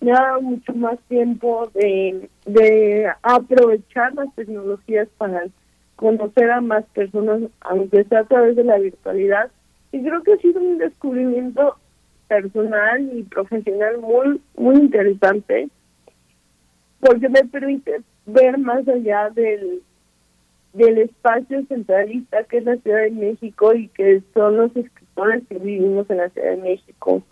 me 0.00 0.12
ha 0.12 0.20
dado 0.20 0.42
mucho 0.42 0.74
más 0.74 0.98
tiempo 1.08 1.70
de, 1.74 2.28
de 2.44 3.06
aprovechar 3.22 4.14
las 4.14 4.34
tecnologías 4.34 5.08
para 5.16 5.44
conocer 5.96 6.50
a 6.50 6.60
más 6.60 6.84
personas, 6.94 7.40
aunque 7.60 8.04
sea 8.04 8.20
a 8.20 8.24
través 8.24 8.56
de 8.56 8.64
la 8.64 8.78
virtualidad. 8.78 9.50
Y 9.92 10.02
creo 10.02 10.22
que 10.22 10.34
ha 10.34 10.38
sido 10.38 10.60
un 10.60 10.78
descubrimiento 10.78 11.76
personal 12.28 13.10
y 13.16 13.22
profesional 13.22 13.98
muy, 13.98 14.40
muy 14.56 14.76
interesante, 14.76 15.68
porque 17.00 17.28
me 17.28 17.44
permite 17.44 18.02
ver 18.26 18.58
más 18.58 18.86
allá 18.88 19.30
del, 19.30 19.82
del 20.76 20.98
espacio 20.98 21.64
centralista 21.66 22.44
que 22.44 22.58
es 22.58 22.64
la 22.64 22.76
Ciudad 22.76 23.02
de 23.02 23.10
México 23.10 23.74
y 23.74 23.88
que 23.88 24.22
son 24.34 24.58
los 24.58 24.76
escritores 24.76 25.42
que 25.48 25.58
vivimos 25.58 26.08
en 26.10 26.18
la 26.18 26.28
Ciudad 26.30 26.50
de 26.50 26.62
México. 26.62 27.22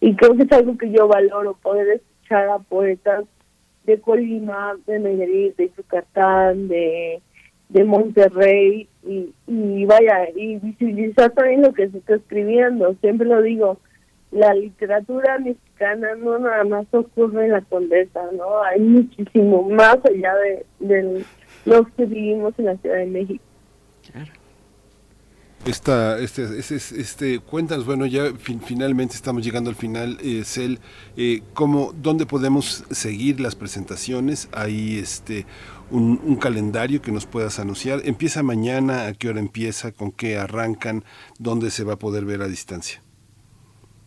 Y 0.00 0.14
creo 0.16 0.34
que 0.34 0.44
es 0.44 0.52
algo 0.52 0.76
que 0.78 0.90
yo 0.90 1.06
valoro, 1.06 1.54
poder 1.62 1.88
escuchar 1.88 2.48
a 2.48 2.58
poetas 2.58 3.24
de 3.84 4.00
Colima, 4.00 4.74
de 4.86 4.98
Nayarit, 4.98 5.56
de 5.56 5.70
Yucatán, 5.76 6.68
de, 6.68 7.20
de 7.68 7.84
Monterrey 7.84 8.88
y, 9.02 9.84
vaya, 9.84 10.30
y 10.34 10.56
visibilizar 10.56 11.30
también 11.32 11.62
lo 11.62 11.74
que 11.74 11.90
se 11.90 11.98
está 11.98 12.14
escribiendo. 12.14 12.94
Siempre 13.02 13.26
lo 13.26 13.42
digo, 13.42 13.78
la 14.30 14.54
literatura 14.54 15.38
mexicana 15.38 16.14
no 16.16 16.38
nada 16.38 16.64
más 16.64 16.86
ocurre 16.92 17.44
en 17.44 17.52
la 17.52 17.60
condesa, 17.60 18.22
¿no? 18.32 18.62
Hay 18.62 18.80
muchísimo 18.80 19.68
más 19.68 19.98
allá 20.06 20.34
de, 20.36 20.64
de 20.80 21.24
los 21.64 21.88
que 21.96 22.04
vivimos 22.06 22.54
en 22.58 22.66
la 22.66 22.76
Ciudad 22.76 22.96
de 22.96 23.06
México. 23.06 23.44
Esta, 25.66 26.18
este, 26.18 26.42
este, 26.58 26.76
este, 26.76 27.38
cuéntanos, 27.38 27.86
bueno, 27.86 28.04
ya 28.04 28.34
fin- 28.34 28.60
finalmente 28.60 29.14
estamos 29.14 29.42
llegando 29.42 29.70
al 29.70 29.76
final, 29.76 30.18
eh, 30.22 30.42
Cel, 30.44 30.78
eh, 31.16 31.40
¿cómo, 31.54 31.94
¿dónde 31.96 32.26
podemos 32.26 32.84
seguir 32.90 33.40
las 33.40 33.54
presentaciones? 33.56 34.50
Hay 34.52 34.98
este, 34.98 35.46
un, 35.90 36.20
un 36.22 36.36
calendario 36.36 37.00
que 37.00 37.12
nos 37.12 37.24
puedas 37.24 37.58
anunciar. 37.58 38.02
¿Empieza 38.04 38.42
mañana? 38.42 39.06
¿A 39.06 39.14
qué 39.14 39.30
hora 39.30 39.40
empieza? 39.40 39.90
¿Con 39.92 40.12
qué 40.12 40.36
arrancan? 40.36 41.02
¿Dónde 41.38 41.70
se 41.70 41.82
va 41.82 41.94
a 41.94 41.98
poder 41.98 42.26
ver 42.26 42.42
a 42.42 42.46
distancia? 42.46 43.00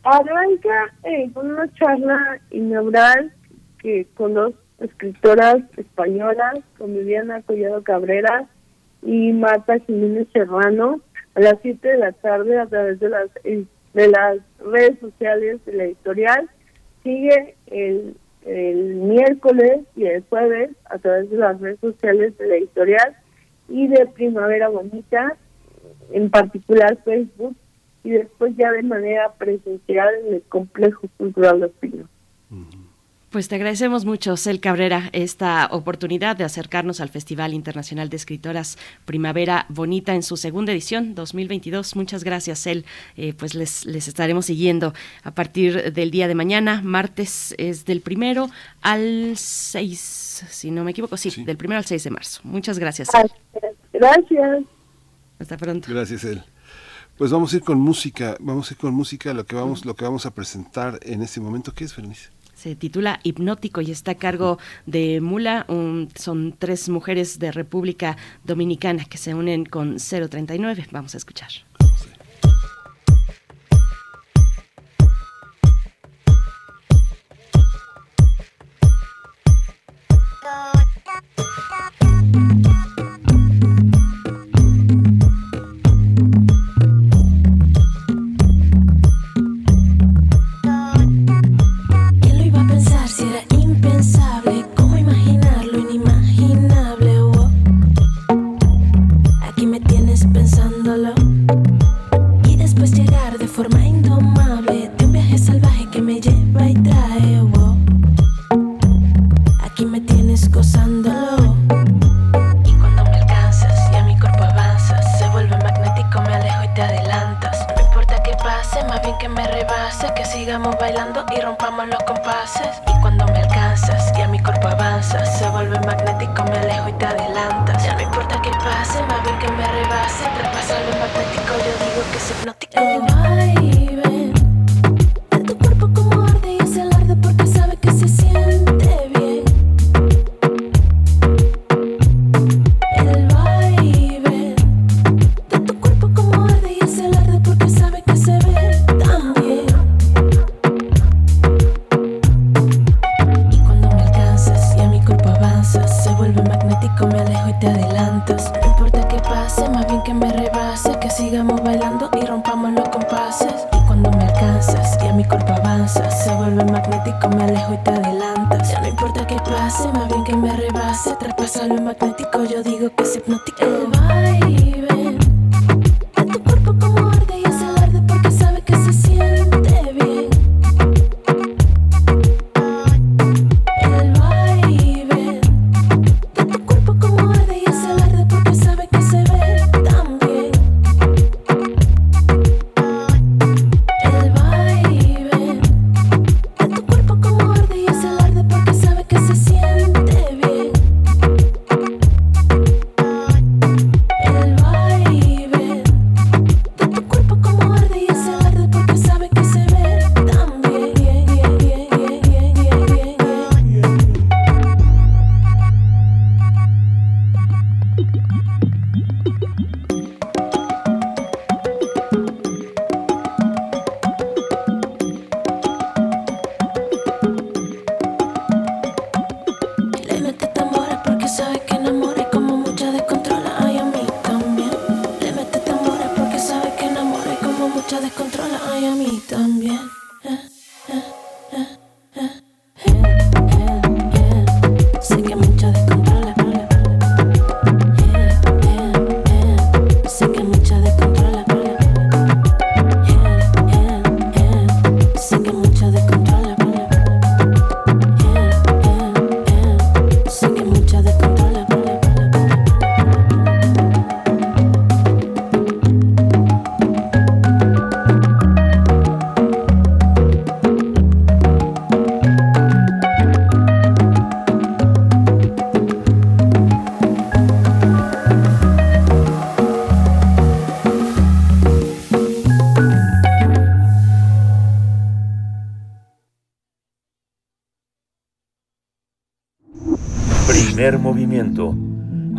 Arranca 0.04 0.94
eh, 1.06 1.32
con 1.34 1.50
una 1.50 1.74
charla 1.74 2.40
inaugural 2.52 3.34
que 3.80 4.06
con 4.16 4.36
dos 4.36 4.54
escritoras 4.80 5.58
españolas, 5.78 6.60
con 6.78 6.94
Viviana 6.94 7.42
Collado 7.42 7.84
Cabrera 7.84 8.48
y 9.02 9.34
Marta 9.34 9.80
Jiménez 9.80 10.28
Serrano, 10.34 11.02
a 11.36 11.40
las 11.40 11.56
7 11.62 11.88
de 11.88 11.98
la 11.98 12.12
tarde 12.14 12.60
a 12.60 12.66
través 12.66 13.00
de 13.00 13.10
las 13.10 13.30
eh, 13.44 13.66
de 13.94 14.08
las 14.10 14.38
redes 14.60 15.00
sociales 15.00 15.64
de 15.66 15.74
la 15.74 15.84
editorial. 15.86 16.50
Sigue 17.04 17.56
el, 17.68 18.16
el 18.46 18.96
miércoles 18.96 19.82
y 19.96 20.06
el 20.06 20.24
jueves 20.30 20.72
a 20.86 21.00
través 21.00 21.30
de 21.32 21.38
las 21.38 21.60
redes 21.60 21.80
sociales 21.80 22.38
de 22.38 22.48
la 22.48 22.56
editorial 22.58 23.16
y 23.70 23.88
de 23.88 24.06
Primavera 24.08 24.70
Bonita, 24.70 25.36
en 26.12 26.30
particular 26.30 26.98
Facebook, 27.04 27.56
y 28.04 28.12
después 28.12 28.56
ya 28.56 28.72
de 28.72 28.84
manera 28.84 29.34
presencial 29.34 30.10
en 30.26 30.36
el 30.36 30.44
Complejo 30.44 31.08
Cultural 31.18 31.60
Los 31.60 31.72
Pinos. 31.72 32.08
Pues 33.30 33.50
te 33.50 33.56
agradecemos 33.56 34.06
mucho, 34.06 34.38
Cel 34.38 34.62
Cabrera, 34.62 35.10
esta 35.12 35.68
oportunidad 35.72 36.38
de 36.38 36.46
acercarnos 36.46 37.02
al 37.02 37.10
Festival 37.10 37.54
Internacional 37.54 38.08
de 38.08 38.16
Escritoras 38.16 38.78
Primavera 39.04 39.66
Bonita 39.68 40.16
en 40.16 40.24
su 40.24 40.38
segunda 40.38 40.72
edición 40.72 41.14
2022. 41.14 41.98
Muchas 41.98 42.24
gracias, 42.24 42.64
Cel. 42.64 42.86
Eh, 43.18 43.34
pues 43.34 43.54
les, 43.54 43.86
les 43.86 44.08
estaremos 44.08 44.46
siguiendo 44.46 44.94
a 45.24 45.32
partir 45.32 45.92
del 45.92 46.10
día 46.10 46.30
de 46.30 46.36
mañana. 46.36 46.82
Martes 46.82 47.54
es 47.58 47.84
del 47.84 48.00
primero 48.00 48.50
al 48.82 49.34
6, 49.36 50.46
si 50.50 50.72
no 50.72 50.86
me 50.86 50.92
equivoco, 50.92 51.18
sí, 51.18 51.44
del 51.44 51.58
primero 51.58 51.80
al 51.80 51.86
6 51.86 52.06
de 52.06 52.10
marzo. 52.10 52.40
Muchas 52.46 52.80
gracias. 52.80 53.10
Cel. 53.12 53.30
Gracias. 53.92 54.64
Hasta 55.38 55.58
pronto. 55.58 55.90
Gracias, 55.92 56.22
Cel. 56.22 56.44
Pues 57.18 57.30
vamos 57.32 57.52
a 57.52 57.58
ir 57.58 57.64
con 57.64 57.78
música, 57.78 58.38
vamos 58.40 58.72
a 58.72 58.74
ir 58.74 58.78
con 58.78 58.94
música, 58.94 59.34
lo 59.34 59.46
que 59.46 59.56
vamos, 59.56 59.86
lo 59.86 59.96
que 59.96 60.06
vamos 60.06 60.26
a 60.26 60.32
presentar 60.32 61.00
en 61.02 61.24
este 61.24 61.42
momento, 61.42 61.74
¿qué 61.74 61.84
es, 61.84 61.94
Berenice? 61.94 62.30
Se 62.58 62.76
titula 62.76 63.20
Hipnótico 63.22 63.82
y 63.82 63.92
está 63.92 64.14
a 64.14 64.16
cargo 64.16 64.58
de 64.88 65.22
Mula. 65.22 65.68
son 66.16 66.56
tres 66.58 66.90
mujeres 66.90 67.38
de 67.38 67.52
República 67.52 68.18
Dominicana 68.46 69.06
que 69.06 69.20
se 69.20 69.36
unen 69.36 69.64
con 69.64 69.98
039. 69.98 70.88
Vamos 70.90 71.14
a 71.14 71.18
escuchar. 71.18 71.52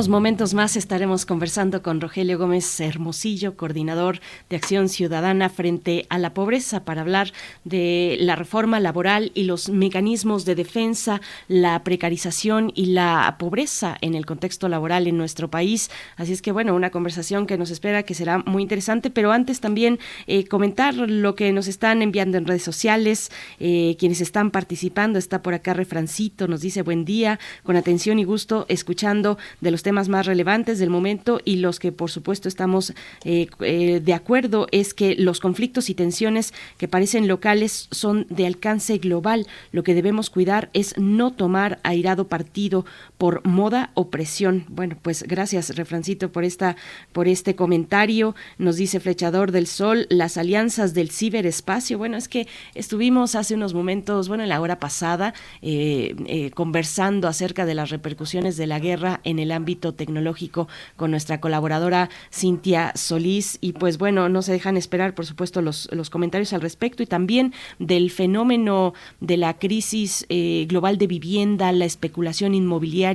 unos 0.00 0.08
momentos 0.08 0.54
más 0.54 0.76
estaremos 0.76 1.26
conversando 1.26 1.82
con 1.82 2.00
Rogelio 2.00 2.38
Gómez 2.38 2.80
Hermosillo, 2.80 3.54
coordinador 3.54 4.20
de 4.48 4.56
Acción 4.56 4.88
Ciudadana 4.88 5.50
frente 5.50 6.06
a 6.08 6.16
la 6.16 6.32
pobreza, 6.32 6.86
para 6.86 7.02
hablar 7.02 7.34
de 7.64 8.16
la 8.18 8.34
reforma 8.34 8.80
laboral 8.80 9.30
y 9.34 9.42
los 9.42 9.68
mecanismos 9.68 10.46
de 10.46 10.54
defensa, 10.54 11.20
la 11.48 11.84
precarización 11.84 12.72
y 12.74 12.86
la 12.86 13.36
pobreza 13.38 13.98
en 14.00 14.14
el 14.14 14.24
contexto 14.24 14.70
laboral 14.70 15.06
en 15.06 15.18
nuestro 15.18 15.50
país. 15.50 15.90
Así 16.16 16.32
es 16.32 16.40
que, 16.40 16.50
bueno, 16.50 16.74
una 16.74 16.88
conversación 16.88 17.46
que 17.46 17.58
nos 17.58 17.70
espera 17.70 18.02
que 18.02 18.14
será 18.14 18.38
muy 18.38 18.62
interesante, 18.62 19.10
pero 19.10 19.32
antes 19.32 19.60
también 19.60 19.98
eh, 20.26 20.46
comentar 20.46 20.94
lo 20.94 21.34
que 21.34 21.52
nos 21.52 21.68
están 21.68 22.00
enviando 22.00 22.38
en 22.38 22.46
redes 22.46 22.62
sociales, 22.62 23.30
eh, 23.58 23.96
quienes 23.98 24.22
están 24.22 24.50
participando. 24.50 25.18
Está 25.18 25.42
por 25.42 25.52
acá 25.52 25.74
Refrancito, 25.74 26.48
nos 26.48 26.62
dice 26.62 26.80
buen 26.80 27.04
día, 27.04 27.38
con 27.64 27.76
atención 27.76 28.18
y 28.18 28.24
gusto, 28.24 28.64
escuchando 28.70 29.36
de 29.60 29.70
los 29.70 29.82
temas 29.82 29.89
más 29.92 30.26
relevantes 30.26 30.78
del 30.78 30.90
momento 30.90 31.40
y 31.44 31.56
los 31.56 31.78
que 31.78 31.92
por 31.92 32.10
supuesto 32.10 32.48
estamos 32.48 32.92
eh, 33.24 33.48
eh, 33.60 34.00
de 34.02 34.14
acuerdo 34.14 34.66
es 34.72 34.94
que 34.94 35.14
los 35.16 35.40
conflictos 35.40 35.90
y 35.90 35.94
tensiones 35.94 36.52
que 36.78 36.88
parecen 36.88 37.28
locales 37.28 37.88
son 37.90 38.26
de 38.30 38.46
alcance 38.46 38.98
global. 38.98 39.46
Lo 39.72 39.82
que 39.82 39.94
debemos 39.94 40.30
cuidar 40.30 40.70
es 40.72 40.96
no 40.98 41.32
tomar 41.32 41.78
airado 41.82 42.28
partido 42.28 42.84
por 43.20 43.46
moda 43.46 43.90
o 43.92 44.08
presión. 44.08 44.64
Bueno, 44.70 44.96
pues 45.02 45.24
gracias 45.24 45.76
Refrancito 45.76 46.32
por 46.32 46.42
esta 46.42 46.76
por 47.12 47.28
este 47.28 47.54
comentario. 47.54 48.34
Nos 48.56 48.76
dice 48.76 48.98
Flechador 48.98 49.52
del 49.52 49.66
Sol, 49.66 50.06
las 50.08 50.38
alianzas 50.38 50.94
del 50.94 51.10
ciberespacio. 51.10 51.98
Bueno, 51.98 52.16
es 52.16 52.28
que 52.28 52.48
estuvimos 52.74 53.34
hace 53.34 53.54
unos 53.54 53.74
momentos, 53.74 54.28
bueno, 54.28 54.44
en 54.44 54.48
la 54.48 54.62
hora 54.62 54.78
pasada, 54.78 55.34
eh, 55.60 56.50
conversando 56.54 57.28
acerca 57.28 57.66
de 57.66 57.74
las 57.74 57.90
repercusiones 57.90 58.56
de 58.56 58.66
la 58.66 58.78
guerra 58.78 59.20
en 59.24 59.38
el 59.38 59.52
ámbito 59.52 59.92
tecnológico 59.92 60.66
con 60.96 61.10
nuestra 61.10 61.42
colaboradora 61.42 62.08
Cintia 62.32 62.92
Solís. 62.94 63.58
Y 63.60 63.72
pues 63.74 63.98
bueno, 63.98 64.30
no 64.30 64.40
se 64.40 64.52
dejan 64.52 64.78
esperar, 64.78 65.14
por 65.14 65.26
supuesto, 65.26 65.60
los, 65.60 65.90
los 65.92 66.08
comentarios 66.08 66.54
al 66.54 66.62
respecto 66.62 67.02
y 67.02 67.06
también 67.06 67.52
del 67.78 68.10
fenómeno 68.10 68.94
de 69.20 69.36
la 69.36 69.58
crisis 69.58 70.24
eh, 70.30 70.64
global 70.70 70.96
de 70.96 71.06
vivienda, 71.06 71.70
la 71.72 71.84
especulación 71.84 72.54
inmobiliaria, 72.54 73.09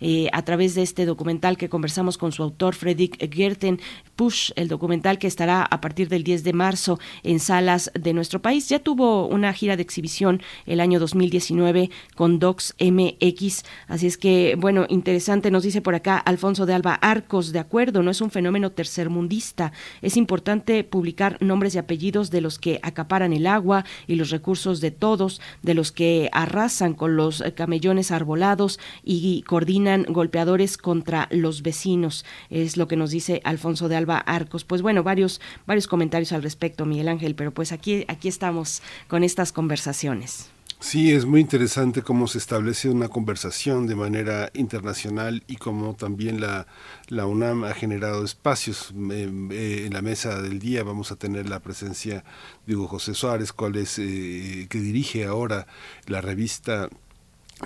eh, 0.00 0.28
a 0.32 0.42
través 0.42 0.74
de 0.74 0.82
este 0.82 1.04
documental 1.04 1.56
que 1.56 1.68
conversamos 1.68 2.16
con 2.16 2.32
su 2.32 2.42
autor, 2.42 2.74
Fredrik 2.74 3.32
Gerten, 3.32 3.80
Push, 4.16 4.52
el 4.56 4.68
documental 4.68 5.18
que 5.18 5.26
estará 5.26 5.62
a 5.62 5.80
partir 5.80 6.08
del 6.08 6.24
10 6.24 6.44
de 6.44 6.52
marzo 6.52 6.98
en 7.22 7.40
salas 7.40 7.90
de 7.94 8.14
nuestro 8.14 8.40
país. 8.40 8.68
Ya 8.68 8.78
tuvo 8.78 9.26
una 9.26 9.52
gira 9.52 9.76
de 9.76 9.82
exhibición 9.82 10.40
el 10.66 10.80
año 10.80 10.98
2019 10.98 11.90
con 12.14 12.38
Docs 12.38 12.74
MX, 12.80 13.64
así 13.88 14.06
es 14.06 14.16
que, 14.16 14.56
bueno, 14.58 14.86
interesante, 14.88 15.50
nos 15.50 15.64
dice 15.64 15.82
por 15.82 15.94
acá 15.94 16.16
Alfonso 16.16 16.64
de 16.64 16.74
Alba 16.74 16.94
Arcos, 16.94 17.52
de 17.52 17.58
acuerdo, 17.58 18.02
no 18.02 18.10
es 18.10 18.20
un 18.20 18.30
fenómeno 18.30 18.70
tercermundista, 18.72 19.72
es 20.00 20.16
importante 20.16 20.84
publicar 20.84 21.36
nombres 21.40 21.74
y 21.74 21.78
apellidos 21.78 22.30
de 22.30 22.40
los 22.40 22.58
que 22.58 22.80
acaparan 22.82 23.32
el 23.32 23.46
agua 23.46 23.84
y 24.06 24.14
los 24.14 24.30
recursos 24.30 24.80
de 24.80 24.90
todos, 24.90 25.40
de 25.62 25.74
los 25.74 25.92
que 25.92 26.28
arrasan 26.32 26.94
con 26.94 27.16
los 27.16 27.42
camellones 27.54 28.10
arbolados 28.10 28.78
y 29.02 29.33
coordinan 29.42 30.04
golpeadores 30.08 30.78
contra 30.78 31.28
los 31.30 31.62
vecinos, 31.62 32.24
es 32.50 32.76
lo 32.76 32.88
que 32.88 32.96
nos 32.96 33.10
dice 33.10 33.40
Alfonso 33.44 33.88
de 33.88 33.96
Alba 33.96 34.18
Arcos. 34.18 34.64
Pues 34.64 34.82
bueno, 34.82 35.02
varios, 35.02 35.40
varios 35.66 35.86
comentarios 35.86 36.32
al 36.32 36.42
respecto, 36.42 36.86
Miguel 36.86 37.08
Ángel, 37.08 37.34
pero 37.34 37.52
pues 37.52 37.72
aquí, 37.72 38.04
aquí 38.08 38.28
estamos 38.28 38.82
con 39.08 39.24
estas 39.24 39.52
conversaciones. 39.52 40.50
Sí, 40.84 41.12
es 41.12 41.24
muy 41.24 41.40
interesante 41.40 42.02
cómo 42.02 42.26
se 42.26 42.36
establece 42.36 42.90
una 42.90 43.08
conversación 43.08 43.86
de 43.86 43.94
manera 43.94 44.50
internacional 44.52 45.42
y 45.46 45.56
cómo 45.56 45.94
también 45.94 46.42
la, 46.42 46.66
la 47.08 47.24
UNAM 47.24 47.64
ha 47.64 47.72
generado 47.72 48.22
espacios. 48.22 48.92
Eh, 49.10 49.84
en 49.86 49.94
la 49.94 50.02
mesa 50.02 50.42
del 50.42 50.58
día 50.58 50.82
vamos 50.84 51.10
a 51.10 51.16
tener 51.16 51.48
la 51.48 51.60
presencia 51.60 52.22
de 52.66 52.76
Hugo 52.76 52.86
José 52.86 53.14
Suárez, 53.14 53.54
cual 53.54 53.76
es, 53.76 53.98
eh, 53.98 54.66
que 54.68 54.78
dirige 54.78 55.24
ahora 55.24 55.66
la 56.06 56.20
revista 56.20 56.90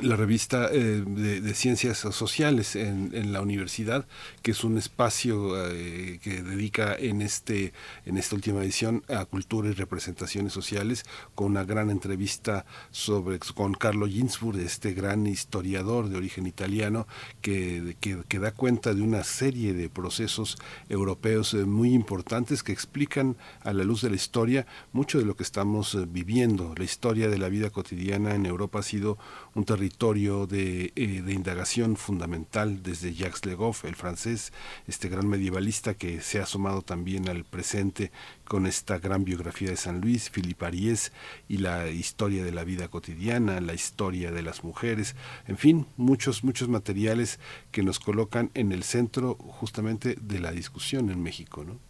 la 0.03 0.17
revista 0.17 0.69
eh, 0.73 1.03
de, 1.07 1.55
ciencias 1.55 1.99
sociales 1.99 2.77
en, 2.77 3.11
en, 3.13 3.33
la 3.33 3.41
universidad 3.41 4.07
que 4.43 4.53
es 4.53 4.65
un 4.65 4.79
espacio 4.79 5.55
eh, 5.71 6.21
que 6.23 6.43
dedica 6.43 6.95
en 6.95 7.23
este 7.23 7.73
en 8.07 8.19
esta 8.19 8.37
última 8.37 8.63
edición 8.63 9.03
a 9.09 9.25
cultura 9.25 9.69
y 9.69 9.73
representaciones 9.73 10.53
sociales 10.53 11.05
con 11.35 11.49
una 11.49 11.65
gran 11.65 11.91
entrevista 11.91 12.65
sobre 12.91 13.39
con 13.39 13.75
Carlo 13.75 14.07
Ginsburg 14.07 14.59
este 14.59 14.95
gran 14.95 15.27
historiador 15.27 16.09
de 16.09 16.17
origen 16.17 16.47
italiano 16.47 17.07
que, 17.41 17.97
que, 18.01 18.23
que 18.29 18.39
da 18.39 18.53
cuenta 18.53 18.95
de 18.95 19.03
una 19.03 19.25
serie 19.25 19.75
de 19.75 19.89
procesos 19.89 20.59
europeos 20.89 21.55
eh, 21.55 21.65
muy 21.65 21.93
importantes 21.93 22.63
que 22.63 22.73
explican 22.73 23.37
a 23.63 23.73
la 23.73 23.85
luz 23.85 24.03
de 24.03 24.11
la 24.11 24.17
historia 24.17 24.67
mucho 24.93 25.19
de 25.19 25.25
lo 25.25 25.37
que 25.37 25.43
estamos 25.43 25.97
viviendo. 26.13 26.75
La 26.77 26.85
historia 26.85 27.29
de 27.29 27.39
la 27.39 27.49
vida 27.49 27.71
cotidiana 27.71 28.35
en 28.35 28.47
Europa 28.47 28.81
ha 28.81 28.83
sido 28.83 29.19
un 29.55 29.65
territorio 29.65 30.47
de, 30.47 30.93
eh, 30.97 31.23
de, 31.23 31.33
indagación 31.33 31.97
fundamental 31.97 32.83
desde 32.83 33.15
Jacques 33.15 33.45
Legoff, 33.47 33.85
el 33.85 33.97
francés, 33.97 34.53
este 34.87 35.09
gran 35.09 35.29
medievalista 35.29 35.95
que 35.95 36.21
se 36.21 36.39
ha 36.39 36.45
asomado 36.45 36.83
también 36.83 37.29
al 37.29 37.45
presente 37.45 38.11
con 38.45 38.67
esta 38.67 38.99
gran 38.99 39.25
biografía 39.25 39.71
de 39.71 39.77
San 39.77 40.01
Luis, 40.01 40.31
Philippe 40.31 40.67
Ariès 40.67 41.13
y 41.49 41.59
la 41.59 41.89
historia 41.89 42.45
de 42.45 42.53
la 42.53 42.65
vida 42.65 42.89
cotidiana, 42.89 43.61
la 43.61 43.75
historia 43.75 44.33
de 44.33 44.43
las 44.43 44.65
mujeres, 44.65 45.17
en 45.47 45.59
fin, 45.59 45.87
muchos, 45.97 46.45
muchos 46.45 46.69
materiales 46.69 47.41
que 47.73 47.83
nos 47.83 47.99
colocan 47.99 48.51
en 48.55 48.73
el 48.73 48.83
centro 48.83 49.35
justamente 49.35 50.17
de 50.21 50.41
la 50.41 50.53
discusión 50.53 51.11
en 51.11 51.23
México, 51.23 51.65
¿no? 51.65 51.88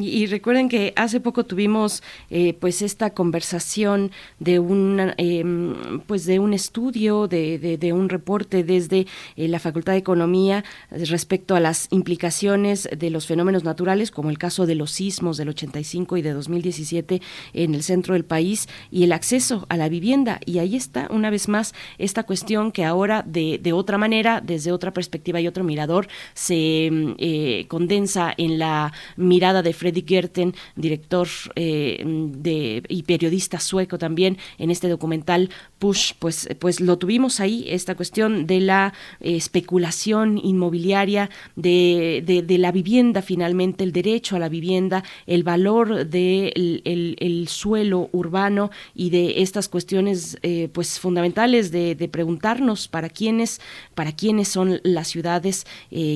Y, 0.00 0.26
recuerden 0.26 0.68
que 0.68 0.92
hace 0.96 1.20
poco 1.20 1.44
tuvimos 1.44 2.02
eh, 2.30 2.54
pues 2.54 2.82
esta 2.82 3.10
conversación 3.10 4.12
de 4.38 4.58
un 4.58 5.12
em, 5.16 6.00
pues 6.06 6.26
de 6.26 6.38
un 6.38 6.54
estudio 6.54 7.26
de, 7.26 7.58
de, 7.58 7.92
un 7.92 8.08
reporte 8.08 8.62
desde 8.62 9.06
eh, 9.36 9.48
la 9.48 9.58
Facultad 9.58 9.92
de 9.92 9.98
Economía 9.98 10.64
respecto 10.90 11.56
a 11.56 11.60
las 11.60 11.88
implicaciones 11.90 12.88
de 12.96 13.10
los 13.10 13.26
fenómenos 13.26 13.64
naturales 13.64 14.10
como 14.10 14.30
el 14.30 14.38
caso 14.38 14.66
de 14.66 14.74
los 14.74 14.92
sismos 14.92 15.36
del 15.36 15.48
85 15.48 16.16
y 16.16 16.22
de 16.22 16.32
2017 16.32 17.20
en 17.52 17.74
el 17.74 17.82
centro 17.82 18.14
del 18.14 18.24
país 18.24 18.68
y 18.90 19.04
el 19.04 19.12
acceso 19.12 19.66
a 19.68 19.76
la 19.76 19.88
vivienda. 19.88 20.40
Y 20.44 20.58
ahí 20.58 20.76
está 20.76 21.08
una 21.10 21.30
vez 21.30 21.48
más 21.48 21.74
esta 21.98 22.22
cuestión 22.22 22.70
que 22.70 22.84
ahora 22.84 23.24
de, 23.26 23.58
de 23.60 23.72
otra 23.72 23.98
manera 23.98 24.40
desde 24.40 24.72
otra 24.72 24.92
perspectiva 24.92 25.40
y 25.40 25.48
otro 25.48 25.64
mirador 25.64 26.08
se 26.34 26.86
em, 26.86 27.14
eh, 27.18 27.66
condensa 27.68 28.32
en 28.36 28.58
la 28.58 28.92
mirada 29.16 29.47
de 29.48 29.72
Freddy 29.72 30.04
Gerten, 30.06 30.54
director 30.76 31.28
eh, 31.56 32.02
de, 32.04 32.82
y 32.88 33.02
periodista 33.02 33.60
sueco 33.60 33.98
también, 33.98 34.36
en 34.58 34.70
este 34.70 34.88
documental 34.88 35.50
Push, 35.78 36.12
pues, 36.18 36.48
pues 36.58 36.80
lo 36.80 36.98
tuvimos 36.98 37.40
ahí, 37.40 37.64
esta 37.68 37.94
cuestión 37.94 38.46
de 38.46 38.60
la 38.60 38.92
eh, 39.20 39.36
especulación 39.36 40.38
inmobiliaria, 40.42 41.30
de, 41.56 42.22
de, 42.24 42.58
la 42.58 42.72
vivienda 42.72 43.22
finalmente, 43.22 43.84
el 43.84 43.92
derecho 43.92 44.36
a 44.36 44.38
la 44.38 44.48
vivienda, 44.48 45.04
el 45.26 45.44
valor 45.44 46.06
del 46.06 46.08
de 46.08 47.16
el, 47.20 47.48
suelo 47.48 48.10
urbano 48.12 48.70
y 48.94 49.10
de 49.10 49.40
estas 49.42 49.68
cuestiones 49.68 50.36
eh, 50.42 50.68
pues 50.72 50.98
fundamentales 50.98 51.70
de, 51.70 51.94
de, 51.94 52.08
preguntarnos 52.08 52.88
para 52.88 53.08
quiénes, 53.08 53.60
para 53.94 54.12
quiénes 54.12 54.48
son 54.48 54.80
las 54.82 55.08
ciudades, 55.08 55.66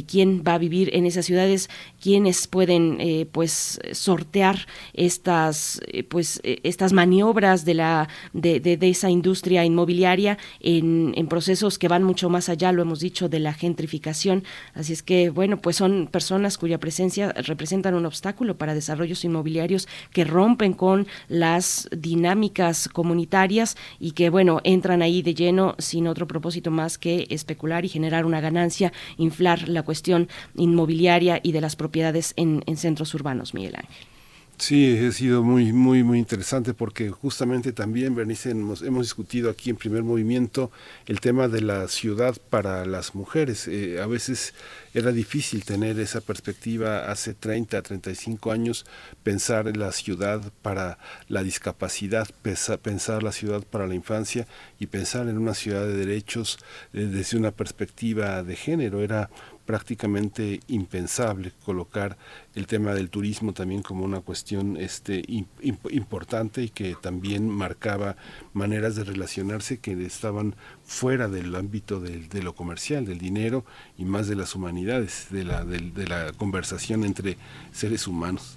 quién 0.07 0.43
va 0.47 0.55
a 0.55 0.59
vivir 0.59 0.91
en 0.95 1.07
esas 1.07 1.27
ciudades, 1.27 1.71
quiénes 2.03 2.49
pueden 2.49 2.99
pues 3.31 3.79
sortear 3.93 4.67
estas 4.93 5.81
eh, 5.87 6.05
pues 6.05 6.41
eh, 6.43 6.61
estas 6.65 6.93
maniobras 6.93 7.65
de 7.65 7.75
la 7.75 8.09
de, 8.33 8.61
de, 8.61 8.89
esa 8.89 9.11
industria 9.11 9.65
inmobiliaria 9.65 10.39
en, 10.61 11.13
en, 11.17 11.27
procesos 11.29 11.79
que 11.79 11.89
van 11.89 12.03
mucho 12.03 12.29
más 12.29 12.49
allá 12.49 12.73
lo 12.73 12.83
hemos 12.83 13.01
dicho 13.01 13.29
de 13.29 13.39
la 13.39 13.53
gentrificación. 13.53 14.45
Así 14.75 14.93
es 14.93 15.03
que 15.03 15.31
bueno 15.31 15.59
pues 15.59 15.77
son 15.77 16.09
personas 16.11 16.59
cuya 16.59 16.79
presencia 16.79 17.33
representan 17.33 17.95
un 17.95 18.07
obstáculo 18.07 18.57
para 18.57 18.75
desarrollos 18.75 19.25
inmobiliarios 19.25 19.89
que 20.13 20.25
rompen 20.25 20.73
con 20.73 21.07
las 21.29 21.89
dinámicas 21.97 22.89
comunitarias 22.89 23.77
y 24.01 24.13
que 24.13 24.31
bueno 24.31 24.61
entran 24.65 25.03
ahí 25.03 25.23
de 25.23 25.35
lleno 25.35 25.75
sin 25.79 26.07
otro 26.07 26.27
propósito 26.27 26.71
más 26.71 26.99
que 26.99 27.27
especular 27.31 27.85
y 27.85 27.89
generar 27.89 28.25
una 28.25 28.41
ganancia 28.41 28.93
inflar 29.17 29.69
la 29.69 29.83
cuestión 29.83 30.29
inmobiliaria 30.57 31.41
y 31.43 31.53
de 31.53 31.61
las 31.61 31.77
propiedades 31.77 31.92
en, 32.37 32.63
en 32.67 32.77
centros 32.77 33.15
urbanos, 33.15 33.55
Miguel 33.55 33.77
Ángel. 33.77 34.07
Sí, 34.63 34.97
ha 34.97 35.11
sido 35.11 35.43
muy, 35.43 35.73
muy, 35.73 36.05
muy 36.05 36.21
interesante 36.21 36.73
porque 36.73 37.11
justamente 37.11 37.73
también, 37.73 38.15
Bernice, 38.15 38.51
hemos, 38.51 38.83
hemos 38.83 39.07
discutido 39.07 39.51
aquí 39.51 39.71
en 39.71 39.77
primer 39.77 40.05
movimiento 40.05 40.71
el 41.07 41.19
tema 41.19 41.49
de 41.49 41.63
la 41.63 41.89
ciudad 41.89 42.37
para 42.49 42.87
las 42.87 43.17
mujeres. 43.17 43.67
Eh, 43.67 44.01
a 44.01 44.07
veces 44.07 44.55
era 44.95 45.11
difícil 45.11 45.65
tener 45.65 45.99
esa 45.99 46.21
perspectiva 46.21 47.11
hace 47.11 47.35
30, 47.35 47.83
35 47.83 48.53
años, 48.53 48.87
pensar 49.25 49.67
en 49.67 49.81
la 49.81 49.91
ciudad 49.91 50.53
para 50.63 50.99
la 51.27 51.43
discapacidad, 51.43 52.29
pensar 52.43 53.25
la 53.25 53.33
ciudad 53.33 53.65
para 53.65 53.89
la 53.89 53.97
infancia 53.97 54.47
y 54.79 54.87
pensar 54.87 55.29
en 55.29 55.39
una 55.39 55.55
ciudad 55.55 55.85
de 55.87 55.97
derechos 55.97 56.59
eh, 56.93 57.01
desde 57.11 57.37
una 57.37 57.51
perspectiva 57.51 58.45
de 58.45 58.55
género. 58.55 59.03
Era 59.03 59.29
prácticamente 59.67 60.61
impensable 60.69 61.53
colocar 61.65 62.17
el 62.55 62.67
tema 62.67 62.95
del 62.95 63.11
turismo 63.11 63.53
también 63.53 63.83
como 63.83 64.05
una 64.05 64.21
cuestión 64.21 64.77
este 64.77 65.23
importante 65.91 66.63
y 66.63 66.69
que 66.69 66.97
también 67.01 67.49
marcaba 67.49 68.17
maneras 68.53 68.97
de 68.97 69.05
relacionarse 69.05 69.79
que 69.79 69.93
estaban 70.05 70.55
fuera 70.85 71.29
del 71.29 71.55
ámbito 71.55 72.01
de 72.01 72.43
lo 72.43 72.55
comercial, 72.55 73.05
del 73.05 73.19
dinero 73.19 73.65
y 73.97 74.05
más 74.05 74.29
de 74.29 74.37
las 74.37 74.55
humanidades, 74.55 75.29
de 75.31 75.45
la, 75.45 75.65
de, 75.65 76.07
la 76.07 76.33
conversación 76.33 77.05
entre 77.05 77.37
seres 77.73 78.07
humanos. 78.07 78.57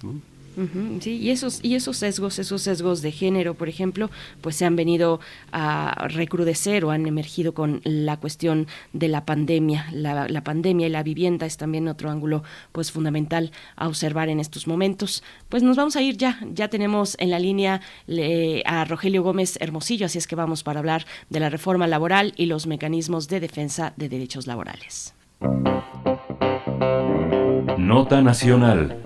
Sí, 1.00 1.16
y 1.18 1.30
esos, 1.30 1.60
y 1.62 1.74
esos 1.74 1.96
sesgos, 1.96 2.38
esos 2.38 2.62
sesgos 2.62 3.02
de 3.02 3.12
género, 3.12 3.54
por 3.54 3.68
ejemplo, 3.68 4.10
pues 4.40 4.56
se 4.56 4.64
han 4.64 4.76
venido 4.76 5.20
a 5.52 6.08
recrudecer 6.08 6.84
o 6.84 6.90
han 6.90 7.06
emergido 7.06 7.54
con 7.54 7.80
la 7.84 8.16
cuestión 8.18 8.66
de 8.92 9.08
la 9.08 9.24
pandemia. 9.24 9.86
La, 9.92 10.28
la 10.28 10.44
pandemia 10.44 10.86
y 10.86 10.90
la 10.90 11.02
vivienda 11.02 11.46
es 11.46 11.56
también 11.56 11.88
otro 11.88 12.10
ángulo 12.10 12.42
pues 12.72 12.92
fundamental 12.92 13.52
a 13.76 13.88
observar 13.88 14.28
en 14.28 14.40
estos 14.40 14.66
momentos. 14.66 15.22
Pues 15.48 15.62
nos 15.62 15.76
vamos 15.76 15.96
a 15.96 16.02
ir 16.02 16.16
ya, 16.16 16.40
ya 16.52 16.68
tenemos 16.68 17.16
en 17.18 17.30
la 17.30 17.38
línea 17.38 17.80
a 18.64 18.84
Rogelio 18.84 19.22
Gómez 19.22 19.58
Hermosillo, 19.60 20.06
así 20.06 20.18
es 20.18 20.26
que 20.26 20.36
vamos 20.36 20.62
para 20.62 20.80
hablar 20.80 21.06
de 21.30 21.40
la 21.40 21.50
reforma 21.50 21.86
laboral 21.86 22.32
y 22.36 22.46
los 22.46 22.66
mecanismos 22.66 23.28
de 23.28 23.40
defensa 23.40 23.92
de 23.96 24.08
derechos 24.08 24.46
laborales. 24.46 25.14
Nota 27.78 28.20
Nacional. 28.22 28.96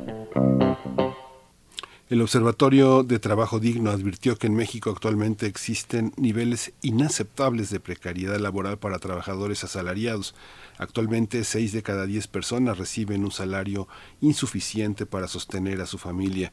El 2.11 2.23
Observatorio 2.23 3.05
de 3.05 3.21
Trabajo 3.21 3.61
Digno 3.61 3.93
advirtió 3.93 4.37
que 4.37 4.49
en 4.49 4.57
México 4.57 4.91
actualmente 4.91 5.47
existen 5.47 6.13
niveles 6.17 6.73
inaceptables 6.83 7.71
de 7.71 7.79
precariedad 7.79 8.37
laboral 8.41 8.81
para 8.81 8.99
trabajadores 8.99 9.63
asalariados. 9.63 10.35
Actualmente, 10.77 11.45
6 11.45 11.71
de 11.71 11.85
cada 11.85 12.07
10 12.07 12.27
personas 12.27 12.79
reciben 12.79 13.23
un 13.23 13.31
salario 13.31 13.87
insuficiente 14.21 15.07
para 15.07 15.29
sostener 15.29 15.81
a 15.81 15.87
su 15.87 15.99
familia. 15.99 16.53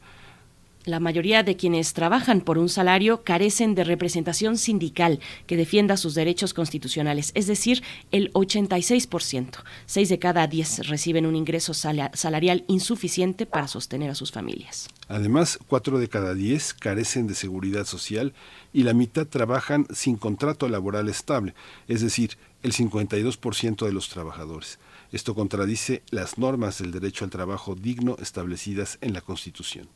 La 0.84 1.00
mayoría 1.00 1.42
de 1.42 1.56
quienes 1.56 1.92
trabajan 1.92 2.40
por 2.40 2.56
un 2.56 2.68
salario 2.68 3.22
carecen 3.22 3.74
de 3.74 3.84
representación 3.84 4.56
sindical 4.56 5.20
que 5.46 5.56
defienda 5.56 5.96
sus 5.96 6.14
derechos 6.14 6.54
constitucionales, 6.54 7.32
es 7.34 7.46
decir, 7.46 7.82
el 8.10 8.32
86%. 8.32 9.62
Seis 9.86 10.08
de 10.08 10.18
cada 10.18 10.46
diez 10.46 10.86
reciben 10.88 11.26
un 11.26 11.36
ingreso 11.36 11.74
salarial 11.74 12.64
insuficiente 12.68 13.44
para 13.44 13.68
sostener 13.68 14.10
a 14.10 14.14
sus 14.14 14.32
familias. 14.32 14.88
Además, 15.08 15.58
cuatro 15.66 15.98
de 15.98 16.08
cada 16.08 16.34
diez 16.34 16.72
carecen 16.74 17.26
de 17.26 17.34
seguridad 17.34 17.84
social 17.84 18.32
y 18.72 18.84
la 18.84 18.94
mitad 18.94 19.26
trabajan 19.26 19.86
sin 19.92 20.16
contrato 20.16 20.68
laboral 20.68 21.08
estable, 21.08 21.54
es 21.88 22.00
decir, 22.00 22.38
el 22.62 22.72
52% 22.72 23.84
de 23.84 23.92
los 23.92 24.08
trabajadores. 24.08 24.78
Esto 25.12 25.34
contradice 25.34 26.02
las 26.10 26.38
normas 26.38 26.78
del 26.78 26.92
derecho 26.92 27.24
al 27.24 27.30
trabajo 27.30 27.74
digno 27.74 28.16
establecidas 28.20 28.98
en 29.00 29.12
la 29.12 29.20
Constitución. 29.20 29.88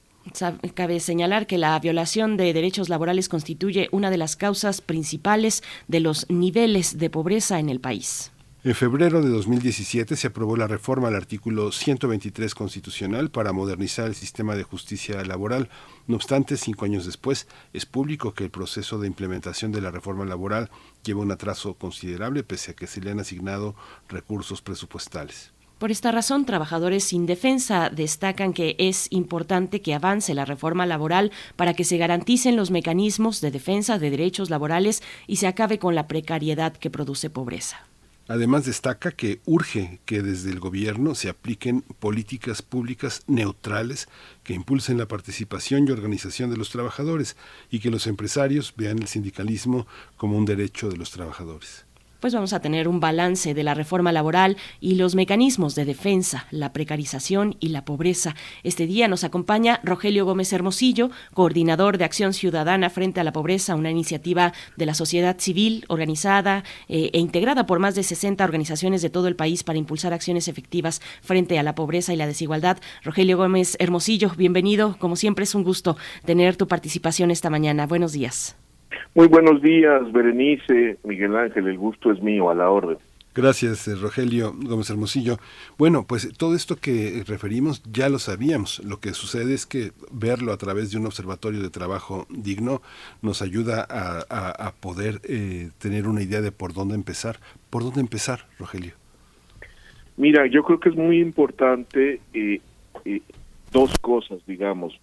Cabe 0.74 1.00
señalar 1.00 1.46
que 1.46 1.58
la 1.58 1.78
violación 1.78 2.36
de 2.36 2.52
derechos 2.52 2.88
laborales 2.88 3.28
constituye 3.28 3.88
una 3.92 4.10
de 4.10 4.18
las 4.18 4.36
causas 4.36 4.80
principales 4.80 5.62
de 5.88 6.00
los 6.00 6.28
niveles 6.30 6.98
de 6.98 7.10
pobreza 7.10 7.58
en 7.58 7.68
el 7.68 7.80
país. 7.80 8.32
En 8.64 8.76
febrero 8.76 9.22
de 9.22 9.28
2017 9.28 10.14
se 10.14 10.28
aprobó 10.28 10.56
la 10.56 10.68
reforma 10.68 11.08
al 11.08 11.16
artículo 11.16 11.72
123 11.72 12.54
constitucional 12.54 13.28
para 13.28 13.52
modernizar 13.52 14.06
el 14.06 14.14
sistema 14.14 14.54
de 14.54 14.62
justicia 14.62 15.24
laboral. 15.24 15.68
No 16.06 16.14
obstante, 16.14 16.56
cinco 16.56 16.84
años 16.84 17.04
después, 17.04 17.48
es 17.72 17.86
público 17.86 18.34
que 18.34 18.44
el 18.44 18.50
proceso 18.50 19.00
de 19.00 19.08
implementación 19.08 19.72
de 19.72 19.80
la 19.80 19.90
reforma 19.90 20.24
laboral 20.24 20.70
lleva 21.02 21.22
un 21.22 21.32
atraso 21.32 21.74
considerable 21.74 22.44
pese 22.44 22.70
a 22.70 22.74
que 22.74 22.86
se 22.86 23.00
le 23.00 23.10
han 23.10 23.18
asignado 23.18 23.74
recursos 24.08 24.62
presupuestales. 24.62 25.52
Por 25.82 25.90
esta 25.90 26.12
razón, 26.12 26.44
trabajadores 26.44 27.02
sin 27.02 27.26
defensa 27.26 27.90
destacan 27.90 28.52
que 28.52 28.76
es 28.78 29.08
importante 29.10 29.82
que 29.82 29.94
avance 29.94 30.32
la 30.32 30.44
reforma 30.44 30.86
laboral 30.86 31.32
para 31.56 31.74
que 31.74 31.82
se 31.82 31.96
garanticen 31.96 32.54
los 32.54 32.70
mecanismos 32.70 33.40
de 33.40 33.50
defensa 33.50 33.98
de 33.98 34.10
derechos 34.10 34.48
laborales 34.48 35.02
y 35.26 35.38
se 35.38 35.48
acabe 35.48 35.80
con 35.80 35.96
la 35.96 36.06
precariedad 36.06 36.72
que 36.72 36.88
produce 36.88 37.30
pobreza. 37.30 37.84
Además 38.28 38.64
destaca 38.64 39.10
que 39.10 39.40
urge 39.44 39.98
que 40.04 40.22
desde 40.22 40.52
el 40.52 40.60
gobierno 40.60 41.16
se 41.16 41.28
apliquen 41.28 41.80
políticas 41.98 42.62
públicas 42.62 43.24
neutrales 43.26 44.06
que 44.44 44.54
impulsen 44.54 44.98
la 44.98 45.08
participación 45.08 45.88
y 45.88 45.90
organización 45.90 46.48
de 46.48 46.58
los 46.58 46.70
trabajadores 46.70 47.36
y 47.72 47.80
que 47.80 47.90
los 47.90 48.06
empresarios 48.06 48.72
vean 48.76 49.00
el 49.00 49.08
sindicalismo 49.08 49.88
como 50.16 50.38
un 50.38 50.44
derecho 50.44 50.90
de 50.90 50.96
los 50.96 51.10
trabajadores 51.10 51.86
pues 52.22 52.34
vamos 52.34 52.52
a 52.52 52.60
tener 52.60 52.86
un 52.86 53.00
balance 53.00 53.52
de 53.52 53.64
la 53.64 53.74
reforma 53.74 54.12
laboral 54.12 54.56
y 54.80 54.94
los 54.94 55.16
mecanismos 55.16 55.74
de 55.74 55.84
defensa, 55.84 56.46
la 56.52 56.72
precarización 56.72 57.56
y 57.58 57.70
la 57.70 57.84
pobreza. 57.84 58.36
Este 58.62 58.86
día 58.86 59.08
nos 59.08 59.24
acompaña 59.24 59.80
Rogelio 59.82 60.24
Gómez 60.24 60.52
Hermosillo, 60.52 61.10
coordinador 61.34 61.98
de 61.98 62.04
Acción 62.04 62.32
Ciudadana 62.32 62.90
frente 62.90 63.18
a 63.18 63.24
la 63.24 63.32
Pobreza, 63.32 63.74
una 63.74 63.90
iniciativa 63.90 64.52
de 64.76 64.86
la 64.86 64.94
sociedad 64.94 65.36
civil 65.40 65.84
organizada 65.88 66.62
eh, 66.88 67.10
e 67.12 67.18
integrada 67.18 67.66
por 67.66 67.80
más 67.80 67.96
de 67.96 68.04
60 68.04 68.44
organizaciones 68.44 69.02
de 69.02 69.10
todo 69.10 69.26
el 69.26 69.34
país 69.34 69.64
para 69.64 69.80
impulsar 69.80 70.12
acciones 70.12 70.46
efectivas 70.46 71.02
frente 71.22 71.58
a 71.58 71.64
la 71.64 71.74
pobreza 71.74 72.14
y 72.14 72.16
la 72.16 72.28
desigualdad. 72.28 72.78
Rogelio 73.02 73.36
Gómez 73.36 73.76
Hermosillo, 73.80 74.30
bienvenido. 74.36 74.96
Como 75.00 75.16
siempre 75.16 75.42
es 75.42 75.56
un 75.56 75.64
gusto 75.64 75.96
tener 76.24 76.56
tu 76.56 76.68
participación 76.68 77.32
esta 77.32 77.50
mañana. 77.50 77.88
Buenos 77.88 78.12
días. 78.12 78.54
Muy 79.14 79.28
buenos 79.28 79.60
días, 79.62 80.10
Berenice, 80.12 80.98
Miguel 81.04 81.36
Ángel, 81.36 81.68
el 81.68 81.78
gusto 81.78 82.10
es 82.10 82.22
mío, 82.22 82.50
a 82.50 82.54
la 82.54 82.70
orden. 82.70 82.98
Gracias, 83.34 83.88
eh, 83.88 83.94
Rogelio 83.94 84.52
Gómez 84.54 84.90
Hermosillo. 84.90 85.38
Bueno, 85.78 86.04
pues 86.06 86.36
todo 86.36 86.54
esto 86.54 86.76
que 86.76 87.22
referimos 87.26 87.82
ya 87.90 88.10
lo 88.10 88.18
sabíamos. 88.18 88.84
Lo 88.84 89.00
que 89.00 89.14
sucede 89.14 89.54
es 89.54 89.64
que 89.64 89.92
verlo 90.10 90.52
a 90.52 90.58
través 90.58 90.90
de 90.90 90.98
un 90.98 91.06
observatorio 91.06 91.62
de 91.62 91.70
trabajo 91.70 92.26
digno 92.28 92.82
nos 93.22 93.40
ayuda 93.40 93.86
a, 93.88 94.72
poder 94.80 95.20
eh, 95.24 95.70
tener 95.78 96.08
una 96.08 96.22
idea 96.22 96.42
de 96.42 96.52
por 96.52 96.74
dónde 96.74 96.94
empezar. 96.94 97.36
¿Por 97.70 97.84
dónde 97.84 98.00
empezar, 98.00 98.40
Rogelio? 98.58 98.92
Mira, 100.18 100.46
yo 100.46 100.62
creo 100.62 100.78
que 100.78 100.90
es 100.90 100.96
muy 100.96 101.18
importante 101.18 102.20
eh, 102.34 102.60
dos 103.72 103.98
cosas, 103.98 104.40
digamos. 104.46 105.00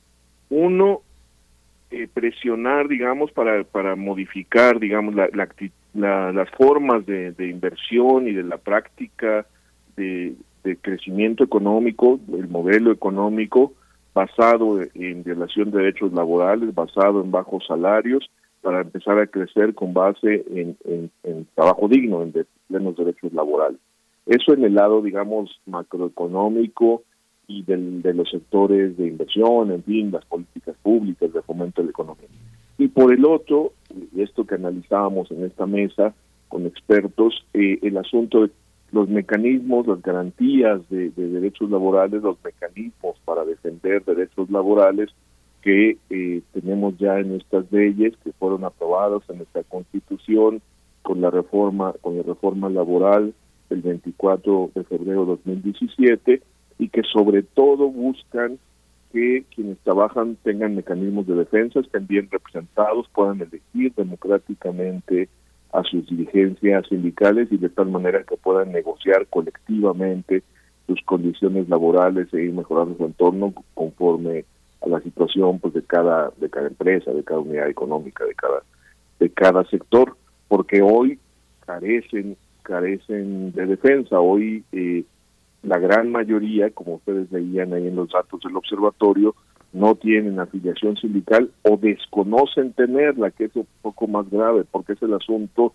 Uno, 0.50 1.02
eh, 1.92 2.08
presionar, 2.14 2.88
digamos, 2.88 3.32
para, 3.32 3.64
para 3.64 3.96
modificar, 3.96 4.80
digamos, 4.80 5.16
la, 5.16 5.28
la, 5.34 6.32
las 6.32 6.50
formas 6.52 7.06
de, 7.06 7.34
inversión 7.40 8.28
y 8.28 8.34
de 8.34 8.44
la 8.44 8.58
práctica 8.58 9.46
de, 9.96 10.36
crecimiento 10.82 11.44
económico, 11.44 12.20
el 12.32 12.48
modelo 12.48 12.92
económico 12.92 13.74
basado 14.14 14.80
en 14.94 15.24
violación 15.24 15.72
de 15.72 15.80
derechos 15.80 16.14
laborales, 16.14 16.76
basado 16.76 17.24
en 17.24 17.32
bajos 17.32 17.66
salarios, 17.66 18.30
para 18.62 18.82
empezar 18.82 19.18
a 19.18 19.26
crecer 19.26 19.74
con 19.74 19.94
base 19.94 20.44
en, 20.52 20.78
en, 21.24 21.48
trabajo 21.56 21.88
digno, 21.88 22.22
en 22.22 22.34
plenos 22.68 22.96
derechos 22.98 23.34
laborales. 23.34 23.80
Eso 24.28 24.54
en 24.54 24.64
el 24.64 24.76
lado, 24.76 25.02
digamos, 25.02 25.60
macroeconómico, 25.66 27.04
y 27.50 27.64
del, 27.64 28.02
de 28.02 28.14
los 28.14 28.30
sectores 28.30 28.96
de 28.96 29.08
inversión, 29.08 29.72
en 29.72 29.84
fin, 29.84 30.12
las 30.12 30.24
políticas 30.26 30.76
públicas 30.82 31.34
de 31.34 31.42
fomento 31.42 31.82
de 31.82 31.88
la 31.88 31.92
economía. 31.92 32.28
Y 32.78 32.88
por 32.88 33.12
el 33.12 33.26
otro, 33.26 33.74
esto 34.16 34.46
que 34.46 34.56
analizábamos 34.56 35.30
en 35.32 35.44
esta 35.44 35.66
mesa 35.66 36.14
con 36.48 36.66
expertos, 36.66 37.44
eh, 37.54 37.80
el 37.82 37.98
asunto 37.98 38.44
de 38.44 38.52
los 38.92 39.10
mecanismos, 39.10 39.88
las 39.88 40.02
garantías 40.02 40.80
de, 40.90 41.10
derechos 41.10 41.70
laborales, 41.70 42.22
los 42.22 42.38
mecanismos 42.44 43.18
para 43.26 43.44
defender 43.46 44.06
derechos 44.06 44.50
laborales 44.50 45.10
que 45.62 45.98
eh, 46.10 46.42
tenemos 46.54 46.98
ya 46.98 47.20
en 47.20 47.36
estas 47.36 47.70
leyes 47.72 48.14
que 48.24 48.32
fueron 48.34 48.64
aprobadas 48.64 49.24
en 49.30 49.38
nuestra 49.38 49.64
constitución 49.64 50.62
con 51.02 51.20
la 51.20 51.30
reforma 51.30 51.94
con 52.02 52.16
la 52.16 52.24
reforma 52.24 52.70
laboral 52.70 53.34
el 53.70 53.82
24 53.82 54.72
de 54.74 54.84
febrero 54.86 55.22
de 55.22 55.28
2017 55.28 56.42
y 56.80 56.90
que 56.90 57.04
sobre 57.04 57.44
todo 57.44 57.90
buscan 57.90 58.58
que 59.12 59.44
quienes 59.54 59.78
trabajan 59.80 60.38
tengan 60.44 60.76
mecanismos 60.76 61.28
de 61.28 61.36
defensa, 61.36 61.80
estén 61.80 62.08
bien 62.08 62.30
representados, 62.32 63.08
puedan 63.14 63.42
elegir 63.42 63.94
democráticamente 63.96 65.30
a 65.74 65.84
sus 65.84 66.08
dirigencias 66.08 66.88
sindicales 66.88 67.52
y 67.52 67.58
de 67.58 67.70
tal 67.70 67.90
manera 67.90 68.24
que 68.24 68.38
puedan 68.38 68.72
negociar 68.72 69.28
colectivamente 69.28 70.42
sus 70.88 71.02
condiciones 71.04 71.70
laborales 71.70 72.34
e 72.34 72.44
ir 72.44 72.54
mejorando 72.54 72.98
su 72.98 73.06
entorno 73.06 73.54
conforme 73.76 74.46
a 74.82 74.90
la 74.90 75.02
situación 75.02 75.60
pues 75.60 75.74
de 75.74 75.84
cada 75.84 76.32
de 76.38 76.50
cada 76.50 76.68
empresa, 76.68 77.12
de 77.12 77.24
cada 77.24 77.42
unidad 77.42 77.70
económica, 77.70 78.26
de 78.26 78.34
cada 78.34 78.64
de 79.20 79.30
cada 79.30 79.64
sector, 79.66 80.16
porque 80.48 80.82
hoy 80.82 81.20
carecen 81.66 82.38
carecen 82.64 83.52
de 83.52 83.66
defensa. 83.66 84.20
Hoy 84.20 84.64
eh, 84.72 85.04
la 85.64 85.78
gran 85.78 86.12
mayoría, 86.12 86.70
como 86.72 86.96
ustedes 86.96 87.30
veían 87.30 87.74
ahí 87.74 87.88
en 87.88 87.96
los 87.96 88.10
datos 88.10 88.40
del 88.42 88.56
observatorio, 88.56 89.36
no 89.72 89.96
tienen 89.96 90.40
afiliación 90.40 90.98
sindical 90.98 91.52
o 91.64 91.78
desconocen 91.78 92.74
tenerla, 92.74 93.32
que 93.32 93.46
es 93.46 93.56
un 93.56 93.68
poco 93.82 94.08
más 94.08 94.30
grave, 94.30 94.66
porque 94.70 94.94
es 94.94 95.02
el 95.02 95.14
asunto 95.14 95.74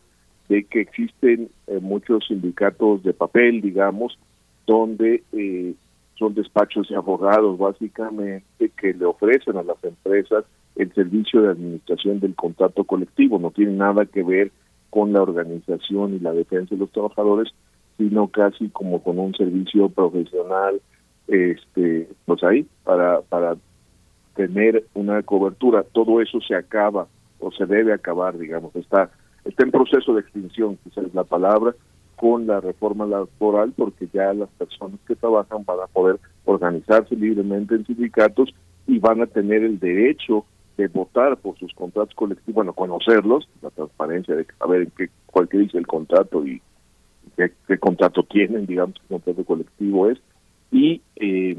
de 0.48 0.65
que 0.65 0.81
existen 0.81 1.48
eh, 1.66 1.78
muchos 1.81 2.27
sindicatos 2.27 3.02
de 3.02 3.12
papel, 3.12 3.61
digamos, 3.61 4.19
donde 4.66 5.23
eh, 5.32 5.74
son 6.19 6.35
despachos 6.35 6.89
de 6.89 6.97
abogados 6.97 7.59
básicamente 7.59 8.70
que 8.77 8.94
le 8.94 9.05
ofrecen 9.05 9.56
a 9.56 9.62
las 9.62 9.82
empresas 9.82 10.44
el 10.77 10.93
servicio 10.93 11.43
de 11.43 11.51
administración 11.51 12.20
del 12.20 12.35
contrato 12.35 12.85
colectivo, 12.85 13.39
no 13.39 13.51
tiene 13.51 13.73
nada 13.73 14.06
que 14.06 14.23
ver 14.23 14.51
con 14.90 15.12
la 15.12 15.23
organización 15.23 16.15
y 16.15 16.19
la 16.19 16.32
defensa 16.32 16.74
de 16.74 16.81
los 16.81 16.90
trabajadores, 16.90 17.52
sino 17.99 18.29
casi 18.29 18.69
como 18.71 19.03
con 19.03 19.19
un 19.19 19.35
servicio 19.35 19.89
profesional, 19.89 20.81
este, 21.29 22.09
pues 22.27 22.43
ahí, 22.43 22.66
para, 22.85 23.21
para 23.23 23.57
tener 24.35 24.85
una 24.95 25.23
cobertura. 25.23 25.85
Todo 25.93 26.21
eso 26.21 26.41
se 26.41 26.55
acaba 26.55 27.07
o 27.39 27.51
se 27.53 27.66
debe 27.66 27.93
acabar, 27.93 28.39
digamos, 28.39 28.75
está, 28.77 29.11
está 29.45 29.65
en 29.65 29.71
proceso 29.71 30.15
de 30.15 30.21
extinción, 30.21 30.79
quizá 30.83 31.03
es 31.03 31.15
la 31.15 31.25
palabra, 31.25 31.75
con 32.16 32.47
la 32.47 32.61
reforma 32.61 33.07
laboral, 33.07 33.73
porque 33.77 34.09
ya 34.12 34.33
las 34.33 34.49
personas 34.51 35.01
que 35.07 35.16
trabajan 35.16 35.65
van 35.65 35.81
a 35.81 35.87
poder 35.89 36.19
organizarse 36.45 37.16
libremente 37.16 37.75
en 37.75 37.87
sindicatos 37.87 38.55
y 38.87 38.99
van 38.99 39.23
a 39.23 39.27
tener 39.27 39.62
el 39.65 39.79
derecho 39.79 40.45
de 40.77 40.89
votar 40.89 41.37
por 41.37 41.59
sus 41.59 41.73
contratos 41.75 42.15
colectivos, 42.15 42.55
bueno, 42.55 42.73
conocerlos, 42.73 43.49
la 43.62 43.71
transparencia 43.71 44.35
de 44.35 44.47
saber 44.59 44.83
en 44.83 44.93
qué, 44.97 45.09
cuál 45.27 45.49
dice 45.51 45.79
el 45.79 45.87
contrato 45.87 46.45
y 46.47 46.61
qué, 47.36 47.78
contrato 47.78 48.23
tienen, 48.24 48.66
digamos, 48.66 48.94
qué 49.01 49.09
contrato 49.09 49.44
colectivo 49.44 50.11
es, 50.11 50.19
y 50.70 51.01
eh, 51.16 51.56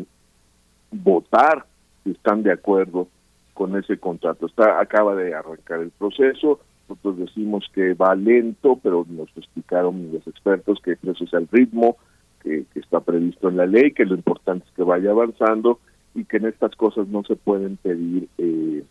votar 0.91 1.65
si 2.03 2.11
están 2.11 2.43
de 2.43 2.52
acuerdo 2.52 3.07
con 3.53 3.76
ese 3.77 3.97
contrato. 3.97 4.45
Está 4.45 4.80
acaba 4.80 5.15
de 5.15 5.34
arrancar 5.34 5.81
el 5.81 5.91
proceso, 5.91 6.60
nosotros 6.88 7.18
decimos 7.18 7.65
que 7.73 7.93
va 7.93 8.15
lento, 8.15 8.80
pero 8.81 9.06
nos 9.10 9.30
explicaron 9.35 10.11
los 10.11 10.27
expertos 10.27 10.80
que 10.84 10.93
ese 10.93 11.23
es 11.23 11.34
el 11.34 11.47
ritmo 11.52 11.97
que, 12.43 12.65
que 12.73 12.80
está 12.80 12.99
previsto 12.99 13.49
en 13.49 13.57
la 13.57 13.65
ley, 13.65 13.91
que 13.91 14.06
lo 14.06 14.15
importante 14.15 14.65
es 14.68 14.73
que 14.76 14.84
vaya 14.84 15.11
avanzando 15.11 15.80
y 16.14 16.23
que 16.26 16.38
en 16.38 16.45
estas 16.45 16.76
cosas 16.76 17.07
no 17.07 17.23
se 17.23 17.35
pueden 17.35 17.77
pedir 17.77 18.27
eh, 18.38 18.84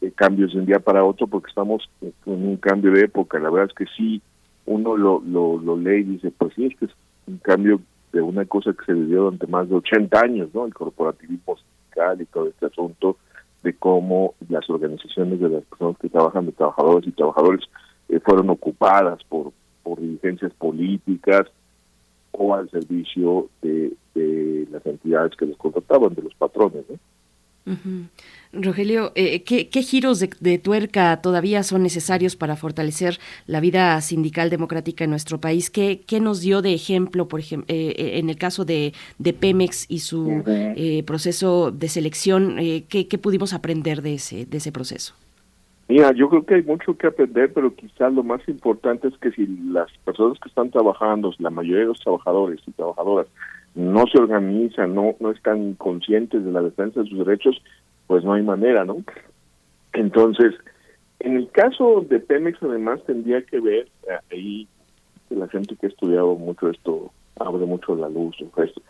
eh, 0.00 0.12
cambios 0.14 0.52
de 0.52 0.60
un 0.60 0.66
día 0.66 0.78
para 0.78 1.04
otro 1.04 1.26
porque 1.26 1.48
estamos 1.48 1.88
en 2.00 2.12
un 2.26 2.56
cambio 2.56 2.92
de 2.92 3.04
época. 3.04 3.38
La 3.38 3.50
verdad 3.50 3.70
es 3.70 3.74
que 3.74 3.92
sí, 3.96 4.22
uno 4.66 4.96
lo, 4.96 5.22
lo, 5.24 5.58
lo 5.58 5.76
lee 5.76 6.00
y 6.00 6.04
dice, 6.04 6.30
pues 6.30 6.52
sí, 6.54 6.66
es 6.66 6.82
es 6.82 6.96
un 7.26 7.38
cambio 7.38 7.80
de 8.12 8.20
una 8.22 8.44
cosa 8.44 8.72
que 8.72 8.84
se 8.84 8.92
vivió 8.92 9.24
durante 9.24 9.46
más 9.46 9.68
de 9.68 9.76
80 9.76 10.20
años, 10.20 10.48
¿no? 10.54 10.66
El 10.66 10.74
corporativismo 10.74 11.56
sindical 11.56 12.20
y 12.20 12.26
todo 12.26 12.46
este 12.48 12.66
asunto 12.66 13.16
de 13.62 13.74
cómo 13.74 14.34
las 14.48 14.68
organizaciones 14.70 15.40
de 15.40 15.48
las 15.48 15.64
personas 15.64 15.96
que 15.98 16.08
trabajan, 16.08 16.46
de 16.46 16.52
trabajadores 16.52 17.08
y 17.08 17.12
trabajadores, 17.12 17.64
eh, 18.08 18.20
fueron 18.20 18.50
ocupadas 18.50 19.22
por, 19.24 19.52
por 19.82 20.00
dirigencias 20.00 20.52
políticas 20.54 21.42
o 22.32 22.54
al 22.54 22.70
servicio 22.70 23.48
de, 23.62 23.92
de 24.14 24.68
las 24.70 24.84
entidades 24.86 25.34
que 25.36 25.46
los 25.46 25.56
contrataban, 25.56 26.14
de 26.14 26.22
los 26.22 26.34
patrones, 26.34 26.84
¿no? 26.88 26.96
Rogelio, 28.52 29.12
eh, 29.16 29.42
¿qué, 29.42 29.68
qué 29.68 29.82
giros 29.82 30.20
de, 30.20 30.30
de 30.40 30.58
tuerca 30.58 31.20
todavía 31.20 31.62
son 31.62 31.82
necesarios 31.82 32.36
para 32.36 32.56
fortalecer 32.56 33.18
la 33.46 33.60
vida 33.60 34.00
sindical 34.00 34.50
democrática 34.50 35.04
en 35.04 35.10
nuestro 35.10 35.40
país? 35.40 35.70
¿Qué, 35.70 36.02
qué 36.06 36.20
nos 36.20 36.40
dio 36.40 36.62
de 36.62 36.72
ejemplo, 36.74 37.28
por 37.28 37.40
ejemplo, 37.40 37.66
en 37.68 38.30
el 38.30 38.36
caso 38.36 38.64
de, 38.64 38.92
de 39.18 39.32
Pemex 39.32 39.86
y 39.90 40.00
su 40.00 40.42
eh, 40.46 41.02
proceso 41.04 41.70
de 41.70 41.88
selección? 41.88 42.58
Eh, 42.58 42.84
¿qué, 42.88 43.08
qué 43.08 43.18
pudimos 43.18 43.52
aprender 43.52 44.02
de 44.02 44.14
ese, 44.14 44.46
de 44.46 44.56
ese 44.58 44.72
proceso? 44.72 45.14
Mira, 45.88 46.12
yo 46.12 46.28
creo 46.28 46.44
que 46.44 46.54
hay 46.56 46.62
mucho 46.62 46.96
que 46.96 47.06
aprender, 47.06 47.52
pero 47.52 47.74
quizás 47.74 48.12
lo 48.12 48.24
más 48.24 48.40
importante 48.48 49.06
es 49.06 49.16
que 49.18 49.30
si 49.30 49.46
las 49.46 49.90
personas 50.04 50.38
que 50.40 50.48
están 50.48 50.70
trabajando, 50.70 51.32
la 51.38 51.50
mayoría 51.50 51.82
de 51.82 51.86
los 51.86 52.00
trabajadores 52.00 52.60
y 52.66 52.72
trabajadoras, 52.72 53.28
no 53.76 54.06
se 54.06 54.18
organizan, 54.18 54.94
no, 54.94 55.14
no 55.20 55.30
están 55.30 55.74
conscientes 55.74 56.44
de 56.44 56.50
la 56.50 56.62
defensa 56.62 57.00
de 57.02 57.08
sus 57.08 57.18
derechos, 57.24 57.62
pues 58.06 58.24
no 58.24 58.32
hay 58.32 58.42
manera, 58.42 58.84
¿no? 58.84 59.04
Entonces, 59.92 60.54
en 61.20 61.36
el 61.36 61.50
caso 61.50 62.04
de 62.08 62.18
Pemex, 62.18 62.62
además, 62.62 63.00
tendría 63.06 63.42
que 63.42 63.60
ver, 63.60 63.88
eh, 64.08 64.18
ahí 64.32 64.68
la 65.30 65.48
gente 65.48 65.76
que 65.76 65.86
ha 65.86 65.88
estudiado 65.90 66.34
mucho 66.36 66.70
esto 66.70 67.10
abre 67.38 67.66
mucho 67.66 67.94
la 67.94 68.08
luz, 68.08 68.36
esto, 68.40 68.80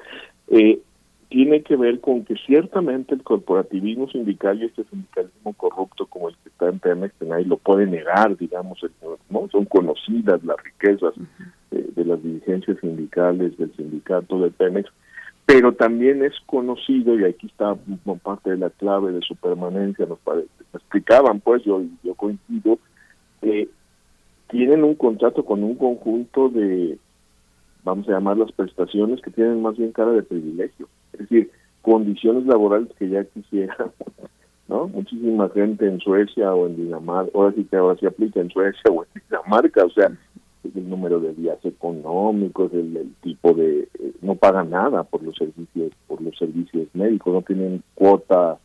eh, 0.49 0.79
tiene 1.29 1.63
que 1.63 1.75
ver 1.75 2.01
con 2.01 2.25
que 2.25 2.37
ciertamente 2.47 3.15
el 3.15 3.25
corporativismo 3.25 4.09
sindical 4.09 4.63
y 4.63 4.67
este 4.67 4.85
sindicalismo 4.85 5.53
corrupto 5.55 6.07
como 6.07 6.29
el 6.29 6.37
que 6.37 6.51
está 6.51 6.69
en 6.69 6.79
Pemex, 6.79 7.13
que 7.19 7.27
nadie 7.27 7.47
lo 7.47 7.57
puede 7.57 7.87
negar, 7.87 8.37
digamos, 8.37 8.79
¿no? 9.31 9.49
son 9.51 9.65
conocidas 9.65 10.45
las 10.45 10.57
riquezas 10.63 11.15
de 11.71 12.05
las 12.05 12.23
dirigencias 12.23 12.79
sindicales 12.81 13.57
del 13.59 13.75
sindicato 13.77 14.39
de 14.41 14.51
Pemex, 14.51 14.91
pero 15.47 15.73
también 15.73 16.25
es 16.25 16.35
conocido, 16.47 17.19
y 17.19 17.25
aquí 17.25 17.47
está 17.47 17.77
parte 18.23 18.51
de 18.51 18.59
la 18.59 18.71
clave 18.71 19.13
de 19.13 19.21
su 19.21 19.37
permanencia, 19.37 20.05
nos 20.05 20.19
parece, 20.19 20.49
explicaban 20.75 21.39
pues, 21.41 21.63
yo, 21.65 21.83
yo 22.03 22.15
coincido, 22.15 22.81
eh, 23.43 23.69
tienen 24.49 24.83
un 24.83 24.97
contrato 24.97 25.45
con 25.45 25.63
un 25.63 25.77
conjunto 25.77 26.49
de, 26.49 26.99
vamos 27.85 28.09
a 28.09 28.13
llamar 28.13 28.39
las 28.39 28.51
prestaciones 28.51 29.21
que 29.23 29.31
tienen 29.31 29.63
más 29.63 29.77
bien 29.77 29.93
cara 29.93 30.11
de 30.11 30.25
privilegio, 30.25 30.89
es 31.13 31.21
decir, 31.21 31.51
condiciones 31.81 32.45
laborales 32.47 32.89
que 32.99 33.09
ya 33.09 33.25
quisieran, 33.25 33.93
¿no? 34.69 34.89
Muchísima 34.89 35.49
gente 35.51 35.87
en 35.87 36.01
Suecia 36.01 36.53
o 36.53 36.67
en 36.67 36.77
Dinamarca, 36.77 37.31
ahora 37.35 37.55
sí 37.55 37.65
que 37.71 37.77
ahora 37.77 37.97
se 38.01 38.09
aplica 38.09 38.41
en 38.41 38.51
Suecia 38.51 38.91
o 38.91 39.05
en 39.05 39.23
Dinamarca, 39.29 39.85
o 39.85 39.91
sea, 39.91 40.11
el 40.75 40.89
número 40.89 41.21
de 41.21 41.35
días 41.35 41.59
económicos, 41.65 42.73
el, 42.73 43.15
tipo 43.21 43.53
de 43.55 43.89
eh, 43.99 44.13
no 44.23 44.35
pagan 44.35 44.71
nada 44.71 45.05
por 45.05 45.23
los 45.23 45.37
servicios 45.37 45.93
por 46.07 46.21
los 46.21 46.37
servicios 46.37 46.89
médicos, 46.95 47.33
no 47.33 47.43
tienen 47.43 47.83
cuota, 47.95 48.59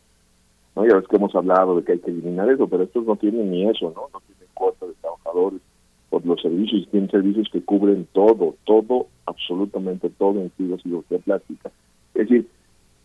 no 0.76 0.86
ya 0.86 0.96
ves 0.96 1.08
que 1.08 1.16
hemos 1.16 1.34
hablado 1.34 1.76
de 1.76 1.84
que 1.84 1.92
hay 1.92 1.98
que 1.98 2.10
eliminar 2.10 2.50
eso, 2.50 2.66
pero 2.66 2.84
estos 2.84 3.04
no 3.04 3.16
tienen 3.16 3.50
ni 3.50 3.68
eso, 3.68 3.92
no, 3.94 4.08
no 4.12 4.20
tienen 4.26 4.48
cuota 4.54 4.86
de 4.86 4.94
trabajadores 5.00 5.60
por 6.10 6.26
los 6.26 6.40
servicios, 6.42 6.88
tienen 6.90 7.10
servicios 7.10 7.48
que 7.50 7.62
cubren 7.62 8.06
todo, 8.12 8.54
todo, 8.64 9.06
absolutamente 9.26 10.10
todo 10.10 10.40
en 10.40 10.50
cirugía 10.56 11.18
plástica. 11.18 11.70
Es 12.14 12.28
decir, 12.28 12.46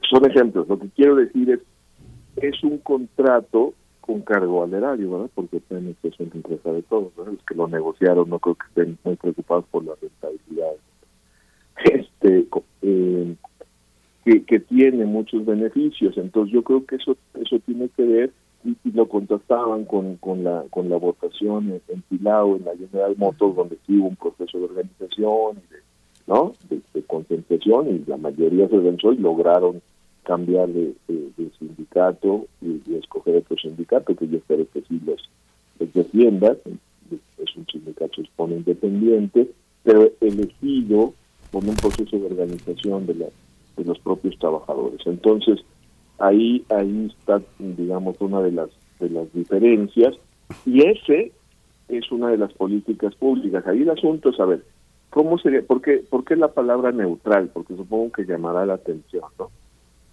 son 0.10 0.30
ejemplos. 0.30 0.68
Lo 0.68 0.78
que 0.78 0.90
quiero 0.90 1.16
decir 1.16 1.50
es, 1.50 1.60
es 2.36 2.64
un 2.64 2.78
contrato 2.80 3.74
con 4.08 4.22
cargo 4.22 4.64
al 4.64 4.74
erario, 4.74 5.12
¿verdad? 5.12 5.30
Porque 5.36 5.60
Pemex 5.60 5.98
es 6.04 6.20
una 6.20 6.32
empresa 6.34 6.72
de 6.72 6.82
todos, 6.84 7.16
¿verdad? 7.16 7.34
Los 7.34 7.44
que 7.44 7.56
lo 7.56 7.68
negociaron 7.68 8.30
no 8.30 8.40
creo 8.40 8.56
que 8.56 8.68
estén 8.70 8.98
muy 9.04 9.16
preocupados 9.18 9.66
por 9.70 9.84
la 9.84 9.94
rentabilidad. 10.02 10.72
Este, 11.84 12.48
eh, 12.82 13.36
que, 14.48 14.60
tiene 14.62 15.06
muchos 15.06 15.46
beneficios, 15.46 16.18
entonces 16.18 16.54
yo 16.54 16.64
creo 16.64 16.86
que 16.86 16.96
eso 16.96 17.16
eso 17.40 17.60
tiene 17.60 17.90
que 17.90 18.04
ver 18.04 18.34
y, 18.64 18.76
y 18.84 18.92
lo 18.94 19.08
contrastaban 19.08 19.86
con, 19.86 20.16
con 20.18 20.44
la 20.44 20.64
con 20.70 20.90
la 20.90 20.98
votación 20.98 21.70
en, 21.70 21.82
en 21.90 22.02
Pilao, 22.04 22.56
en 22.56 22.66
la 22.66 22.76
General 22.76 23.16
Motors, 23.18 23.56
donde 23.56 23.78
sí 23.86 23.98
hubo 23.98 24.08
un 24.08 24.16
proceso 24.16 24.58
de 24.58 24.66
organización 24.66 25.58
y 25.58 25.74
de, 25.74 25.80
¿no? 26.26 26.54
de, 26.70 26.82
de 26.94 27.04
concentración 27.04 27.90
y 27.90 28.10
la 28.10 28.18
mayoría 28.18 28.68
se 28.68 28.78
venció 28.78 29.14
y 29.14 29.18
lograron 29.18 29.82
cambiar 30.28 30.68
de, 30.68 30.94
sindicato 31.58 32.48
y, 32.62 32.96
escoger 32.96 33.38
otro 33.38 33.56
sindicato 33.56 34.14
que 34.14 34.28
yo 34.28 34.38
espero 34.38 34.68
que 34.74 34.82
sí 34.82 35.02
los, 35.06 35.30
defienda. 35.94 36.58
Es 37.38 37.56
un 37.56 37.66
sindicato 37.68 38.16
se 38.16 38.24
supone 38.24 38.58
independiente, 38.58 39.50
pero 39.84 40.12
elegido 40.20 41.14
con 41.52 41.70
un 41.70 41.76
proceso 41.76 42.20
de 42.20 42.26
organización 42.26 43.06
de, 43.06 43.16
la, 43.16 43.26
de 43.78 43.86
los 43.86 43.98
propios 44.00 44.38
trabajadores. 44.38 45.00
Entonces, 45.06 45.64
ahí 46.20 46.66
ahí 46.70 47.08
está, 47.18 47.42
digamos, 47.58 48.18
una 48.20 48.42
de 48.42 48.52
las 48.52 48.70
de 49.00 49.10
las 49.10 49.32
diferencias 49.34 50.14
y 50.66 50.86
ese 50.86 51.32
es 51.88 52.12
una 52.12 52.30
de 52.30 52.38
las 52.38 52.52
políticas 52.52 53.16
públicas. 53.16 53.66
Ahí 53.66 53.84
el 53.84 53.92
asunto 53.92 54.30
es 54.30 54.36
saber 54.36 54.66
cómo 55.10 55.38
sería, 55.38 55.62
por 55.62 55.82
qué, 55.82 56.04
por 56.10 56.26
qué 56.26 56.36
la 56.36 56.50
palabra 56.50 56.92
neutral, 56.92 57.50
porque 57.54 57.78
supongo 57.78 58.12
que 58.12 58.26
llamará 58.26 58.66
la 58.66 58.74
atención, 58.74 59.24
¿no? 59.40 59.50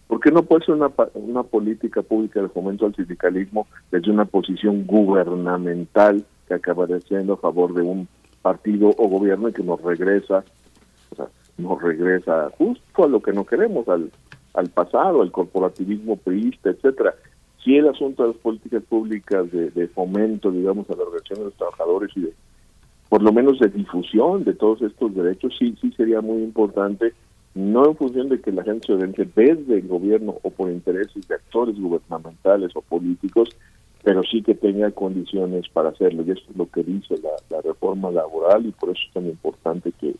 ¿Por 0.06 0.20
qué 0.20 0.30
no 0.30 0.42
puede 0.42 0.64
ser 0.64 0.74
una, 0.74 0.90
una 1.14 1.42
política 1.42 2.02
pública 2.02 2.42
de 2.42 2.48
fomento 2.48 2.86
al 2.86 2.94
sindicalismo 2.94 3.66
desde 3.90 4.10
una 4.10 4.24
posición 4.26 4.86
gubernamental 4.86 6.24
que 6.46 6.54
acabaría 6.54 7.00
siendo 7.00 7.34
a 7.34 7.38
favor 7.38 7.72
de 7.74 7.82
un 7.82 8.08
partido 8.42 8.90
o 8.98 9.08
gobierno 9.08 9.50
que 9.50 9.62
nos 9.62 9.80
regresa, 9.80 10.44
o 11.10 11.16
sea, 11.16 11.26
nos 11.56 11.80
regresa 11.82 12.50
justo 12.58 13.04
a 13.04 13.08
lo 13.08 13.20
que 13.20 13.32
no 13.32 13.44
queremos, 13.44 13.88
al, 13.88 14.10
al 14.52 14.68
pasado, 14.68 15.22
al 15.22 15.32
corporativismo 15.32 16.16
priista, 16.16 16.70
etcétera. 16.70 17.14
Si 17.62 17.76
el 17.76 17.88
asunto 17.88 18.22
de 18.24 18.28
las 18.30 18.38
políticas 18.38 18.82
públicas 18.82 19.50
de, 19.50 19.70
de 19.70 19.88
fomento, 19.88 20.50
digamos, 20.50 20.88
a 20.90 20.96
la 20.96 21.04
organización 21.04 21.38
de 21.38 21.44
los 21.46 21.54
trabajadores 21.54 22.10
y 22.14 22.20
de, 22.20 22.34
por 23.08 23.22
lo 23.22 23.32
menos 23.32 23.58
de 23.58 23.68
difusión 23.68 24.44
de 24.44 24.52
todos 24.52 24.82
estos 24.82 25.14
derechos, 25.14 25.54
sí, 25.58 25.74
sí 25.80 25.90
sería 25.92 26.20
muy 26.20 26.42
importante, 26.42 27.14
no 27.54 27.86
en 27.86 27.96
función 27.96 28.28
de 28.28 28.40
que 28.40 28.50
la 28.50 28.64
gente 28.64 28.86
se 28.86 28.92
oriente 28.94 29.28
desde 29.34 29.78
el 29.78 29.86
gobierno 29.86 30.36
o 30.42 30.50
por 30.50 30.70
intereses 30.70 31.26
de 31.28 31.36
actores 31.36 31.78
gubernamentales 31.78 32.72
o 32.74 32.82
políticos, 32.82 33.50
pero 34.02 34.22
sí 34.24 34.42
que 34.42 34.54
tenga 34.54 34.90
condiciones 34.90 35.68
para 35.68 35.90
hacerlo. 35.90 36.24
Y 36.26 36.32
eso 36.32 36.42
es 36.50 36.56
lo 36.56 36.68
que 36.68 36.82
dice 36.82 37.14
la, 37.22 37.30
la 37.50 37.62
reforma 37.62 38.10
laboral 38.10 38.66
y 38.66 38.72
por 38.72 38.90
eso 38.90 39.00
es 39.06 39.12
tan 39.14 39.26
importante 39.26 39.92
que, 40.00 40.14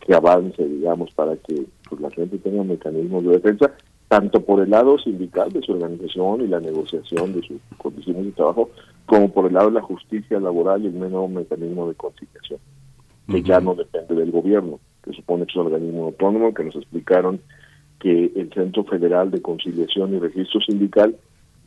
que 0.00 0.14
avance, 0.14 0.66
digamos, 0.66 1.12
para 1.14 1.36
que 1.36 1.64
pues, 1.88 2.00
la 2.00 2.10
gente 2.10 2.38
tenga 2.38 2.64
mecanismos 2.64 3.24
de 3.24 3.30
defensa, 3.30 3.72
tanto 4.08 4.44
por 4.44 4.60
el 4.60 4.70
lado 4.70 4.98
sindical 4.98 5.50
de 5.52 5.62
su 5.62 5.72
organización 5.72 6.42
y 6.42 6.48
la 6.48 6.60
negociación 6.60 7.34
de 7.34 7.42
sus 7.42 7.60
condiciones 7.78 8.26
de 8.26 8.32
trabajo, 8.32 8.68
como 9.06 9.32
por 9.32 9.46
el 9.46 9.54
lado 9.54 9.68
de 9.68 9.74
la 9.74 9.82
justicia 9.82 10.40
laboral 10.40 10.82
y 10.82 10.88
el 10.88 10.98
nuevo 10.98 11.28
mecanismo 11.28 11.88
de 11.88 11.94
conciliación, 11.94 12.58
que 13.28 13.42
ya 13.42 13.60
no 13.60 13.74
depende 13.74 14.14
del 14.16 14.32
gobierno, 14.32 14.80
que 15.02 15.12
supone 15.12 15.46
que 15.46 15.52
es 15.52 15.56
un 15.56 15.66
organismo 15.66 16.04
autónomo, 16.04 16.54
que 16.54 16.64
nos 16.64 16.76
explicaron 16.76 17.40
que 17.98 18.32
el 18.34 18.52
Centro 18.52 18.84
Federal 18.84 19.30
de 19.30 19.40
Conciliación 19.40 20.14
y 20.14 20.18
Registro 20.18 20.60
Sindical 20.60 21.16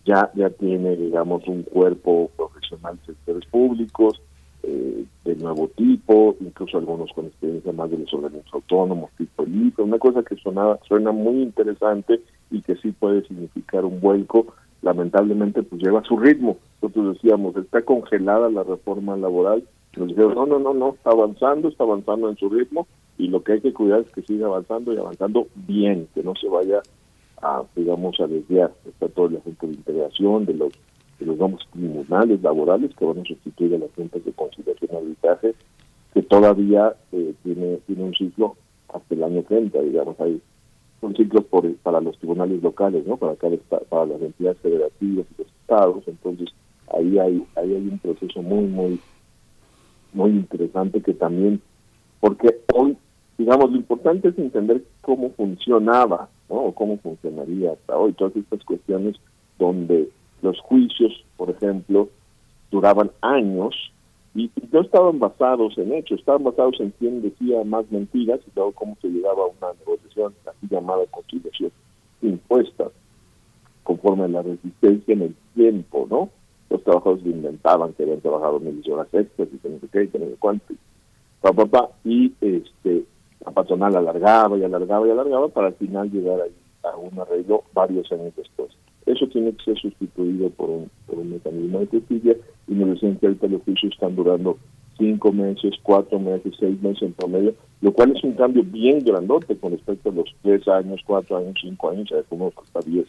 ya, 0.05 0.29
ya 0.35 0.49
tiene, 0.49 0.95
digamos, 0.95 1.47
un 1.47 1.63
cuerpo 1.63 2.29
profesional 2.35 2.97
de 2.97 3.13
sectores 3.13 3.45
públicos, 3.49 4.21
eh, 4.63 5.05
de 5.23 5.35
nuevo 5.35 5.67
tipo, 5.69 6.35
incluso 6.39 6.77
algunos 6.77 7.11
con 7.13 7.27
experiencia 7.27 7.71
más 7.71 7.89
de 7.89 7.99
los 7.99 8.13
organismos 8.13 8.53
autónomos, 8.53 9.11
tipo 9.17 9.43
el 9.43 9.73
una 9.77 9.99
cosa 9.99 10.23
que 10.23 10.35
suena, 10.35 10.77
suena 10.87 11.11
muy 11.11 11.41
interesante 11.41 12.21
y 12.51 12.61
que 12.61 12.75
sí 12.77 12.91
puede 12.91 13.25
significar 13.27 13.85
un 13.85 13.99
vuelco, 13.99 14.47
lamentablemente 14.81 15.63
pues 15.63 15.81
lleva 15.81 16.03
su 16.03 16.17
ritmo. 16.17 16.57
Nosotros 16.81 17.15
decíamos, 17.15 17.55
está 17.57 17.81
congelada 17.83 18.49
la 18.49 18.63
reforma 18.63 19.15
laboral, 19.17 19.63
nos 19.95 20.09
dijeron, 20.09 20.35
no, 20.35 20.45
no, 20.45 20.59
no, 20.59 20.73
no, 20.73 20.89
está 20.95 21.11
avanzando, 21.11 21.69
está 21.69 21.83
avanzando 21.83 22.29
en 22.29 22.35
su 22.37 22.49
ritmo 22.49 22.87
y 23.17 23.27
lo 23.27 23.43
que 23.43 23.53
hay 23.53 23.61
que 23.61 23.73
cuidar 23.73 24.01
es 24.01 24.09
que 24.11 24.21
siga 24.21 24.47
avanzando 24.47 24.93
y 24.93 24.97
avanzando 24.97 25.47
bien, 25.55 26.07
que 26.13 26.23
no 26.23 26.33
se 26.35 26.47
vaya 26.47 26.81
a, 27.41 27.63
digamos, 27.75 28.19
a 28.19 28.27
desviar. 28.27 28.73
Está 28.85 29.07
todo 29.09 29.27
el 29.27 29.37
asunto 29.37 29.67
de 29.67 29.73
integración, 29.73 30.45
de 30.45 30.53
los 30.53 30.73
de 31.19 31.25
los 31.25 31.37
nuevos 31.37 31.65
tribunales 31.71 32.41
laborales 32.41 32.93
que 32.95 33.05
van 33.05 33.19
a 33.19 33.23
sustituir 33.23 33.75
a 33.75 33.77
las 33.77 33.91
juntas 33.95 34.23
de 34.25 34.33
conciliación 34.33 34.89
y 34.91 34.95
arbitraje, 34.97 35.55
que 36.13 36.21
todavía 36.23 36.93
eh, 37.11 37.33
tiene, 37.43 37.77
tiene 37.87 38.03
un 38.03 38.13
ciclo 38.13 38.55
hasta 38.93 39.15
el 39.15 39.23
año 39.23 39.43
30, 39.43 39.81
digamos, 39.81 40.19
hay 40.19 40.41
son 41.01 41.15
ciclos 41.15 41.43
por, 41.45 41.71
para 41.77 42.01
los 42.01 42.17
tribunales 42.17 42.63
locales, 42.63 43.05
¿no? 43.05 43.17
Para, 43.17 43.35
cada, 43.35 43.57
para 43.89 44.05
las 44.05 44.21
entidades 44.21 44.57
federativas 44.59 45.25
y 45.29 45.41
los 45.41 45.47
estados, 45.47 46.03
entonces 46.07 46.49
ahí 46.93 47.19
hay, 47.19 47.45
ahí 47.55 47.75
hay 47.75 47.87
un 47.87 47.99
proceso 47.99 48.41
muy, 48.41 48.65
muy, 48.65 48.99
muy 50.13 50.31
interesante 50.31 51.01
que 51.01 51.13
también, 51.13 51.61
porque 52.19 52.61
hoy, 52.73 52.97
digamos, 53.37 53.71
lo 53.71 53.77
importante 53.77 54.29
es 54.29 54.37
entender 54.37 54.83
cómo 55.01 55.31
funcionaba, 55.31 56.29
¿no? 56.49 56.55
O 56.55 56.71
cómo 56.73 56.97
funcionaría 56.97 57.73
hasta 57.73 57.97
hoy, 57.97 58.13
todas 58.13 58.35
estas 58.35 58.63
cuestiones 58.63 59.15
donde 59.59 60.09
los 60.41 60.59
juicios, 60.61 61.11
por 61.37 61.49
ejemplo, 61.49 62.09
duraban 62.71 63.11
años 63.21 63.75
y 64.33 64.51
no 64.71 64.81
estaban 64.81 65.19
basados 65.19 65.77
en 65.77 65.93
hechos, 65.93 66.19
estaban 66.19 66.43
basados 66.43 66.79
en 66.79 66.93
quién 66.99 67.21
decía 67.21 67.63
más 67.63 67.89
mentiras 67.89 68.39
y 68.45 68.51
luego 68.55 68.73
cómo 68.73 68.97
se 69.01 69.07
llegaba 69.07 69.43
a 69.43 69.67
una 69.67 69.79
negociación, 69.79 70.33
así 70.45 70.67
llamada 70.69 71.05
conciliación 71.09 71.71
impuesta, 72.21 72.89
conforme 73.83 74.25
a 74.25 74.27
la 74.27 74.41
resistencia 74.41 75.13
en 75.13 75.21
el 75.21 75.35
tiempo, 75.53 76.07
¿no? 76.09 76.29
Los 76.69 76.83
trabajadores 76.83 77.25
inventaban 77.25 77.93
que 77.93 78.03
habían 78.03 78.21
trabajado 78.21 78.59
mil 78.59 78.81
horas 78.91 79.07
extras 79.13 79.47
y 79.53 79.57
que 79.57 79.69
no 79.69 79.79
sé 79.79 79.87
qué, 79.91 80.03
y 80.03 80.07
que 80.07 80.19
no 80.19 80.25
sé 80.25 80.35
cuánto, 80.39 80.73
y, 80.73 80.77
pa, 81.41 81.53
pa, 81.53 81.89
y 82.03 82.33
este, 82.41 83.05
la 83.43 83.51
patronal 83.51 83.95
alargaba 83.95 84.57
y 84.57 84.63
alargaba 84.63 85.07
y 85.07 85.11
alargaba 85.11 85.47
para 85.49 85.67
al 85.67 85.75
final 85.75 86.11
llegar 86.11 86.39
a, 86.41 86.89
a 86.89 86.97
un 86.97 87.19
arreglo 87.19 87.63
varios 87.73 88.11
años 88.11 88.33
después. 88.35 88.69
Eso 89.05 89.27
tiene 89.27 89.53
que 89.53 89.63
ser 89.63 89.77
sustituido 89.77 90.49
por 90.51 90.69
un, 90.69 90.89
por 91.05 91.19
un 91.19 91.31
mecanismo 91.31 91.79
de 91.79 91.87
justicia 91.87 92.35
y 92.67 92.73
me 92.73 92.85
decían 92.85 93.17
que 93.17 93.27
ahorita 93.27 93.47
los 93.47 93.61
juicios 93.63 93.93
están 93.93 94.15
durando 94.15 94.57
cinco 94.97 95.31
meses, 95.31 95.73
cuatro 95.83 96.19
meses, 96.19 96.53
seis 96.59 96.81
meses 96.81 97.03
en 97.03 97.13
promedio, 97.13 97.53
lo 97.81 97.91
cual 97.91 98.15
es 98.15 98.23
un 98.23 98.33
cambio 98.33 98.63
bien 98.63 99.03
grandote 99.03 99.57
con 99.57 99.73
respecto 99.73 100.09
a 100.09 100.13
los 100.13 100.33
tres 100.41 100.67
años, 100.67 101.01
cuatro 101.05 101.37
años, 101.37 101.55
cinco 101.61 101.89
años, 101.89 102.11
algunos 102.11 102.53
hasta 102.57 102.79
diez 102.79 103.05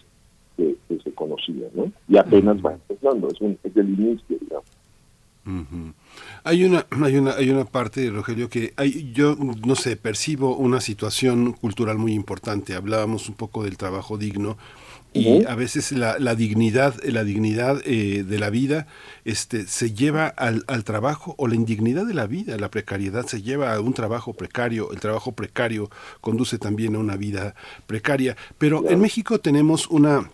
que, 0.56 0.76
que 0.88 0.98
se 1.00 1.12
conocía, 1.12 1.68
¿no? 1.74 1.90
Y 2.08 2.16
apenas 2.16 2.56
va 2.64 2.74
empezando, 2.74 3.28
es, 3.28 3.40
un, 3.40 3.58
es 3.62 3.76
el 3.76 3.88
inicio, 3.88 4.36
digamos. 4.40 4.66
Hay 6.44 6.64
una, 6.64 6.86
hay 7.04 7.16
una, 7.16 7.32
hay 7.32 7.50
una 7.50 7.64
parte, 7.64 8.10
Rogelio, 8.10 8.48
que 8.48 8.74
hay, 8.76 9.12
yo 9.12 9.36
no 9.36 9.76
sé, 9.76 9.96
percibo 9.96 10.56
una 10.56 10.80
situación 10.80 11.52
cultural 11.52 11.98
muy 11.98 12.12
importante. 12.12 12.74
Hablábamos 12.74 13.28
un 13.28 13.34
poco 13.34 13.64
del 13.64 13.76
trabajo 13.76 14.18
digno 14.18 14.56
y 15.12 15.46
a 15.46 15.54
veces 15.54 15.92
la, 15.92 16.18
la, 16.18 16.34
dignidad 16.34 16.94
la 17.04 17.24
dignidad 17.24 17.80
eh, 17.86 18.22
de 18.22 18.38
la 18.38 18.50
vida 18.50 18.86
este 19.24 19.66
se 19.66 19.92
lleva 19.92 20.26
al, 20.26 20.62
al, 20.66 20.84
trabajo 20.84 21.34
o 21.38 21.48
la 21.48 21.54
indignidad 21.54 22.04
de 22.04 22.12
la 22.12 22.26
vida 22.26 22.58
la 22.58 22.70
precariedad 22.70 23.24
se 23.24 23.40
lleva 23.40 23.72
a 23.72 23.80
un 23.80 23.94
trabajo 23.94 24.34
precario. 24.34 24.92
El 24.92 25.00
trabajo 25.00 25.32
precario 25.32 25.90
conduce 26.20 26.58
también 26.58 26.96
a 26.96 26.98
una 26.98 27.16
vida 27.16 27.54
precaria. 27.86 28.36
Pero 28.58 28.88
en 28.90 29.00
México 29.00 29.40
tenemos 29.40 29.86
una 29.86 30.30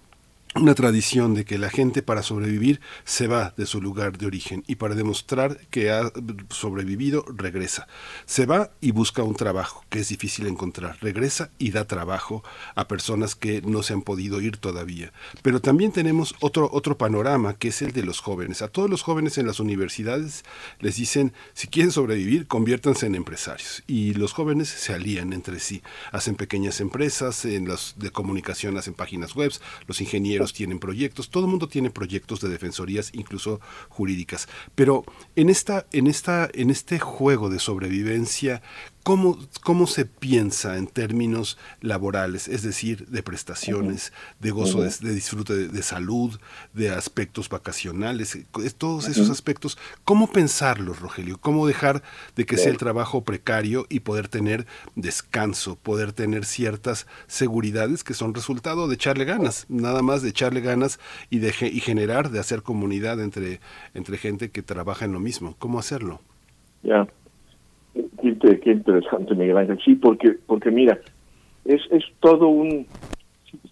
una 0.54 0.74
tradición 0.74 1.34
de 1.34 1.44
que 1.44 1.56
la 1.56 1.70
gente 1.70 2.02
para 2.02 2.22
sobrevivir 2.22 2.80
se 3.04 3.26
va 3.26 3.54
de 3.56 3.64
su 3.64 3.80
lugar 3.80 4.18
de 4.18 4.26
origen 4.26 4.64
y 4.66 4.74
para 4.76 4.94
demostrar 4.94 5.58
que 5.70 5.90
ha 5.90 6.12
sobrevivido 6.50 7.24
regresa. 7.26 7.86
Se 8.26 8.44
va 8.44 8.70
y 8.80 8.90
busca 8.90 9.22
un 9.22 9.34
trabajo 9.34 9.84
que 9.88 10.00
es 10.00 10.08
difícil 10.08 10.46
encontrar. 10.46 10.98
Regresa 11.00 11.50
y 11.58 11.70
da 11.70 11.86
trabajo 11.86 12.44
a 12.74 12.86
personas 12.86 13.34
que 13.34 13.62
no 13.62 13.82
se 13.82 13.94
han 13.94 14.02
podido 14.02 14.42
ir 14.42 14.58
todavía. 14.58 15.12
Pero 15.40 15.60
también 15.60 15.90
tenemos 15.90 16.34
otro, 16.40 16.68
otro 16.70 16.98
panorama 16.98 17.54
que 17.54 17.68
es 17.68 17.80
el 17.80 17.92
de 17.92 18.02
los 18.02 18.20
jóvenes. 18.20 18.60
A 18.60 18.68
todos 18.68 18.90
los 18.90 19.02
jóvenes 19.02 19.38
en 19.38 19.46
las 19.46 19.58
universidades 19.58 20.44
les 20.80 20.96
dicen, 20.96 21.32
si 21.54 21.68
quieren 21.68 21.92
sobrevivir, 21.92 22.46
conviértanse 22.46 23.06
en 23.06 23.14
empresarios. 23.14 23.82
Y 23.86 24.12
los 24.14 24.34
jóvenes 24.34 24.68
se 24.68 24.92
alían 24.92 25.32
entre 25.32 25.60
sí. 25.60 25.82
Hacen 26.10 26.34
pequeñas 26.34 26.80
empresas, 26.80 27.46
en 27.46 27.68
las 27.68 27.94
de 27.96 28.10
comunicación 28.10 28.76
hacen 28.76 28.94
páginas 28.94 29.34
web, 29.34 29.52
los 29.86 30.00
ingenieros 30.00 30.41
tienen 30.50 30.78
proyectos, 30.78 31.30
todo 31.30 31.44
el 31.44 31.50
mundo 31.50 31.68
tiene 31.68 31.90
proyectos 31.90 32.40
de 32.40 32.48
defensorías, 32.48 33.10
incluso 33.14 33.60
jurídicas. 33.88 34.48
Pero 34.74 35.04
en 35.36 35.48
esta, 35.48 35.86
en 35.92 36.06
esta, 36.06 36.50
en 36.52 36.70
este 36.70 36.98
juego 36.98 37.48
de 37.48 37.58
sobrevivencia, 37.58 38.62
¿Cómo, 39.02 39.36
¿Cómo 39.64 39.88
se 39.88 40.04
piensa 40.04 40.76
en 40.76 40.86
términos 40.86 41.58
laborales, 41.80 42.46
es 42.46 42.62
decir, 42.62 43.08
de 43.08 43.22
prestaciones, 43.24 44.12
de 44.38 44.52
gozo, 44.52 44.82
de, 44.82 44.90
de 45.00 45.12
disfrute 45.12 45.54
de, 45.54 45.68
de, 45.68 45.82
salud, 45.82 46.38
de 46.72 46.90
aspectos 46.90 47.48
vacacionales, 47.48 48.38
todos 48.78 49.08
esos 49.08 49.28
aspectos? 49.28 49.76
¿Cómo 50.04 50.30
pensarlos, 50.30 51.00
Rogelio? 51.00 51.38
¿Cómo 51.38 51.66
dejar 51.66 52.04
de 52.36 52.46
que 52.46 52.56
sea 52.56 52.70
el 52.70 52.78
trabajo 52.78 53.22
precario 53.24 53.86
y 53.88 54.00
poder 54.00 54.28
tener 54.28 54.66
descanso, 54.94 55.74
poder 55.74 56.12
tener 56.12 56.44
ciertas 56.44 57.08
seguridades 57.26 58.04
que 58.04 58.14
son 58.14 58.34
resultado 58.34 58.86
de 58.86 58.94
echarle 58.94 59.24
ganas, 59.24 59.66
nada 59.68 60.02
más 60.02 60.22
de 60.22 60.28
echarle 60.28 60.60
ganas 60.60 61.00
y, 61.28 61.38
de, 61.38 61.52
y 61.60 61.80
generar, 61.80 62.30
de 62.30 62.38
hacer 62.38 62.62
comunidad 62.62 63.20
entre, 63.20 63.58
entre 63.94 64.16
gente 64.16 64.50
que 64.50 64.62
trabaja 64.62 65.06
en 65.06 65.12
lo 65.12 65.18
mismo? 65.18 65.56
¿Cómo 65.58 65.80
hacerlo? 65.80 66.20
Ya. 66.84 67.08
Qué, 67.94 68.70
interesante, 68.70 69.34
Miguel 69.34 69.58
Ángel. 69.58 69.78
Sí, 69.84 69.94
porque, 69.94 70.36
porque 70.46 70.70
mira, 70.70 70.98
es, 71.64 71.82
es 71.90 72.04
todo 72.20 72.48
un... 72.48 72.86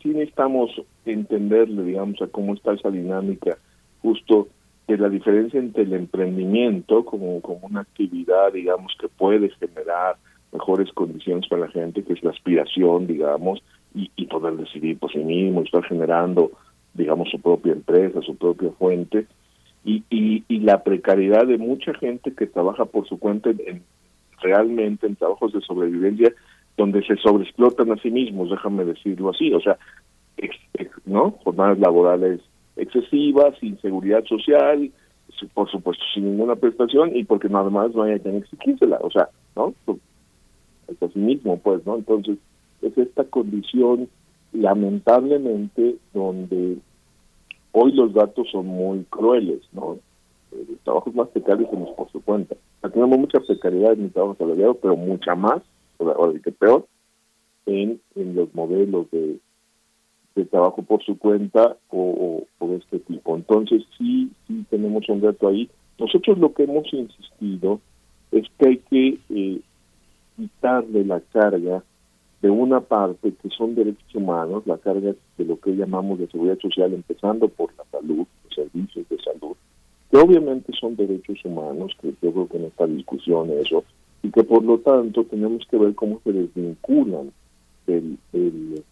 Sí, 0.03 0.09
necesitamos 0.09 0.71
entenderle, 1.07 1.83
digamos, 1.85 2.21
a 2.21 2.27
cómo 2.27 2.55
está 2.55 2.75
esa 2.75 2.91
dinámica 2.91 3.57
justo 4.03 4.49
de 4.87 4.99
la 4.99 5.09
diferencia 5.09 5.59
entre 5.59 5.85
el 5.85 5.95
emprendimiento 5.95 7.05
como, 7.05 7.41
como 7.41 7.67
una 7.67 7.81
actividad, 7.81 8.53
digamos, 8.53 8.95
que 9.01 9.09
puede 9.09 9.51
generar 9.51 10.17
mejores 10.53 10.93
condiciones 10.93 11.49
para 11.49 11.63
la 11.63 11.71
gente, 11.71 12.03
que 12.03 12.13
es 12.13 12.23
la 12.23 12.31
aspiración, 12.31 13.07
digamos, 13.07 13.63
y, 13.95 14.11
y 14.17 14.27
poder 14.27 14.57
decidir 14.57 14.99
por 14.99 15.13
sí 15.13 15.19
mismo, 15.19 15.63
estar 15.63 15.85
generando, 15.85 16.51
digamos, 16.95 17.31
su 17.31 17.41
propia 17.41 17.73
empresa, 17.73 18.21
su 18.23 18.37
propia 18.37 18.71
fuente, 18.73 19.27
y, 19.85 20.03
y, 20.11 20.45
y 20.49 20.59
la 20.61 20.83
precariedad 20.83 21.47
de 21.47 21.57
mucha 21.57 21.95
gente 21.95 22.35
que 22.35 22.47
trabaja 22.47 22.85
por 22.85 23.09
su 23.09 23.19
cuenta 23.19 23.51
en, 23.51 23.83
realmente 24.43 25.07
en 25.07 25.17
trabajos 25.17 25.53
de 25.53 25.61
sobrevivencia 25.61 26.33
donde 26.77 27.05
se 27.05 27.17
sobreexplotan 27.17 27.93
a 27.93 27.97
sí 27.97 28.11
mismos, 28.11 28.51
déjame 28.51 28.85
decirlo 28.85 29.31
así, 29.31 29.53
o 29.53 29.61
sea, 29.61 29.77
¿no? 31.05 31.33
Jornadas 31.45 31.79
laborales 31.79 32.41
excesivas, 32.77 33.55
inseguridad 33.63 34.25
social, 34.25 34.91
por 35.55 35.71
supuesto 35.71 36.03
sin 36.15 36.25
ninguna 36.25 36.57
prestación 36.57 37.15
y 37.15 37.25
porque 37.25 37.49
nada 37.49 37.71
más 37.71 37.95
no 37.95 38.03
hay 38.03 38.19
quien 38.21 38.37
exigírsela, 38.37 38.99
o 39.03 39.11
sea, 39.11 39.29
¿no? 39.57 39.75
Es 40.89 41.03
a 41.03 41.09
sí 41.09 41.19
mismo, 41.19 41.59
pues, 41.59 41.85
¿no? 41.87 41.97
Entonces, 41.97 42.39
es 42.83 42.97
esta 42.97 43.25
condición 43.25 44.09
lamentablemente 44.53 45.97
donde 46.13 46.79
hoy 47.73 47.93
los 47.93 48.13
datos 48.13 48.49
son 48.51 48.67
muy 48.67 49.05
crueles, 49.05 49.61
¿no? 49.73 49.99
Eh, 50.53 50.65
Los 50.69 50.79
trabajos 50.81 51.15
más 51.15 51.29
precarios 51.29 51.71
tenemos 51.71 51.95
por 51.97 52.11
su 52.11 52.21
cuenta. 52.23 52.57
O 52.83 52.89
tenemos 52.91 53.19
mucha 53.19 53.41
precariedad 53.41 53.93
en 53.93 54.05
el 54.05 54.13
trabajo 54.13 54.35
asalariado, 54.35 54.75
pero 54.75 54.97
mucha 54.97 55.35
más, 55.35 55.63
o 55.99 56.33
que 56.43 56.53
peor, 56.53 56.87
en, 57.67 58.01
los 58.15 58.53
modelos 58.55 59.11
de, 59.11 59.39
trabajo 60.51 60.81
por 60.83 61.03
su 61.05 61.19
cuenta 61.19 61.77
o, 61.91 61.99
o- 62.01 62.47
o 62.65 62.69
de 62.71 62.77
este 62.77 62.99
tipo. 63.01 63.37
Entonces 63.37 63.83
sí, 63.99 64.31
sí 64.49 64.65
tenemos 64.71 65.07
un 65.11 65.21
reto 65.21 65.49
ahí. 65.49 65.69
Nosotros 65.99 66.39
lo 66.39 66.55
que 66.55 66.63
hemos 66.65 66.91
insistido 66.95 67.79
es 68.33 68.47
que 68.59 68.69
hay 68.69 68.77
que 68.79 69.19
eh, 69.29 69.61
quitarle 70.37 71.05
la 71.05 71.21
carga 71.21 71.85
de 72.41 72.49
una 72.49 72.81
parte 72.81 73.35
que 73.35 73.51
son 73.51 73.75
derechos 73.75 74.15
humanos, 74.15 74.63
la 74.67 74.79
carga 74.79 75.15
de 75.37 75.45
lo 75.45 75.61
que 75.61 75.73
llamamos 75.77 76.19
de 76.19 76.27
seguridad 76.29 76.59
social, 76.59 76.95
empezando 76.95 77.49
por 77.49 77.75
la 77.77 77.85
salud, 77.91 78.27
los 78.45 78.55
servicios 78.55 79.07
de 79.11 79.19
salud, 79.19 79.57
que 80.11 80.17
obviamente 80.17 80.73
son 80.79 80.97
derechos 80.97 81.39
humanos, 81.45 81.97
que 82.01 82.13
yo 82.21 82.33
creo 82.33 82.49
que 82.49 82.57
en 82.57 82.65
esta 82.65 82.87
discusión 82.87 83.51
eso, 83.51 83.85
y 84.23 84.31
que 84.31 84.43
por 84.43 84.65
lo 84.65 84.79
tanto 84.79 85.25
tenemos 85.25 85.67
que 85.71 85.79
ver 85.79 85.95
cómo 85.95 86.21
se 86.25 86.33
desvinculan 86.33 87.33
del, 87.87 88.19
del, 88.33 88.83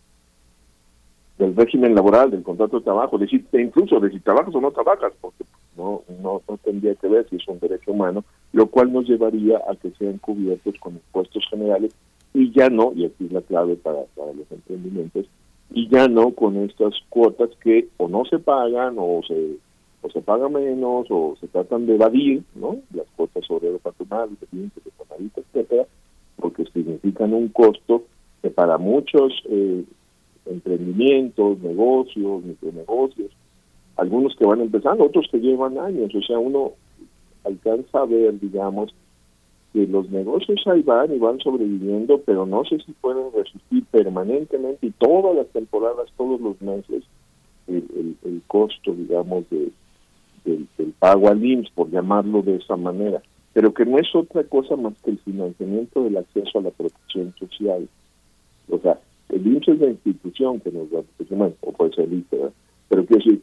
régimen 1.57 1.95
laboral, 1.95 2.31
del 2.31 2.43
contrato 2.43 2.79
de 2.79 2.85
trabajo, 2.85 3.19
de 3.19 3.27
de 3.27 3.63
incluso 3.63 3.99
de 3.99 4.11
si 4.11 4.21
trabajas 4.21 4.55
o 4.55 4.61
no 4.61 4.71
trabajas, 4.71 5.13
porque 5.21 5.45
no, 5.77 6.03
no, 6.23 6.41
no 6.49 6.57
tendría 6.59 6.95
que 6.95 7.09
ver 7.09 7.29
si 7.29 7.37
es 7.37 7.49
un 7.49 7.59
derecho 7.59 7.93
humano, 7.93 8.25
lo 8.53 8.67
cual 8.69 8.93
nos 8.93 9.09
llevaría 9.09 9.59
a 9.69 9.75
que 9.75 9.91
sean 9.99 10.19
cubiertos 10.19 10.75
con 10.79 10.95
impuestos 10.95 11.45
generales 11.51 11.95
y 12.33 12.53
ya 12.53 12.69
no, 12.69 12.93
y 12.95 13.07
aquí 13.07 13.27
es 13.27 13.33
la 13.33 13.41
clave 13.41 13.75
para, 13.77 14.05
para 14.17 14.33
los 14.33 14.51
emprendimientos, 14.53 15.27
y 15.71 15.89
ya 15.89 16.07
no 16.07 16.31
con 16.33 16.57
estas 16.59 16.95
cuotas 17.09 17.51
que 17.63 17.89
o 17.97 18.09
no 18.09 18.25
se 18.25 18.39
pagan 18.39 18.97
o 18.99 19.21
se 19.27 19.59
o 20.03 20.11
se 20.11 20.21
paga 20.21 20.49
menos 20.49 21.07
o 21.11 21.37
se 21.41 21.49
tratan 21.49 21.87
de 21.87 21.95
evadir, 21.95 22.43
¿no? 22.55 22.77
Las 22.95 23.07
cuotas 23.17 23.45
sobre 23.47 23.69
el 23.69 23.79
patronal, 23.79 24.31
de 24.41 24.71
etcétera, 25.37 25.87
porque 26.37 26.65
significan 26.67 27.35
un 27.35 27.49
costo 27.49 28.05
que 28.43 28.51
para 28.51 28.79
muchos 28.79 29.33
eh, 29.47 29.85
emprendimientos, 30.47 31.59
negocios, 31.59 32.45
micronegocios, 32.45 33.33
algunos 33.97 34.37
que 34.37 34.47
van 34.47 34.61
empezando, 34.61 35.05
otros 35.05 35.27
que 35.31 35.39
llevan 35.39 35.79
años, 35.79 36.15
o 36.15 36.23
sea, 36.23 36.39
uno 36.39 36.73
alcanza 37.45 38.01
a 38.01 38.07
ver, 38.07 38.39
digamos, 38.39 38.95
que 39.73 39.87
los 39.87 40.09
negocios 40.11 40.61
ahí 40.67 40.83
van 40.83 41.13
y 41.15 41.19
van 41.19 41.41
sobreviviendo, 41.41 42.21
pero 42.25 42.47
no 42.47 42.65
sé 42.65 42.79
si 42.79 42.93
pueden 42.93 43.33
resistir 43.35 43.85
permanentemente 43.91 44.87
y 44.87 44.91
todas 44.93 45.37
las 45.37 45.49
temporadas, 45.49 46.09
todos 46.17 46.41
los 46.41 46.61
meses, 46.63 47.03
el, 47.67 47.85
el, 47.95 48.17
el 48.25 48.43
costo, 48.47 48.93
digamos, 48.93 49.49
de, 49.51 49.71
del, 50.49 50.69
del 50.77 50.93
pago 50.99 51.29
al 51.29 51.45
IMSS, 51.45 51.71
por 51.71 51.91
llamarlo 51.91 52.43
de 52.43 52.57
esa 52.57 52.77
manera, 52.77 53.23
pero 53.53 53.73
que 53.75 53.85
no 53.85 53.99
es 53.99 54.15
otra 54.15 54.45
cosa 54.45 54.77
más 54.77 54.95
que 55.03 55.11
el 55.11 55.19
financiamiento 55.19 56.05
del 56.05 56.17
acceso 56.17 56.59
a 56.59 56.63
la 56.63 56.71
protección 56.71 57.35
social. 57.39 57.89
O 58.71 58.79
sea, 58.79 58.99
el 59.29 59.47
IMSS 59.47 59.69
es 59.69 59.79
la 59.81 59.91
institución 59.91 60.61
que 60.61 60.71
nos 60.71 60.91
da 60.91 61.03
protección, 61.03 61.55
o 61.61 61.73
puede 61.73 61.95
ser 61.95 62.05
el 62.05 62.25
¿verdad? 62.31 62.53
pero 62.89 63.05
quiero 63.05 63.25
decir, 63.25 63.43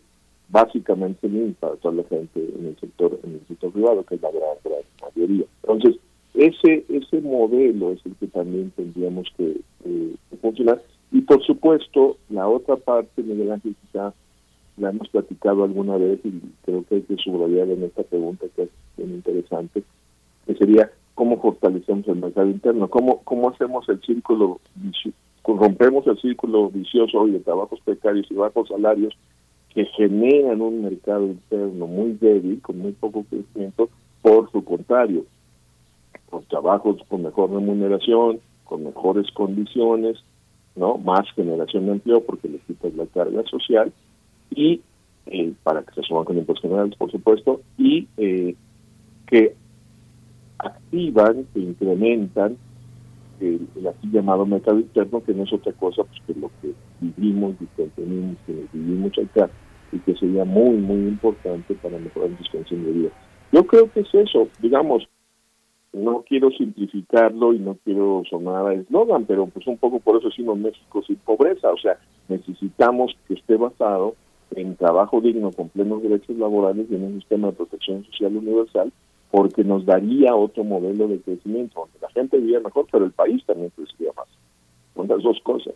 básicamente 0.50 1.28
el 1.28 1.36
IMSS 1.36 1.58
para 1.58 1.76
toda 1.76 1.96
la 1.96 2.04
gente 2.04 2.40
en 2.58 2.66
el 2.68 2.80
sector 2.80 3.20
en 3.24 3.34
el 3.34 3.48
sector 3.48 3.72
privado, 3.72 4.04
que 4.04 4.16
es 4.16 4.22
la 4.22 4.32
gran, 4.32 4.58
gran 4.64 4.82
mayoría. 5.02 5.46
Entonces, 5.64 6.00
ese 6.34 6.86
ese 6.90 7.22
modelo 7.22 7.92
es 7.92 8.06
el 8.06 8.16
que 8.16 8.28
también 8.28 8.72
tendríamos 8.76 9.28
que, 9.38 9.60
eh, 9.86 10.16
que 10.30 10.38
funcionar. 10.38 10.82
Y 11.12 11.22
por 11.22 11.44
supuesto, 11.44 12.18
la 12.30 12.48
otra 12.48 12.76
parte, 12.76 13.22
Miguel 13.22 13.52
Ángel, 13.52 13.76
quizá 13.82 14.14
la 14.78 14.90
hemos 14.90 15.08
platicado 15.10 15.64
alguna 15.64 15.98
vez 15.98 16.20
y 16.24 16.42
creo 16.64 16.84
que 16.86 16.96
hay 16.96 17.02
que 17.02 17.16
subrayar 17.18 17.70
en 17.70 17.84
esta 17.84 18.04
pregunta 18.04 18.46
que 18.56 18.64
es 18.64 18.70
bien 18.98 19.12
interesante, 19.12 19.84
que 20.46 20.56
sería 20.56 20.92
cómo 21.14 21.42
fortalecemos 21.42 22.08
el 22.08 22.18
mercado 22.18 22.50
interno, 22.50 22.90
cómo, 22.90 23.22
cómo 23.24 23.50
hacemos 23.50 23.88
el 23.88 24.02
círculo, 24.02 24.60
rompemos 25.46 26.06
el 26.08 26.20
círculo 26.20 26.70
vicioso 26.70 27.26
de 27.28 27.40
trabajos 27.40 27.80
precarios 27.86 28.28
y 28.30 28.36
bajos 28.36 28.68
salarios 28.68 29.16
que 29.74 29.86
generan 29.98 30.62
un 30.62 30.84
mercado 30.84 31.26
interno 31.26 31.88
muy 31.88 32.14
débil, 32.14 32.62
con 32.62 32.80
muy 32.80 32.94
poco 32.94 33.26
crecimiento, 33.30 33.90
por 34.22 34.52
su 34.52 34.64
contrario, 34.64 35.26
con 36.30 36.44
trabajos 36.46 36.98
con 37.08 37.24
mejor 37.24 37.52
remuneración, 37.52 38.40
con 38.64 38.84
mejores 38.84 39.30
condiciones, 39.32 40.18
no 40.76 40.98
más 40.98 41.30
generación 41.36 41.86
de 41.86 41.92
empleo 41.94 42.22
porque 42.22 42.50
les 42.50 42.62
quitas 42.64 42.94
la 42.96 43.06
carga 43.06 43.44
social 43.44 43.94
y 44.50 44.82
eh, 45.28 45.54
para 45.64 45.82
que 45.84 45.94
se 45.96 46.04
suban 46.04 46.26
con 46.26 46.38
impuestos 46.38 46.62
generales, 46.62 46.96
por 46.98 47.12
supuesto, 47.12 47.62
y 47.78 48.08
eh, 48.18 48.56
que 49.28 49.56
activan, 50.60 51.46
que 51.54 51.60
incrementan 51.60 52.58
el, 53.40 53.68
el 53.76 53.88
así 53.88 54.08
llamado 54.12 54.46
mercado 54.46 54.80
interno, 54.80 55.24
que 55.24 55.34
no 55.34 55.44
es 55.44 55.54
otra 55.54 55.74
cosa 55.74 56.04
pues, 56.04 56.22
que 56.26 56.40
lo 56.40 56.52
que 56.62 56.74
vivimos 57.02 57.56
y 57.60 57.66
tenemos, 57.96 58.38
que 58.46 58.66
vivimos 58.72 59.12
acá, 59.18 59.50
y 59.92 60.00
que 60.00 60.16
sería 60.16 60.46
muy, 60.46 60.78
muy 60.78 61.08
importante 61.08 61.74
para 61.76 61.98
mejorar 61.98 62.30
nuestras 62.30 62.52
condiciones. 62.52 63.12
Yo 63.52 63.66
creo 63.66 63.92
que 63.92 64.02
es 64.02 64.14
eso, 64.14 64.48
digamos, 64.62 65.08
no 65.94 66.24
quiero 66.28 66.52
simplificarlo 66.52 67.54
y 67.54 67.60
no 67.60 67.78
quiero 67.84 68.24
sonar 68.30 68.68
a 68.68 68.74
eslogan, 68.74 69.26
pero 69.26 69.48
pues 69.48 69.66
un 69.68 69.78
poco 69.78 70.00
por 70.00 70.18
eso 70.18 70.28
decimos 70.28 70.58
México 70.58 71.02
sin 71.04 71.16
pobreza, 71.18 71.72
o 71.72 71.78
sea, 71.78 71.98
necesitamos 72.28 73.16
que 73.28 73.36
esté 73.36 73.56
basado 73.56 74.16
en 74.56 74.76
trabajo 74.76 75.22
digno 75.22 75.52
con 75.52 75.70
plenos 75.70 76.02
derechos 76.02 76.38
laborales 76.38 76.88
y 76.90 76.96
en 76.96 77.04
un 77.04 77.20
sistema 77.20 77.48
de 77.48 77.54
protección 77.54 78.04
social 78.06 78.36
universal, 78.36 78.92
porque 79.32 79.64
nos 79.64 79.86
daría 79.86 80.36
otro 80.36 80.64
modelo 80.64 81.08
de 81.08 81.20
crecimiento, 81.20 81.82
donde 81.82 82.00
la 82.02 82.10
gente 82.10 82.38
viviría 82.38 82.62
mejor, 82.62 82.88
pero 82.92 83.06
el 83.06 83.12
país 83.12 83.44
también 83.46 83.72
crecería 83.76 84.12
más. 84.16 84.28
Son 84.96 85.08
las 85.08 85.22
dos 85.22 85.40
cosas. 85.44 85.76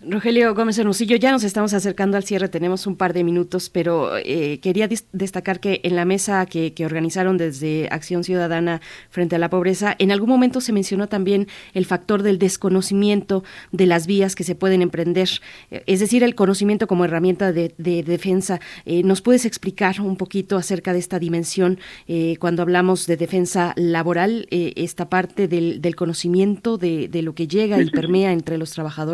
Rogelio 0.00 0.54
Gómez 0.54 0.78
Hermosillo, 0.78 1.16
ya 1.16 1.32
nos 1.32 1.44
estamos 1.44 1.74
acercando 1.74 2.16
al 2.16 2.24
cierre, 2.24 2.48
tenemos 2.48 2.86
un 2.86 2.96
par 2.96 3.12
de 3.12 3.24
minutos, 3.24 3.70
pero 3.70 4.16
eh, 4.18 4.60
quería 4.60 4.88
destacar 5.12 5.60
que 5.60 5.80
en 5.82 5.96
la 5.96 6.04
mesa 6.04 6.46
que, 6.46 6.72
que 6.74 6.86
organizaron 6.86 7.36
desde 7.36 7.88
Acción 7.90 8.24
Ciudadana 8.24 8.80
frente 9.10 9.36
a 9.36 9.38
la 9.38 9.50
pobreza, 9.50 9.96
en 9.98 10.12
algún 10.12 10.28
momento 10.28 10.60
se 10.60 10.72
mencionó 10.72 11.08
también 11.08 11.48
el 11.74 11.86
factor 11.86 12.22
del 12.22 12.38
desconocimiento 12.38 13.42
de 13.72 13.86
las 13.86 14.06
vías 14.06 14.34
que 14.34 14.44
se 14.44 14.54
pueden 14.54 14.82
emprender, 14.82 15.28
eh, 15.70 15.82
es 15.86 16.00
decir, 16.00 16.22
el 16.22 16.34
conocimiento 16.34 16.86
como 16.86 17.04
herramienta 17.04 17.52
de, 17.52 17.74
de 17.78 18.02
defensa. 18.02 18.60
Eh, 18.84 19.02
¿Nos 19.02 19.20
puedes 19.22 19.44
explicar 19.44 20.00
un 20.00 20.16
poquito 20.16 20.56
acerca 20.56 20.92
de 20.92 20.98
esta 20.98 21.18
dimensión 21.18 21.78
eh, 22.06 22.36
cuando 22.38 22.62
hablamos 22.62 23.06
de 23.06 23.16
defensa 23.16 23.72
laboral, 23.76 24.46
esta 24.50 25.08
parte 25.08 25.48
del, 25.48 25.80
del 25.80 25.96
conocimiento 25.96 26.78
de, 26.78 27.08
de 27.08 27.22
lo 27.22 27.34
que 27.34 27.48
llega 27.48 27.80
y 27.80 27.90
permea 27.90 28.32
entre 28.32 28.58
los 28.58 28.70
trabajadores? 28.70 29.07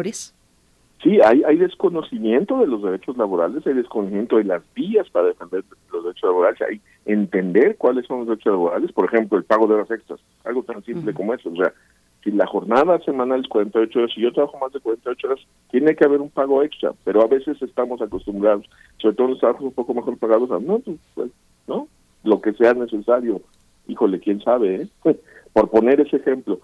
Sí, 1.02 1.20
hay, 1.22 1.42
hay 1.44 1.56
desconocimiento 1.56 2.58
de 2.58 2.66
los 2.66 2.82
derechos 2.82 3.16
laborales, 3.18 3.66
hay 3.66 3.74
desconocimiento 3.74 4.36
de 4.36 4.44
las 4.44 4.62
vías 4.74 5.08
para 5.10 5.26
defender 5.26 5.62
los 5.92 6.02
derechos 6.02 6.30
laborales, 6.30 6.62
hay 6.62 6.80
entender 7.04 7.76
cuáles 7.76 8.06
son 8.06 8.20
los 8.20 8.28
derechos 8.28 8.52
laborales, 8.52 8.90
por 8.92 9.04
ejemplo, 9.04 9.36
el 9.36 9.44
pago 9.44 9.66
de 9.66 9.74
horas 9.74 9.90
extras, 9.90 10.18
algo 10.44 10.62
tan 10.62 10.82
simple 10.82 11.12
como 11.12 11.34
eso. 11.34 11.50
O 11.50 11.56
sea, 11.56 11.74
si 12.22 12.30
la 12.30 12.46
jornada 12.46 12.98
semanal 13.00 13.40
es 13.40 13.48
48 13.48 13.98
horas, 13.98 14.12
si 14.14 14.22
yo 14.22 14.32
trabajo 14.32 14.58
más 14.58 14.72
de 14.72 14.80
48 14.80 15.26
horas, 15.26 15.40
tiene 15.70 15.94
que 15.94 16.04
haber 16.06 16.22
un 16.22 16.30
pago 16.30 16.62
extra, 16.62 16.92
pero 17.04 17.22
a 17.22 17.26
veces 17.26 17.60
estamos 17.60 18.00
acostumbrados, 18.00 18.64
sobre 18.96 19.14
todo 19.14 19.26
en 19.26 19.30
los 19.32 19.40
trabajos 19.40 19.64
un 19.64 19.72
poco 19.72 19.92
mejor 19.92 20.16
pagados, 20.16 20.50
a 20.50 20.58
no, 20.58 20.78
pues, 20.78 20.96
pues, 21.14 21.30
¿no? 21.66 21.86
Lo 22.22 22.40
que 22.40 22.54
sea 22.54 22.72
necesario. 22.72 23.42
Híjole, 23.86 24.20
quién 24.20 24.40
sabe, 24.40 24.88
¿eh? 25.04 25.16
Por 25.54 25.70
poner 25.70 26.00
ese 26.00 26.16
ejemplo, 26.16 26.60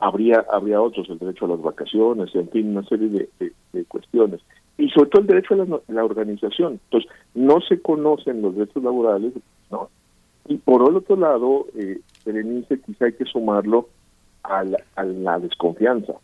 habría 0.00 0.44
habría 0.50 0.80
otros, 0.82 1.08
el 1.10 1.18
derecho 1.18 1.44
a 1.44 1.48
las 1.50 1.62
vacaciones, 1.62 2.34
en 2.34 2.48
fin, 2.50 2.70
una 2.76 2.82
serie 2.88 3.08
de, 3.08 3.28
de- 3.38 3.52
de 3.72 3.84
cuestiones. 3.84 4.40
Y 4.78 4.88
sobre 4.88 5.10
todo 5.10 5.20
el 5.22 5.28
derecho 5.28 5.54
a 5.54 5.92
la 5.92 6.04
organización. 6.04 6.80
Entonces, 6.84 7.10
no 7.34 7.60
se 7.60 7.80
conocen 7.80 8.40
los 8.42 8.54
derechos 8.56 8.82
laborales, 8.82 9.34
¿no? 9.70 9.88
Y 10.48 10.56
por 10.56 10.88
el 10.88 10.96
otro 10.96 11.16
lado, 11.16 11.66
eh, 11.76 12.00
Berenice, 12.24 12.80
quizá 12.80 13.04
hay 13.04 13.12
que 13.12 13.26
sumarlo 13.26 13.88
a 14.42 14.64
la, 14.64 14.78
a 14.96 15.04
la 15.04 15.38
desconfianza. 15.38 16.14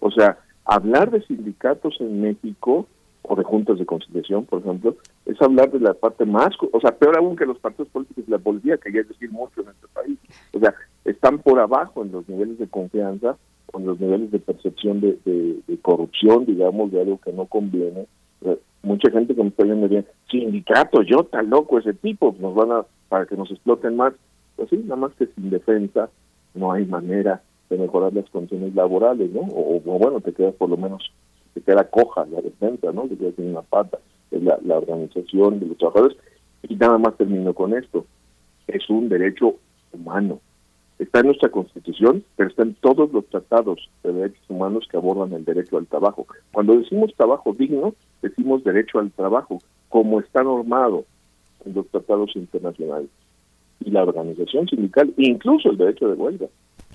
O 0.00 0.10
sea, 0.10 0.38
hablar 0.64 1.10
de 1.10 1.20
sindicatos 1.26 2.00
en 2.00 2.22
México 2.22 2.86
o 3.28 3.36
de 3.36 3.42
juntas 3.44 3.78
de 3.78 3.86
conciliación, 3.86 4.44
por 4.44 4.60
ejemplo, 4.60 4.96
es 5.24 5.40
hablar 5.42 5.70
de 5.70 5.80
la 5.80 5.94
parte 5.94 6.24
más, 6.24 6.50
o 6.72 6.80
sea, 6.80 6.96
peor 6.96 7.16
aún 7.16 7.36
que 7.36 7.46
los 7.46 7.58
partidos 7.58 7.88
políticos 7.88 8.24
la 8.28 8.38
policía, 8.38 8.76
que 8.78 8.92
ya 8.92 9.00
es 9.00 9.08
decir 9.08 9.30
mucho 9.30 9.60
en 9.62 9.68
este 9.68 9.86
país. 9.94 10.18
O 10.52 10.58
sea, 10.60 10.74
están 11.04 11.38
por 11.38 11.58
abajo 11.60 12.02
en 12.02 12.12
los 12.12 12.28
niveles 12.28 12.58
de 12.58 12.68
confianza, 12.68 13.36
en 13.74 13.86
los 13.86 13.98
niveles 14.00 14.30
de 14.30 14.38
percepción 14.38 15.00
de, 15.00 15.18
de- 15.24 15.56
corrupción, 15.82 16.46
digamos, 16.46 16.90
de 16.90 17.00
algo 17.00 17.20
que 17.20 17.32
no 17.32 17.46
conviene. 17.46 18.06
Mucha 18.82 19.10
gente 19.10 19.34
que 19.36 19.42
me 19.42 19.48
está 19.50 19.64
viendo 19.64 19.88
bien, 19.88 20.04
sindicato, 20.30 21.02
yo 21.02 21.24
tan 21.24 21.48
loco 21.50 21.78
ese 21.78 21.92
tipo, 21.94 22.34
nos 22.40 22.54
van 22.54 22.72
a, 22.72 22.84
para 23.08 23.26
que 23.26 23.36
nos 23.36 23.50
exploten 23.50 23.94
más. 23.96 24.14
Pues 24.56 24.68
sí, 24.70 24.76
nada 24.78 24.96
más 24.96 25.12
que 25.14 25.26
sin 25.26 25.50
defensa 25.50 26.08
no 26.54 26.72
hay 26.72 26.86
manera 26.86 27.42
de 27.70 27.78
mejorar 27.78 28.12
las 28.14 28.28
condiciones 28.30 28.74
laborales, 28.74 29.30
¿no? 29.32 29.40
O, 29.42 29.76
o 29.76 29.98
bueno, 29.98 30.20
te 30.20 30.32
queda 30.32 30.50
por 30.52 30.70
lo 30.70 30.76
menos, 30.76 31.12
te 31.56 31.62
queda 31.62 31.88
coja 31.88 32.26
la 32.26 32.42
defensa, 32.42 32.92
¿no? 32.92 33.08
Te 33.08 33.16
queda 33.16 33.32
sin 33.32 33.46
una 33.46 33.62
pata, 33.62 33.98
es 34.30 34.42
la, 34.42 34.58
la 34.62 34.76
organización 34.76 35.58
de 35.58 35.66
los 35.66 35.78
trabajadores. 35.78 36.18
Y 36.68 36.74
nada 36.74 36.98
más 36.98 37.16
termino 37.16 37.54
con 37.54 37.72
esto. 37.72 38.04
Es 38.66 38.90
un 38.90 39.08
derecho 39.08 39.54
humano. 39.90 40.40
Está 40.98 41.20
en 41.20 41.26
nuestra 41.26 41.48
constitución, 41.48 42.24
pero 42.36 42.50
está 42.50 42.62
en 42.62 42.74
todos 42.74 43.10
los 43.10 43.24
tratados 43.28 43.88
de 44.02 44.12
derechos 44.12 44.44
humanos 44.50 44.86
que 44.90 44.98
abordan 44.98 45.32
el 45.32 45.46
derecho 45.46 45.78
al 45.78 45.86
trabajo. 45.86 46.26
Cuando 46.52 46.76
decimos 46.76 47.14
trabajo 47.16 47.54
digno, 47.54 47.94
decimos 48.20 48.62
derecho 48.62 48.98
al 48.98 49.10
trabajo, 49.12 49.58
como 49.88 50.20
está 50.20 50.42
normado 50.42 51.06
en 51.64 51.72
los 51.72 51.86
tratados 51.88 52.36
internacionales. 52.36 53.08
Y 53.80 53.90
la 53.90 54.02
organización 54.02 54.68
sindical, 54.68 55.14
incluso 55.16 55.70
el 55.70 55.78
derecho 55.78 56.06
de 56.08 56.14
huelga, 56.14 56.48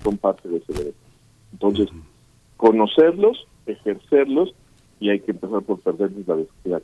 son 0.04 0.16
parte 0.18 0.48
de 0.48 0.58
ese 0.58 0.72
derecho. 0.72 0.98
Entonces, 1.52 1.88
conocerlos, 2.62 3.44
ejercerlos, 3.66 4.54
y 5.00 5.10
hay 5.10 5.18
que 5.18 5.32
empezar 5.32 5.62
por 5.62 5.80
perder 5.80 6.12
la, 6.28 6.36
la, 6.62 6.80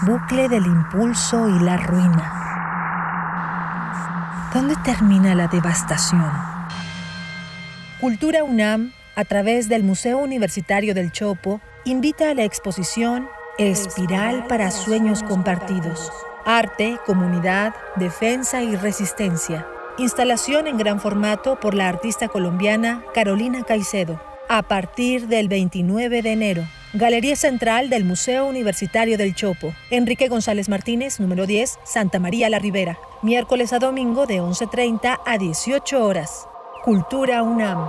Bucle 0.03 0.49
del 0.49 0.67
impulso 0.67 1.49
y 1.49 1.59
la 1.61 1.77
ruina. 1.77 2.45
¿Dónde 4.53 4.77
termina 4.85 5.35
la 5.35 5.49
devastación? 5.49 6.31
Cultura 8.01 8.45
UNAM, 8.45 8.93
a 9.17 9.25
través 9.25 9.69
del 9.69 9.83
Museo 9.83 10.19
Universitario 10.19 10.95
del 10.95 11.11
Chopo, 11.11 11.61
invita 11.85 12.31
a 12.31 12.35
la 12.35 12.45
exposición 12.45 13.29
Espiral 13.59 14.47
para 14.47 14.71
Sueños 14.71 15.23
Compartidos. 15.23 16.13
Arte, 16.45 16.99
comunidad, 17.07 17.75
defensa 17.97 18.63
y 18.63 18.77
resistencia. 18.77 19.67
Instalación 19.97 20.67
en 20.67 20.77
gran 20.77 21.01
formato 21.01 21.59
por 21.61 21.75
la 21.75 21.89
artista 21.89 22.29
colombiana 22.29 23.03
Carolina 23.15 23.63
Caicedo. 23.63 24.34
A 24.49 24.63
partir 24.63 25.27
del 25.27 25.49
29 25.49 26.21
de 26.21 26.33
enero. 26.33 26.65
Galería 26.93 27.35
Central 27.35 27.89
del 27.89 28.05
Museo 28.05 28.47
Universitario 28.47 29.17
del 29.17 29.35
Chopo. 29.35 29.75
Enrique 29.91 30.29
González 30.29 30.69
Martínez, 30.69 31.19
número 31.19 31.47
10, 31.47 31.79
Santa 31.85 32.21
María 32.21 32.51
la 32.51 32.59
Ribera. 32.59 32.99
Miércoles 33.23 33.73
a 33.73 33.79
domingo 33.79 34.27
de 34.27 34.41
11.30 34.43 35.19
a 35.25 35.39
18 35.39 36.05
horas. 36.05 36.47
Cultura 36.85 37.43
UNAM. 37.43 37.89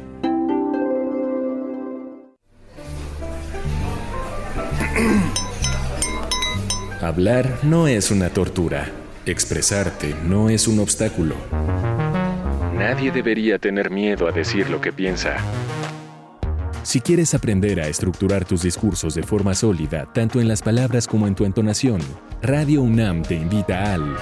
Hablar 7.01 7.59
no 7.63 7.87
es 7.87 8.11
una 8.11 8.29
tortura. 8.29 8.89
Expresarte 9.25 10.15
no 10.25 10.49
es 10.49 10.67
un 10.67 10.79
obstáculo. 10.79 11.35
Nadie 12.75 13.11
debería 13.11 13.59
tener 13.59 13.91
miedo 13.91 14.27
a 14.27 14.31
decir 14.31 14.69
lo 14.69 14.81
que 14.81 14.91
piensa. 14.91 15.37
Si 16.83 16.99
quieres 16.99 17.35
aprender 17.35 17.79
a 17.79 17.87
estructurar 17.87 18.43
tus 18.43 18.63
discursos 18.63 19.13
de 19.13 19.21
forma 19.21 19.53
sólida, 19.53 20.11
tanto 20.11 20.41
en 20.41 20.47
las 20.47 20.63
palabras 20.63 21.07
como 21.07 21.27
en 21.27 21.35
tu 21.35 21.45
entonación, 21.45 22.01
Radio 22.41 22.81
UNAM 22.81 23.21
te 23.21 23.35
invita 23.35 23.93
al 23.93 24.15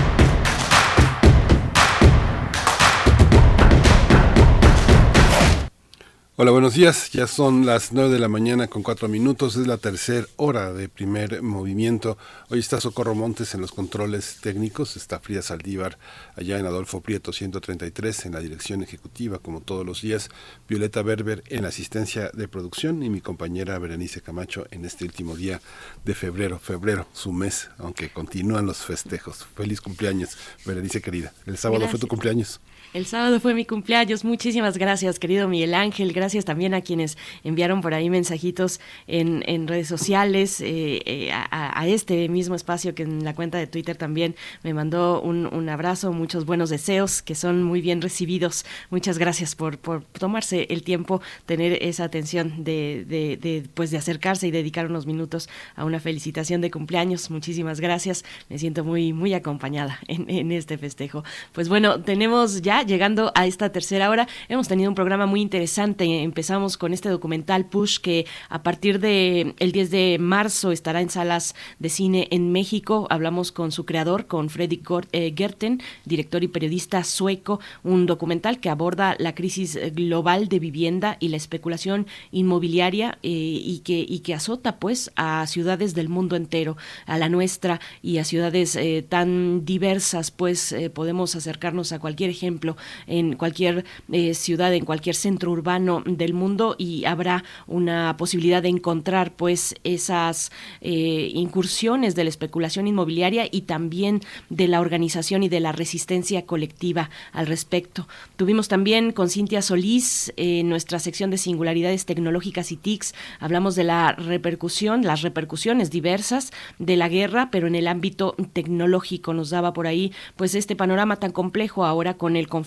Hola, 6.43 6.49
buenos 6.49 6.73
días. 6.73 7.11
Ya 7.11 7.27
son 7.27 7.67
las 7.67 7.91
nueve 7.91 8.09
de 8.09 8.17
la 8.17 8.27
mañana 8.27 8.67
con 8.67 8.81
cuatro 8.81 9.07
minutos. 9.07 9.57
Es 9.57 9.67
la 9.67 9.77
tercera 9.77 10.25
hora 10.37 10.73
de 10.73 10.89
primer 10.89 11.43
movimiento. 11.43 12.17
Hoy 12.49 12.57
está 12.57 12.81
Socorro 12.81 13.13
Montes 13.13 13.53
en 13.53 13.61
los 13.61 13.71
controles 13.71 14.39
técnicos. 14.41 14.97
Está 14.97 15.19
Frida 15.19 15.43
Saldívar 15.43 15.99
allá 16.35 16.57
en 16.57 16.65
Adolfo 16.65 17.01
Prieto 17.01 17.31
133 17.31 18.25
en 18.25 18.31
la 18.31 18.39
dirección 18.39 18.81
ejecutiva, 18.81 19.37
como 19.37 19.61
todos 19.61 19.85
los 19.85 20.01
días. 20.01 20.31
Violeta 20.67 21.03
Berber 21.03 21.43
en 21.45 21.61
la 21.61 21.67
asistencia 21.67 22.31
de 22.33 22.47
producción 22.47 23.03
y 23.03 23.11
mi 23.11 23.21
compañera 23.21 23.77
Berenice 23.77 24.21
Camacho 24.21 24.65
en 24.71 24.83
este 24.83 25.05
último 25.05 25.35
día 25.35 25.61
de 26.05 26.15
febrero. 26.15 26.57
Febrero, 26.57 27.05
su 27.13 27.33
mes, 27.33 27.69
aunque 27.77 28.09
continúan 28.09 28.65
los 28.65 28.77
festejos. 28.77 29.45
Feliz 29.55 29.79
cumpleaños, 29.79 30.39
Berenice 30.65 31.03
querida. 31.03 31.35
El 31.45 31.59
sábado 31.59 31.87
fue 31.87 31.99
tu 31.99 32.07
cumpleaños. 32.07 32.59
El 32.93 33.05
sábado 33.05 33.39
fue 33.39 33.53
mi 33.53 33.63
cumpleaños. 33.63 34.25
Muchísimas 34.25 34.77
gracias, 34.77 35.17
querido 35.17 35.47
Miguel 35.47 35.75
Ángel. 35.75 36.11
Gracias 36.11 36.43
también 36.43 36.73
a 36.73 36.81
quienes 36.81 37.17
enviaron 37.45 37.79
por 37.79 37.93
ahí 37.93 38.09
mensajitos 38.09 38.81
en, 39.07 39.65
redes 39.65 39.87
sociales, 39.87 40.59
eh, 40.59 41.01
eh, 41.05 41.31
a, 41.31 41.87
este 41.87 42.27
mismo 42.27 42.53
espacio 42.53 42.93
que 42.93 43.03
en 43.03 43.23
la 43.23 43.33
cuenta 43.33 43.57
de 43.57 43.67
Twitter 43.67 43.95
también 43.95 44.35
me 44.63 44.73
mandó 44.73 45.21
un, 45.21 45.69
abrazo, 45.69 46.11
muchos 46.11 46.45
buenos 46.45 46.69
deseos 46.69 47.21
que 47.21 47.33
son 47.33 47.63
muy 47.63 47.79
bien 47.79 48.01
recibidos. 48.01 48.65
Muchas 48.89 49.17
gracias 49.17 49.55
por, 49.55 49.77
tomarse 49.77 50.67
el 50.69 50.83
tiempo, 50.83 51.21
tener 51.45 51.81
esa 51.81 52.03
atención 52.03 52.65
de, 52.65 53.05
de, 53.07 53.37
de, 53.37 53.69
pues 53.73 53.91
de 53.91 53.99
acercarse 53.99 54.47
y 54.47 54.51
dedicar 54.51 54.87
unos 54.87 55.05
minutos 55.05 55.47
a 55.77 55.85
una 55.85 56.01
felicitación 56.01 56.59
de 56.59 56.71
cumpleaños. 56.71 57.31
Muchísimas 57.31 57.79
gracias. 57.79 58.25
Me 58.49 58.57
siento 58.57 58.83
muy, 58.83 59.13
muy 59.13 59.33
acompañada 59.33 59.97
en, 60.09 60.29
en 60.29 60.51
este 60.51 60.77
festejo. 60.77 61.23
Pues 61.53 61.69
bueno, 61.69 62.01
tenemos 62.01 62.61
ya 62.61 62.80
llegando 62.83 63.31
a 63.35 63.45
esta 63.45 63.71
tercera 63.71 64.09
hora. 64.09 64.27
Hemos 64.49 64.67
tenido 64.67 64.89
un 64.89 64.95
programa 64.95 65.25
muy 65.25 65.41
interesante. 65.41 66.23
Empezamos 66.23 66.77
con 66.77 66.93
este 66.93 67.09
documental 67.09 67.65
Push 67.65 67.99
que 67.99 68.25
a 68.49 68.63
partir 68.63 68.99
de 68.99 69.55
el 69.59 69.71
10 69.71 69.91
de 69.91 70.17
marzo 70.19 70.71
estará 70.71 71.01
en 71.01 71.09
salas 71.09 71.55
de 71.79 71.89
cine 71.89 72.27
en 72.31 72.51
México. 72.51 73.07
Hablamos 73.09 73.51
con 73.51 73.71
su 73.71 73.85
creador, 73.85 74.27
con 74.27 74.49
Freddy 74.49 74.81
eh, 75.11 75.33
Gerten, 75.35 75.81
director 76.05 76.43
y 76.43 76.47
periodista 76.47 77.03
sueco, 77.03 77.59
un 77.83 78.05
documental 78.05 78.59
que 78.59 78.69
aborda 78.69 79.15
la 79.19 79.35
crisis 79.35 79.77
global 79.93 80.47
de 80.47 80.59
vivienda 80.59 81.17
y 81.19 81.29
la 81.29 81.37
especulación 81.37 82.07
inmobiliaria 82.31 83.17
eh, 83.23 83.29
y 83.29 83.79
que 83.79 84.05
y 84.07 84.19
que 84.19 84.33
azota 84.33 84.77
pues 84.77 85.11
a 85.15 85.45
ciudades 85.47 85.93
del 85.93 86.09
mundo 86.09 86.35
entero, 86.35 86.77
a 87.05 87.17
la 87.17 87.29
nuestra 87.29 87.79
y 88.01 88.17
a 88.17 88.23
ciudades 88.23 88.75
eh, 88.75 89.05
tan 89.07 89.65
diversas, 89.65 90.31
pues 90.31 90.71
eh, 90.71 90.89
podemos 90.89 91.35
acercarnos 91.35 91.91
a 91.91 91.99
cualquier 91.99 92.29
ejemplo 92.29 92.70
en 93.07 93.35
cualquier 93.35 93.85
eh, 94.11 94.33
ciudad, 94.33 94.73
en 94.73 94.85
cualquier 94.85 95.15
centro 95.15 95.51
urbano 95.51 96.03
del 96.05 96.33
mundo 96.33 96.75
y 96.77 97.05
habrá 97.05 97.43
una 97.67 98.15
posibilidad 98.17 98.61
de 98.61 98.69
encontrar 98.69 99.33
pues 99.33 99.75
esas 99.83 100.51
eh, 100.81 101.31
incursiones 101.33 102.15
de 102.15 102.23
la 102.23 102.29
especulación 102.29 102.87
inmobiliaria 102.87 103.47
y 103.51 103.61
también 103.61 104.21
de 104.49 104.67
la 104.67 104.81
organización 104.81 105.43
y 105.43 105.49
de 105.49 105.59
la 105.59 105.71
resistencia 105.71 106.45
colectiva 106.45 107.09
al 107.31 107.47
respecto. 107.47 108.07
Tuvimos 108.35 108.67
también 108.67 109.11
con 109.11 109.29
Cintia 109.29 109.61
Solís 109.61 110.33
en 110.37 110.69
nuestra 110.69 110.99
sección 110.99 111.29
de 111.31 111.37
singularidades 111.37 112.05
tecnológicas 112.05 112.71
y 112.71 112.77
TICs, 112.77 113.13
hablamos 113.39 113.75
de 113.75 113.83
la 113.83 114.13
repercusión, 114.13 115.03
las 115.03 115.21
repercusiones 115.21 115.91
diversas 115.91 116.51
de 116.79 116.95
la 116.95 117.09
guerra, 117.09 117.49
pero 117.51 117.67
en 117.67 117.75
el 117.75 117.87
ámbito 117.87 118.35
tecnológico 118.53 119.33
nos 119.33 119.49
daba 119.49 119.73
por 119.73 119.87
ahí 119.87 120.11
pues 120.35 120.55
este 120.55 120.75
panorama 120.75 121.17
tan 121.17 121.31
complejo 121.31 121.85
ahora 121.85 122.15
con 122.15 122.35
el 122.35 122.47
conflicto 122.47 122.60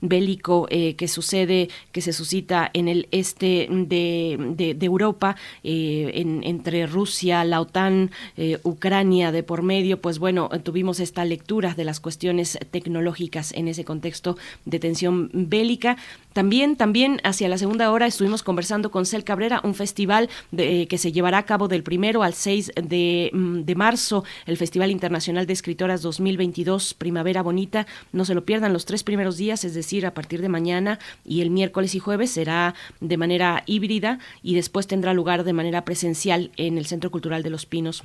bélico 0.00 0.66
eh, 0.70 0.94
que 0.94 1.08
sucede, 1.08 1.68
que 1.92 2.00
se 2.00 2.12
suscita 2.12 2.70
en 2.72 2.88
el 2.88 3.08
este 3.10 3.68
de, 3.70 4.74
de, 4.76 4.86
Europa, 4.86 5.36
eh, 5.62 6.10
en, 6.14 6.42
entre 6.44 6.86
Rusia, 6.86 7.44
la 7.44 7.60
OTAN, 7.60 8.10
eh, 8.36 8.58
Ucrania 8.62 9.32
de 9.32 9.42
por 9.42 9.62
medio, 9.62 10.00
pues 10.00 10.18
bueno, 10.18 10.48
tuvimos 10.62 11.00
esta 11.00 11.24
lectura 11.24 11.74
de 11.74 11.84
las 11.84 12.00
cuestiones 12.00 12.58
tecnológicas 12.70 13.52
en 13.52 13.68
ese 13.68 13.84
contexto 13.84 14.36
de 14.64 14.78
tensión 14.78 15.30
bélica. 15.32 15.96
También, 16.32 16.76
también 16.76 17.20
hacia 17.24 17.48
la 17.48 17.58
segunda 17.58 17.90
hora 17.90 18.06
estuvimos 18.06 18.42
conversando 18.42 18.90
con 18.90 19.04
Cel 19.04 19.24
Cabrera, 19.24 19.60
un 19.64 19.74
festival 19.74 20.28
de, 20.52 20.86
que 20.88 20.98
se 20.98 21.12
llevará 21.12 21.38
a 21.38 21.46
cabo 21.46 21.68
del 21.68 21.82
primero 21.82 22.22
al 22.22 22.34
6 22.34 22.72
de, 22.82 23.30
de 23.32 23.74
marzo, 23.74 24.24
el 24.46 24.56
Festival 24.56 24.90
Internacional 24.90 25.46
de 25.46 25.52
Escritoras 25.52 26.02
2022, 26.02 26.94
Primavera 26.94 27.42
Bonita. 27.42 27.86
No 28.12 28.24
se 28.24 28.34
lo 28.34 28.44
pierdan 28.44 28.72
los 28.72 28.84
tres 28.84 29.02
primeros 29.02 29.19
días, 29.36 29.64
es 29.64 29.74
decir, 29.74 30.06
a 30.06 30.14
partir 30.14 30.42
de 30.42 30.48
mañana 30.48 30.98
y 31.24 31.40
el 31.42 31.50
miércoles 31.50 31.94
y 31.94 31.98
jueves 31.98 32.30
será 32.30 32.74
de 33.00 33.16
manera 33.16 33.62
híbrida 33.66 34.18
y 34.42 34.54
después 34.54 34.86
tendrá 34.86 35.14
lugar 35.14 35.44
de 35.44 35.52
manera 35.52 35.84
presencial 35.84 36.50
en 36.56 36.78
el 36.78 36.86
Centro 36.86 37.10
Cultural 37.10 37.42
de 37.42 37.50
los 37.50 37.66
Pinos. 37.66 38.02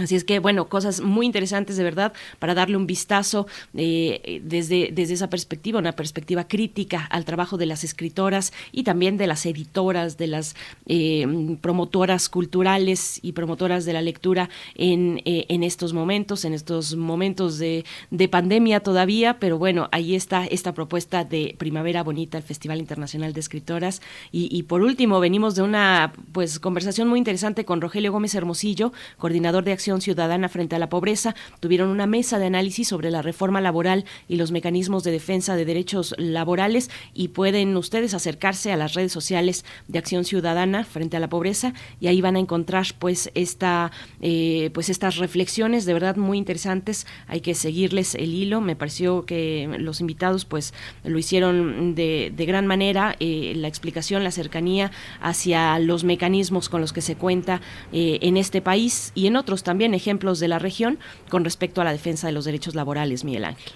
Así 0.00 0.14
es 0.14 0.24
que, 0.24 0.38
bueno, 0.38 0.68
cosas 0.68 1.00
muy 1.00 1.26
interesantes 1.26 1.76
de 1.76 1.84
verdad 1.84 2.12
para 2.38 2.54
darle 2.54 2.76
un 2.76 2.86
vistazo 2.86 3.46
eh, 3.74 4.40
desde, 4.44 4.90
desde 4.92 5.14
esa 5.14 5.30
perspectiva, 5.30 5.78
una 5.78 5.92
perspectiva 5.92 6.46
crítica 6.46 7.06
al 7.10 7.24
trabajo 7.24 7.56
de 7.56 7.66
las 7.66 7.84
escritoras 7.84 8.52
y 8.72 8.82
también 8.84 9.16
de 9.16 9.26
las 9.26 9.46
editoras, 9.46 10.16
de 10.18 10.26
las 10.26 10.54
eh, 10.86 11.56
promotoras 11.60 12.28
culturales 12.28 13.20
y 13.22 13.32
promotoras 13.32 13.84
de 13.84 13.92
la 13.92 14.02
lectura 14.02 14.50
en, 14.74 15.22
eh, 15.24 15.46
en 15.48 15.62
estos 15.62 15.92
momentos, 15.92 16.44
en 16.44 16.52
estos 16.52 16.96
momentos 16.96 17.58
de, 17.58 17.84
de, 18.10 18.28
pandemia 18.28 18.80
todavía, 18.80 19.38
pero 19.38 19.58
bueno, 19.58 19.88
ahí 19.92 20.14
está 20.14 20.46
esta 20.46 20.74
propuesta 20.74 21.24
de 21.24 21.54
Primavera 21.58 22.02
Bonita, 22.02 22.38
el 22.38 22.44
Festival 22.44 22.78
Internacional 22.78 23.32
de 23.32 23.40
Escritoras. 23.40 24.02
Y, 24.32 24.64
por 24.64 24.82
último, 24.82 25.20
venimos 25.20 25.54
de 25.54 25.62
una 25.62 26.12
pues 26.32 26.58
conversación 26.58 27.08
muy 27.08 27.18
interesante 27.18 27.64
con 27.64 27.80
Rogelio 27.80 28.12
Gómez 28.12 28.34
Hermosillo, 28.34 28.92
coordinador 29.18 29.64
de 29.64 29.72
Acción 29.72 29.85
Ciudadana 30.00 30.48
frente 30.48 30.74
a 30.76 30.78
la 30.78 30.88
Pobreza, 30.88 31.34
tuvieron 31.60 31.88
una 31.88 32.06
mesa 32.06 32.38
de 32.38 32.46
análisis 32.46 32.88
sobre 32.88 33.10
la 33.10 33.22
reforma 33.22 33.60
laboral 33.60 34.04
y 34.28 34.36
los 34.36 34.50
mecanismos 34.50 35.04
de 35.04 35.12
defensa 35.12 35.54
de 35.54 35.64
derechos 35.64 36.14
laborales 36.18 36.90
y 37.14 37.28
pueden 37.28 37.76
ustedes 37.76 38.14
acercarse 38.14 38.72
a 38.72 38.76
las 38.76 38.94
redes 38.94 39.12
sociales 39.12 39.64
de 39.86 39.98
Acción 39.98 40.24
Ciudadana 40.24 40.84
frente 40.84 41.16
a 41.16 41.20
la 41.20 41.28
pobreza 41.28 41.72
y 42.00 42.08
ahí 42.08 42.20
van 42.20 42.36
a 42.36 42.40
encontrar 42.40 42.86
pues 42.98 43.30
esta 43.34 43.92
eh, 44.20 44.70
pues 44.74 44.88
estas 44.88 45.16
reflexiones 45.16 45.84
de 45.84 45.92
verdad 45.92 46.16
muy 46.16 46.38
interesantes. 46.38 47.06
Hay 47.28 47.40
que 47.40 47.54
seguirles 47.54 48.14
el 48.14 48.34
hilo. 48.34 48.60
Me 48.60 48.76
pareció 48.76 49.24
que 49.24 49.68
los 49.78 50.00
invitados 50.00 50.44
pues 50.44 50.74
lo 51.04 51.18
hicieron 51.18 51.94
de, 51.94 52.32
de 52.34 52.46
gran 52.46 52.66
manera. 52.66 53.16
Eh, 53.20 53.54
la 53.56 53.68
explicación, 53.68 54.24
la 54.24 54.30
cercanía 54.30 54.90
hacia 55.20 55.78
los 55.78 56.04
mecanismos 56.04 56.68
con 56.68 56.80
los 56.80 56.92
que 56.92 57.00
se 57.00 57.16
cuenta 57.16 57.60
eh, 57.92 58.18
en 58.22 58.36
este 58.36 58.60
país 58.60 59.12
y 59.14 59.26
en 59.26 59.36
otros 59.36 59.62
también 59.62 59.75
ejemplos 59.82 60.40
de 60.40 60.48
la 60.48 60.58
región 60.58 60.98
con 61.28 61.44
respecto 61.44 61.80
a 61.80 61.84
la 61.84 61.92
defensa 61.92 62.26
de 62.26 62.32
los 62.32 62.44
derechos 62.44 62.74
laborales, 62.74 63.24
Miguel 63.24 63.44
Ángel. 63.44 63.72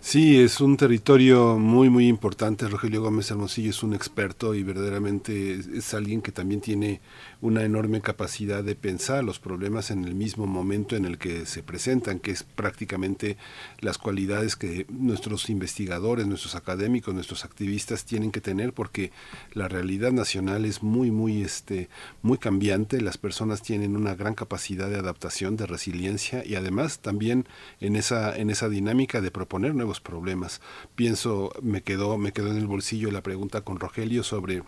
Sí, 0.00 0.38
es 0.40 0.60
un 0.60 0.76
territorio 0.76 1.58
muy, 1.58 1.90
muy 1.90 2.06
importante. 2.06 2.68
Rogelio 2.68 3.02
Gómez 3.02 3.30
Hermosillo 3.30 3.70
es 3.70 3.82
un 3.82 3.94
experto 3.94 4.54
y 4.54 4.62
verdaderamente 4.62 5.60
es 5.74 5.92
alguien 5.92 6.22
que 6.22 6.30
también 6.30 6.60
tiene 6.60 7.00
una 7.40 7.62
enorme 7.62 8.00
capacidad 8.00 8.64
de 8.64 8.74
pensar 8.74 9.22
los 9.22 9.38
problemas 9.38 9.90
en 9.90 10.04
el 10.04 10.14
mismo 10.14 10.46
momento 10.46 10.96
en 10.96 11.04
el 11.04 11.18
que 11.18 11.46
se 11.46 11.62
presentan, 11.62 12.18
que 12.18 12.32
es 12.32 12.42
prácticamente 12.42 13.36
las 13.80 13.96
cualidades 13.96 14.56
que 14.56 14.86
nuestros 14.88 15.48
investigadores, 15.48 16.26
nuestros 16.26 16.56
académicos, 16.56 17.14
nuestros 17.14 17.44
activistas 17.44 18.04
tienen 18.04 18.32
que 18.32 18.40
tener, 18.40 18.72
porque 18.72 19.12
la 19.52 19.68
realidad 19.68 20.10
nacional 20.10 20.64
es 20.64 20.82
muy, 20.82 21.10
muy, 21.10 21.42
este, 21.42 21.88
muy 22.22 22.38
cambiante. 22.38 23.00
Las 23.00 23.18
personas 23.18 23.62
tienen 23.62 23.96
una 23.96 24.16
gran 24.16 24.34
capacidad 24.34 24.88
de 24.88 24.96
adaptación, 24.96 25.56
de 25.56 25.66
resiliencia 25.66 26.44
y 26.44 26.56
además 26.56 26.98
también 26.98 27.46
en 27.80 27.94
esa, 27.94 28.36
en 28.36 28.50
esa 28.50 28.68
dinámica 28.68 29.20
de 29.20 29.30
proponer 29.30 29.74
nuevos 29.74 30.00
problemas. 30.00 30.60
Pienso, 30.96 31.52
me 31.62 31.82
quedó, 31.82 32.18
me 32.18 32.32
quedó 32.32 32.50
en 32.50 32.58
el 32.58 32.66
bolsillo 32.66 33.12
la 33.12 33.22
pregunta 33.22 33.60
con 33.60 33.78
Rogelio 33.78 34.24
sobre 34.24 34.62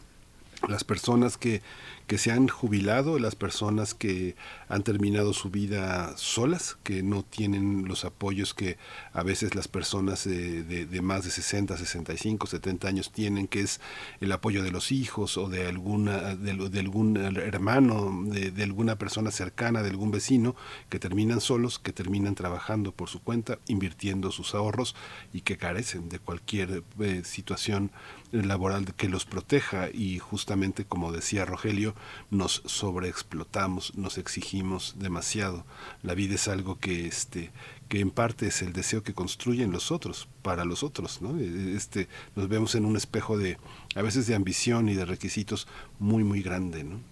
las 0.69 0.85
personas 0.85 1.37
que, 1.37 1.63
que 2.07 2.19
se 2.19 2.33
han 2.33 2.49
jubilado, 2.49 3.19
las 3.19 3.37
personas 3.37 3.95
que 3.95 4.35
han 4.69 4.83
terminado 4.83 5.33
su 5.33 5.51
vida 5.51 6.17
solas, 6.17 6.77
que 6.83 7.03
no 7.03 7.23
tienen 7.23 7.87
los 7.87 8.05
apoyos 8.05 8.53
que 8.53 8.79
a 9.13 9.23
veces 9.23 9.55
las 9.55 9.69
personas 9.69 10.25
de, 10.25 10.63
de, 10.63 10.87
de, 10.87 11.03
más 11.03 11.25
de 11.25 11.31
60, 11.31 11.77
65, 11.77 12.47
70 12.47 12.89
años 12.89 13.13
tienen, 13.13 13.47
que 13.47 13.61
es 13.61 13.81
el 14.21 14.33
apoyo 14.33 14.63
de 14.63 14.71
los 14.71 14.93
hijos 14.93 15.37
o 15.39 15.49
de 15.49 15.67
alguna 15.67 16.35
de, 16.35 16.81
algún 16.81 17.17
hermano, 17.17 18.25
de, 18.27 18.51
de, 18.51 18.63
alguna 18.65 18.97
persona 18.97 19.31
cercana, 19.31 19.83
de 19.83 19.91
algún 19.91 20.11
vecino, 20.11 20.57
que 20.89 20.99
terminan 20.99 21.41
solos, 21.41 21.79
que 21.79 21.93
terminan 21.93 22.35
trabajando 22.35 22.93
por 22.93 23.09
su 23.09 23.23
cuenta, 23.23 23.59
invirtiendo 23.67 24.31
sus 24.31 24.55
ahorros 24.55 24.95
y 25.33 25.43
que 25.43 25.57
carecen 25.57 26.09
de 26.09 26.19
cualquier 26.19 26.83
eh, 26.99 27.23
situación 27.25 27.93
laboral 28.33 28.95
que 28.95 29.09
los 29.09 29.25
proteja 29.25 29.89
y 29.93 30.19
justamente 30.19 30.85
como 30.85 31.13
decía 31.13 31.45
Rogelio, 31.45 31.95
nos 32.31 32.63
sobreexplotamos, 32.67 33.97
nos 33.97 34.19
exigimos 34.19 34.95
demasiado. 34.99 35.65
La 36.03 36.15
vida 36.15 36.35
es 36.35 36.49
algo 36.49 36.79
que 36.79 37.07
este 37.07 37.51
que 37.89 37.99
en 37.99 38.11
parte 38.13 38.47
es 38.47 38.63
el 38.63 38.73
deseo 38.73 39.03
que 39.03 39.15
construyen 39.15 39.73
los 39.73 39.91
otros 39.91 40.29
para 40.43 40.65
los 40.65 40.85
otros, 40.85 41.21
¿no? 41.23 41.39
Este 41.41 42.09
nos 42.37 42.49
vemos 42.49 42.77
en 42.77 42.85
un 42.85 42.97
espejo 42.97 43.37
de 43.37 43.59
a 43.97 44.03
veces 44.03 44.27
de 44.29 44.37
ambición 44.37 44.89
y 44.89 44.95
de 44.95 45.05
requisitos 45.05 45.67
muy 45.99 46.23
muy 46.23 46.43
grande, 46.43 46.85
¿no? 46.85 47.10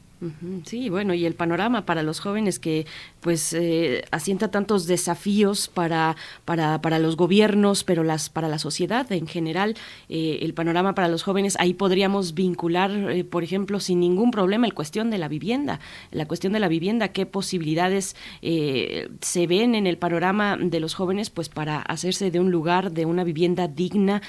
Sí, 0.65 0.89
bueno, 0.89 1.15
y 1.15 1.25
el 1.27 1.35
panorama 1.35 1.87
para 1.87 2.03
los 2.03 2.19
jóvenes 2.19 2.59
que 2.59 2.87
pues 3.21 3.53
eh, 3.53 4.05
asienta 4.11 4.51
tantos 4.51 4.87
desafíos 4.87 5.69
para, 5.69 6.17
para, 6.45 6.81
para, 6.81 6.99
los 6.99 7.17
gobiernos, 7.17 7.85
pero 7.85 8.03
las 8.03 8.29
para 8.29 8.49
la 8.49 8.59
sociedad 8.59 9.11
en 9.13 9.29
general, 9.29 9.77
eh, 10.09 10.41
el 10.43 10.55
panorama 10.55 10.97
para 10.97 11.07
los 11.07 11.23
jóvenes, 11.23 11.57
ahí 11.61 11.73
podríamos 11.73 12.35
vincular, 12.35 12.91
eh, 12.91 13.23
por 13.23 13.45
ejemplo, 13.45 13.79
sin 13.79 14.01
ningún 14.01 14.33
problema, 14.33 14.67
el 14.67 14.75
cuestión 14.75 15.09
de 15.11 15.19
la 15.19 15.29
vivienda, 15.29 15.79
la 16.11 16.27
cuestión 16.27 16.53
de 16.53 16.61
la 16.61 16.69
vivienda, 16.69 17.09
qué 17.09 17.25
posibilidades 17.27 18.17
se 18.41 19.47
ven 19.47 19.75
en 19.75 19.87
el 19.87 19.99
panorama 19.99 20.57
de 20.61 20.81
los 20.81 20.95
jóvenes, 20.95 21.31
pues 21.31 21.49
para 21.49 21.81
hacerse 21.81 22.31
de 22.31 22.41
un 22.41 22.51
lugar, 22.51 22.93
de 22.93 23.05
una 23.05 23.25
vivienda 23.25 23.69
digna, 23.69 24.23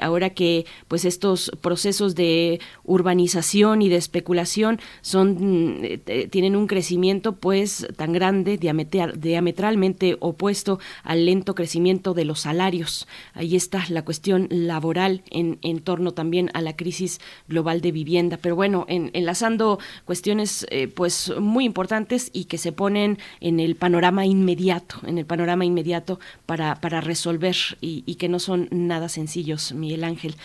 ahora 0.00 0.30
que 0.30 0.66
pues 0.88 1.04
estos 1.04 1.52
procesos 1.60 2.14
de 2.14 2.60
urbanización 2.84 3.82
y 3.82 3.88
de 3.88 3.96
especulación 3.96 4.80
son 5.02 5.25
eh, 5.82 6.00
eh, 6.06 6.28
tienen 6.28 6.56
un 6.56 6.66
crecimiento 6.66 7.36
pues 7.36 7.86
tan 7.96 8.12
grande, 8.12 8.58
diametralmente 8.58 10.16
opuesto 10.20 10.78
al 11.02 11.26
lento 11.26 11.54
crecimiento 11.54 12.14
de 12.14 12.24
los 12.24 12.40
salarios. 12.40 13.08
Ahí 13.34 13.56
está 13.56 13.84
la 13.88 14.04
cuestión 14.04 14.48
laboral 14.50 15.22
en, 15.30 15.58
en 15.62 15.80
torno 15.80 16.12
también 16.12 16.50
a 16.54 16.60
la 16.60 16.76
crisis 16.76 17.20
global 17.48 17.80
de 17.80 17.92
vivienda. 17.92 18.36
Pero 18.36 18.56
bueno, 18.56 18.84
enlazando 18.88 19.78
cuestiones 20.04 20.66
eh, 20.70 20.88
pues 20.88 21.32
muy 21.38 21.64
importantes 21.64 22.30
y 22.32 22.44
que 22.44 22.58
se 22.58 22.72
ponen 22.72 23.18
en 23.40 23.60
el 23.60 23.76
panorama 23.76 24.26
inmediato, 24.26 24.96
en 25.06 25.18
el 25.18 25.26
panorama 25.26 25.64
inmediato 25.64 26.20
para, 26.46 26.80
para 26.80 27.00
resolver 27.00 27.56
y, 27.80 28.02
y 28.06 28.16
que 28.16 28.28
no 28.28 28.38
son 28.38 28.68
nada 28.70 29.08
sencillos, 29.08 29.72
Miguel 29.72 30.04
Ángel. 30.04 30.36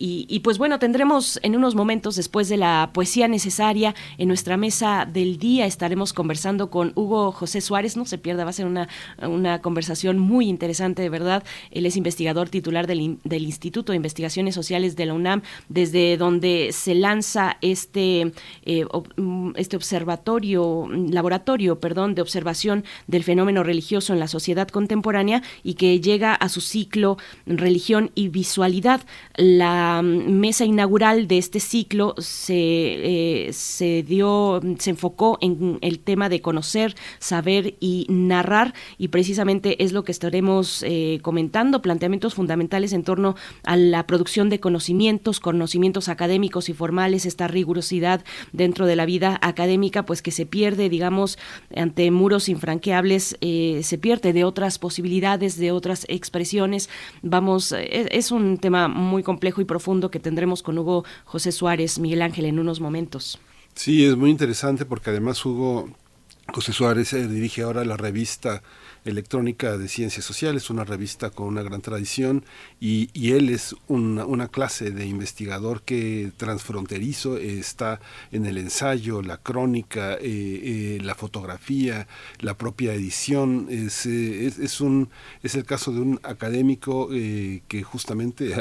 Y, 0.00 0.40
pues 0.40 0.58
bueno, 0.58 0.78
tendremos 0.78 1.40
en 1.42 1.56
unos 1.56 1.74
momentos, 1.74 2.14
después 2.14 2.48
de 2.48 2.56
la 2.56 2.90
poesía 2.94 3.26
necesaria, 3.26 3.96
en 4.16 4.28
nuestra 4.28 4.56
mesa 4.56 5.08
del 5.12 5.38
día 5.38 5.66
estaremos 5.66 6.12
conversando 6.12 6.70
con 6.70 6.92
Hugo 6.94 7.32
José 7.32 7.60
Suárez, 7.60 7.96
no 7.96 8.04
se 8.04 8.16
pierda, 8.16 8.44
va 8.44 8.50
a 8.50 8.52
ser 8.52 8.66
una, 8.66 8.88
una 9.20 9.60
conversación 9.60 10.20
muy 10.20 10.48
interesante, 10.48 11.02
de 11.02 11.08
verdad. 11.08 11.42
Él 11.72 11.84
es 11.84 11.96
investigador 11.96 12.48
titular 12.48 12.86
del, 12.86 13.18
del, 13.24 13.42
Instituto 13.42 13.90
de 13.90 13.96
Investigaciones 13.96 14.54
Sociales 14.54 14.94
de 14.94 15.06
la 15.06 15.14
UNAM, 15.14 15.42
desde 15.68 16.16
donde 16.16 16.70
se 16.72 16.94
lanza 16.94 17.56
este, 17.60 18.32
eh, 18.64 18.86
este 19.56 19.76
observatorio, 19.76 20.88
laboratorio, 21.10 21.80
perdón, 21.80 22.14
de 22.14 22.22
observación 22.22 22.84
del 23.08 23.24
fenómeno 23.24 23.64
religioso 23.64 24.12
en 24.12 24.20
la 24.20 24.28
sociedad 24.28 24.68
contemporánea 24.68 25.42
y 25.64 25.74
que 25.74 26.00
llega 26.00 26.34
a 26.34 26.48
su 26.48 26.60
ciclo 26.60 27.16
Religión 27.46 28.12
y 28.14 28.28
Visualidad. 28.28 29.00
La 29.36 29.87
mesa 30.02 30.64
inaugural 30.64 31.26
de 31.26 31.38
este 31.38 31.60
ciclo 31.60 32.14
se, 32.18 32.54
eh, 32.56 33.52
se 33.52 34.02
dio, 34.02 34.60
se 34.78 34.90
enfocó 34.90 35.38
en 35.40 35.78
el 35.80 35.98
tema 35.98 36.28
de 36.28 36.40
conocer, 36.40 36.94
saber 37.18 37.76
y 37.80 38.06
narrar, 38.08 38.74
y 38.98 39.08
precisamente 39.08 39.82
es 39.82 39.92
lo 39.92 40.04
que 40.04 40.12
estaremos 40.12 40.82
eh, 40.86 41.18
comentando, 41.22 41.82
planteamientos 41.82 42.34
fundamentales 42.34 42.92
en 42.92 43.02
torno 43.02 43.34
a 43.64 43.76
la 43.76 44.06
producción 44.06 44.50
de 44.50 44.60
conocimientos, 44.60 45.40
conocimientos 45.40 46.08
académicos 46.08 46.68
y 46.68 46.74
formales, 46.74 47.26
esta 47.26 47.48
rigurosidad 47.48 48.24
dentro 48.52 48.86
de 48.86 48.96
la 48.96 49.06
vida 49.06 49.38
académica, 49.42 50.04
pues 50.04 50.22
que 50.22 50.30
se 50.30 50.46
pierde, 50.46 50.88
digamos, 50.88 51.38
ante 51.74 52.10
muros 52.10 52.48
infranqueables, 52.48 53.36
eh, 53.40 53.80
se 53.82 53.98
pierde 53.98 54.32
de 54.32 54.44
otras 54.44 54.78
posibilidades, 54.78 55.58
de 55.58 55.72
otras 55.72 56.04
expresiones. 56.08 56.88
Vamos, 57.22 57.72
es, 57.72 58.08
es 58.10 58.30
un 58.30 58.58
tema 58.58 58.88
muy 58.88 59.22
complejo 59.22 59.60
y 59.60 59.64
profundo 59.64 59.77
que 60.10 60.20
tendremos 60.20 60.62
con 60.62 60.78
Hugo 60.78 61.04
José 61.24 61.52
Suárez, 61.52 61.98
Miguel 61.98 62.22
Ángel, 62.22 62.46
en 62.46 62.58
unos 62.58 62.80
momentos. 62.80 63.38
Sí, 63.74 64.04
es 64.04 64.16
muy 64.16 64.30
interesante 64.30 64.84
porque 64.84 65.10
además 65.10 65.44
Hugo 65.44 65.88
José 66.52 66.72
Suárez 66.72 67.12
eh, 67.12 67.28
dirige 67.28 67.62
ahora 67.62 67.84
la 67.84 67.96
revista 67.96 68.62
electrónica 69.04 69.76
de 69.76 69.86
ciencias 69.86 70.24
sociales, 70.24 70.70
una 70.70 70.84
revista 70.84 71.30
con 71.30 71.46
una 71.46 71.62
gran 71.62 71.82
tradición 71.82 72.44
y, 72.80 73.08
él 73.32 73.50
es 73.50 73.76
una, 73.86 74.48
clase 74.48 74.90
de 74.90 75.06
investigador 75.06 75.82
que 75.82 76.32
transfronterizo 76.36 77.36
está 77.36 78.00
en 78.32 78.46
el 78.46 78.58
ensayo, 78.58 79.22
la 79.22 79.36
crónica, 79.36 80.14
eh, 80.14 80.18
eh, 80.22 80.98
la 81.02 81.14
fotografía, 81.14 82.08
la 82.40 82.56
propia 82.56 82.94
edición. 82.94 83.68
Es, 83.70 84.06
es 84.06 84.80
el 84.80 85.64
caso 85.64 85.92
de 85.92 86.00
un 86.00 86.20
académico 86.22 87.08
que 87.08 87.82
justamente 87.84 88.54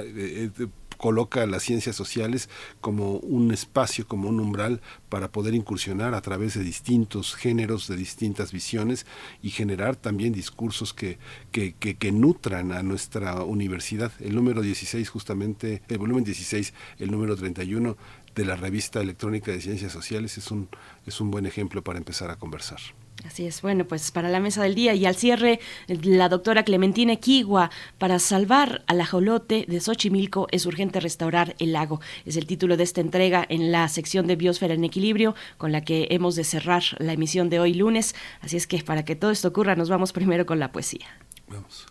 coloca 0.98 1.46
las 1.46 1.64
ciencias 1.64 1.96
sociales 1.96 2.50
como 2.82 3.18
un 3.18 3.52
espacio, 3.52 4.08
como 4.08 4.30
un 4.30 4.40
umbral 4.40 4.82
para 5.10 5.32
poder 5.32 5.54
incursionar 5.54 6.14
a 6.14 6.22
través 6.22 6.54
de 6.56 6.64
distintos 6.64 7.36
géneros, 7.36 7.88
de 7.88 7.96
distintas 7.96 8.52
visiones 8.52 9.06
y 9.42 9.52
generar 9.52 9.96
también 9.96 10.34
discursos 10.34 10.94
que, 10.94 11.18
que, 11.52 11.74
que, 11.74 12.12
nutran 12.12 12.72
a 12.72 12.84
nuestra 12.84 13.44
universidad. 13.44 14.12
El 14.20 14.36
número 14.36 14.62
16, 14.62 15.10
justamente, 15.10 15.82
el 15.88 15.98
volumen 15.98 16.24
16, 16.24 16.74
el 17.00 17.12
número 17.12 17.36
31 17.36 17.96
de 18.36 18.46
la 18.46 18.56
revista 18.56 19.02
electrónica 19.02 19.52
de 19.52 19.62
ciencias 19.62 19.92
sociales 19.92 20.38
es 20.38 20.52
un, 20.52 20.70
es 21.06 21.22
un 21.22 21.32
buen 21.32 21.46
ejemplo 21.46 21.84
para 21.84 21.98
empezar 21.98 22.30
a 22.30 22.38
conversar. 22.38 22.80
Así 23.26 23.48
es, 23.48 23.62
bueno, 23.62 23.86
pues 23.86 24.12
para 24.12 24.30
la 24.30 24.40
mesa 24.40 24.62
del 24.62 24.76
día 24.76 24.94
y 24.94 25.06
al 25.06 25.16
cierre, 25.16 25.60
la 25.88 26.30
doctora 26.30 26.64
Clementina 26.64 27.14
Equigua, 27.14 27.72
para 27.98 28.20
salvar 28.20 28.84
al 28.88 29.02
ajolote 29.02 29.66
de 29.68 29.80
Xochimilco 29.80 30.48
es 30.52 30.66
urgente 30.66 31.00
restaurar 31.00 31.56
el 31.60 31.74
lago. 31.74 32.00
Es 32.26 32.38
el 32.38 32.46
título 32.46 32.78
de 32.78 32.84
esta 32.84 33.02
entrega 33.02 33.46
en 33.50 33.72
la 33.72 33.88
sección 33.90 34.28
de 34.28 34.36
Biosfera 34.36 34.76
en 34.76 34.84
Equilibrio, 34.84 35.36
con 35.58 35.72
la 35.72 35.82
que 35.84 36.08
hemos 36.12 36.36
de 36.36 36.44
cerrar 36.44 36.84
la 37.00 37.14
emisión 37.14 37.50
de 37.50 37.60
hoy 37.60 37.74
lunes. 37.74 38.16
Así 38.42 38.56
es 38.56 38.68
que 38.68 38.84
para 38.84 39.04
que 39.04 39.16
todo 39.16 39.32
esto 39.32 39.48
ocurra, 39.48 39.76
nos 39.76 39.90
vamos 39.90 40.14
primero 40.14 40.46
con 40.46 40.60
la 40.60 40.72
poesía. 40.72 41.08
Vamos. 41.48 41.88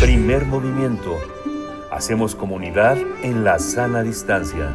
Primer 0.00 0.46
movimiento. 0.46 1.18
Hacemos 1.90 2.34
comunidad 2.34 2.96
en 3.22 3.44
la 3.44 3.58
sana 3.58 4.02
distancia. 4.02 4.74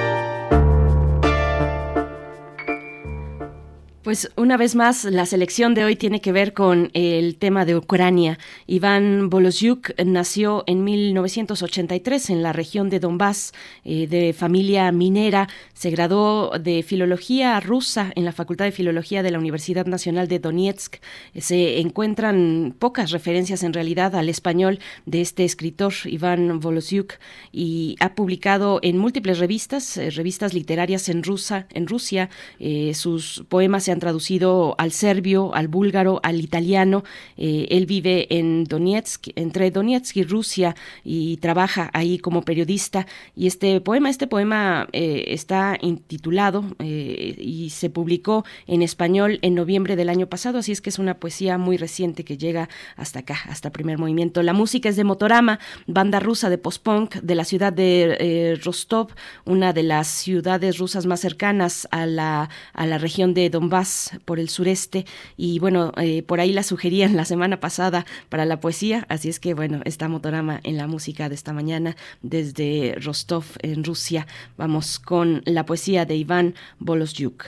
Pues 4.11 4.29
una 4.35 4.57
vez 4.57 4.75
más, 4.75 5.05
la 5.05 5.25
selección 5.25 5.73
de 5.73 5.85
hoy 5.85 5.95
tiene 5.95 6.19
que 6.19 6.33
ver 6.33 6.51
con 6.51 6.91
el 6.93 7.37
tema 7.37 7.63
de 7.63 7.77
Ucrania. 7.77 8.39
Iván 8.67 9.29
Bolosyuk 9.29 9.91
nació 10.03 10.65
en 10.67 10.83
1983 10.83 12.29
en 12.29 12.43
la 12.43 12.51
región 12.51 12.89
de 12.89 12.99
Donbass, 12.99 13.53
eh, 13.85 14.07
de 14.07 14.33
familia 14.33 14.91
minera. 14.91 15.47
Se 15.73 15.91
graduó 15.91 16.51
de 16.59 16.83
Filología 16.83 17.57
rusa 17.61 18.11
en 18.13 18.25
la 18.25 18.33
Facultad 18.33 18.65
de 18.65 18.73
Filología 18.73 19.23
de 19.23 19.31
la 19.31 19.39
Universidad 19.39 19.85
Nacional 19.85 20.27
de 20.27 20.39
Donetsk. 20.39 20.97
Se 21.39 21.79
encuentran 21.79 22.75
pocas 22.77 23.11
referencias 23.11 23.63
en 23.63 23.71
realidad 23.71 24.13
al 24.17 24.27
español 24.27 24.79
de 25.05 25.21
este 25.21 25.45
escritor, 25.45 25.93
Iván 26.03 26.59
Bolosyuk, 26.59 27.13
y 27.53 27.95
ha 28.01 28.13
publicado 28.13 28.81
en 28.83 28.97
múltiples 28.97 29.39
revistas, 29.39 29.95
eh, 29.95 30.09
revistas 30.09 30.53
literarias 30.53 31.07
en, 31.07 31.23
rusa, 31.23 31.65
en 31.73 31.87
Rusia. 31.87 32.29
Eh, 32.59 32.93
sus 32.93 33.45
poemas 33.47 33.85
se 33.85 33.93
han 33.93 34.00
traducido 34.01 34.75
al 34.77 34.91
serbio, 34.91 35.55
al 35.55 35.69
búlgaro, 35.69 36.19
al 36.23 36.41
italiano. 36.41 37.03
Eh, 37.37 37.67
él 37.69 37.85
vive 37.85 38.27
en 38.37 38.65
Donetsk, 38.65 39.29
entre 39.35 39.71
Donetsk 39.71 40.17
y 40.17 40.23
Rusia, 40.23 40.75
y 41.05 41.37
trabaja 41.37 41.89
ahí 41.93 42.17
como 42.17 42.41
periodista. 42.41 43.07
Y 43.35 43.47
este 43.47 43.79
poema, 43.79 44.09
este 44.09 44.27
poema 44.27 44.89
eh, 44.91 45.25
está 45.27 45.77
intitulado 45.79 46.65
eh, 46.79 47.35
y 47.37 47.69
se 47.69 47.89
publicó 47.89 48.43
en 48.67 48.81
español 48.81 49.39
en 49.43 49.55
noviembre 49.55 49.95
del 49.95 50.09
año 50.09 50.27
pasado, 50.27 50.57
así 50.57 50.71
es 50.71 50.81
que 50.81 50.89
es 50.89 50.99
una 50.99 51.19
poesía 51.19 51.59
muy 51.59 51.77
reciente 51.77 52.25
que 52.25 52.37
llega 52.37 52.67
hasta 52.97 53.19
acá, 53.19 53.37
hasta 53.47 53.71
primer 53.71 53.99
movimiento. 53.99 54.41
La 54.41 54.53
música 54.53 54.89
es 54.89 54.95
de 54.95 55.03
Motorama, 55.03 55.59
banda 55.85 56.19
rusa 56.19 56.49
de 56.49 56.57
post-punk 56.57 57.15
de 57.21 57.35
la 57.35 57.45
ciudad 57.45 57.71
de 57.71 58.59
Rostov, 58.63 59.09
una 59.45 59.73
de 59.73 59.83
las 59.83 60.07
ciudades 60.07 60.79
rusas 60.79 61.05
más 61.05 61.19
cercanas 61.19 61.87
a 61.91 62.07
la, 62.07 62.49
a 62.73 62.85
la 62.87 62.97
región 62.97 63.35
de 63.35 63.51
Donbass 63.51 63.90
Por 64.25 64.39
el 64.39 64.49
sureste, 64.49 65.05
y 65.37 65.59
bueno, 65.59 65.91
eh, 65.97 66.23
por 66.23 66.39
ahí 66.39 66.53
la 66.53 66.63
sugerían 66.63 67.15
la 67.15 67.25
semana 67.25 67.59
pasada 67.59 68.05
para 68.29 68.45
la 68.45 68.59
poesía, 68.59 69.05
así 69.09 69.29
es 69.29 69.39
que 69.39 69.53
bueno, 69.53 69.81
está 69.85 70.07
Motorama 70.07 70.59
en 70.63 70.77
la 70.77 70.87
música 70.87 71.29
de 71.29 71.35
esta 71.35 71.53
mañana 71.53 71.95
desde 72.21 72.95
Rostov, 72.99 73.45
en 73.61 73.83
Rusia. 73.83 74.27
Vamos 74.57 74.99
con 74.99 75.41
la 75.45 75.65
poesía 75.65 76.05
de 76.05 76.15
Iván 76.15 76.55
Bolosyuk. 76.79 77.45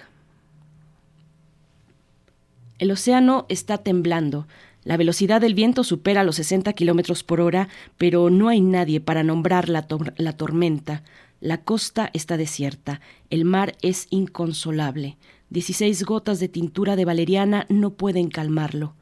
El 2.80 2.91
océano 2.91 3.45
está 3.49 3.78
temblando. 3.78 4.48
La 4.84 4.98
velocidad 4.98 5.40
del 5.40 5.53
viento 5.53 5.84
supera 5.84 6.24
los 6.24 6.36
60 6.36 6.74
kilómetros 6.74 7.24
por 7.24 7.40
hora, 7.40 7.70
pero 7.98 8.30
no 8.30 8.49
hay 8.49 8.60
nadie 8.60 8.99
para 8.99 9.24
nombrar 9.24 9.70
la, 9.70 9.88
la 10.18 10.34
tormenta. 10.34 11.03
La 11.40 11.61
costa 11.61 12.10
está 12.14 12.36
desierta. 12.36 12.99
El 13.30 13.45
mar 13.45 13.76
es 13.82 14.07
inconsolable. 14.10 15.18
Dieciséis 15.53 16.03
gotas 16.03 16.39
de 16.39 16.47
tintura 16.47 16.95
de 16.95 17.05
valeriana 17.05 17.67
no 17.69 17.91
pueden 17.93 18.30
calmarlo. 18.30 18.95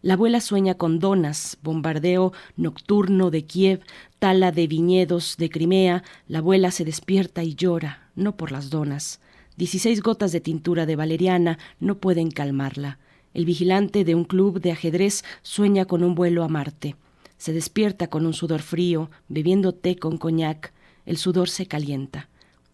La 0.00 0.14
abuela 0.14 0.40
sueña 0.40 0.74
con 0.74 1.00
donas, 1.00 1.58
bombardeo 1.60 2.32
nocturno 2.56 3.32
de 3.32 3.44
Kiev, 3.44 3.80
tala 4.20 4.52
de 4.52 4.68
viñedos 4.68 5.36
de 5.38 5.50
Crimea. 5.50 6.04
La 6.28 6.38
abuela 6.38 6.70
se 6.70 6.84
despierta 6.84 7.42
y 7.42 7.56
llora, 7.56 8.10
no 8.14 8.36
por 8.36 8.52
las 8.52 8.70
donas. 8.70 9.20
Dieciséis 9.56 10.00
gotas 10.00 10.30
de 10.30 10.40
tintura 10.40 10.86
de 10.86 10.94
valeriana 10.94 11.58
no 11.80 11.98
pueden 11.98 12.30
calmarla. 12.30 13.00
El 13.34 13.44
vigilante 13.44 14.04
de 14.04 14.14
un 14.14 14.22
club 14.22 14.60
de 14.60 14.70
ajedrez 14.70 15.24
sueña 15.42 15.84
con 15.84 16.04
un 16.04 16.14
vuelo 16.14 16.44
a 16.44 16.48
Marte. 16.48 16.94
Se 17.38 17.52
despierta 17.52 18.06
con 18.06 18.24
un 18.24 18.34
sudor 18.34 18.62
frío, 18.62 19.10
bebiendo 19.28 19.74
té 19.74 19.96
con 19.96 20.16
coñac. 20.16 20.72
El 21.06 21.16
sudor 21.16 21.48
se 21.48 21.66
calienta. 21.66 22.28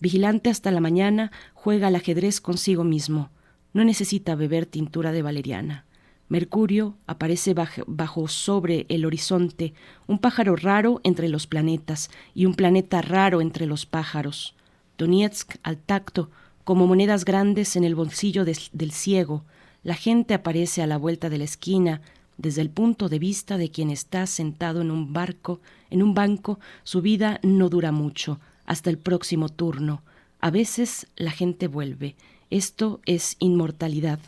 Vigilante 0.05 0.51
hasta 0.51 0.71
la 0.71 0.81
mañana, 0.81 1.33
juega 1.55 1.87
al 1.87 1.97
ajedrez 1.97 2.43
consigo 2.43 2.85
mismo. 2.85 3.31
No 3.73 3.85
necesita 3.85 4.35
beber 4.35 4.67
tintura 4.67 5.13
de 5.13 5.23
valeriana. 5.23 5.87
Mercurio 6.29 6.99
aparece 7.07 7.55
bajo, 7.55 8.29
sobre 8.29 8.85
el 8.91 9.07
horizonte, 9.07 9.73
un 10.07 10.19
pájaro 10.19 10.57
raro 10.57 11.01
entre 11.05 11.31
los 11.31 11.47
planetas 11.47 12.11
y 12.35 12.45
un 12.45 12.53
planeta 12.53 13.01
raro 13.01 13.41
entre 13.41 13.65
los 13.65 13.87
pájaros. 13.87 14.55
Donetsk 14.99 15.55
al 15.63 15.79
tacto, 15.79 16.31
como 16.65 16.87
monedas 16.87 17.25
grandes 17.25 17.75
en 17.75 17.85
el 17.85 17.95
bolsillo 17.95 18.45
del 18.45 18.91
ciego. 18.91 19.47
La 19.83 19.95
gente 19.95 20.35
aparece 20.35 20.83
a 20.83 20.87
la 20.87 20.99
vuelta 20.99 21.31
de 21.31 21.39
la 21.39 21.45
esquina, 21.45 22.03
desde 22.37 22.61
el 22.61 22.69
punto 22.69 23.09
de 23.09 23.19
vista 23.19 23.57
de 23.57 23.71
quien 23.71 23.89
está 23.89 24.27
sentado 24.27 24.83
en 24.83 24.91
un 24.91 25.15
barco, 25.15 25.63
en 25.89 26.03
un 26.03 26.13
banco, 26.13 26.61
su 26.83 27.01
vida 27.01 27.41
no 27.43 27.71
dura 27.71 27.91
mucho, 27.91 28.39
hasta 28.67 28.91
el 28.91 28.99
próximo 28.99 29.49
turno. 29.49 30.03
A 30.41 30.51
veces 30.51 31.07
la 31.17 31.31
gente 31.31 31.69
vuelve. 31.69 32.17
Esto 32.51 33.01
es 33.07 33.37
inmortalidad. 33.39 34.19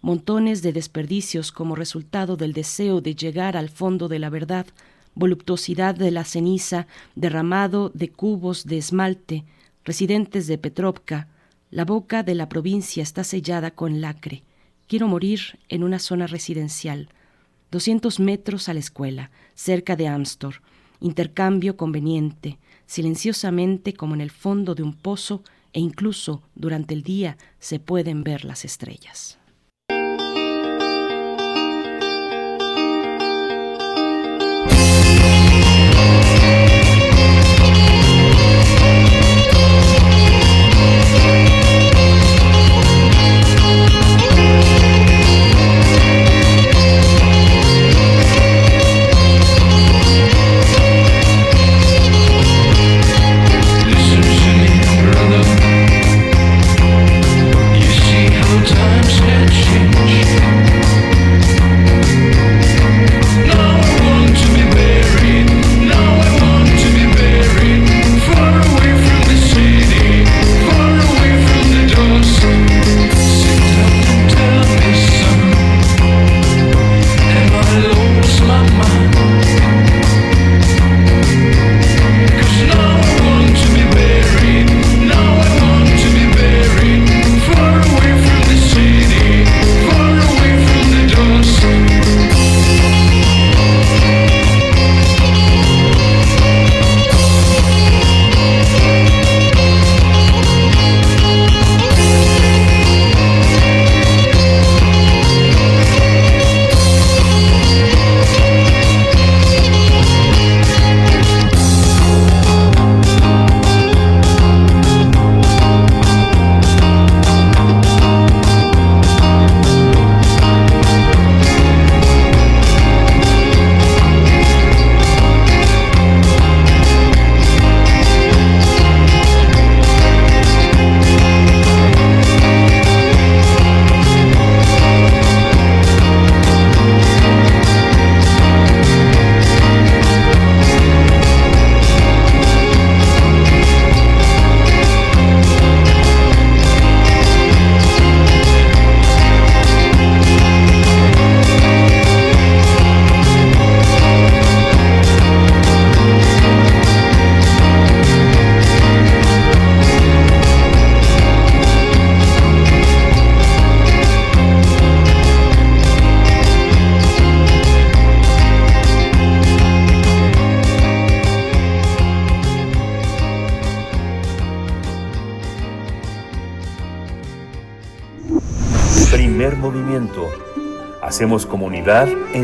Montones 0.00 0.62
de 0.62 0.72
desperdicios 0.72 1.52
como 1.52 1.76
resultado 1.76 2.36
del 2.36 2.52
deseo 2.52 3.00
de 3.00 3.14
llegar 3.14 3.56
al 3.56 3.70
fondo 3.70 4.08
de 4.08 4.18
la 4.18 4.30
verdad, 4.30 4.66
voluptuosidad 5.14 5.94
de 5.94 6.10
la 6.10 6.24
ceniza, 6.24 6.86
derramado 7.14 7.90
de 7.94 8.08
cubos 8.08 8.66
de 8.66 8.78
esmalte, 8.78 9.44
residentes 9.84 10.46
de 10.46 10.58
Petrovka. 10.58 11.28
La 11.70 11.84
boca 11.84 12.22
de 12.22 12.34
la 12.34 12.48
provincia 12.48 13.02
está 13.02 13.24
sellada 13.24 13.70
con 13.70 14.00
lacre. 14.00 14.42
Quiero 14.88 15.08
morir 15.08 15.58
en 15.68 15.84
una 15.84 15.98
zona 15.98 16.26
residencial. 16.26 17.08
200 17.70 18.20
metros 18.20 18.68
a 18.68 18.74
la 18.74 18.80
escuela, 18.80 19.30
cerca 19.54 19.96
de 19.96 20.08
Amstor. 20.08 20.56
Intercambio 21.00 21.76
conveniente, 21.76 22.58
silenciosamente 22.92 23.94
como 23.94 24.14
en 24.14 24.20
el 24.20 24.30
fondo 24.30 24.74
de 24.74 24.82
un 24.82 24.92
pozo 24.92 25.42
e 25.72 25.80
incluso 25.80 26.42
durante 26.54 26.92
el 26.92 27.02
día 27.02 27.38
se 27.58 27.80
pueden 27.80 28.22
ver 28.22 28.44
las 28.44 28.66
estrellas. 28.66 29.38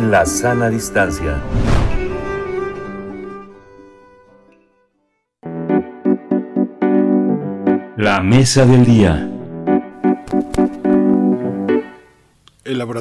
La 0.09 0.25
sana 0.25 0.71
distancia. 0.71 1.39
La 7.97 8.23
mesa 8.23 8.65
del 8.65 8.87
día. 8.87 9.38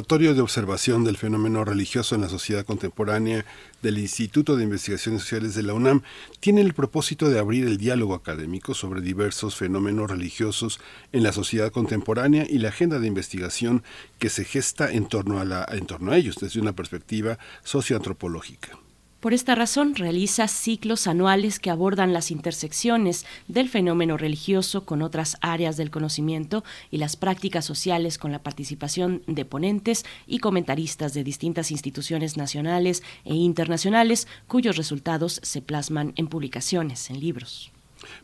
Laboratorio 0.08 0.34
de 0.34 0.40
Observación 0.40 1.04
del 1.04 1.18
Fenómeno 1.18 1.66
Religioso 1.66 2.14
en 2.14 2.22
la 2.22 2.30
Sociedad 2.30 2.64
Contemporánea 2.64 3.44
del 3.82 3.98
Instituto 3.98 4.56
de 4.56 4.64
Investigaciones 4.64 5.20
Sociales 5.20 5.54
de 5.54 5.62
la 5.62 5.74
UNAM 5.74 6.00
tiene 6.40 6.62
el 6.62 6.72
propósito 6.72 7.28
de 7.28 7.38
abrir 7.38 7.66
el 7.66 7.76
diálogo 7.76 8.14
académico 8.14 8.72
sobre 8.72 9.02
diversos 9.02 9.56
fenómenos 9.56 10.10
religiosos 10.10 10.80
en 11.12 11.24
la 11.24 11.32
sociedad 11.34 11.70
contemporánea 11.70 12.46
y 12.48 12.56
la 12.56 12.70
agenda 12.70 12.98
de 12.98 13.06
investigación 13.06 13.82
que 14.18 14.30
se 14.30 14.46
gesta 14.46 14.90
en 14.90 15.10
torno 15.10 15.40
a, 15.40 15.66
en 15.72 15.84
torno 15.84 16.12
a 16.12 16.16
ellos 16.16 16.36
desde 16.40 16.58
una 16.58 16.72
perspectiva 16.72 17.38
socioantropológica. 17.62 18.77
Por 19.20 19.34
esta 19.34 19.56
razón, 19.56 19.96
realiza 19.96 20.46
ciclos 20.46 21.08
anuales 21.08 21.58
que 21.58 21.70
abordan 21.70 22.12
las 22.12 22.30
intersecciones 22.30 23.26
del 23.48 23.68
fenómeno 23.68 24.16
religioso 24.16 24.84
con 24.84 25.02
otras 25.02 25.38
áreas 25.40 25.76
del 25.76 25.90
conocimiento 25.90 26.62
y 26.92 26.98
las 26.98 27.16
prácticas 27.16 27.64
sociales 27.64 28.16
con 28.16 28.30
la 28.30 28.44
participación 28.44 29.24
de 29.26 29.44
ponentes 29.44 30.04
y 30.28 30.38
comentaristas 30.38 31.14
de 31.14 31.24
distintas 31.24 31.72
instituciones 31.72 32.36
nacionales 32.36 33.02
e 33.24 33.34
internacionales 33.34 34.28
cuyos 34.46 34.76
resultados 34.76 35.40
se 35.42 35.62
plasman 35.62 36.12
en 36.14 36.28
publicaciones, 36.28 37.10
en 37.10 37.18
libros. 37.18 37.72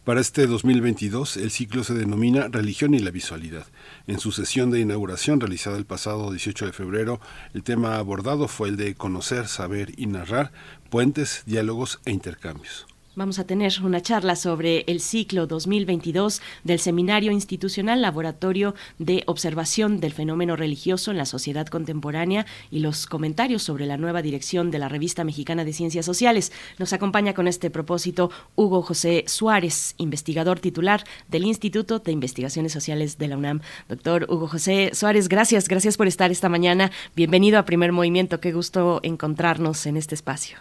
Para 0.04 0.20
este 0.20 0.46
2022, 0.46 1.36
el 1.36 1.50
ciclo 1.50 1.82
se 1.82 1.94
denomina 1.94 2.48
Religión 2.48 2.94
y 2.94 3.00
la 3.00 3.10
Visualidad. 3.10 3.66
En 4.06 4.20
su 4.20 4.32
sesión 4.32 4.70
de 4.70 4.80
inauguración 4.80 5.40
realizada 5.40 5.76
el 5.76 5.84
pasado 5.84 6.30
18 6.30 6.66
de 6.66 6.72
febrero, 6.72 7.20
el 7.54 7.62
tema 7.62 7.96
abordado 7.96 8.46
fue 8.46 8.68
el 8.68 8.76
de 8.76 8.94
conocer, 8.94 9.48
saber 9.48 9.92
y 9.96 10.06
narrar, 10.06 10.52
puentes, 10.94 11.42
diálogos 11.44 11.98
e 12.04 12.12
intercambios. 12.12 12.86
Vamos 13.16 13.40
a 13.40 13.44
tener 13.44 13.72
una 13.82 14.00
charla 14.00 14.36
sobre 14.36 14.84
el 14.86 15.00
ciclo 15.00 15.48
2022 15.48 16.40
del 16.62 16.78
Seminario 16.78 17.32
Institucional 17.32 18.00
Laboratorio 18.00 18.76
de 19.00 19.24
Observación 19.26 19.98
del 19.98 20.12
Fenómeno 20.12 20.54
Religioso 20.54 21.10
en 21.10 21.16
la 21.16 21.26
Sociedad 21.26 21.66
Contemporánea 21.66 22.46
y 22.70 22.78
los 22.78 23.08
comentarios 23.08 23.64
sobre 23.64 23.86
la 23.86 23.96
nueva 23.96 24.22
dirección 24.22 24.70
de 24.70 24.78
la 24.78 24.88
Revista 24.88 25.24
Mexicana 25.24 25.64
de 25.64 25.72
Ciencias 25.72 26.06
Sociales. 26.06 26.52
Nos 26.78 26.92
acompaña 26.92 27.34
con 27.34 27.48
este 27.48 27.70
propósito 27.70 28.30
Hugo 28.54 28.80
José 28.80 29.24
Suárez, 29.26 29.96
investigador 29.98 30.60
titular 30.60 31.02
del 31.26 31.44
Instituto 31.44 31.98
de 31.98 32.12
Investigaciones 32.12 32.72
Sociales 32.72 33.18
de 33.18 33.26
la 33.26 33.36
UNAM. 33.36 33.62
Doctor 33.88 34.28
Hugo 34.30 34.46
José 34.46 34.90
Suárez, 34.92 35.28
gracias, 35.28 35.66
gracias 35.66 35.96
por 35.96 36.06
estar 36.06 36.30
esta 36.30 36.48
mañana. 36.48 36.92
Bienvenido 37.16 37.58
a 37.58 37.64
Primer 37.64 37.90
Movimiento. 37.90 38.38
Qué 38.38 38.52
gusto 38.52 39.00
encontrarnos 39.02 39.86
en 39.86 39.96
este 39.96 40.14
espacio. 40.14 40.58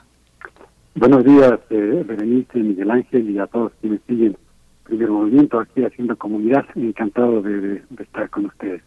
Buenos 0.95 1.23
días, 1.23 1.59
eh, 1.71 2.03
Berenice, 2.05 2.59
Miguel 2.59 2.91
Ángel 2.91 3.29
y 3.29 3.39
a 3.39 3.47
todos 3.47 3.71
quienes 3.81 3.99
siguen 4.07 4.37
Primer 4.83 5.09
Movimiento 5.09 5.59
aquí 5.59 5.83
haciendo 5.83 6.15
comunidad. 6.15 6.65
Encantado 6.75 7.41
de, 7.41 7.81
estar 7.99 8.29
con 8.29 8.45
ustedes. 8.45 8.81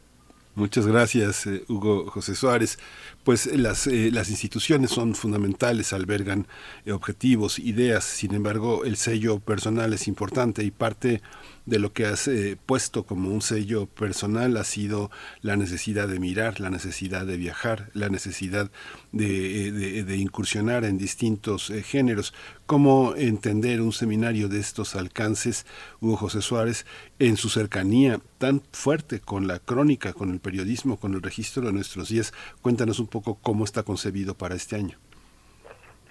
Muchas 0.55 0.86
gracias, 0.86 1.47
eh, 1.47 1.65
Hugo 1.68 2.07
José 2.07 2.35
Suárez. 2.35 2.78
Pues 3.25 3.47
eh, 3.47 3.59
las, 3.59 3.86
eh, 3.89 4.10
las 4.12 4.31
instituciones 4.31 4.91
son 4.91 5.15
fundamentales, 5.15 5.93
albergan 5.93 6.47
objetivos, 6.91 7.59
ideas, 7.59 8.05
sin 8.05 8.35
embargo 8.35 8.85
el 8.85 8.97
sello 8.97 9.41
personal 9.41 9.93
es 9.93 10.07
importante 10.09 10.62
y 10.65 10.70
parte 10.70 11.20
de 11.67 11.81
lo 11.81 11.93
que 11.93 12.07
has 12.07 12.28
eh, 12.28 12.57
puesto 12.65 13.03
como 13.03 13.28
un 13.28 13.43
sello 13.43 13.86
personal 13.86 14.57
ha 14.57 14.65
sido 14.65 15.11
la 15.43 15.57
necesidad 15.57 16.09
de 16.09 16.20
mirar, 16.20 16.61
la 16.61 16.70
necesidad 16.70 17.27
de 17.27 17.36
viajar, 17.36 17.89
la 17.93 18.09
necesidad 18.09 18.70
de, 19.12 19.99
eh, 19.99 20.17
incursionar 20.17 20.85
en 20.85 20.97
distintos 20.97 21.70
eh, 21.70 21.83
géneros. 21.83 22.33
¿Cómo 22.67 23.15
entender 23.17 23.81
un 23.81 23.93
seminario 23.93 24.49
de 24.49 24.61
estos 24.61 24.95
alcances, 24.95 25.67
Hugo 26.01 26.17
José 26.17 26.41
Suárez, 26.41 26.86
en 27.19 27.36
su 27.36 27.49
cercanía 27.49 28.20
tan 28.39 28.61
fuerte 28.73 29.20
con 29.20 29.49
la 29.49 29.59
crónica, 29.59 30.12
con 30.12 30.31
el 30.31 30.39
periodismo, 30.39 30.99
con 30.99 31.15
el 31.15 31.23
registro 31.23 31.67
de 31.67 31.73
nuestros 31.73 32.09
días? 32.09 32.33
Cuéntanos 32.62 33.01
un 33.01 33.09
poco 33.09 33.39
cómo 33.43 33.65
está 33.65 33.83
concebido 33.83 34.35
para 34.35 34.55
este 34.55 34.77
año. 34.77 34.99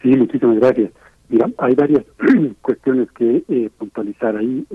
Sí, 0.02 0.10
muchísimas 0.10 0.58
gracias. 0.58 0.92
Mira, 1.30 1.50
hay 1.58 1.76
varias 1.76 2.04
cuestiones 2.62 3.10
que 3.14 3.72
puntualizar 3.78 4.36
ahí. 4.38 4.66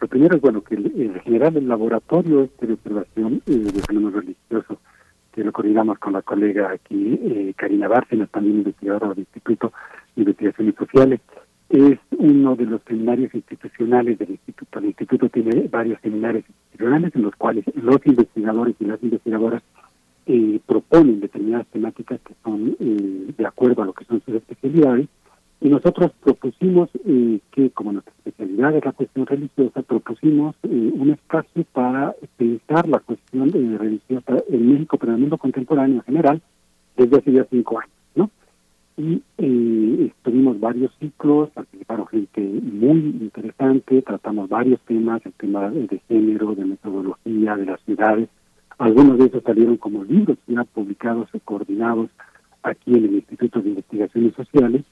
Lo 0.00 0.08
primero 0.08 0.36
es, 0.36 0.40
bueno, 0.40 0.62
que 0.62 0.76
en 0.76 1.20
general 1.20 1.56
el 1.56 1.68
laboratorio 1.68 2.48
de 2.60 2.72
observación 2.72 3.42
eh, 3.46 3.56
de 3.56 3.82
fenómenos 3.82 4.24
religiosos, 4.24 4.78
que 5.32 5.44
lo 5.44 5.52
coordinamos 5.52 5.98
con 5.98 6.12
la 6.12 6.22
colega 6.22 6.70
aquí, 6.70 7.18
eh, 7.22 7.52
Karina 7.56 7.88
Bárcenas, 7.88 8.30
también 8.30 8.58
investigadora 8.58 9.08
del 9.08 9.20
Instituto 9.20 9.72
de 10.14 10.22
Investigaciones 10.22 10.74
Sociales, 10.76 11.20
es 11.68 11.98
uno 12.16 12.56
de 12.56 12.64
los 12.64 12.80
seminarios 12.82 13.34
institucionales 13.34 14.18
del 14.18 14.30
Instituto. 14.30 14.78
El 14.78 14.86
Instituto 14.86 15.28
tiene 15.28 15.68
varios 15.68 16.00
seminarios 16.00 16.44
institucionales 16.48 17.14
en 17.14 17.22
los 17.22 17.36
cuales 17.36 17.64
los 17.74 17.98
investigadores 18.06 18.76
y 18.80 18.84
las 18.84 19.02
investigadoras 19.02 19.62
eh, 20.26 20.60
proponen 20.66 21.20
determinadas 21.20 21.66
temáticas 21.68 22.20
que 22.20 22.34
son 22.42 22.76
eh, 22.80 23.32
de 23.36 23.46
acuerdo 23.46 23.82
a 23.82 23.86
lo 23.86 23.92
que 23.92 24.04
son 24.04 24.22
sus 24.24 24.34
especialidades 24.34 25.08
y 25.60 25.68
nosotros 25.68 26.12
propusimos 26.22 26.88
eh, 27.04 27.40
que, 27.50 27.70
como 27.70 27.92
nuestra 27.92 28.12
especialidad 28.18 28.76
es 28.76 28.84
la 28.84 28.92
cuestión 28.92 29.26
religiosa, 29.26 29.82
propusimos 29.82 30.54
eh, 30.62 30.92
un 30.94 31.10
espacio 31.10 31.64
para 31.72 32.14
pensar 32.36 32.88
la 32.88 33.00
cuestión 33.00 33.48
eh, 33.48 33.76
religiosa 33.76 34.36
en 34.48 34.72
México, 34.72 34.96
pero 34.98 35.12
en 35.12 35.16
el 35.16 35.20
mundo 35.22 35.38
contemporáneo 35.38 35.96
en 35.96 36.02
general, 36.02 36.42
desde 36.96 37.16
hace 37.16 37.32
ya 37.32 37.44
cinco 37.50 37.80
años, 37.80 37.92
¿no? 38.14 38.30
Y 38.96 39.22
tuvimos 40.22 40.58
varios 40.58 40.92
ciclos, 40.98 41.50
participaron 41.50 42.06
gente 42.08 42.40
muy 42.40 42.98
interesante, 43.20 44.02
tratamos 44.02 44.48
varios 44.48 44.80
temas, 44.80 45.24
el 45.24 45.32
tema 45.34 45.70
de 45.70 46.00
género, 46.08 46.54
de 46.56 46.64
metodología, 46.64 47.56
de 47.56 47.66
las 47.66 47.80
ciudades. 47.82 48.28
Algunos 48.76 49.18
de 49.18 49.26
esos 49.26 49.44
salieron 49.44 49.76
como 49.76 50.02
libros 50.02 50.36
ya 50.48 50.64
publicados, 50.64 51.28
coordinados 51.44 52.10
aquí 52.64 52.94
en 52.94 53.04
el 53.04 53.14
Instituto 53.14 53.60
de 53.60 53.70
Investigaciones 53.70 54.34
Sociales 54.34 54.84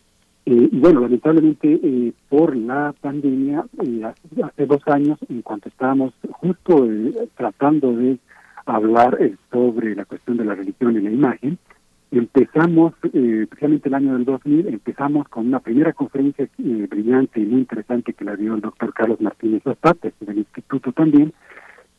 eh, 0.48 0.68
y 0.70 0.78
bueno, 0.78 1.00
lamentablemente 1.00 1.80
eh, 1.82 2.12
por 2.28 2.54
la 2.54 2.94
pandemia, 3.00 3.64
eh, 3.84 4.02
hace, 4.44 4.66
dos 4.66 4.80
años, 4.86 5.18
en 5.28 5.42
cuanto 5.42 5.68
estábamos 5.68 6.14
justo 6.30 6.86
tratando 7.34 7.92
de 7.92 8.18
hablar 8.64 9.18
sobre 9.50 9.96
la 9.96 10.04
cuestión 10.04 10.36
de 10.36 10.44
la 10.44 10.54
religión 10.54 10.96
y 10.96 11.00
la 11.00 11.10
imagen, 11.10 11.58
empezamos, 12.12 12.94
especialmente 13.12 13.88
el 13.88 13.94
año 13.94 14.12
del 14.12 14.24
2000, 14.24 14.68
empezamos 14.68 15.28
con 15.28 15.48
una 15.48 15.58
primera 15.58 15.92
conferencia 15.92 16.48
brillante 16.56 17.40
y 17.40 17.46
muy 17.46 17.60
interesante 17.60 18.12
que 18.12 18.24
la 18.24 18.36
dio 18.36 18.54
el 18.54 18.60
doctor 18.60 18.94
Carlos 18.94 19.20
Martínez 19.20 19.64
Zapata, 19.64 20.10
del 20.20 20.38
instituto 20.38 20.92
también, 20.92 21.32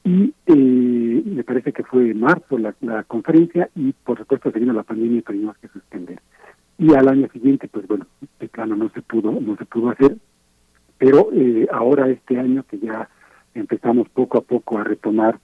y 0.05 0.33
me 0.45 1.43
parece 1.43 1.73
que 1.73 1.83
fue 1.83 2.11
en 2.11 2.21
marzo 2.21 2.57
la, 2.57 2.73
la 2.79 3.03
conferencia 3.03 3.69
y 3.75 3.91
por 3.91 4.17
supuesto 4.17 4.51
se 4.51 4.59
vino 4.59 4.71
la 4.71 4.83
pandemia 4.83 5.21
tuvimos 5.21 5.57
que 5.57 5.67
suspender 5.67 6.21
y 6.77 6.93
al 6.93 7.07
año 7.07 7.27
siguiente 7.31 7.67
pues 7.67 7.87
bueno 7.87 8.05
de 8.39 8.47
plano 8.47 8.75
no 8.75 8.89
se 8.89 9.01
pudo 9.01 9.31
no 9.31 9.55
se 9.57 9.65
pudo 9.65 9.89
hacer 9.89 10.17
pero 10.97 11.29
eh, 11.33 11.67
ahora 11.71 12.09
este 12.09 12.39
año 12.39 12.63
que 12.69 12.79
ya 12.79 13.09
empezamos 13.53 14.09
poco 14.09 14.37
a 14.37 14.41
poco 14.41 14.77
a 14.77 14.83
retomar 14.83 15.39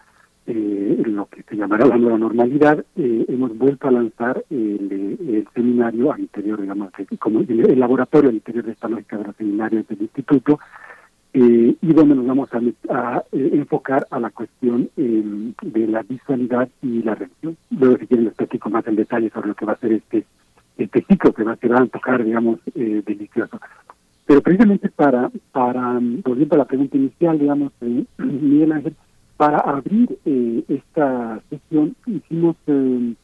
eh, 0.46 1.02
lo 1.06 1.28
que 1.28 1.44
se 1.44 1.56
llamará 1.56 1.86
la 1.86 1.98
nueva 1.98 2.18
normalidad 2.18 2.84
eh, 2.96 3.26
hemos 3.28 3.58
vuelto 3.58 3.88
a 3.88 3.92
lanzar 3.92 4.44
el, 4.50 5.48
seminario 5.54 6.12
al 6.12 6.22
interior 6.22 6.60
digamos 6.62 6.92
como 7.20 7.42
el, 7.42 7.80
laboratorio 7.80 8.30
al 8.30 8.36
interior 8.36 8.66
de 8.66 8.72
esta 8.74 8.90
lógica 8.90 9.18
de 9.18 9.26
los 9.26 9.36
seminarios 9.36 9.88
del 9.88 10.02
instituto 10.02 10.60
eh, 11.36 11.76
y 11.82 11.94
donde 11.94 12.14
nos 12.14 12.28
vamos 12.28 12.50
a, 12.54 13.24
eh, 13.32 13.50
enfocar 13.54 14.06
a 14.12 14.20
la 14.20 14.30
cuestión 14.30 14.90
de 14.96 15.88
la 15.88 16.04
visualidad 16.04 16.70
y 16.84 17.02
la 17.02 17.16
religión. 17.16 17.58
Luego, 17.72 17.98
si 17.98 18.06
quieren, 18.06 18.26
les 18.26 18.36
platico 18.36 18.70
más 18.70 18.86
en 18.86 18.98
detalle 18.98 19.32
sobre 19.32 19.48
lo 19.48 19.56
que 19.56 19.66
va 19.66 19.74
a 19.74 19.80
ser 19.80 19.94
este 19.94 20.26
este 20.78 21.06
ciclo 21.08 21.34
que 21.34 21.44
va, 21.44 21.52
a 21.52 21.82
a 21.82 21.88
tocar, 21.88 22.24
digamos, 22.24 22.60
eh, 22.76 23.04
delicioso. 23.06 23.60
Pero 24.26 24.42
precisamente 24.42 24.90
para, 24.90 25.30
para, 25.52 26.00
volviendo 26.24 26.56
a 26.56 26.60
la 26.60 26.66
pregunta 26.66 26.98
inicial, 26.98 27.38
digamos, 27.38 27.74
eh, 27.82 28.06
Miguel 28.18 28.72
Ángel, 28.72 28.96
para 29.38 29.58
abrir 29.60 30.18
eh, 30.26 30.64
esta 30.68 31.42
sesión 31.50 31.96
hicimos, 32.06 32.56
eh, 32.68 33.16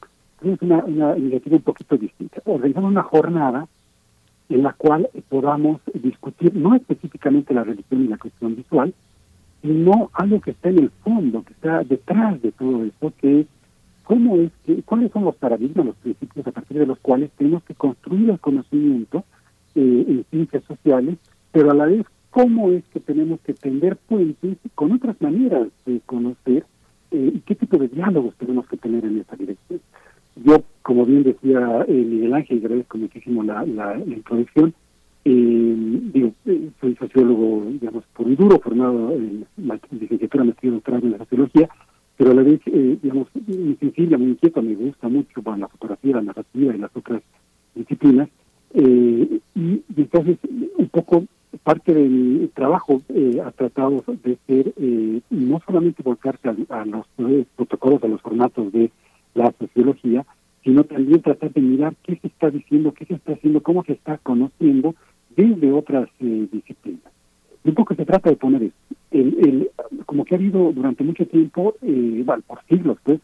una, 0.62 0.84
una 0.84 1.18
iniciativa 1.18 1.58
un 1.58 1.62
poquito 1.64 1.98
distinta. 1.98 2.42
Organizamos 2.46 2.92
una 2.92 3.04
jornada 3.04 3.68
en 4.50 4.64
la 4.64 4.74
cual 4.74 5.10
podamos 5.30 5.80
discutir 5.94 6.56
no 6.56 6.76
específicamente 6.76 7.54
la 7.54 7.64
religión 7.64 8.04
y 8.04 8.08
la 8.08 8.18
cuestión 8.18 8.56
visual, 8.56 8.94
sino 9.62 10.10
algo 10.14 10.42
que 10.42 10.52
está 10.52 10.70
en 10.70 10.80
el 10.80 10.90
fondo, 11.04 11.44
que 11.44 11.54
está 11.54 11.84
detrás 11.84 12.42
de 12.42 12.52
todo 12.52 12.84
esto, 12.84 13.14
que 13.20 13.42
es 13.42 13.48
cómo 14.10 14.38
es 14.38 14.50
que, 14.66 14.82
cuáles 14.82 15.12
son 15.12 15.24
los 15.26 15.36
paradigmas, 15.36 15.86
los 15.86 15.96
principios 15.98 16.48
a 16.48 16.52
partir 16.52 16.80
de 16.80 16.88
los 16.88 16.98
cuales 16.98 17.30
tenemos 17.38 17.62
que 17.62 17.76
construir 17.76 18.32
el 18.32 18.40
conocimiento 18.40 19.24
eh, 19.76 20.04
en 20.08 20.26
ciencias 20.32 20.64
sociales, 20.64 21.20
pero 21.52 21.70
a 21.70 21.76
la 21.76 21.86
vez 21.86 22.08
cómo 22.32 22.72
es 22.72 22.84
que 22.86 23.00
tenemos 23.00 23.40
que 23.42 23.54
tender 23.54 23.98
puentes 23.98 24.58
con 24.74 24.94
otras 24.94 25.16
maneras 25.22 25.68
de 25.86 26.00
conocer 26.08 26.66
eh, 27.12 27.34
y 27.36 27.40
qué 27.42 27.54
tipo 27.54 27.78
de 27.78 27.88
diálogos 27.88 28.34
tenemos 28.40 28.68
que 28.68 28.78
tener 28.78 29.06
en 29.06 29.20
esta 29.20 29.36
dirección. 29.36 29.80
Yo, 30.44 30.64
como 30.82 31.06
bien 31.06 31.22
decía 31.22 31.86
eh, 31.88 31.94
Miguel 31.94 32.34
Ángel, 32.34 32.66
agradezco 32.66 32.98
muchísimo 32.98 33.44
la, 33.44 33.64
la, 33.64 33.96
introducción, 34.00 34.74
digo, 35.24 36.32
soy 36.82 36.96
sociólogo, 36.96 37.64
digamos, 37.80 38.06
por 38.16 38.36
duro, 38.36 38.60
formado 38.60 39.12
en 39.12 39.46
la 39.58 39.80
licenciatura, 39.92 40.46
maestría 40.46 40.72
y 40.72 40.74
doctorado 40.74 41.06
en 41.06 41.12
la 41.12 41.20
sociología, 41.20 41.70
pero 42.20 42.32
a 42.32 42.34
la 42.34 42.44
vez, 42.44 42.60
eh, 42.66 42.98
digamos, 43.02 43.30
muy 43.48 43.78
sensible, 43.80 44.18
muy 44.18 44.32
inquieto, 44.32 44.62
me 44.62 44.76
gusta 44.76 45.08
mucho 45.08 45.42
la 45.58 45.70
fotografía, 45.70 46.18
la 46.18 46.22
narrativa 46.22 46.76
y 46.76 46.78
las 46.78 46.94
otras 46.94 47.22
disciplinas. 47.74 48.28
Eh, 48.74 49.40
y, 49.56 49.82
entonces, 49.96 50.38
un 50.78 50.90
poco 50.90 51.24
parte 51.64 51.94
de 51.94 52.10
mi 52.10 52.48
trabajo 52.48 53.02
eh, 53.08 53.42
ha 53.42 53.52
tratado 53.52 54.04
de 54.06 54.38
ser 54.48 54.74
eh, 54.76 55.22
no 55.30 55.62
solamente 55.66 56.04
volcarse 56.04 56.50
a, 56.50 56.84
los 56.84 57.08
protocolos, 57.56 58.04
a 58.04 58.10
los 58.10 58.22
formatos 58.22 58.70
de 58.74 58.92
la 59.34 59.54
sociología, 59.58 60.26
sino 60.66 60.84
también 60.84 61.22
tratar 61.22 61.54
de 61.54 61.62
mirar 61.62 61.96
qué 62.04 62.18
se 62.18 62.28
está 62.28 62.50
diciendo, 62.50 62.94
qué 62.94 63.06
se 63.06 63.14
está 63.14 63.32
haciendo, 63.32 63.64
cómo 63.64 63.86
se 63.86 63.94
está 63.94 64.18
conociendo 64.18 64.94
desde 65.38 65.72
otras 65.72 66.10
disciplinas. 66.20 67.14
Un 67.64 67.74
poco 67.74 67.94
se 67.96 68.06
trata 68.06 68.30
de 68.30 68.36
poner 68.36 68.64
eso. 68.64 68.76
El, 69.12 69.70
como 70.06 70.24
que 70.26 70.36
ha 70.36 70.38
habido 70.38 70.72
durante 70.72 71.04
mucho 71.04 71.26
tiempo, 71.26 71.76
eh, 71.82 72.24
bueno, 72.26 72.44
por 72.48 72.60
siglos, 72.70 72.98
pues, 73.04 73.20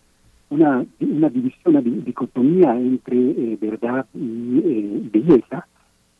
una, 0.49 0.85
una 0.99 1.30
división, 1.30 1.61
una 1.75 1.81
di- 1.81 2.01
dicotomía 2.05 2.75
entre 2.77 3.17
eh, 3.17 3.57
verdad 3.59 4.05
y 4.14 4.59
eh, 4.64 5.01
belleza, 5.11 5.67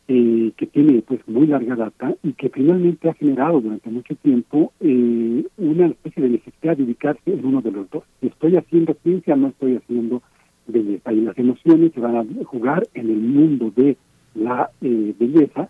eh, 0.08 0.52
que 0.56 0.68
tiene 0.68 1.02
pues 1.02 1.20
muy 1.28 1.48
larga 1.48 1.76
data 1.76 2.14
y 2.24 2.34
que 2.34 2.50
finalmente 2.50 3.10
ha 3.10 3.14
generado 3.16 3.60
durante 3.60 3.90
mucho 3.90 4.16
tiempo 4.16 4.72
eh, 4.80 5.46
una 5.58 5.88
especie 5.88 6.24
de 6.24 6.30
necesidad 6.30 6.78
de 6.78 6.84
ubicarse 6.84 7.22
en 7.34 7.44
uno 7.46 7.62
de 7.62 7.72
los 7.72 7.90
dos. 7.90 8.04
¿Estoy 8.22 8.56
haciendo 8.56 8.96
ciencia 9.04 9.36
no 9.36 9.48
estoy 9.48 9.76
haciendo 9.78 10.22
belleza? 10.68 11.12
Y 11.12 11.22
las 11.22 11.38
emociones 11.38 11.92
se 11.94 12.00
van 12.00 12.18
a 12.18 12.26
jugar 12.46 12.88
en 12.94 13.10
el 13.10 13.18
mundo 13.20 13.72
de 13.76 13.98
la 14.36 14.70
eh, 14.82 15.14
belleza 15.20 15.70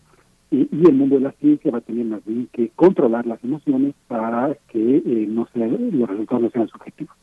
y, 0.55 0.87
el 0.87 0.93
mundo 0.93 1.15
de 1.15 1.21
la 1.21 1.31
ciencia 1.33 1.71
va 1.71 1.79
a 1.79 1.81
tener 1.81 2.05
más 2.05 2.23
bien 2.25 2.47
que 2.51 2.69
controlar 2.75 3.25
las 3.25 3.43
emociones 3.43 3.93
para 4.07 4.55
que 4.69 4.97
eh, 4.97 5.27
no 5.27 5.47
sea, 5.53 5.67
los 5.67 6.09
resultados 6.09 6.43
no 6.43 6.49
sean 6.49 6.67
subjetivos. 6.67 7.15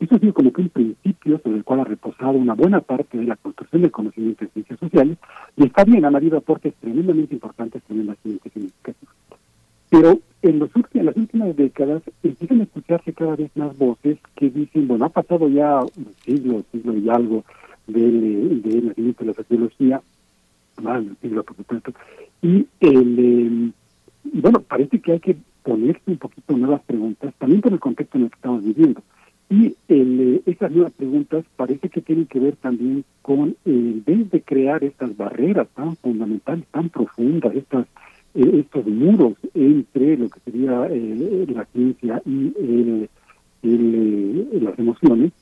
Eso 0.00 0.16
ha 0.16 0.18
sido 0.18 0.32
como 0.32 0.52
que 0.52 0.62
un 0.62 0.70
principio 0.70 1.38
sobre 1.42 1.58
el 1.58 1.64
cual 1.64 1.80
ha 1.80 1.84
reposado 1.84 2.32
una 2.32 2.54
buena 2.54 2.80
parte 2.80 3.18
de 3.18 3.24
la 3.24 3.36
construcción 3.36 3.82
del 3.82 3.90
conocimiento 3.90 4.44
en 4.44 4.50
ciencias 4.50 4.78
sociales, 4.80 5.18
y 5.56 5.64
está 5.64 5.84
bien, 5.84 6.04
han 6.04 6.16
habido 6.16 6.38
aportes 6.38 6.74
tremendamente 6.80 7.34
importantes 7.34 7.82
tremendamente 7.82 8.50
significativos. 8.50 9.14
Pero 9.90 10.18
en, 10.42 10.58
los, 10.58 10.70
en 10.94 11.06
las 11.06 11.16
últimas 11.16 11.54
décadas 11.54 12.02
empiezan 12.22 12.60
a 12.60 12.64
escucharse 12.64 13.12
cada 13.12 13.36
vez 13.36 13.50
más 13.56 13.76
voces 13.76 14.18
que 14.36 14.48
dicen, 14.48 14.88
bueno, 14.88 15.04
ha 15.04 15.10
pasado 15.10 15.48
ya 15.48 15.80
un 15.80 16.14
siglo, 16.24 16.64
siglo 16.72 16.96
y 16.96 17.08
algo 17.10 17.44
del, 17.86 18.24
eh, 18.24 18.68
del 18.68 18.86
nacimiento 18.86 19.24
de 19.24 19.30
la 19.30 19.34
sociología, 19.34 20.00
un 20.80 21.16
siglo 21.20 21.44
por 21.44 21.56
supuesto, 21.56 21.92
y 22.42 22.66
el... 22.80 23.72
y 24.24 24.40
bueno, 24.40 24.60
parece 24.60 25.00
que 25.00 25.12
hay 25.12 25.20
que 25.20 25.36
ponerse 25.62 26.02
un 26.06 26.16
poquito 26.16 26.56
nuevas 26.56 26.82
preguntas, 26.82 27.34
también 27.38 27.60
por 27.60 27.72
el 27.72 27.80
contexto 27.80 28.18
en 28.18 28.24
el 28.24 28.30
que 28.30 28.36
estamos 28.36 28.64
viviendo. 28.64 29.02
Y 29.48 29.74
el, 29.88 30.20
eh, 30.20 30.42
esas 30.46 30.70
nuevas 30.70 30.92
preguntas 30.92 31.44
parece 31.56 31.88
que 31.88 32.00
tienen 32.00 32.26
que 32.26 32.38
ver 32.38 32.54
también 32.56 33.04
con, 33.20 33.56
en 33.64 34.04
vez 34.04 34.30
de 34.30 34.42
crear 34.42 34.84
estas 34.84 35.16
barreras 35.16 35.66
tan 35.74 35.96
fundamentales, 35.96 36.64
tan 36.70 36.88
profundas, 36.88 37.54
estas, 37.56 37.86
eh, 38.34 38.60
estos 38.60 38.86
muros 38.86 39.34
entre 39.54 40.16
lo 40.16 40.28
que 40.28 40.40
sería 40.40 40.86
eh, 40.88 41.46
la 41.48 41.64
ciencia 41.64 42.22
y 42.24 42.52
el, 42.58 43.08
eh, 43.62 44.58
las 44.62 44.78
emociones, 44.78 45.32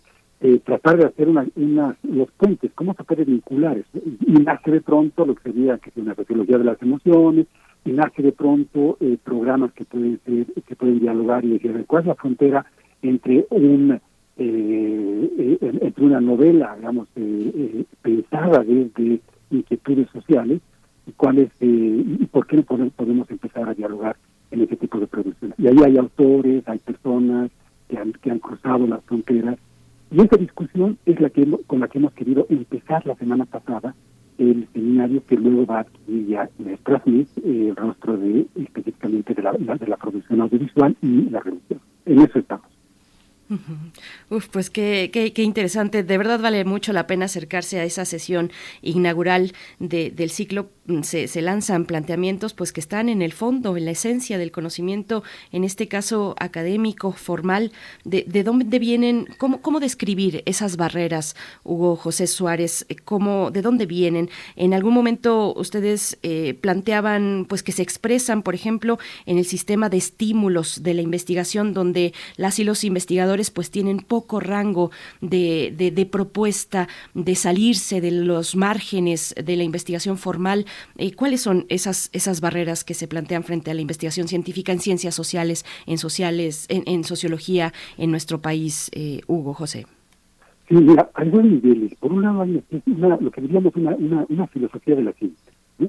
eh, 0.40 0.60
tratar 0.64 0.98
de 0.98 1.06
hacer 1.06 1.28
una, 1.28 1.46
unas, 1.56 1.96
los 2.04 2.30
puentes, 2.32 2.70
cómo 2.74 2.94
se 2.94 3.04
puede 3.04 3.24
vincular 3.24 3.78
eso. 3.78 3.88
Y 4.26 4.32
nace 4.32 4.70
de 4.70 4.80
pronto 4.80 5.26
lo 5.26 5.34
que 5.34 5.52
sería 5.52 5.78
que 5.78 5.90
una 6.00 6.14
sociología 6.14 6.58
de 6.58 6.64
las 6.64 6.80
emociones, 6.82 7.46
y 7.84 7.92
nace 7.92 8.22
de 8.22 8.32
pronto 8.32 8.96
eh, 9.00 9.16
programas 9.22 9.72
que 9.72 9.84
pueden 9.84 10.20
ser, 10.24 10.46
que 10.62 10.76
pueden 10.76 11.00
dialogar 11.00 11.44
y 11.44 11.50
decir 11.50 11.84
cuál 11.86 12.02
es 12.02 12.08
la 12.08 12.14
frontera 12.14 12.66
entre 13.02 13.46
un 13.50 13.92
eh, 13.92 14.00
eh, 15.38 15.58
entre 15.60 16.04
una 16.04 16.20
novela, 16.20 16.76
digamos, 16.76 17.08
eh, 17.16 17.52
eh, 17.54 17.84
pensada 18.02 18.62
desde 18.62 19.20
inquietudes 19.50 20.08
sociales 20.10 20.60
y 21.06 21.12
cuál 21.12 21.38
es, 21.38 21.50
eh, 21.60 22.04
y 22.20 22.26
por 22.26 22.46
qué 22.46 22.56
no 22.56 22.62
podemos, 22.62 22.92
podemos 22.92 23.30
empezar 23.30 23.68
a 23.68 23.74
dialogar 23.74 24.16
en 24.50 24.62
ese 24.62 24.76
tipo 24.76 25.00
de 25.00 25.06
producciones. 25.06 25.58
Y 25.58 25.66
ahí 25.66 25.78
hay 25.84 25.96
autores, 25.96 26.62
hay 26.68 26.78
personas 26.78 27.50
que 27.88 27.98
han, 27.98 28.12
que 28.12 28.30
han 28.30 28.38
cruzado 28.38 28.86
las 28.86 29.02
fronteras 29.04 29.56
y 30.10 30.20
esa 30.20 30.36
discusión 30.36 30.98
es 31.06 31.20
la 31.20 31.30
que 31.30 31.46
con 31.66 31.80
la 31.80 31.88
que 31.88 31.98
hemos 31.98 32.12
querido 32.14 32.46
empezar 32.48 33.06
la 33.06 33.14
semana 33.16 33.44
pasada 33.44 33.94
el 34.38 34.68
seminario 34.72 35.22
que 35.26 35.36
luego 35.36 35.66
va 35.66 35.78
a 35.78 35.80
adquirir 35.80 36.28
ya 36.28 36.48
Transmit, 36.84 37.28
eh, 37.38 37.68
el 37.70 37.76
rostro 37.76 38.16
de 38.16 38.46
específicamente 38.54 39.34
de 39.34 39.42
la, 39.42 39.52
de 39.52 39.86
la 39.86 39.96
producción 39.96 40.40
audiovisual 40.40 40.96
y 41.02 41.28
la 41.28 41.40
religión. 41.40 41.80
En 42.06 42.20
eso 42.20 42.38
estamos. 42.38 42.66
Uf, 44.30 44.48
pues 44.50 44.70
qué, 44.70 45.10
qué, 45.12 45.32
qué 45.32 45.42
interesante. 45.42 46.02
De 46.04 46.18
verdad 46.18 46.38
vale 46.40 46.64
mucho 46.64 46.92
la 46.92 47.06
pena 47.06 47.24
acercarse 47.24 47.80
a 47.80 47.84
esa 47.84 48.04
sesión 48.04 48.50
inaugural 48.82 49.52
de- 49.78 50.10
del 50.10 50.30
ciclo. 50.30 50.68
Mm, 50.88 51.02
Se, 51.02 51.42
lanzan 51.42 51.84
planteamientos 51.84 52.54
pues 52.54 52.72
que 52.72 52.80
están 52.80 53.10
en 53.10 53.20
el 53.20 53.32
fondo, 53.32 53.76
en 53.76 53.84
la 53.84 53.90
esencia 53.90 54.38
del 54.38 54.50
conocimiento, 54.50 55.22
en 55.52 55.64
este 55.64 55.86
caso 55.86 56.34
académico, 56.38 57.12
formal. 57.12 57.72
¿De, 58.04 58.24
de 58.26 58.42
dónde 58.42 58.78
vienen? 58.78 59.28
Cómo, 59.36 59.60
¿Cómo 59.60 59.80
describir 59.80 60.42
esas 60.46 60.78
barreras, 60.78 61.36
Hugo 61.62 61.94
José 61.94 62.26
Suárez? 62.26 62.86
Eh, 62.88 62.96
¿Cómo, 62.96 63.50
¿De 63.50 63.60
dónde 63.60 63.84
vienen? 63.84 64.30
En 64.56 64.72
algún 64.72 64.94
momento 64.94 65.52
ustedes 65.54 66.16
eh, 66.22 66.54
planteaban 66.54 67.44
pues 67.46 67.62
que 67.62 67.72
se 67.72 67.82
expresan, 67.82 68.42
por 68.42 68.54
ejemplo, 68.54 68.98
en 69.26 69.36
el 69.36 69.44
sistema 69.44 69.90
de 69.90 69.98
estímulos 69.98 70.82
de 70.82 70.94
la 70.94 71.02
investigación, 71.02 71.74
donde 71.74 72.14
las 72.36 72.58
y 72.58 72.64
los 72.64 72.82
investigadores 72.82 73.50
pues 73.50 73.70
tienen 73.70 73.98
poco 73.98 74.40
rango 74.40 74.90
de, 75.20 75.74
de 75.76 76.06
propuesta, 76.06 76.88
de 77.12 77.34
salirse 77.34 78.00
de 78.00 78.10
los 78.10 78.56
márgenes 78.56 79.34
de 79.36 79.56
la 79.56 79.64
investigación 79.64 80.16
formal. 80.16 80.64
Eh, 80.96 81.14
¿Cuáles 81.14 81.40
son 81.40 81.66
esas, 81.68 82.10
esas 82.12 82.40
barreras 82.40 82.84
que 82.84 82.94
se 82.94 83.08
plantean 83.08 83.44
frente 83.44 83.70
a 83.70 83.74
la 83.74 83.80
investigación 83.80 84.28
científica 84.28 84.72
en 84.72 84.80
ciencias 84.80 85.14
sociales, 85.14 85.64
en 85.86 85.98
sociales, 85.98 86.66
en, 86.68 86.82
en 86.86 87.04
sociología 87.04 87.72
en 87.96 88.10
nuestro 88.10 88.40
país, 88.40 88.90
eh, 88.94 89.20
Hugo 89.26 89.54
José? 89.54 89.86
Sí, 90.68 90.74
mira, 90.74 91.10
hay 91.14 91.30
dos 91.30 91.44
niveles. 91.44 91.94
Por 91.94 92.12
un 92.12 92.22
lado 92.22 92.42
hay 92.42 92.62
una, 92.86 93.16
lo 93.16 93.30
que 93.30 93.40
diríamos 93.40 93.74
una, 93.76 93.94
una, 93.94 94.26
una 94.28 94.46
filosofía 94.48 94.96
de 94.96 95.02
la 95.02 95.12
ciencia, 95.12 95.52
¿no? 95.78 95.88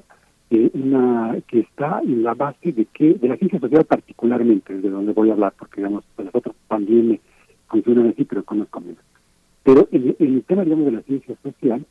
Eh, 0.50 0.70
una 0.74 1.36
que 1.46 1.60
está 1.60 2.00
en 2.02 2.22
la 2.22 2.34
base 2.34 2.72
de 2.72 2.84
que 2.86 3.14
de 3.14 3.28
la 3.28 3.36
ciencia 3.36 3.60
social 3.60 3.84
particularmente, 3.84 4.80
de 4.80 4.90
donde 4.90 5.12
voy 5.12 5.30
a 5.30 5.34
hablar, 5.34 5.54
porque 5.58 5.80
digamos 5.80 6.04
pues, 6.16 6.26
las 6.26 6.34
otras 6.34 6.56
también 6.66 7.20
funcionan 7.68 8.08
así, 8.08 8.24
pero 8.24 8.42
conozco 8.44 8.80
menos. 8.80 9.04
Pero 9.62 9.86
en 9.92 10.16
el 10.18 10.42
tema, 10.44 10.64
digamos, 10.64 10.86
de 10.86 10.92
la 10.92 11.02
ciencia 11.02 11.36
social, 11.42 11.84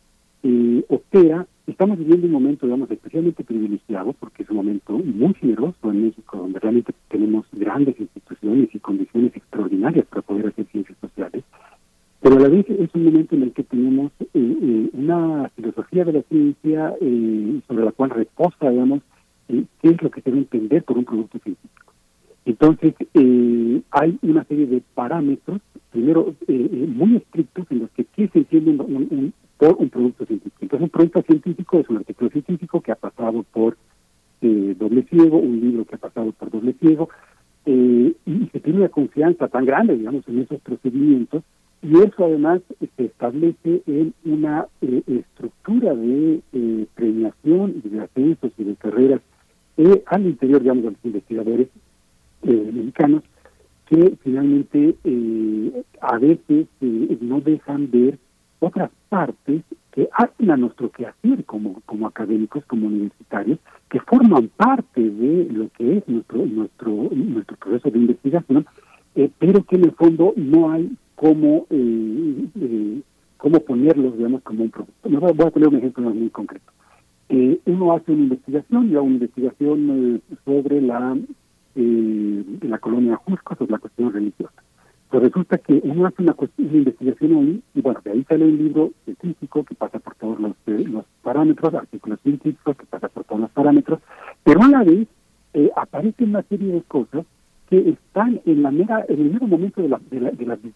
eh, 0.44 0.84
opera, 0.90 1.46
estamos 1.72 1.98
viviendo 1.98 2.28
un 2.28 2.34
momento, 2.34 2.66
digamos, 2.66 2.90
especialmente 2.92 3.44
privilegiado, 3.44 4.14
porque 4.14 4.44
es 4.44 4.50
un 4.50 4.58
momento 4.58 4.98
muy 4.98 5.34
generoso 5.36 5.92
en 5.92 6.04
México, 6.06 6.38
donde 6.38 6.60
realmente 6.60 6.94
tenemos 7.10 7.46
grandes 7.52 8.00
instituciones 8.00 8.70
y 8.74 8.80
condiciones 8.80 9.36
extraordinarias 9.36 10.06
para 10.08 10.22
poder 10.22 10.48
hacer 10.48 10.66
ciencias 10.72 10.98
sociales, 11.00 11.44
pero 12.22 12.36
a 12.36 12.40
la 12.40 12.50
vez 12.50 12.66
es 12.70 12.90
un 12.94 13.06
momento 13.06 13.36
en 13.36 13.44
el 13.44 13.52
que 13.54 13.64
tenemos 13.64 14.12
eh, 14.20 14.28
eh, 14.34 14.90
una 14.94 15.50
filosofía 15.56 16.04
de 16.06 16.14
la 16.14 16.22
ciencia 16.24 16.94
eh, 17.00 17.62
sobre 17.68 17.86
la 17.86 17.92
cual 17.94 18.10
reposa, 18.10 18.70
digamos, 18.70 19.02
eh, 19.48 19.64
qué 19.82 19.90
es 19.90 20.02
lo 20.02 20.12
que 20.12 20.22
se 20.22 20.30
debe 20.30 20.42
entender 20.42 20.84
por 20.84 20.98
un 20.98 21.06
producto 21.06 21.40
científico. 21.40 21.94
Entonces, 22.46 22.96
hay 23.92 24.18
una 24.24 24.44
serie 24.46 24.66
de 24.66 24.82
parámetros, 24.96 25.62
primero, 25.92 26.34
muy 26.48 27.18
estrictos 27.18 27.66
en 27.70 27.80
los 27.80 27.92
que 27.92 28.06
qué 28.06 28.28
se 28.30 28.40
entiende 28.40 28.72
un- 28.72 29.08
un- 29.12 29.34
por 29.60 29.76
un 29.78 29.90
producto 29.90 30.26
científico. 30.26 30.58
Entonces, 30.62 30.84
un 30.86 30.90
producto 30.90 31.22
científico 31.22 31.80
es 31.80 31.90
un 31.90 31.98
artículo 31.98 32.32
científico 32.32 32.82
que 32.82 32.92
ha 32.92 32.96
pasado 32.96 33.44
por 33.44 33.78
eh, 34.42 34.76
doble 34.80 35.04
ciego, 35.04 35.38
un 35.38 35.60
libro 35.60 35.86
que 35.86 35.96
ha 35.96 36.00
pasado 36.00 36.32
por 36.32 36.50
doble 36.50 36.74
ciego, 36.80 37.10
eh, 37.66 38.16
y 38.26 38.50
se 38.52 38.60
tiene 38.62 38.80
una 38.80 38.90
confianza 38.90 39.48
tan 39.50 39.66
grande, 39.66 39.96
digamos, 39.96 40.28
en 40.28 40.40
esos 40.40 40.60
procedimientos, 40.62 41.44
y 41.82 41.98
eso 41.98 42.26
además 42.26 42.62
se 42.98 43.06
establece 43.06 43.82
en 43.86 44.14
una 44.26 44.68
eh, 44.82 45.02
estructura 45.08 45.96
de 45.96 46.42
eh, 46.52 46.86
premiación 46.94 47.82
y 47.84 47.90
de 47.90 48.02
ascensos 48.02 48.52
y 48.58 48.64
de 48.66 48.76
carreras 48.76 49.22
eh, 49.78 50.04
al 50.08 50.26
interior, 50.26 50.62
digamos, 50.62 50.84
de 50.84 50.92
los 50.92 51.06
investigadores 51.06 51.68
mexicanos, 52.42 53.24
que 53.86 54.16
finalmente 54.24 54.96
a 56.00 56.18
veces 56.18 56.68
no 56.80 57.42
dejan 57.42 57.92
ver 57.92 58.18
otras 58.60 58.90
partes 59.10 59.64
que 59.92 60.08
hacen 60.14 60.52
a 60.52 60.58
nuestro 60.58 60.92
quehacer 60.92 61.44
como, 61.46 61.82
como 61.86 62.08
académicos, 62.08 62.64
como 62.66 62.88
universitarios, 62.88 63.60
que 63.90 64.00
forman 64.02 64.50
parte 64.50 65.02
de 65.02 65.48
lo 65.52 65.70
que 65.78 65.98
es 65.98 66.08
nuestro 66.08 66.46
nuestro 66.46 66.92
nuestro 67.12 67.58
proceso 67.58 67.90
de 67.90 68.00
investigación, 68.00 68.66
eh, 69.16 69.30
pero 69.40 69.64
que 69.64 69.76
en 69.78 69.86
el 69.86 69.92
fondo 69.94 70.34
no 70.36 70.72
hay 70.72 70.92
cómo 71.16 71.66
eh, 71.70 72.46
eh, 72.62 73.02
cómo 73.38 73.60
ponerlos, 73.62 74.18
digamos, 74.18 74.42
como 74.44 74.64
un 74.66 74.70
producto. 74.70 75.10
Voy 75.10 75.16
a- 75.16 75.34
voy 75.34 75.48
a 75.48 75.52
poner 75.52 75.70
un 75.70 75.76
ejemplo 75.78 76.10
muy 76.10 76.30
concreto. 76.30 76.72
Eh, 77.30 77.60
uno 77.66 77.94
hace 77.94 78.12
una 78.12 78.24
investigación, 78.24 78.90
ya 78.90 79.02
una 79.02 79.14
investigación 79.16 80.22
sobre 80.46 80.82
la 80.82 81.18
la 81.76 82.78
colonia 82.80 83.16
Jusco, 83.16 83.56
sobre 83.56 83.72
la 83.72 83.78
cuestión 83.78 84.12
religiosa. 84.12 84.62
Pues 85.10 85.24
resulta 85.24 85.58
que 85.58 85.82
uno 85.84 86.06
hace 86.06 86.22
una, 86.22 86.36
una 86.38 86.78
investigación 86.78 87.36
ahí, 87.36 87.64
y 87.74 87.82
bueno, 87.82 88.00
de 88.04 88.12
ahí 88.12 88.24
sale 88.26 88.46
un 88.46 88.58
libro 88.58 88.92
científico 89.06 89.64
que 89.64 89.74
pasa 89.74 89.98
por 90.00 90.16
todos 90.16 90.40
los, 90.40 90.52
eh, 90.68 90.86
los 90.88 91.06
parámetros, 91.24 91.74
artículos 91.74 92.20
científicos 92.22 92.78
que 92.78 92.86
pasa 92.86 93.10
por 93.10 93.24
todos 93.24 93.42
los 93.42 93.50
parámetros, 93.50 94.00
pero 94.44 94.62
a 94.62 94.68
la 94.68 94.84
vez 94.84 95.08
eh, 95.54 95.72
aparece 95.76 96.26
una 96.26 96.44
serie 96.44 96.72
de 96.74 96.82
cosas 96.84 97.26
que 97.70 97.90
están 97.90 98.42
en 98.46 98.64
la 98.64 98.72
mera, 98.72 99.06
en 99.08 99.20
el 99.22 99.32
mero 99.32 99.48
momento 99.48 99.82
de 99.82 99.90
la, 99.90 100.00
de 100.10 100.20
la, 100.20 100.32
de 100.32 100.46
la, 100.46 100.56
de 100.56 100.74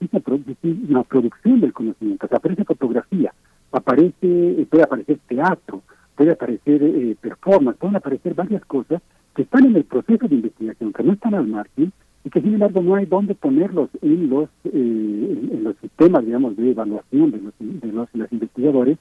la 0.89 1.03
producción 1.03 1.59
del 1.59 1.73
conocimiento. 1.73 2.27
O 2.29 2.35
aparece 2.35 2.63
fotografía, 2.65 3.33
aparece, 3.71 4.13
eh, 4.21 4.67
puede 4.69 4.83
aparecer 4.83 5.19
teatro, 5.27 5.81
puede 6.15 6.31
aparecer 6.31 6.83
eh, 6.83 7.15
performance, 7.19 7.77
pueden 7.77 7.95
aparecer 7.95 8.33
varias 8.33 8.63
cosas 8.65 9.01
que 9.35 9.43
están 9.43 9.65
en 9.65 9.75
el 9.75 9.83
proceso 9.83 10.27
de 10.27 10.35
investigación, 10.35 10.93
que 10.93 11.03
no 11.03 11.13
están 11.13 11.33
al 11.33 11.47
margen 11.47 11.91
y 12.25 12.29
que 12.29 12.41
sin 12.41 12.53
embargo 12.53 12.81
no 12.81 12.95
hay 12.95 13.05
dónde 13.05 13.35
ponerlos 13.35 13.89
en 14.01 14.29
los 14.29 14.49
eh, 14.65 15.49
en, 15.51 15.63
los 15.63 15.75
sistemas, 15.77 16.25
digamos, 16.25 16.55
de 16.55 16.71
evaluación 16.71 17.31
de 17.31 17.41
los, 17.41 17.53
de 17.59 17.91
los, 17.91 18.31
investigadores 18.31 18.97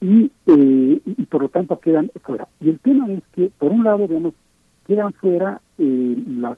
y, 0.00 0.30
eh, 0.46 1.00
y 1.04 1.22
por 1.26 1.42
lo 1.42 1.48
tanto 1.48 1.78
quedan 1.80 2.10
fuera. 2.22 2.48
Y 2.60 2.70
el 2.70 2.78
tema 2.80 3.10
es 3.10 3.22
que, 3.32 3.50
por 3.58 3.72
un 3.72 3.84
lado, 3.84 4.06
digamos, 4.06 4.34
quedan 4.86 5.12
fuera 5.14 5.60
eh, 5.78 6.16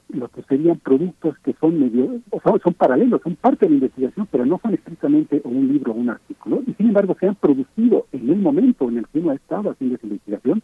lo 0.09 0.27
que 0.29 0.43
serían 0.43 0.77
productos 0.77 1.37
que 1.39 1.53
son 1.59 1.79
medio, 1.79 2.19
o 2.29 2.39
sea, 2.41 2.53
son 2.63 2.73
paralelos, 2.73 3.21
son 3.23 3.35
parte 3.35 3.65
de 3.65 3.71
la 3.71 3.75
investigación, 3.75 4.27
pero 4.31 4.45
no 4.45 4.59
son 4.61 4.73
estrictamente 4.75 5.41
un 5.43 5.67
libro 5.67 5.93
o 5.93 5.95
un 5.95 6.09
artículo, 6.09 6.61
y 6.67 6.73
sin 6.73 6.87
embargo 6.87 7.17
se 7.19 7.27
han 7.27 7.35
producido 7.35 8.05
en 8.11 8.29
el 8.29 8.39
momento 8.39 8.87
en 8.87 8.99
el 8.99 9.07
que 9.07 9.19
uno 9.19 9.31
ha 9.31 9.35
estado 9.35 9.71
haciendo 9.71 9.95
esa 9.95 10.07
investigación. 10.07 10.61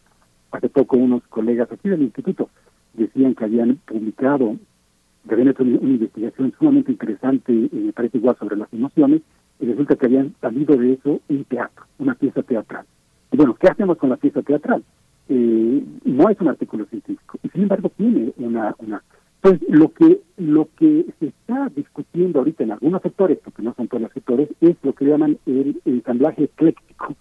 Hace 0.51 0.69
poco 0.69 0.95
unos 0.95 1.23
colegas 1.27 1.69
aquí 1.71 1.89
del 1.89 2.03
instituto 2.03 2.49
decían 2.93 3.35
que 3.35 3.43
habían 3.43 3.77
publicado, 3.85 4.55
habían 5.33 5.49
hecho 5.49 5.63
una, 5.63 5.77
investigación 5.77 6.53
sumamente 6.57 6.91
interesante, 6.91 7.51
me 7.71 7.93
parece 7.93 8.17
igual, 8.17 8.35
sobre 8.37 8.57
las 8.57 8.71
emociones, 8.73 9.21
y 9.59 9.65
resulta 9.65 9.95
que 9.95 10.05
habían 10.05 10.35
salido 10.41 10.75
de 10.75 10.93
eso 10.93 11.19
un 11.27 11.43
teatro, 11.45 11.85
una 11.97 12.13
pieza 12.15 12.43
teatral. 12.43 12.85
Y 13.31 13.37
bueno, 13.37 13.55
¿qué 13.59 13.67
hacemos 13.67 13.97
con 13.97 14.09
la 14.09 14.17
pieza 14.17 14.41
teatral? 14.41 14.83
eh, 15.29 15.83
no 16.03 16.29
es 16.29 16.39
un 16.39 16.47
artículo 16.49 16.85
científico 16.85 17.39
y 17.43 17.49
sin 17.49 17.63
embargo 17.63 17.91
tiene 17.97 18.33
una 18.37 18.75
una 18.79 19.03
pues 19.41 19.59
lo 19.67 19.91
que 19.91 20.21
lo 20.37 20.69
que 20.77 21.05
se 21.19 21.27
está 21.27 21.69
discutiendo 21.75 22.39
ahorita 22.39 22.63
en 22.63 22.71
algunos 22.71 23.01
sectores 23.01 23.39
porque 23.43 23.63
no 23.63 23.73
son 23.75 23.87
todos 23.87 24.03
los 24.03 24.11
sectores 24.11 24.49
es 24.61 24.75
lo 24.83 24.93
que 24.93 25.05
llaman 25.05 25.37
el 25.45 25.81
ensamblaje 25.85 26.43
ecléctico 26.43 27.15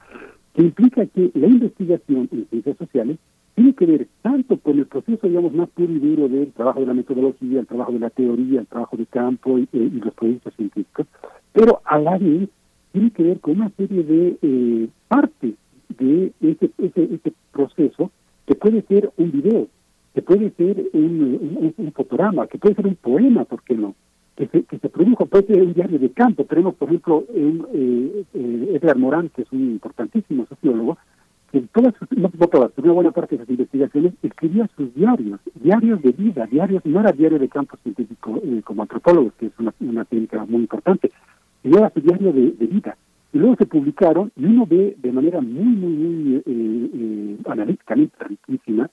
que 0.54 0.62
implica 0.62 1.06
que 1.06 1.30
la 1.34 1.46
investigación 1.46 2.28
en 2.30 2.46
ciencias 2.48 2.76
sociales 2.76 3.18
tiene 3.54 3.74
que 3.74 3.86
ver 3.86 4.08
tanto 4.22 4.58
con 4.58 4.78
el 4.78 4.86
proceso 4.86 5.28
digamos 5.28 5.52
más 5.52 5.68
puro 5.70 6.28
del 6.28 6.52
trabajo 6.52 6.80
de 6.80 6.86
la 6.86 6.94
metodología 6.94 7.60
el 7.60 7.66
trabajo 7.66 7.92
de 7.92 7.98
la 8.00 8.10
teoría 8.10 8.60
el 8.60 8.66
trabajo 8.66 8.96
de 8.96 9.06
campo 9.06 9.58
y, 9.58 9.62
eh, 9.72 9.90
y 9.92 10.00
los 10.00 10.14
proyectos 10.14 10.54
científicos 10.54 11.06
pero 11.52 11.80
a 11.84 11.98
la 11.98 12.18
vez 12.18 12.48
tiene 12.92 13.10
que 13.10 13.22
ver 13.24 13.40
con 13.40 13.56
una 13.56 13.70
serie 13.70 14.02
de 14.04 14.38
eh, 14.40 14.88
partes 15.08 15.54
de 15.98 16.32
ese 16.40 17.32
proceso 17.52 18.10
que 18.46 18.54
puede 18.54 18.82
ser 18.82 19.10
un 19.16 19.30
video, 19.32 19.68
que 20.14 20.22
puede 20.22 20.50
ser 20.50 20.84
un, 20.92 21.92
fotograma, 21.94 22.46
que 22.46 22.58
puede 22.58 22.74
ser 22.74 22.86
un 22.86 22.96
poema, 22.96 23.44
¿por 23.44 23.62
qué 23.62 23.74
no? 23.74 23.94
Que 24.36 24.46
se, 24.48 24.62
que 24.64 24.78
se 24.78 24.88
produjo, 24.88 25.26
puede 25.26 25.46
ser 25.46 25.62
un 25.62 25.74
diario 25.74 25.98
de 25.98 26.10
campo. 26.10 26.44
Tenemos, 26.44 26.74
por 26.74 26.88
ejemplo, 26.88 27.24
eh, 27.32 28.24
eh, 28.34 28.70
Edgar 28.74 28.96
Morán, 28.96 29.28
que 29.28 29.42
es 29.42 29.52
un 29.52 29.62
importantísimo 29.62 30.46
sociólogo, 30.46 30.98
en 31.58 31.68
todas 31.68 31.94
sus, 31.96 32.10
no 32.16 32.28
todas, 32.28 32.72
pero 32.74 32.86
una 32.86 32.94
buena 32.94 33.10
parte 33.12 33.36
de 33.36 33.44
sus 33.44 33.50
investigaciones 33.50 34.12
escribía 34.22 34.68
sus 34.76 34.94
diarios, 34.94 35.40
diarios 35.54 36.02
de 36.02 36.12
vida, 36.12 36.46
diarios, 36.46 36.84
no 36.84 37.00
era 37.00 37.12
diario 37.12 37.38
de 37.38 37.48
campo 37.48 37.76
científico 37.82 38.40
eh, 38.42 38.62
como 38.64 38.82
antropólogos, 38.82 39.32
que 39.34 39.46
es 39.46 39.52
una, 39.58 40.04
técnica 40.04 40.44
muy 40.44 40.62
importante, 40.62 41.10
escribía 41.62 41.90
su 41.94 42.00
diario 42.00 42.32
de, 42.32 42.52
de 42.52 42.66
vida 42.66 42.96
y 43.32 43.38
luego 43.38 43.56
se 43.56 43.66
publicaron 43.66 44.30
y 44.36 44.44
uno 44.44 44.66
ve 44.66 44.96
de 44.98 45.12
manera 45.12 45.40
muy, 45.40 45.64
muy, 45.64 45.92
muy 45.92 46.36
eh, 46.36 46.42
eh, 46.46 47.36
analíticamente 47.46 48.16
riquísima 48.24 48.90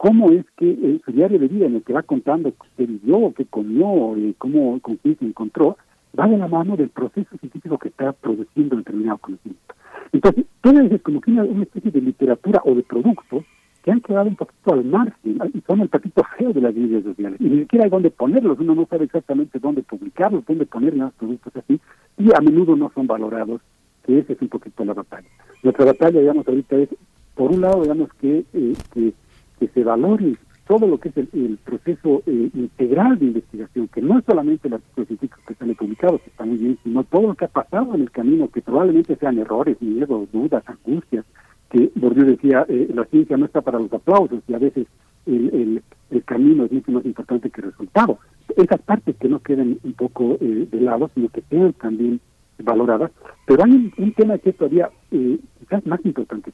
cómo 0.00 0.30
es 0.30 0.46
que 0.56 0.70
eh, 0.70 0.98
su 1.04 1.12
diario 1.12 1.38
de 1.38 1.46
vida 1.46 1.66
en 1.66 1.74
el 1.74 1.82
que 1.82 1.92
va 1.92 2.02
contando 2.02 2.54
qué 2.74 2.86
vivió, 2.86 3.34
qué 3.36 3.44
comió, 3.44 4.16
eh, 4.16 4.34
cómo, 4.38 4.80
con 4.80 4.96
quién 4.96 5.18
se 5.18 5.26
encontró, 5.26 5.76
va 6.18 6.26
de 6.26 6.38
la 6.38 6.48
mano 6.48 6.74
del 6.74 6.88
proceso 6.88 7.36
científico 7.36 7.76
que 7.76 7.88
está 7.88 8.12
produciendo 8.12 8.76
determinado 8.76 9.18
conocimiento. 9.18 9.74
Entonces, 10.12 10.44
todo 10.60 10.80
es 10.80 11.02
como 11.02 11.20
que 11.20 11.30
una, 11.30 11.44
una 11.44 11.62
especie 11.62 11.90
de 11.90 12.00
literatura 12.00 12.60
o 12.64 12.74
de 12.74 12.82
productos 12.82 13.44
que 13.82 13.90
han 13.90 14.00
quedado 14.00 14.28
un 14.28 14.36
poquito 14.36 14.72
al 14.72 14.84
margen 14.84 15.38
y 15.54 15.60
son 15.62 15.80
el 15.80 15.88
patito 15.88 16.22
feo 16.36 16.52
de 16.52 16.60
las 16.60 16.74
redes 16.74 17.02
sociales. 17.04 17.40
Y 17.40 17.44
ni 17.44 17.60
siquiera 17.60 17.84
hay 17.84 17.90
dónde 17.90 18.10
ponerlos, 18.10 18.58
uno 18.60 18.74
no 18.74 18.86
sabe 18.86 19.04
exactamente 19.06 19.58
dónde 19.58 19.82
publicarlos, 19.82 20.44
dónde 20.46 20.66
poner 20.66 20.94
los 20.94 21.12
productos 21.14 21.56
así, 21.56 21.80
y 22.18 22.28
a 22.34 22.40
menudo 22.40 22.76
no 22.76 22.90
son 22.94 23.06
valorados 23.06 23.60
que 24.04 24.18
esa 24.18 24.32
es 24.32 24.42
un 24.42 24.48
poquito 24.48 24.84
la 24.84 24.94
batalla. 24.94 25.28
Nuestra 25.62 25.86
batalla, 25.86 26.20
digamos, 26.20 26.46
ahorita 26.46 26.76
es, 26.76 26.88
por 27.34 27.50
un 27.50 27.62
lado, 27.62 27.82
digamos, 27.82 28.10
eh, 28.22 28.44
que, 28.92 29.12
que, 29.58 29.68
se 29.68 29.84
valore 29.84 30.36
todo 30.70 30.86
lo 30.86 30.98
que 30.98 31.08
es 31.08 31.16
el, 31.16 31.58
proceso 31.64 32.22
eh, 32.26 32.48
integral 32.54 33.18
de 33.18 33.26
investigación, 33.26 33.88
que 33.88 34.00
no 34.00 34.20
es 34.20 34.24
solamente 34.24 34.68
el 34.68 34.74
artículo 34.74 35.04
científico 35.04 35.42
que 35.44 35.54
sale 35.54 35.74
publicado, 35.74 36.18
que 36.18 36.30
está 36.30 36.44
muy 36.44 36.58
bien, 36.58 36.78
sino 36.84 37.02
todo 37.02 37.22
lo 37.22 37.34
que 37.34 37.46
ha 37.46 37.48
pasado 37.48 37.92
en 37.96 38.02
el 38.02 38.10
camino, 38.12 38.48
que 38.48 38.62
probablemente 38.62 39.16
sean 39.16 39.40
errores, 39.40 39.82
miedos, 39.82 40.30
dudas, 40.30 40.62
angustias, 40.68 41.24
que 41.70 41.90
Bourdieu 41.96 42.24
decía, 42.24 42.66
eh, 42.68 42.88
la 42.94 43.04
ciencia 43.06 43.36
no 43.36 43.46
está 43.46 43.62
para 43.62 43.80
los 43.80 43.92
aplausos 43.92 44.44
y 44.46 44.54
a 44.54 44.58
veces 44.58 44.86
el, 45.26 45.52
el, 45.52 45.82
el 46.10 46.22
camino 46.22 46.66
es 46.66 46.70
mucho 46.70 46.92
más 46.92 47.04
importante 47.04 47.50
que 47.50 47.62
el 47.62 47.72
resultado. 47.72 48.20
Esas 48.56 48.80
partes 48.82 49.16
que 49.16 49.28
no 49.28 49.40
queden 49.40 49.80
un 49.82 49.92
poco 49.94 50.38
de 50.40 50.80
lado, 50.80 51.10
sino 51.16 51.30
que 51.30 51.42
sean 51.50 51.72
también 51.72 52.20
valoradas, 52.58 53.10
pero 53.44 53.64
hay 53.64 53.92
un, 53.96 54.12
tema 54.12 54.38
que 54.38 54.50
es 54.50 54.56
todavía 54.56 54.88
eh, 55.10 55.36
quizás 55.58 55.84
más 55.86 55.98
importante, 56.04 56.52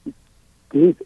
que 0.70 0.88
es 0.88 0.96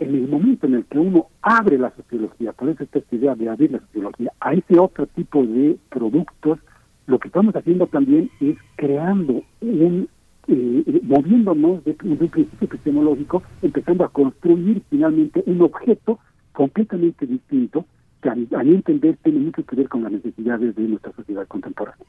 en 0.00 0.14
el 0.14 0.28
momento 0.28 0.66
en 0.66 0.74
el 0.74 0.84
que 0.86 0.98
uno 0.98 1.26
abre 1.42 1.78
la 1.78 1.94
sociología, 1.94 2.52
por 2.52 2.70
eso 2.70 2.82
esta 2.82 3.00
idea 3.14 3.34
de 3.34 3.48
abrir 3.48 3.72
la 3.72 3.80
sociología 3.80 4.32
a 4.40 4.54
ese 4.54 4.78
otro 4.78 5.06
tipo 5.06 5.44
de 5.44 5.76
productos, 5.90 6.58
lo 7.06 7.18
que 7.18 7.28
estamos 7.28 7.54
haciendo 7.54 7.86
también 7.86 8.30
es 8.40 8.56
creando 8.76 9.42
un, 9.60 10.08
eh, 10.48 11.00
moviéndonos 11.02 11.84
de, 11.84 11.96
un 12.02 12.16
principio 12.16 12.66
epistemológico, 12.66 13.42
empezando 13.62 14.04
a 14.04 14.08
construir 14.08 14.82
finalmente 14.88 15.42
un 15.46 15.60
objeto 15.62 16.18
completamente 16.52 17.26
distinto 17.26 17.84
que 18.22 18.30
a, 18.30 18.34
mi 18.34 18.74
entender 18.74 19.18
tiene 19.22 19.38
mucho 19.40 19.64
que 19.64 19.76
ver 19.76 19.88
con 19.88 20.02
las 20.02 20.12
necesidades 20.12 20.74
de 20.74 20.82
nuestra 20.82 21.12
sociedad 21.12 21.46
contemporánea. 21.46 22.06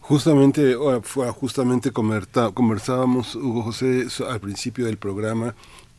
Justamente, 0.00 0.74
justamente 1.34 1.90
conversábamos, 1.92 3.34
Hugo 3.34 3.62
José, 3.62 4.06
al 4.28 4.40
principio 4.40 4.86
del 4.86 4.96
programa, 4.96 5.54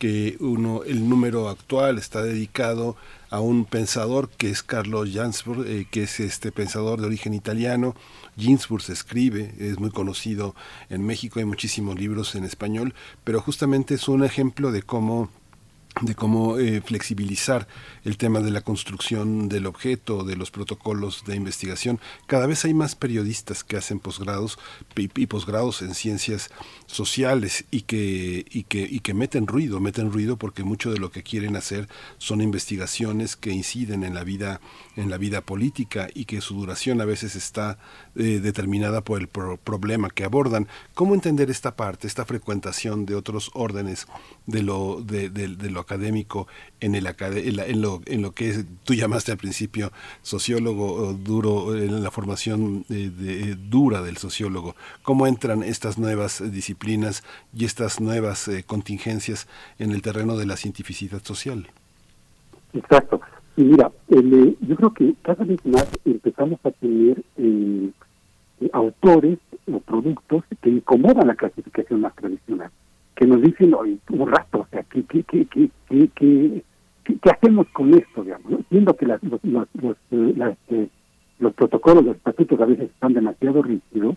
el 0.08 1.10
número 1.10 1.50
actual 1.50 1.98
está 1.98 2.22
dedicado 2.22 2.96
a 3.30 3.40
un 3.40 3.66
pensador 3.66 4.30
que 4.30 4.50
es 4.50 4.62
Carlos 4.62 5.10
Jansburg, 5.12 5.66
eh, 5.66 5.88
que 5.90 6.04
es 6.04 6.20
este 6.20 6.52
pensador 6.52 7.02
de 7.02 7.08
origen 7.08 7.34
italiano. 7.34 7.96
Ginsburg 8.38 8.84
se 8.84 8.94
escribe, 8.94 9.54
es 9.58 9.80
muy 9.80 9.92
conocido 9.92 10.56
en 10.90 11.06
México, 11.06 11.40
hay 11.40 11.46
muchísimos 11.46 12.00
libros 12.00 12.36
en 12.36 12.44
español, 12.44 12.94
pero 13.24 13.42
justamente 13.42 13.96
es 13.96 14.08
un 14.08 14.24
ejemplo 14.24 14.72
de 14.72 14.84
cómo 14.84 15.30
de 16.02 16.16
cómo 16.16 16.58
eh, 16.58 16.82
flexibilizar 16.82 17.68
el 18.04 18.18
tema 18.18 18.42
de 18.42 18.52
la 18.52 18.62
construcción 18.62 19.48
del 19.48 19.68
objeto, 19.68 20.24
de 20.24 20.36
los 20.36 20.52
protocolos 20.52 21.24
de 21.26 21.36
investigación. 21.36 22.00
Cada 22.26 22.48
vez 22.48 22.66
hay 22.66 22.74
más 22.74 22.96
periodistas 22.96 23.64
que 23.64 23.78
hacen 23.78 24.00
posgrados 24.00 24.58
y, 24.96 25.08
posgrados 25.28 25.82
en 25.82 25.94
ciencias 25.94 26.50
sociales 26.88 27.66
y 27.72 27.82
que, 27.82 28.46
y, 28.50 28.64
que, 28.64 28.82
y 28.82 29.00
que 29.00 29.14
meten 29.14 29.48
ruido, 29.48 29.80
meten 29.80 30.12
ruido 30.12 30.38
porque 30.38 30.64
mucho 30.64 30.92
de 30.92 31.00
lo 31.00 31.12
que 31.12 31.24
quieren 31.24 31.56
hacer 31.56 31.88
son 32.18 32.42
investigaciones 32.42 33.36
que 33.36 33.52
inciden 33.52 34.04
en 34.04 34.16
la 34.16 34.24
vida, 34.24 34.62
en 34.96 35.10
la 35.10 35.18
vida 35.18 35.42
política 35.42 36.08
y 36.14 36.26
que 36.26 36.42
su 36.42 36.56
duración 36.56 37.02
a 37.02 37.06
veces 37.06 37.36
está 37.36 37.78
eh, 38.16 38.40
determinada 38.42 39.02
por 39.02 39.22
el 39.22 39.28
problema 39.28 40.10
que 40.10 40.26
abordan. 40.26 40.68
¿Cómo 40.96 41.14
entender 41.14 41.52
esta 41.52 41.76
parte, 41.76 42.08
esta 42.08 42.26
frecuentación 42.26 43.06
de 43.06 43.16
otros 43.16 43.52
órdenes 43.54 44.08
de 44.48 44.64
lo, 44.64 45.02
de 45.02 45.70
lo 45.70 45.83
académico 45.84 46.48
en, 46.80 46.96
el, 46.96 47.08
en, 47.08 47.82
lo, 47.82 48.02
en 48.06 48.22
lo 48.22 48.32
que 48.32 48.66
tú 48.84 48.94
llamaste 48.94 49.32
al 49.32 49.38
principio 49.38 49.92
sociólogo 50.22 51.14
duro, 51.14 51.76
en 51.76 52.04
la 52.04 52.12
formación 52.12 52.86
de, 52.90 53.56
dura 53.56 54.02
del 54.02 54.18
sociólogo. 54.18 54.76
¿Cómo 55.04 55.28
entran 55.28 55.64
estas 55.64 55.98
nuevas 55.98 56.42
disciplinas 56.52 57.24
y 57.56 57.66
estas 57.66 58.02
nuevas 58.02 58.48
eh, 58.48 58.64
contingencias 58.66 59.48
en 59.80 59.92
el 59.92 60.02
terreno 60.02 60.38
de 60.38 60.46
la 60.46 60.58
cientificidad 60.58 61.22
social? 61.24 61.68
Exacto. 62.74 63.22
Y 63.56 63.64
mira, 63.64 63.92
eh, 64.10 64.56
yo 64.62 64.76
creo 64.76 64.94
que 64.94 65.14
cada 65.22 65.44
vez 65.44 65.64
más 65.66 65.88
empezamos 66.06 66.60
a 66.64 66.72
tener 66.72 67.24
eh, 67.38 67.92
autores 68.72 69.38
o 69.72 69.80
productos 69.80 70.44
que 70.62 70.70
incomodan 70.70 71.28
la 71.28 71.36
clasificación 71.36 72.02
más 72.02 72.16
tradicional 72.16 72.72
que 73.16 73.26
nos 73.26 73.42
dicen 73.42 73.74
hoy 73.74 74.00
un 74.10 74.28
rato, 74.28 74.60
o 74.60 74.68
sea, 74.72 74.84
¿qué, 74.84 75.04
qué, 75.04 75.24
qué, 75.24 75.46
qué, 75.46 75.70
qué, 75.88 76.64
qué, 77.04 77.30
hacemos 77.30 77.68
con 77.70 77.94
esto, 77.94 78.24
digamos? 78.24 78.62
Viendo 78.70 78.96
que 78.96 79.06
las, 79.06 79.22
los, 79.24 79.98
eh, 80.12 80.56
eh, 80.70 80.88
los 81.40 81.54
protocolos, 81.54 82.04
los 82.04 82.16
estatutos 82.16 82.60
a 82.60 82.66
veces 82.66 82.90
están 82.90 83.14
demasiado 83.14 83.62
rígidos, 83.62 84.16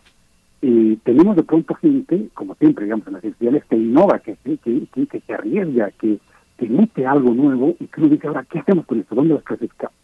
y 0.62 0.96
tenemos 0.96 1.36
de 1.36 1.42
pronto 1.42 1.74
gente, 1.74 2.28
como 2.34 2.54
siempre, 2.54 2.84
digamos, 2.84 3.06
en 3.06 3.12
las 3.14 3.22
sociales, 3.22 3.64
que 3.68 3.76
innova, 3.76 4.18
que, 4.20 4.36
que, 4.36 4.58
que, 4.58 5.06
que 5.06 5.20
se 5.20 5.34
arriesga, 5.34 5.90
que, 5.92 6.18
que 6.56 6.68
mete 6.68 7.06
algo 7.06 7.34
nuevo 7.34 7.76
y 7.78 7.86
que 7.86 8.00
uno 8.00 8.10
dice, 8.10 8.26
ahora, 8.26 8.44
¿qué 8.50 8.60
hacemos 8.60 8.86
con 8.86 8.98
esto? 8.98 9.14
¿Dónde 9.14 9.34
los 9.34 9.42
clasificamos? 9.42 9.96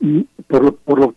Y 0.00 0.22
por 0.46 0.64
lo, 0.64 0.76
por 0.76 1.00
lo 1.00 1.14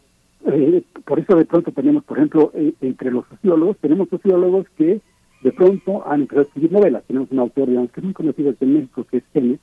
eh, 0.48 0.84
por 1.06 1.20
eso 1.20 1.36
de 1.36 1.46
pronto 1.46 1.72
tenemos, 1.72 2.04
por 2.04 2.18
ejemplo, 2.18 2.52
eh, 2.56 2.74
entre 2.82 3.12
los 3.12 3.28
sociólogos, 3.28 3.78
tenemos 3.78 4.10
sociólogos 4.10 4.68
que 4.76 5.00
de 5.42 5.52
pronto 5.52 6.08
han 6.08 6.22
empezado 6.22 6.42
a 6.42 6.48
escribir 6.48 6.72
novelas. 6.72 7.04
Tenemos 7.08 7.32
un 7.32 7.40
autor, 7.40 7.70
digamos, 7.70 7.92
que 7.92 8.02
muy 8.02 8.14
conocido 8.14 8.54
en 8.60 8.74
México, 8.74 9.06
que 9.10 9.18
es 9.18 9.24
Kenneth, 9.34 9.62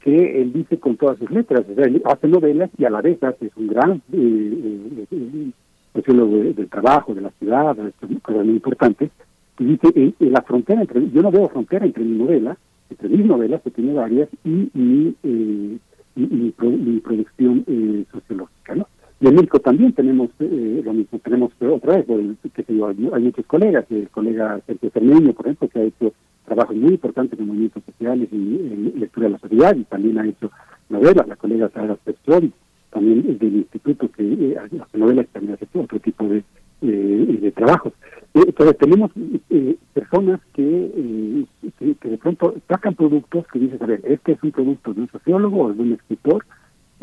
que 0.00 0.42
él 0.42 0.52
dice 0.52 0.78
con 0.78 0.96
todas 0.96 1.18
sus 1.18 1.30
letras, 1.30 1.64
o 1.70 1.74
sea, 1.74 1.84
él 1.84 2.02
hace 2.04 2.28
novelas 2.28 2.70
y 2.76 2.84
a 2.84 2.90
la 2.90 3.00
vez 3.00 3.22
hace, 3.22 3.50
un 3.56 3.68
gran 3.68 4.02
eh, 4.12 5.06
eh, 5.10 5.50
sociólogo 5.94 6.36
del 6.36 6.68
trabajo, 6.68 7.14
de 7.14 7.22
la 7.22 7.30
ciudad, 7.38 7.74
cosas 8.22 8.44
muy 8.44 8.56
importantes, 8.56 9.10
y 9.58 9.64
dice, 9.64 9.88
eh, 9.94 10.12
la 10.20 10.42
frontera 10.42 10.82
entre, 10.82 11.10
yo 11.10 11.22
no 11.22 11.30
veo 11.30 11.48
frontera 11.48 11.86
entre 11.86 12.04
mi 12.04 12.18
novela, 12.18 12.56
entre 12.90 13.08
mis 13.08 13.24
novelas, 13.24 13.62
que 13.62 13.70
tiene 13.70 13.94
varias, 13.94 14.28
y 14.44 14.68
mi, 14.74 15.14
eh, 15.22 15.78
y, 16.16 16.22
y 16.22 16.54
mi 16.66 17.00
producción 17.00 17.64
eh, 17.66 18.04
sociológica, 18.12 18.74
¿no? 18.74 18.86
Y 19.20 19.28
en 19.28 19.34
México 19.34 19.60
también 19.60 19.92
tenemos 19.92 20.30
eh, 20.40 20.82
lo 20.84 20.92
mismo, 20.92 21.18
tenemos 21.20 21.52
otra 21.60 21.96
vez, 21.96 22.06
que 22.54 22.62
sé 22.62 22.76
yo, 22.76 22.88
hay, 22.88 23.22
muchos 23.22 23.46
colegas, 23.46 23.86
el 23.90 24.08
colega 24.10 24.60
Sergio 24.66 24.90
Cermeño, 24.90 25.32
por 25.32 25.46
ejemplo, 25.46 25.68
que 25.68 25.78
ha 25.78 25.84
hecho 25.84 26.12
trabajos 26.44 26.76
muy 26.76 26.92
importantes 26.92 27.38
en 27.38 27.46
movimientos 27.46 27.82
sociales 27.84 28.28
y 28.32 28.36
en 28.36 28.92
lectura 28.96 29.26
de 29.26 29.32
la 29.32 29.38
sociedad, 29.38 29.74
y 29.76 29.84
también 29.84 30.18
ha 30.18 30.26
hecho 30.26 30.50
novelas, 30.88 31.28
la 31.28 31.36
colega 31.36 31.70
Sara 31.70 31.94
Pestrón, 31.94 32.52
también 32.90 33.38
del 33.38 33.56
instituto 33.56 34.10
que 34.10 34.22
eh, 34.22 34.56
hace 34.58 34.98
novelas 34.98 35.26
también 35.32 35.54
hace 35.54 35.66
otro 35.78 35.98
tipo 36.00 36.28
de, 36.28 36.44
eh, 36.82 37.38
de 37.40 37.52
trabajos. 37.52 37.92
Eh, 38.34 38.42
entonces 38.46 38.76
tenemos 38.76 39.10
eh, 39.48 39.76
personas 39.94 40.40
que, 40.52 41.46
que, 41.78 41.94
que 41.94 42.08
de 42.10 42.18
pronto 42.18 42.54
sacan 42.68 42.94
productos 42.94 43.46
que 43.48 43.58
dices, 43.58 43.80
a 43.80 43.86
ver, 43.86 44.00
este 44.04 44.32
es 44.32 44.42
un 44.42 44.50
producto 44.50 44.92
de 44.92 45.00
un 45.02 45.10
sociólogo 45.10 45.62
o 45.62 45.72
de 45.72 45.82
un 45.82 45.92
escritor, 45.94 46.44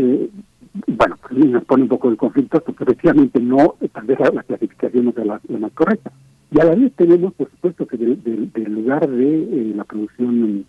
eh, 0.02 0.30
bueno, 0.88 1.18
pues 1.22 1.46
nos 1.46 1.66
pone 1.66 1.84
un 1.84 1.90
poco 1.90 2.10
de 2.10 2.18
conflicto 2.18 2.62
porque 2.62 2.84
efectivamente 2.84 3.40
no, 3.40 3.76
tal 3.92 4.06
vez 4.06 4.20
la, 4.20 4.30
la 4.30 4.44
clasificación 4.44 5.06
no 5.06 5.12
sea 5.12 5.26
la, 5.26 5.42
más 5.60 5.72
correcta. 5.74 6.12
Y 6.52 6.60
a 6.60 6.66
la 6.66 6.76
vez 6.76 6.94
tenemos, 6.94 7.34
por 7.34 7.50
supuesto, 7.50 7.86
que 7.86 7.98
del 7.98 8.22
de, 8.24 8.62
de 8.62 8.70
lugar 8.70 9.10
de 9.10 9.44
eh, 9.44 9.74
la 9.76 9.84
producción 9.84 10.66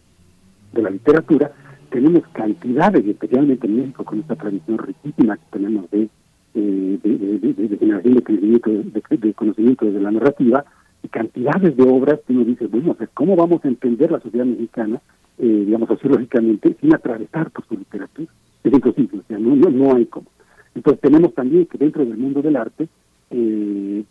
de 0.72 0.82
la 0.82 0.90
literatura, 0.90 1.52
tenemos 1.90 2.22
cantidades, 2.32 3.04
especialmente 3.04 3.66
en 3.66 3.76
México, 3.76 4.04
con 4.04 4.20
esta 4.20 4.34
tradición 4.36 4.78
riquísima 4.78 5.36
que 5.36 5.44
tenemos 5.50 5.90
de, 5.90 6.08
eh, 6.54 6.98
de, 7.02 7.76
generación 7.78 8.14
de 8.14 8.22
conocimiento, 8.22 8.70
de, 8.70 9.34
conocimiento 9.34 9.84
desde 9.84 10.00
la 10.00 10.10
narrativa, 10.10 10.64
y 11.02 11.08
cantidades 11.08 11.76
de 11.76 11.82
obras 11.82 12.20
que 12.26 12.32
uno 12.32 12.44
dice, 12.44 12.66
bueno, 12.66 12.94
pues, 12.94 13.10
¿cómo 13.12 13.36
vamos 13.36 13.64
a 13.64 13.68
entender 13.68 14.10
la 14.10 14.20
sociedad 14.20 14.46
mexicana, 14.46 15.00
eh, 15.38 15.64
digamos, 15.66 15.88
sociológicamente, 15.88 16.76
sin 16.80 16.94
atravesar 16.94 17.50
por 17.50 17.66
su 17.66 17.76
literatura? 17.76 18.30
Es 18.64 18.72
imposible, 18.72 19.18
o 19.18 19.24
sea, 19.28 19.38
no, 19.38 19.54
no, 19.56 19.94
hay 19.94 20.06
cómo. 20.06 20.26
Entonces 20.74 21.00
tenemos 21.00 21.34
también 21.34 21.66
que 21.66 21.78
dentro 21.78 22.04
del 22.04 22.16
mundo 22.16 22.42
del 22.42 22.56
arte, 22.56 22.88
eh, 23.30 24.04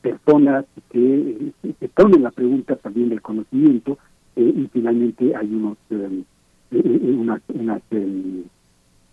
personas 0.00 0.64
que, 0.90 1.52
que 1.62 1.88
ponen 1.88 2.22
la 2.22 2.30
pregunta 2.30 2.76
también 2.76 3.08
del 3.08 3.20
conocimiento 3.20 3.98
eh, 4.36 4.54
y 4.56 4.68
finalmente 4.72 5.34
hay 5.34 5.52
unos 5.52 5.76
eh, 6.72 7.16
unas 7.52 7.82
eh, 7.90 8.42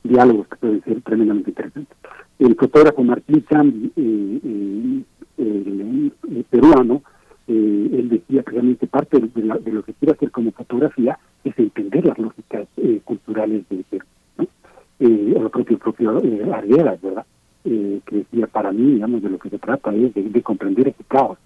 diálogos 0.04 0.48
que 0.48 0.56
pueden 0.58 0.84
ser 0.84 1.02
tremendamente 1.02 1.50
interesantes. 1.50 1.98
El 2.38 2.56
fotógrafo 2.56 3.04
Martín 3.04 3.44
Chambi, 3.50 3.92
eh, 3.96 5.04
el, 5.40 6.46
peruano, 6.52 7.02
él 7.48 8.10
decía 8.10 8.44
precisamente 8.44 8.86
parte 8.88 9.20
de, 9.20 9.44
la, 9.44 9.58
de, 9.58 9.72
lo 9.72 9.82
que 9.82 9.94
quiere 9.94 10.14
hacer 10.14 10.30
como 10.30 10.52
fotografía 10.52 11.18
es 11.44 11.58
entender 11.58 12.06
las 12.06 12.20
lógicas 12.20 12.68
culturales 13.06 13.68
del 13.70 13.84
Perú, 13.86 14.06
o 15.00 15.42
lo 15.42 15.50
propio, 15.50 15.78
propio 15.78 16.18
Arguedas, 16.54 17.02
¿verdad? 17.02 17.26
Eh, 17.64 18.00
que 18.06 18.18
decía, 18.18 18.48
para 18.48 18.72
mí, 18.72 18.94
digamos, 18.94 19.22
de 19.22 19.30
lo 19.30 19.40
que 19.40 19.50
se 19.50 19.60
trata 19.60 19.94
es 19.94 20.14
de, 20.14 20.24
de 20.24 20.42
comprender 20.42 20.88
ese 20.88 21.04
caos. 21.08 21.38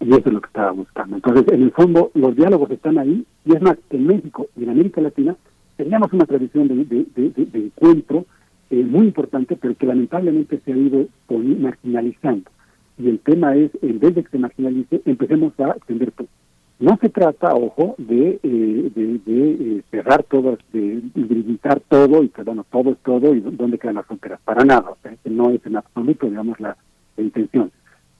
Y 0.00 0.10
eso 0.10 0.22
es 0.26 0.32
lo 0.32 0.40
que 0.40 0.46
estaba 0.46 0.70
buscando. 0.70 1.16
Entonces, 1.16 1.44
en 1.52 1.62
el 1.62 1.72
fondo, 1.72 2.10
los 2.14 2.36
diálogos 2.36 2.70
están 2.70 2.98
ahí. 2.98 3.24
Y 3.44 3.54
es 3.54 3.62
más, 3.62 3.76
en 3.90 4.06
México 4.06 4.46
y 4.56 4.64
en 4.64 4.70
América 4.70 5.00
Latina 5.00 5.36
teníamos 5.76 6.12
una 6.12 6.26
tradición 6.26 6.68
de, 6.68 6.84
de, 6.84 7.30
de, 7.30 7.58
encuentro 7.58 8.26
eh, 8.70 8.84
muy 8.84 9.06
importante, 9.06 9.56
pero 9.56 9.76
que 9.76 9.86
lamentablemente 9.86 10.60
se 10.64 10.72
ha 10.72 10.76
ido 10.76 11.06
marginalizando. 11.28 12.50
Y 12.98 13.08
el 13.08 13.18
tema 13.18 13.56
es, 13.56 13.70
en 13.82 13.98
vez 13.98 14.14
de 14.14 14.22
que 14.22 14.30
se 14.30 14.38
marginalice, 14.38 15.02
empecemos 15.04 15.58
a 15.58 15.70
extender. 15.70 16.12
No 16.80 16.98
se 17.00 17.08
trata, 17.08 17.54
ojo, 17.54 17.94
de, 17.98 18.40
eh, 18.42 18.90
de, 18.94 19.20
eh, 19.26 19.82
cerrar 19.92 20.24
todo, 20.24 20.58
de 20.72 21.02
limitar 21.14 21.80
todo 21.88 22.22
y 22.24 22.28
que, 22.30 22.42
bueno, 22.42 22.66
todo 22.70 22.90
es 22.90 22.98
todo 22.98 23.32
y 23.34 23.40
dónde 23.40 23.78
quedan 23.78 23.94
las 23.94 24.06
fronteras. 24.06 24.40
Para 24.44 24.64
nada, 24.64 24.90
o 24.90 24.96
sea, 25.00 25.14
no 25.24 25.50
es 25.50 25.64
en 25.66 25.76
absoluto, 25.76 26.26
digamos, 26.26 26.58
la, 26.58 26.76
intención. 27.16 27.70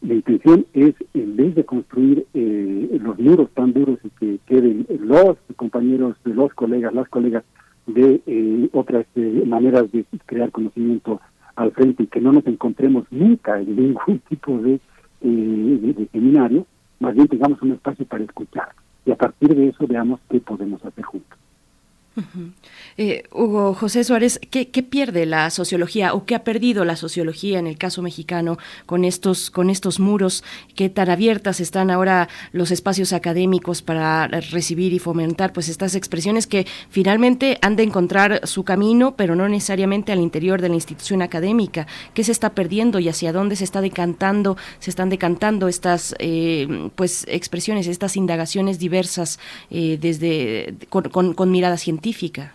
La 0.03 0.15
intención 0.15 0.67
es, 0.73 0.95
en 1.15 1.37
vez 1.37 1.57
de 1.57 1.65
construir 1.65 2.27
eh, 2.33 2.99
los 3.03 3.19
muros 3.19 3.51
tan 3.55 3.73
duros 3.73 3.99
y 4.05 4.11
que 4.11 4.39
queden 4.47 4.87
los 5.01 5.37
compañeros, 5.57 6.17
los 6.23 6.55
colegas, 6.55 6.95
las 6.95 7.09
colegas 7.09 7.43
de 7.87 8.23
eh, 8.25 8.69
otras 8.73 9.05
maneras 9.47 9.91
de 9.91 10.05
crear 10.27 10.53
conocimiento 10.53 11.21
al 11.57 11.73
frente 11.73 12.05
y 12.05 12.07
que 12.07 12.21
no 12.21 12.33
nos 12.33 12.47
encontremos 12.47 13.05
nunca 13.11 13.61
en 13.61 13.75
ningún 13.75 14.21
tipo 14.29 14.57
de, 14.59 14.79
de, 15.21 15.93
de 15.93 16.09
seminario, 16.13 16.67
más 17.01 17.15
bien 17.15 17.29
tengamos 17.29 17.61
un 17.63 17.73
espacio 17.73 18.07
para 18.07 18.25
escuchar 18.25 18.69
y 19.05 19.13
a 19.13 19.17
partir 19.17 19.55
de 19.55 19.69
eso 19.69 19.87
veamos 19.87 20.21
qué 20.31 20.41
podemos 20.41 20.85
hacer 20.85 21.05
juntos. 21.05 21.39
Eh, 22.97 23.25
Hugo 23.33 23.75
José 23.75 24.05
Suárez, 24.05 24.39
¿qué, 24.51 24.69
¿qué, 24.69 24.83
pierde 24.85 25.27
la 25.27 25.51
sociología 25.51 26.15
o 26.15 26.25
qué 26.25 26.37
ha 26.37 26.45
perdido 26.45 26.85
la 26.85 26.95
sociología 26.95 27.59
en 27.59 27.67
el 27.67 27.77
caso 27.77 28.03
mexicano 28.03 28.57
con 28.87 29.05
estos, 29.05 29.51
con 29.51 29.69
estos 29.69 29.99
muros? 29.99 30.45
¿Qué 30.77 30.89
tan 30.89 31.11
abiertas 31.11 31.61
están 31.61 31.91
ahora 31.91 32.29
los 32.53 32.71
espacios 32.71 33.13
académicos 33.13 33.83
para 33.83 34.29
recibir 34.29 34.93
y 34.93 35.01
fomentar 35.01 35.53
pues 35.53 35.69
estas 35.69 35.97
expresiones 35.97 36.47
que 36.47 36.67
finalmente 36.89 37.59
han 37.63 37.75
de 37.75 37.83
encontrar 37.83 38.47
su 38.47 38.63
camino, 38.63 39.17
pero 39.17 39.35
no 39.35 39.49
necesariamente 39.49 40.13
al 40.13 40.21
interior 40.21 40.63
de 40.63 40.69
la 40.69 40.77
institución 40.77 41.21
académica? 41.21 41.89
¿Qué 42.15 42.23
se 42.23 42.33
está 42.33 42.55
perdiendo 42.55 43.01
y 43.01 43.09
hacia 43.09 43.33
dónde 43.33 43.57
se 43.57 43.65
está 43.65 43.81
decantando, 43.81 44.57
se 44.79 44.91
están 44.91 45.09
decantando 45.09 45.67
estas 45.67 46.15
eh, 46.21 46.91
pues 46.95 47.27
expresiones, 47.29 47.89
estas 47.89 48.17
indagaciones 48.17 48.79
diversas 48.79 49.41
eh, 49.71 49.99
desde 50.01 50.75
con, 50.91 51.51
miradas? 51.51 51.89
Científica. 52.05 52.53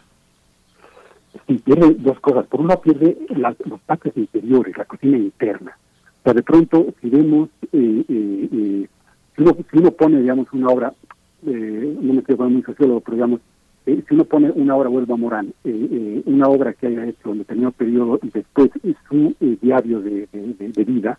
Sí, 1.48 1.56
pierde 1.64 1.96
dos 2.00 2.20
cosas. 2.20 2.46
Por 2.48 2.62
una 2.62 2.76
pierde 2.78 3.18
la, 3.30 3.56
los 3.66 3.80
patres 3.82 4.16
interiores, 4.16 4.78
la 4.78 4.86
cocina 4.86 5.18
interna. 5.18 5.78
O 6.20 6.24
sea, 6.24 6.34
de 6.34 6.44
pronto, 6.44 6.88
si 7.02 7.10
vemos, 7.10 7.50
eh, 7.72 8.04
eh, 8.08 8.50
eh, 8.52 8.88
si, 9.36 9.42
uno, 9.42 9.58
si, 9.72 9.78
uno, 9.78 9.92
pone, 9.92 10.22
digamos, 10.22 10.48
una 10.54 10.68
obra, 10.68 10.94
no 11.42 12.14
me 12.14 12.24
quiero 12.24 12.50
muy 12.50 12.62
sociólogo, 12.62 13.00
pero 13.00 13.16
digamos, 13.16 13.42
si 13.86 14.04
uno 14.12 14.26
pone 14.26 14.52
una 14.52 14.76
obra, 14.76 14.90
vuelvo 14.90 15.14
a 15.14 15.18
Morán, 15.18 15.54
una 15.64 16.48
obra 16.48 16.74
que 16.74 16.88
haya 16.88 17.08
hecho 17.08 17.32
en 17.32 17.40
determinado 17.40 17.72
periodo 17.72 18.20
y 18.22 18.30
después 18.30 18.70
su 19.08 19.34
diario 19.40 20.02
de, 20.02 20.28
de, 20.32 20.70
de 20.70 20.84
vida, 20.84 21.18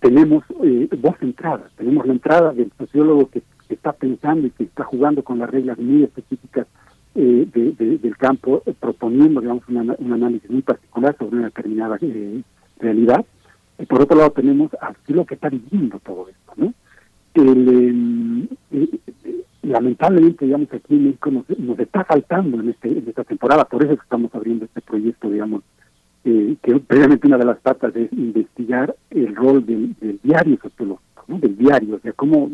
tenemos 0.00 0.42
dos 0.48 1.14
entradas. 1.20 1.70
Tenemos 1.76 2.06
la 2.06 2.14
entrada 2.14 2.52
del 2.52 2.72
sociólogo 2.78 3.28
que 3.28 3.42
que 3.72 3.76
está 3.76 3.92
pensando 3.94 4.46
y 4.46 4.50
que 4.50 4.64
está 4.64 4.84
jugando 4.84 5.24
con 5.24 5.38
las 5.38 5.48
reglas 5.48 5.78
muy 5.78 6.02
específicas 6.02 6.66
eh, 7.14 7.48
de, 7.50 7.72
de, 7.72 7.96
del 7.96 8.16
campo, 8.18 8.62
eh, 8.66 8.74
proponiendo, 8.78 9.40
digamos, 9.40 9.66
una, 9.66 9.94
un 9.98 10.12
análisis 10.12 10.50
muy 10.50 10.60
particular 10.60 11.16
sobre 11.18 11.36
una 11.36 11.46
determinada 11.46 11.96
eh, 12.02 12.42
realidad. 12.78 13.24
Y 13.78 13.86
por 13.86 14.02
otro 14.02 14.18
lado 14.18 14.30
tenemos 14.32 14.70
así 14.78 15.14
lo 15.14 15.24
que 15.24 15.36
está 15.36 15.48
viviendo 15.48 15.98
todo 16.00 16.28
esto, 16.28 16.52
¿no? 16.56 16.74
El, 17.32 18.50
lamentablemente, 19.62 20.44
digamos, 20.44 20.68
aquí 20.70 20.96
en 20.96 21.04
México 21.06 21.30
nos, 21.30 21.58
nos, 21.58 21.78
está 21.78 22.04
faltando 22.04 22.60
en, 22.60 22.68
este, 22.68 22.90
en 22.90 23.08
esta 23.08 23.24
temporada, 23.24 23.64
por 23.64 23.82
eso 23.82 23.94
estamos 23.94 24.34
abriendo 24.34 24.66
este 24.66 24.82
proyecto, 24.82 25.30
digamos, 25.30 25.62
que 26.24 26.78
previamente 26.86 27.26
una 27.26 27.38
de 27.38 27.46
las 27.46 27.58
patas 27.60 27.96
es 27.96 28.12
investigar 28.12 28.94
el 29.08 29.34
rol 29.34 29.64
del, 29.64 29.94
del 29.98 30.20
diario 30.22 30.58
sociológico, 30.62 31.24
¿no? 31.26 31.38
Del 31.38 31.56
diario, 31.56 31.96
o 31.96 32.00
sea, 32.00 32.12
cómo 32.12 32.50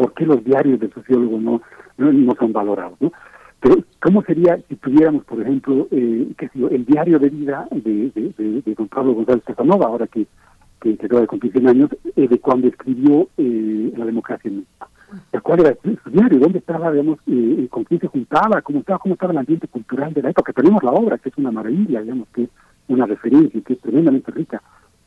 por 0.00 0.14
qué 0.14 0.24
los 0.24 0.42
diarios 0.42 0.80
del 0.80 0.90
sociólogo 0.94 1.38
no, 1.38 1.60
no, 1.98 2.34
son 2.38 2.54
valorados, 2.54 2.98
¿no? 3.00 3.12
Pero, 3.60 3.76
¿cómo 4.00 4.22
sería 4.22 4.58
si 4.66 4.76
tuviéramos, 4.76 5.24
por 5.26 5.42
ejemplo, 5.42 5.88
eh, 5.90 6.32
que 6.38 6.48
si 6.48 6.64
el 6.64 6.86
diario 6.86 7.18
de 7.18 7.28
vida 7.28 7.68
de, 7.70 8.10
de, 8.14 8.32
de, 8.38 8.62
de 8.62 8.74
don 8.74 8.88
Pablo 8.88 9.12
González 9.12 9.44
Casanova, 9.44 9.88
ahora 9.88 10.06
que, 10.06 10.26
que, 10.80 10.96
que 10.96 11.04
acaba 11.04 11.20
de 11.20 11.26
cumplir 11.26 11.52
100 11.52 11.68
años, 11.68 11.90
eh, 12.16 12.26
de 12.26 12.38
cuando 12.38 12.68
escribió 12.68 13.28
eh, 13.36 13.92
La 13.94 14.06
democracia 14.06 14.48
en 14.48 14.60
México? 14.60 14.88
¿Cuál 15.42 15.60
era 15.60 15.76
su 15.82 16.10
diario? 16.10 16.38
¿Dónde 16.38 16.60
estaba, 16.60 16.90
digamos, 16.90 17.18
eh, 17.26 17.66
con 17.68 17.84
quién 17.84 18.00
se 18.00 18.06
juntaba? 18.06 18.62
¿Cómo 18.62 18.78
estaba, 18.78 19.00
¿Cómo 19.00 19.12
estaba 19.12 19.32
el 19.32 19.38
ambiente 19.38 19.68
cultural 19.68 20.14
de 20.14 20.22
la 20.22 20.30
época? 20.30 20.54
Tenemos 20.54 20.82
la 20.82 20.92
obra, 20.92 21.18
que 21.18 21.28
es 21.28 21.36
una 21.36 21.50
maravilla, 21.50 22.00
digamos, 22.00 22.26
que 22.28 22.44
es 22.44 22.50
una 22.88 23.04
referencia, 23.04 23.60
que 23.60 23.74
es 23.74 23.80
tremendamente 23.80 24.32
rica 24.32 24.62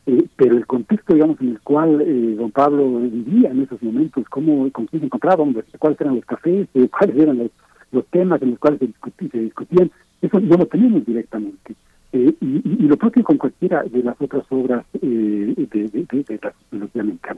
Eh, 0.06 0.28
pero 0.36 0.58
el 0.58 0.68
contexto, 0.68 1.14
digamos, 1.14 1.40
en 1.40 1.50
el 1.50 1.62
cual 1.62 2.02
eh, 2.02 2.36
don 2.38 2.52
Pablo 2.52 3.00
vivía 3.00 3.52
en 3.52 3.62
esos 3.62 3.82
momentos, 3.82 4.28
cómo, 4.30 4.70
con 4.72 4.86
quién 4.88 5.00
se 5.00 5.06
encontraba, 5.06 5.46
cuáles 5.80 6.02
eran 6.02 6.16
los 6.16 6.26
cafés, 6.26 6.68
eh, 6.74 6.90
cuáles 6.90 7.18
eran 7.18 7.38
los, 7.38 7.52
los, 7.92 8.06
temas 8.08 8.42
en 8.42 8.52
los 8.52 8.60
cuales 8.60 8.82
se, 8.82 9.30
se 9.30 9.40
discutían, 9.40 9.92
eso 10.22 10.40
no 10.42 10.58
lo 10.58 10.66
tenemos 10.66 11.06
directamente. 11.06 11.76
Eh, 12.12 12.36
y, 12.42 12.62
lo 12.88 12.96
propio 12.98 13.24
con 13.24 13.38
cualquiera 13.38 13.84
de 13.84 14.04
las 14.04 14.16
otras 14.22 14.44
obras 14.50 14.86
eh, 15.02 15.54
de, 15.58 15.66
de, 15.66 16.06
de, 16.06 16.24
de, 16.24 16.40
la 16.44 16.80
sociología. 16.80 17.38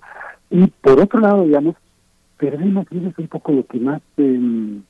Y 0.50 0.68
por 0.68 1.00
otro 1.00 1.20
lado, 1.20 1.46
digamos, 1.46 1.76
perdemos, 2.38 2.86
y 2.92 2.98
eso 2.98 3.08
es 3.10 3.20
un 3.20 3.28
poco 3.28 3.54
lo 3.54 3.66
que 3.66 3.80
más, 3.80 4.02
em, 4.18 4.82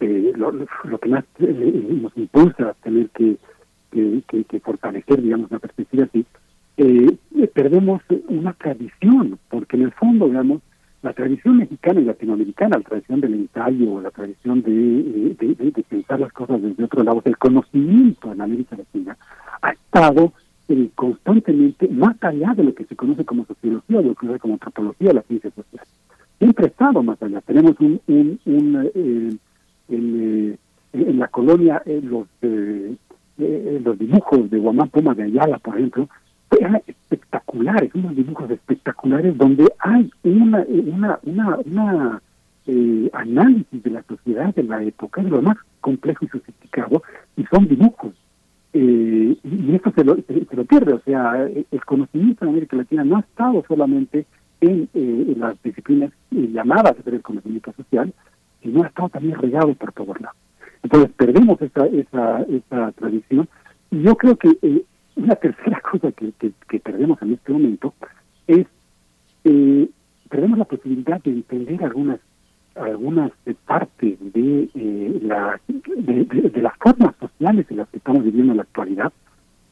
lo, 0.00 0.52
lo, 0.52 0.98
que 0.98 1.08
más 1.08 1.24
nos 1.38 2.16
impulsa 2.16 2.70
a 2.70 2.74
tener 2.74 3.08
que, 3.10 3.36
que, 3.90 4.22
que, 4.28 4.44
que 4.44 4.60
fortalecer, 4.60 5.22
digamos, 5.22 5.50
una 5.50 5.60
perspectiva 5.60 6.04
así, 6.04 6.26
eh, 6.76 7.16
perdemos 7.54 8.02
una 8.28 8.52
tradición, 8.52 9.38
porque 9.48 9.76
en 9.76 9.82
el 9.84 9.92
fondo, 9.92 10.26
digamos, 10.26 10.62
la 11.02 11.12
tradición 11.12 11.58
mexicana 11.58 12.00
y 12.00 12.04
latinoamericana, 12.04 12.78
la 12.78 12.82
tradición 12.82 13.20
del 13.20 13.34
ensayo, 13.34 14.00
la 14.00 14.10
tradición 14.10 14.62
de, 14.62 14.72
de, 14.72 15.54
de, 15.54 15.70
de 15.70 15.82
pensar 15.82 16.20
las 16.20 16.32
cosas 16.32 16.60
desde 16.60 16.84
otro 16.84 17.02
lado, 17.04 17.22
el 17.24 17.38
conocimiento 17.38 18.32
en 18.32 18.40
América 18.40 18.76
Latina, 18.76 19.16
ha 19.62 19.70
estado 19.70 20.32
eh, 20.68 20.90
constantemente 20.94 21.88
más 21.88 22.16
allá 22.22 22.54
de 22.54 22.64
lo 22.64 22.74
que 22.74 22.84
se 22.84 22.96
conoce 22.96 23.24
como 23.24 23.46
sociología, 23.46 23.98
o 23.98 24.02
lo 24.02 24.08
que 24.08 24.14
se 24.14 24.20
conoce 24.20 24.40
como 24.40 24.54
antropología, 24.54 25.12
la 25.12 25.22
ciencia 25.22 25.50
social. 25.50 25.86
Siempre 26.38 26.64
ha 26.64 26.68
estado 26.68 27.02
más 27.02 27.22
allá. 27.22 27.40
Tenemos 27.42 27.78
un, 27.80 28.00
un, 28.08 28.40
un 28.44 28.90
eh, 28.94 29.36
en, 29.88 30.58
eh, 30.92 31.12
la 31.14 31.28
colonia 31.28 31.82
eh, 31.86 32.00
los 32.02 32.26
eh, 32.42 32.96
los 33.38 33.98
dibujos 33.98 34.50
de 34.50 34.58
Guamán 34.58 34.88
Puma 34.88 35.14
de 35.14 35.24
Ayala, 35.24 35.58
por 35.58 35.76
ejemplo, 35.76 36.08
espectaculares, 36.86 37.94
unos 37.94 38.16
dibujos 38.16 38.50
espectaculares 38.50 39.36
donde 39.36 39.66
hay 39.78 40.10
una 40.22 40.64
una 41.22 41.58
una, 41.64 42.22
eh, 42.66 43.10
análisis 43.12 43.82
de 43.82 43.90
la 43.90 44.02
sociedad 44.02 44.54
de 44.54 44.62
la 44.62 44.82
época, 44.82 45.22
de 45.22 45.30
lo 45.30 45.42
más 45.42 45.56
complejo 45.80 46.24
y 46.24 46.28
sofisticado, 46.28 47.02
y 47.36 47.44
son 47.44 47.68
dibujos. 47.68 48.12
Eh, 48.72 49.36
y 49.42 49.74
esto 49.74 49.92
se 49.94 50.04
lo, 50.04 50.16
se, 50.16 50.56
lo 50.56 50.64
pierde, 50.64 50.92
o 50.92 51.00
sea, 51.00 51.46
el 51.46 51.84
conocimiento 51.84 52.44
en 52.44 52.50
América 52.50 52.76
Latina 52.76 53.04
no 53.04 53.16
ha 53.16 53.20
estado 53.20 53.64
solamente 53.66 54.26
en, 54.60 54.88
eh, 54.94 55.34
las 55.36 55.60
disciplinas 55.62 56.12
llamadas 56.30 57.02
del 57.04 57.22
conocimiento 57.22 57.72
social, 57.72 58.12
sino 58.62 58.82
ha 58.82 58.88
estado 58.88 59.08
también 59.08 59.38
regado 59.38 59.74
por 59.74 59.92
todos 59.92 60.20
lados. 60.20 60.36
Entonces 60.82 61.10
perdemos 61.16 61.60
esa, 61.62 61.86
esa, 61.86 62.42
esa 62.42 62.92
tradición, 62.92 63.48
y 63.90 64.02
yo 64.02 64.16
creo 64.16 64.36
que 64.36 64.58
eh, 64.62 64.84
una 65.16 65.34
tercera 65.36 65.80
cosa 65.90 66.12
que, 66.12 66.32
que, 66.68 66.80
perdemos 66.80 67.20
en 67.22 67.34
este 67.34 67.52
momento 67.52 67.94
es 68.46 68.66
eh, 69.44 69.88
perdemos 70.28 70.58
la 70.58 70.64
posibilidad 70.64 71.22
de 71.22 71.30
entender 71.30 71.82
algunas 71.84 72.20
algunas 72.76 73.32
partes 73.64 74.18
de, 74.34 74.68
eh, 74.74 75.20
la, 75.22 75.58
de, 75.66 76.60
las 76.60 76.76
formas 76.76 77.14
sociales 77.18 77.64
en 77.70 77.78
las 77.78 77.88
que 77.88 77.96
estamos 77.96 78.22
viviendo 78.22 78.52
en 78.52 78.58
la 78.58 78.64
actualidad, 78.64 79.12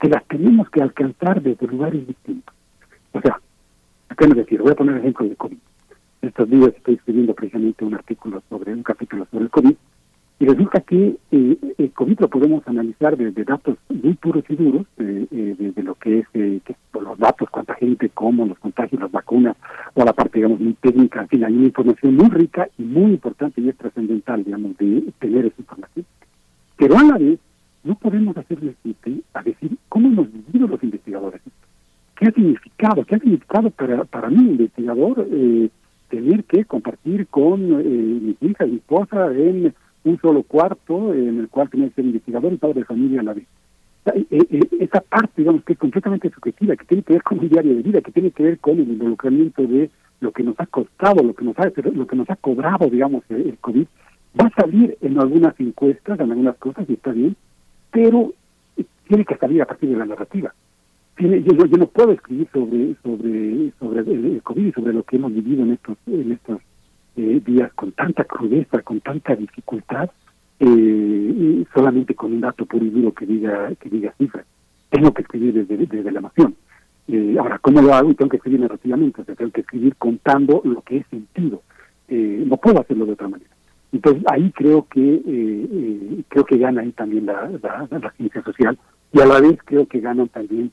que 0.01 0.09
las 0.09 0.25
tenemos 0.25 0.71
que 0.71 0.81
alcanzar 0.81 1.43
desde 1.43 1.67
lugares 1.67 2.07
distintos. 2.07 2.55
O 3.13 3.21
sea, 3.21 3.39
¿qué 4.17 4.27
me 4.27 4.35
decir? 4.35 4.63
Voy 4.63 4.73
a 4.73 4.77
poner 4.77 4.97
ejemplo 4.97 5.29
de 5.29 5.37
COVID. 5.37 5.59
Estos 6.23 6.49
días 6.49 6.73
estoy 6.75 6.95
escribiendo 6.95 7.35
precisamente 7.35 7.85
un 7.85 7.95
artículo 7.95 8.43
sobre 8.49 8.73
un 8.73 8.83
capítulo 8.83 9.27
sobre 9.31 9.45
el 9.45 9.51
COVID 9.51 9.77
y 10.41 10.47
resulta 10.47 10.81
que 10.81 11.17
eh, 11.31 11.57
el 11.79 11.93
COVID 11.93 12.21
lo 12.21 12.29
podemos 12.29 12.67
analizar 12.67 13.17
desde 13.17 13.45
datos 13.45 13.79
muy 13.89 14.15
puros 14.15 14.45
y 14.49 14.57
duros, 14.57 14.87
eh, 14.99 15.27
eh, 15.31 15.55
desde 15.57 15.83
lo 15.83 15.95
que 15.95 16.21
es 16.21 16.29
que, 16.29 16.75
los 17.01 17.19
datos, 17.19 17.49
cuánta 17.51 17.75
gente, 17.75 18.09
cómo, 18.09 18.45
los 18.47 18.59
contagios, 18.59 19.01
las 19.01 19.13
vacunas, 19.13 19.57
o 19.95 20.05
la 20.05 20.13
parte, 20.13 20.39
digamos, 20.39 20.59
muy 20.59 20.73
técnica. 20.75 21.23
En 21.23 21.29
fin, 21.29 21.45
hay 21.45 21.55
una 21.55 21.67
información 21.67 22.17
muy 22.17 22.29
rica 22.31 22.69
y 22.79 22.83
muy 22.83 23.13
importante 23.13 23.61
y 23.61 23.69
es 23.69 23.77
trascendental, 23.77 24.43
digamos, 24.43 24.77
de 24.79 25.05
tener 25.21 25.47
esa 25.47 25.57
información. 25.59 26.05
Pero 26.77 26.99
a 26.99 27.03
la 27.05 27.19
vez, 27.19 27.39
no 27.85 27.95
podemos 27.95 28.37
hacerle 28.37 28.75
a 29.35 29.43
decir 29.43 29.77
cómo 29.89 30.09
hemos 30.09 30.33
vivido 30.33 30.67
los 30.67 30.83
investigadores. 30.83 31.43
¿Qué 32.17 32.27
ha 32.27 32.33
significado? 32.33 33.05
¿Qué 33.05 33.15
ha 33.15 33.19
significado 33.19 33.71
para, 33.71 34.05
para 34.05 34.31
mí, 34.31 34.39
investigador, 34.39 35.27
tener 36.09 36.45
que 36.45 36.65
compartir 36.65 37.27
con 37.29 38.27
mis 38.27 38.43
hijas, 38.43 38.69
mi 38.69 38.77
esposa, 38.77 39.31
en 39.33 39.75
un 40.05 40.21
solo 40.21 40.43
cuarto 40.43 41.15
en 41.15 41.41
el 41.41 41.49
cual 41.49 41.71
tenía 41.71 41.89
que 41.89 41.95
ser 41.95 42.05
investigador 42.05 42.53
y 42.53 42.57
padre 42.57 42.81
de 42.81 42.85
familia 42.85 43.21
a 43.21 43.25
la 43.25 43.35
vez. 43.35 43.47
Esa 44.79 45.01
parte, 45.01 45.33
digamos, 45.37 45.65
que 45.65 45.73
es 45.73 45.79
completamente 45.79 46.31
subjetiva, 46.31 46.77
que 46.77 46.85
tiene 46.85 47.03
que 47.03 47.15
ver 47.15 47.23
con 47.23 47.39
un 47.39 47.49
diario 47.49 47.75
de 47.75 47.83
vida, 47.83 48.01
que 48.03 48.13
tiene 48.13 48.31
que 48.31 48.43
ver 48.43 48.59
con 48.59 48.79
el 48.79 48.89
involucramiento 48.89 49.63
de 49.63 49.91
lo 50.21 50.31
que 50.33 50.43
nos 50.43 50.61
ha 50.61 50.67
costado, 50.67 51.23
lo 51.23 51.35
que 51.35 51.45
nos 51.45 51.59
ha, 51.59 51.73
lo 51.93 52.07
que 52.07 52.17
nos 52.17 52.29
ha 52.29 52.37
cobrado, 52.37 52.89
digamos, 52.91 53.25
el 53.31 53.57
COVID, 53.61 53.87
va 54.39 54.47
a 54.47 54.61
salir 54.61 54.97
en 55.01 55.19
algunas 55.19 55.59
encuestas, 55.59 56.21
en 56.21 56.31
algunas 56.31 56.57
cosas, 56.57 56.85
y 56.89 56.95
está 56.95 57.13
bien, 57.13 57.35
pero 57.91 58.33
tiene 59.09 59.25
que 59.25 59.37
salir 59.37 59.63
a 59.63 59.67
partir 59.67 59.91
de 59.91 59.97
la 59.97 60.07
narrativa. 60.07 60.53
Yo, 61.17 61.79
no 61.79 61.87
puedo 61.87 62.11
escribir 62.11 62.49
sobre 62.53 62.97
sobre 63.03 63.73
sobre 63.79 64.01
el 64.01 64.43
COVID 64.43 64.67
y 64.67 64.73
sobre 64.73 64.93
lo 64.93 65.05
que 65.05 65.17
hemos 65.17 65.33
vivido 65.33 65.63
en 65.63 65.73
estos 65.73 65.97
en 66.09 66.33
estos 66.33 66.61
eh, 67.17 67.41
días 67.45 67.73
con 67.75 67.93
tanta 67.93 68.25
crudeza, 68.25 68.83
con 68.83 69.01
tanta 69.01 69.35
dificultad, 69.37 70.11
eh, 70.61 71.65
solamente 71.75 72.15
con 72.15 72.33
un 72.33 72.41
dato 72.41 72.65
puro 72.67 72.85
y 72.85 72.91
duro 72.91 73.13
que 73.13 73.27
diga 73.27 73.73
que 73.81 73.89
diga 73.89 74.15
cifras. 74.19 74.47
Tengo 74.91 75.13
que 75.13 75.23
escribir 75.23 75.67
desde, 75.67 76.13
la 76.13 76.19
emoción. 76.19 76.55
Eh, 77.09 77.37
ahora, 77.39 77.59
¿cómo 77.59 77.83
lo 77.83 77.93
hago? 77.93 78.11
Y 78.11 78.15
tengo 78.15 78.31
que 78.31 78.37
escribir 78.37 78.61
narrativamente, 78.61 79.21
o 79.21 79.25
sea, 79.25 79.35
tengo 79.35 79.51
que 79.51 79.63
escribir 79.63 79.97
contando 79.97 80.61
lo 80.65 80.81
que 80.83 80.99
es 80.99 81.07
sentido. 81.09 81.63
Eh, 82.09 82.45
no 82.47 82.57
puedo 82.57 82.81
hacerlo 82.81 83.07
de 83.07 83.13
otra 83.13 83.29
manera. 83.29 83.51
Entonces, 83.93 84.23
ahí 84.31 84.51
creo 84.53 84.87
que 84.89 85.23
eh, 85.27 86.25
creo 86.29 86.45
que 86.45 86.59
gana 86.59 86.83
ahí 86.83 86.93
también 86.93 87.27
la, 87.27 87.51
ciencia 88.17 88.43
social 88.43 88.79
y 89.13 89.21
a 89.21 89.27
la 89.27 89.41
vez 89.41 89.59
creo 89.65 89.87
que 89.87 90.01
ganan 90.01 90.29
también 90.29 90.73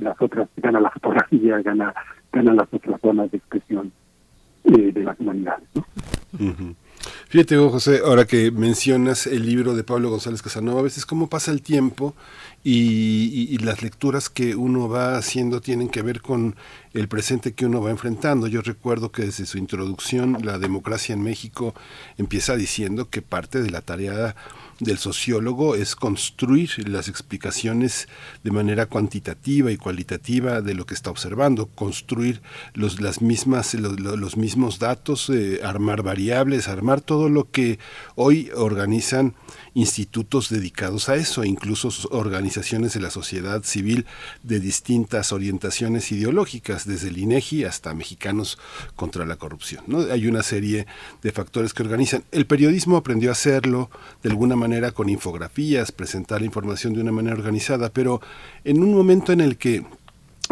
las 0.00 0.20
otras, 0.20 0.48
gana 0.56 0.78
la 0.78 0.90
fotografía, 0.90 1.60
gana, 1.60 1.92
gana 2.32 2.54
las 2.54 2.72
otras 2.72 3.00
formas 3.00 3.30
de 3.32 3.38
expresión 3.38 3.90
de 4.66 5.02
las 5.02 5.18
humanidades. 5.20 5.68
¿no? 5.74 5.84
Fíjate, 7.28 7.56
José, 7.56 8.00
ahora 8.04 8.26
que 8.26 8.50
mencionas 8.50 9.26
el 9.26 9.46
libro 9.46 9.74
de 9.74 9.84
Pablo 9.84 10.10
González 10.10 10.42
Casanova, 10.42 10.80
a 10.80 10.84
veces 10.84 11.06
cómo 11.06 11.28
pasa 11.28 11.50
el 11.50 11.62
tiempo 11.62 12.14
y, 12.68 13.58
las 13.58 13.82
lecturas 13.82 14.28
que 14.28 14.56
uno 14.56 14.88
va 14.88 15.16
haciendo 15.16 15.60
tienen 15.60 15.88
que 15.88 16.02
ver 16.02 16.20
con 16.20 16.56
el 16.94 17.06
presente 17.06 17.52
que 17.52 17.66
uno 17.66 17.80
va 17.80 17.90
enfrentando. 17.90 18.48
Yo 18.48 18.60
recuerdo 18.60 19.12
que 19.12 19.22
desde 19.22 19.46
su 19.46 19.58
introducción, 19.58 20.38
La 20.42 20.58
democracia 20.58 21.12
en 21.12 21.22
México 21.22 21.74
empieza 22.18 22.56
diciendo 22.56 23.08
que 23.08 23.22
parte 23.22 23.62
de 23.62 23.70
la 23.70 23.82
tarea 23.82 24.34
del 24.80 24.98
sociólogo 24.98 25.74
es 25.74 25.96
construir 25.96 26.88
las 26.88 27.08
explicaciones 27.08 28.08
de 28.44 28.50
manera 28.50 28.86
cuantitativa 28.86 29.70
y 29.70 29.76
cualitativa 29.76 30.60
de 30.60 30.74
lo 30.74 30.84
que 30.84 30.94
está 30.94 31.10
observando, 31.10 31.66
construir 31.66 32.42
los, 32.74 33.00
las 33.00 33.22
mismas, 33.22 33.74
los, 33.74 33.98
los 34.00 34.36
mismos 34.36 34.78
datos, 34.78 35.30
eh, 35.30 35.60
armar 35.62 36.02
variables, 36.02 36.68
armar 36.68 37.00
todo 37.00 37.28
lo 37.28 37.50
que 37.50 37.78
hoy 38.16 38.50
organizan 38.54 39.34
institutos 39.76 40.48
dedicados 40.48 41.10
a 41.10 41.16
eso, 41.16 41.44
incluso 41.44 41.90
organizaciones 42.10 42.94
de 42.94 43.00
la 43.00 43.10
sociedad 43.10 43.62
civil 43.62 44.06
de 44.42 44.58
distintas 44.58 45.32
orientaciones 45.32 46.10
ideológicas, 46.12 46.86
desde 46.86 47.08
el 47.08 47.18
INEGI 47.18 47.64
hasta 47.64 47.92
Mexicanos 47.92 48.58
contra 48.96 49.26
la 49.26 49.36
Corrupción. 49.36 49.84
¿no? 49.86 49.98
Hay 50.10 50.26
una 50.26 50.42
serie 50.42 50.86
de 51.22 51.30
factores 51.30 51.74
que 51.74 51.82
organizan. 51.82 52.24
El 52.32 52.46
periodismo 52.46 52.96
aprendió 52.96 53.28
a 53.28 53.32
hacerlo 53.32 53.90
de 54.22 54.30
alguna 54.30 54.56
manera 54.56 54.92
con 54.92 55.10
infografías, 55.10 55.92
presentar 55.92 56.40
la 56.40 56.46
información 56.46 56.94
de 56.94 57.02
una 57.02 57.12
manera 57.12 57.36
organizada, 57.36 57.90
pero 57.90 58.22
en 58.64 58.82
un 58.82 58.94
momento 58.94 59.30
en 59.32 59.42
el 59.42 59.58
que 59.58 59.84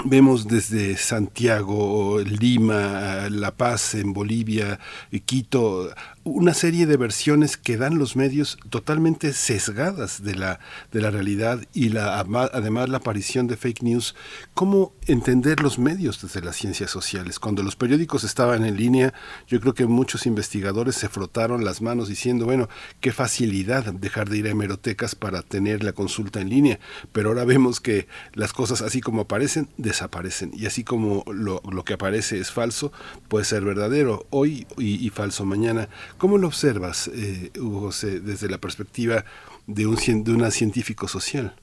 vemos 0.04 0.46
desde 0.46 0.96
Santiago, 0.96 2.20
Lima, 2.20 3.28
La 3.30 3.52
Paz 3.52 3.94
en 3.94 4.12
Bolivia, 4.12 4.78
Quito, 5.24 5.90
una 6.24 6.54
serie 6.54 6.86
de 6.86 6.96
versiones 6.96 7.58
que 7.58 7.76
dan 7.76 7.98
los 7.98 8.16
medios 8.16 8.56
totalmente 8.70 9.34
sesgadas 9.34 10.22
de 10.22 10.34
la, 10.34 10.58
de 10.90 11.02
la 11.02 11.10
realidad 11.10 11.60
y 11.74 11.90
la, 11.90 12.18
además 12.18 12.88
la 12.88 12.96
aparición 12.96 13.46
de 13.46 13.58
fake 13.58 13.82
news. 13.82 14.14
¿Cómo 14.54 14.94
entender 15.06 15.60
los 15.60 15.78
medios 15.78 16.22
desde 16.22 16.40
las 16.40 16.56
ciencias 16.56 16.90
sociales? 16.90 17.38
Cuando 17.38 17.62
los 17.62 17.76
periódicos 17.76 18.24
estaban 18.24 18.64
en 18.64 18.76
línea, 18.76 19.12
yo 19.46 19.60
creo 19.60 19.74
que 19.74 19.86
muchos 19.86 20.24
investigadores 20.24 20.94
se 20.94 21.10
frotaron 21.10 21.62
las 21.62 21.82
manos 21.82 22.08
diciendo, 22.08 22.46
bueno, 22.46 22.70
qué 23.00 23.12
facilidad 23.12 23.92
dejar 23.92 24.30
de 24.30 24.38
ir 24.38 24.46
a 24.46 24.50
hemerotecas 24.50 25.14
para 25.14 25.42
tener 25.42 25.84
la 25.84 25.92
consulta 25.92 26.40
en 26.40 26.48
línea. 26.48 26.80
Pero 27.12 27.28
ahora 27.28 27.44
vemos 27.44 27.80
que 27.80 28.08
las 28.32 28.54
cosas 28.54 28.80
así 28.80 29.02
como 29.02 29.22
aparecen, 29.22 29.68
desaparecen. 29.76 30.52
Y 30.54 30.64
así 30.64 30.84
como 30.84 31.22
lo, 31.26 31.60
lo 31.70 31.84
que 31.84 31.94
aparece 31.94 32.38
es 32.38 32.50
falso, 32.50 32.92
puede 33.28 33.44
ser 33.44 33.62
verdadero 33.62 34.26
hoy 34.30 34.66
y, 34.78 35.04
y 35.04 35.10
falso 35.10 35.44
mañana. 35.44 35.90
¿Cómo 36.18 36.39
lo 36.39 36.47
observas, 36.47 37.09
eh, 37.09 37.51
Hugo 37.59 37.81
José, 37.81 38.20
desde 38.20 38.49
la 38.49 38.59
perspectiva 38.59 39.25
de 39.67 39.86
un 39.86 39.97
de 40.25 40.33
una 40.33 40.51
científico 40.51 41.09
social? 41.09 41.55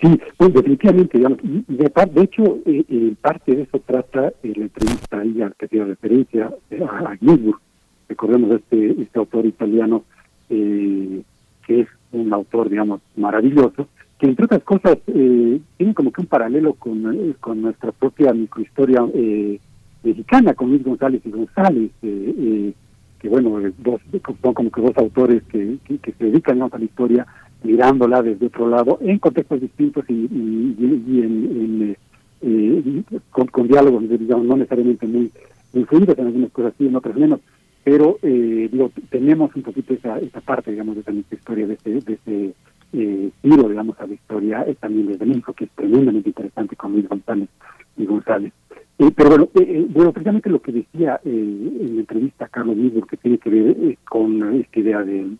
Sí, 0.00 0.20
pues 0.36 0.52
definitivamente, 0.52 1.18
digamos, 1.18 1.38
y 1.44 1.64
de, 1.68 2.22
hecho, 2.22 2.58
eh, 2.66 2.84
en 2.88 3.16
parte 3.16 3.54
de 3.54 3.62
eso 3.62 3.80
trata 3.86 4.32
eh, 4.42 4.52
la 4.56 4.64
entrevista 4.64 5.20
ahí 5.20 5.40
al 5.40 5.54
que 5.54 5.66
hacía 5.66 5.84
referencia 5.84 6.50
eh, 6.70 6.82
a, 6.82 7.10
a 7.12 7.16
Ginsburg. 7.16 7.60
Recordemos 8.08 8.50
este, 8.52 9.00
este 9.00 9.18
autor 9.18 9.46
italiano 9.46 10.04
eh, 10.50 11.22
que 11.66 11.80
es 11.80 11.88
un 12.10 12.32
autor, 12.32 12.68
digamos, 12.68 13.00
maravilloso, 13.16 13.88
que 14.18 14.26
entre 14.26 14.44
otras 14.44 14.62
cosas 14.62 14.98
eh, 15.06 15.60
tiene 15.76 15.94
como 15.94 16.12
que 16.12 16.20
un 16.20 16.26
paralelo 16.26 16.74
con, 16.74 17.14
eh, 17.14 17.34
con 17.40 17.62
nuestra 17.62 17.92
propia 17.92 18.32
microhistoria 18.32 19.04
eh, 19.14 19.58
mexicana, 20.02 20.54
con 20.54 20.70
Luis 20.70 20.82
González 20.82 21.22
y 21.24 21.30
González, 21.30 21.90
eh, 22.02 22.34
eh, 22.38 22.74
que 23.22 23.28
bueno, 23.28 23.60
eh, 23.60 23.72
dos, 23.78 24.00
son 24.42 24.52
como 24.52 24.70
que 24.70 24.82
dos 24.82 24.96
autores 24.98 25.42
que, 25.44 25.78
que, 25.86 26.12
se 26.12 26.24
dedican 26.24 26.60
a 26.60 26.68
la 26.68 26.84
historia 26.84 27.26
mirándola 27.62 28.20
desde 28.20 28.46
otro 28.46 28.68
lado, 28.68 28.98
en 29.00 29.20
contextos 29.20 29.60
distintos 29.60 30.04
y, 30.08 30.26
en, 30.26 31.82
eh, 31.90 31.96
eh, 32.42 33.02
con, 33.30 33.68
diálogos, 33.68 34.08
digamos, 34.08 34.44
no 34.44 34.56
necesariamente 34.56 35.06
muy, 35.06 35.30
muy 35.72 35.84
fluidos, 35.84 36.18
en 36.18 36.26
algunas 36.26 36.50
cosas 36.50 36.74
sí, 36.76 36.88
en 36.88 36.96
otras 36.96 37.16
menos, 37.16 37.38
pero 37.84 38.18
eh, 38.22 38.68
digo, 38.70 38.90
tenemos 39.08 39.54
un 39.54 39.62
poquito 39.62 39.94
esa, 39.94 40.18
esa 40.18 40.40
parte, 40.40 40.72
digamos, 40.72 40.96
de 40.96 41.00
esa 41.02 41.12
historia, 41.12 41.66
de 41.66 41.74
ese, 41.74 41.90
de 41.90 42.12
ese 42.14 42.54
eh, 42.92 43.30
giro, 43.42 43.68
digamos, 43.68 43.98
a 44.00 44.06
la 44.06 44.14
historia, 44.14 44.64
eh, 44.66 44.76
también 44.78 45.06
desde 45.06 45.26
México, 45.26 45.52
que 45.52 45.64
es 45.64 45.70
tremendamente 45.70 46.28
interesante 46.28 46.76
con 46.76 46.92
Luis 46.92 47.08
González 47.08 47.48
y 47.96 48.04
González. 48.04 48.52
Eh, 48.98 49.10
pero 49.16 49.30
bueno, 49.30 49.44
eh, 49.54 49.60
eh, 49.66 49.86
bueno, 49.88 50.12
precisamente 50.12 50.50
lo 50.50 50.60
que 50.60 50.72
decía 50.72 51.20
eh, 51.24 51.28
en 51.30 51.94
la 51.94 52.00
entrevista 52.00 52.48
Carlos 52.48 52.76
Mismo, 52.76 53.06
que 53.06 53.16
tiene 53.16 53.38
que 53.38 53.50
ver 53.50 53.76
eh, 53.80 53.98
con 54.08 54.54
esta 54.54 54.80
idea 54.80 55.02
de, 55.02 55.30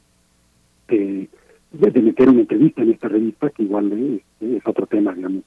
de, 0.88 1.28
meter 2.02 2.28
una 2.28 2.40
entrevista 2.40 2.82
en 2.82 2.90
esta 2.90 3.08
revista, 3.08 3.50
que 3.50 3.62
igual 3.62 3.92
eh, 3.92 4.22
es 4.40 4.66
otro 4.66 4.86
tema, 4.86 5.14
digamos, 5.14 5.42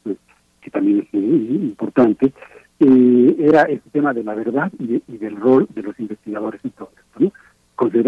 que 0.62 0.72
también 0.72 1.00
es 1.00 1.14
importante, 1.14 2.32
era 2.80 3.64
este 3.64 3.90
tema 3.92 4.14
de 4.14 4.24
la 4.24 4.36
verdad 4.36 4.72
y, 4.80 5.02
y 5.08 5.18
del 5.18 5.36
rol 5.36 5.68
de 5.74 5.84
los 5.84 6.00
investigadores 6.00 6.62
en 6.64 6.72
todo 6.72 6.90
esto, 6.98 7.32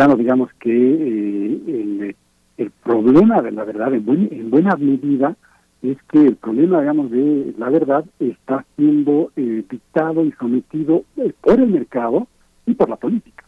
¿no? 0.06 0.16
Digamos, 0.16 0.52
que 0.60 0.72
el, 0.72 2.16
el 2.58 2.72
problema 2.84 3.42
de 3.42 3.52
la 3.52 3.64
verdad 3.66 3.94
en, 3.94 4.06
buen- 4.06 4.30
en 4.32 4.50
buena 4.50 4.76
medida 4.76 5.36
es 5.82 5.98
que 6.04 6.20
el 6.20 6.36
problema, 6.36 6.82
digamos, 6.82 7.12
de 7.12 7.54
la 7.58 7.70
verdad 7.70 8.06
está 8.20 8.66
siendo 8.76 9.32
eh, 9.36 9.64
dictado 9.70 10.26
y 10.26 10.32
sometido 10.34 11.04
eh, 11.18 11.34
por 11.42 11.60
el 11.60 11.68
mercado 11.68 12.28
y 12.66 12.74
por 12.74 12.90
la 12.90 12.96
política. 12.96 13.44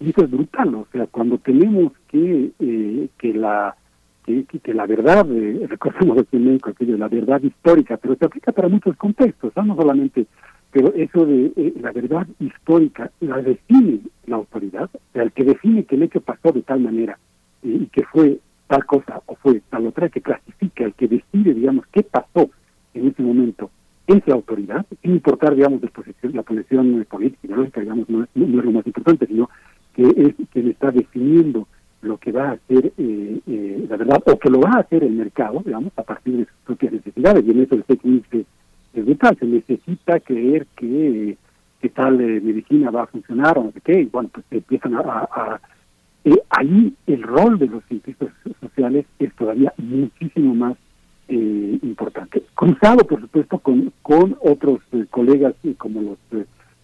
Y 0.00 0.10
eso 0.10 0.24
es 0.24 0.30
brutal, 0.30 0.74
o 0.74 0.86
sea, 0.92 1.06
cuando 1.06 1.38
tenemos 1.38 1.92
que, 2.08 2.50
eh, 2.58 3.08
que 3.18 3.34
la 3.34 3.76
que, 4.24 4.74
la 4.74 4.86
verdad, 4.86 5.26
eh, 5.30 5.66
recordemos 5.68 6.18
aquí 6.18 6.36
en 6.36 6.46
México 6.46 6.70
aquello 6.70 6.96
la 6.96 7.08
verdad 7.08 7.42
histórica, 7.42 7.96
pero 7.96 8.16
se 8.16 8.24
aplica 8.24 8.52
para 8.52 8.68
muchos 8.68 8.96
contextos, 8.96 9.52
¿no? 9.56 9.62
no 9.64 9.76
solamente, 9.76 10.26
pero 10.70 10.92
eso 10.94 11.26
de 11.26 11.52
eh, 11.56 11.74
la 11.80 11.92
verdad 11.92 12.26
histórica 12.38 13.10
la 13.20 13.38
define 13.42 14.00
la 14.26 14.36
autoridad, 14.36 14.88
o 14.94 15.12
sea, 15.12 15.22
el 15.22 15.32
que 15.32 15.44
define 15.44 15.84
que 15.84 15.96
el 15.96 16.04
hecho 16.04 16.20
pasó 16.20 16.52
de 16.52 16.62
tal 16.62 16.80
manera 16.80 17.18
eh, 17.62 17.78
y 17.82 17.86
que 17.86 18.04
fue 18.04 18.38
tal 18.72 18.86
cosa 18.86 19.20
o 19.26 19.34
fue 19.36 19.60
tal 19.68 19.86
otra, 19.86 20.08
que 20.08 20.22
clasifica, 20.22 20.84
el 20.84 20.94
que 20.94 21.06
decide, 21.06 21.52
digamos, 21.52 21.84
qué 21.92 22.02
pasó 22.02 22.48
en 22.94 23.08
ese 23.08 23.22
momento, 23.22 23.70
es 24.06 24.26
la 24.26 24.34
autoridad, 24.34 24.86
sin 25.02 25.12
importar, 25.12 25.54
digamos, 25.54 25.82
la 25.82 25.90
posición, 25.90 26.32
la 26.34 26.42
posición 26.42 27.06
política, 27.10 27.46
ideológica, 27.48 27.82
digamos, 27.82 28.08
no 28.08 28.22
es, 28.22 28.30
lo 28.34 28.72
más 28.72 28.86
importante, 28.86 29.26
sino 29.26 29.50
que 29.94 30.04
es 30.04 30.34
quien 30.50 30.68
está 30.70 30.90
definiendo 30.90 31.68
lo 32.00 32.16
que 32.16 32.32
va 32.32 32.48
a 32.48 32.52
hacer 32.52 32.92
eh, 32.96 33.40
eh, 33.46 33.86
la 33.90 33.96
verdad, 33.98 34.22
o 34.24 34.38
que 34.38 34.48
lo 34.48 34.60
va 34.60 34.70
a 34.70 34.80
hacer 34.80 35.04
el 35.04 35.12
mercado, 35.12 35.60
digamos, 35.62 35.92
a 35.96 36.02
partir 36.02 36.38
de 36.38 36.44
sus 36.46 36.56
propias 36.64 36.94
necesidades, 36.94 37.44
y 37.44 37.50
en 37.50 37.60
eso 37.60 37.74
el 37.74 37.84
fake 37.84 38.04
news 38.04 38.24
es, 38.32 39.04
vital, 39.04 39.36
se 39.38 39.44
necesita 39.44 40.18
creer 40.20 40.66
que, 40.76 41.36
que 41.78 41.88
tal 41.90 42.18
eh, 42.22 42.40
medicina 42.40 42.90
va 42.90 43.02
a 43.02 43.06
funcionar 43.06 43.58
o 43.58 43.64
no 43.64 43.72
sé 43.72 43.82
qué, 43.82 44.00
y 44.00 44.06
bueno, 44.06 44.30
pues 44.32 44.46
empiezan 44.50 44.94
a- 44.94 45.60
eh, 46.24 46.42
ahí 46.50 46.94
el 47.06 47.22
rol 47.22 47.58
de 47.58 47.66
los 47.66 47.84
científicos 47.84 48.30
sociales 48.60 49.06
es 49.18 49.34
todavía 49.34 49.72
muchísimo 49.76 50.54
más 50.54 50.76
eh, 51.28 51.78
importante. 51.82 52.42
Cruzado, 52.54 53.04
por 53.06 53.20
supuesto, 53.20 53.58
con, 53.58 53.92
con 54.02 54.36
otros 54.40 54.80
eh, 54.92 55.06
colegas 55.10 55.54
eh, 55.64 55.74
como 55.76 56.02
los 56.02 56.18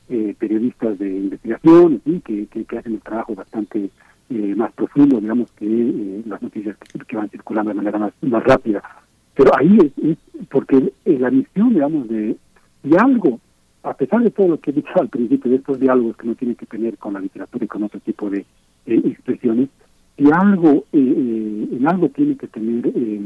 eh, 0.08 0.34
periodistas 0.38 0.98
de 0.98 1.08
investigación, 1.08 2.00
que, 2.24 2.46
que, 2.46 2.78
hacen 2.78 2.94
un 2.94 3.00
trabajo 3.00 3.34
bastante 3.34 3.90
más 4.30 4.72
profundo, 4.72 5.20
digamos, 5.20 5.50
que 5.52 6.22
las 6.26 6.42
noticias 6.42 6.76
que, 7.06 7.16
van 7.16 7.30
circulando 7.30 7.70
de 7.70 7.74
manera 7.74 7.98
más, 7.98 8.12
más 8.20 8.44
rápida. 8.44 8.82
Pero 9.34 9.52
ahí 9.56 9.78
es, 10.02 10.18
porque 10.50 10.92
la 11.04 11.30
misión, 11.30 11.70
digamos, 11.70 12.08
de, 12.08 12.36
de 12.82 12.98
algo, 12.98 13.40
a 13.82 13.94
pesar 13.94 14.22
de 14.22 14.30
todo 14.30 14.48
lo 14.48 14.60
que 14.60 14.70
he 14.70 14.74
dicho 14.74 14.90
al 14.96 15.08
principio, 15.08 15.50
de 15.50 15.56
estos 15.56 15.80
diálogos 15.80 16.16
que 16.16 16.26
no 16.26 16.34
tienen 16.34 16.56
que 16.56 16.66
tener 16.66 16.98
con 16.98 17.14
la 17.14 17.20
literatura 17.20 17.64
y 17.64 17.68
con 17.68 17.84
otro 17.84 18.00
tipo 18.00 18.28
de 18.28 18.44
eh, 18.86 19.00
expresiones, 19.04 19.68
y 20.16 20.30
algo, 20.32 20.84
eh, 20.92 21.14
eh, 21.16 21.68
en 21.76 21.86
algo 21.88 22.08
tiene 22.08 22.36
que 22.36 22.48
tener, 22.48 22.86
eh, 22.88 23.20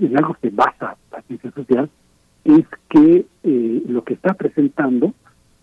en 0.00 0.16
algo 0.18 0.36
se 0.40 0.50
basa 0.50 0.96
la 1.12 1.22
ciencia 1.22 1.50
social, 1.52 1.88
es 2.44 2.64
que 2.88 3.24
eh, 3.44 3.82
lo 3.88 4.02
que 4.02 4.14
está 4.14 4.34
presentando 4.34 5.14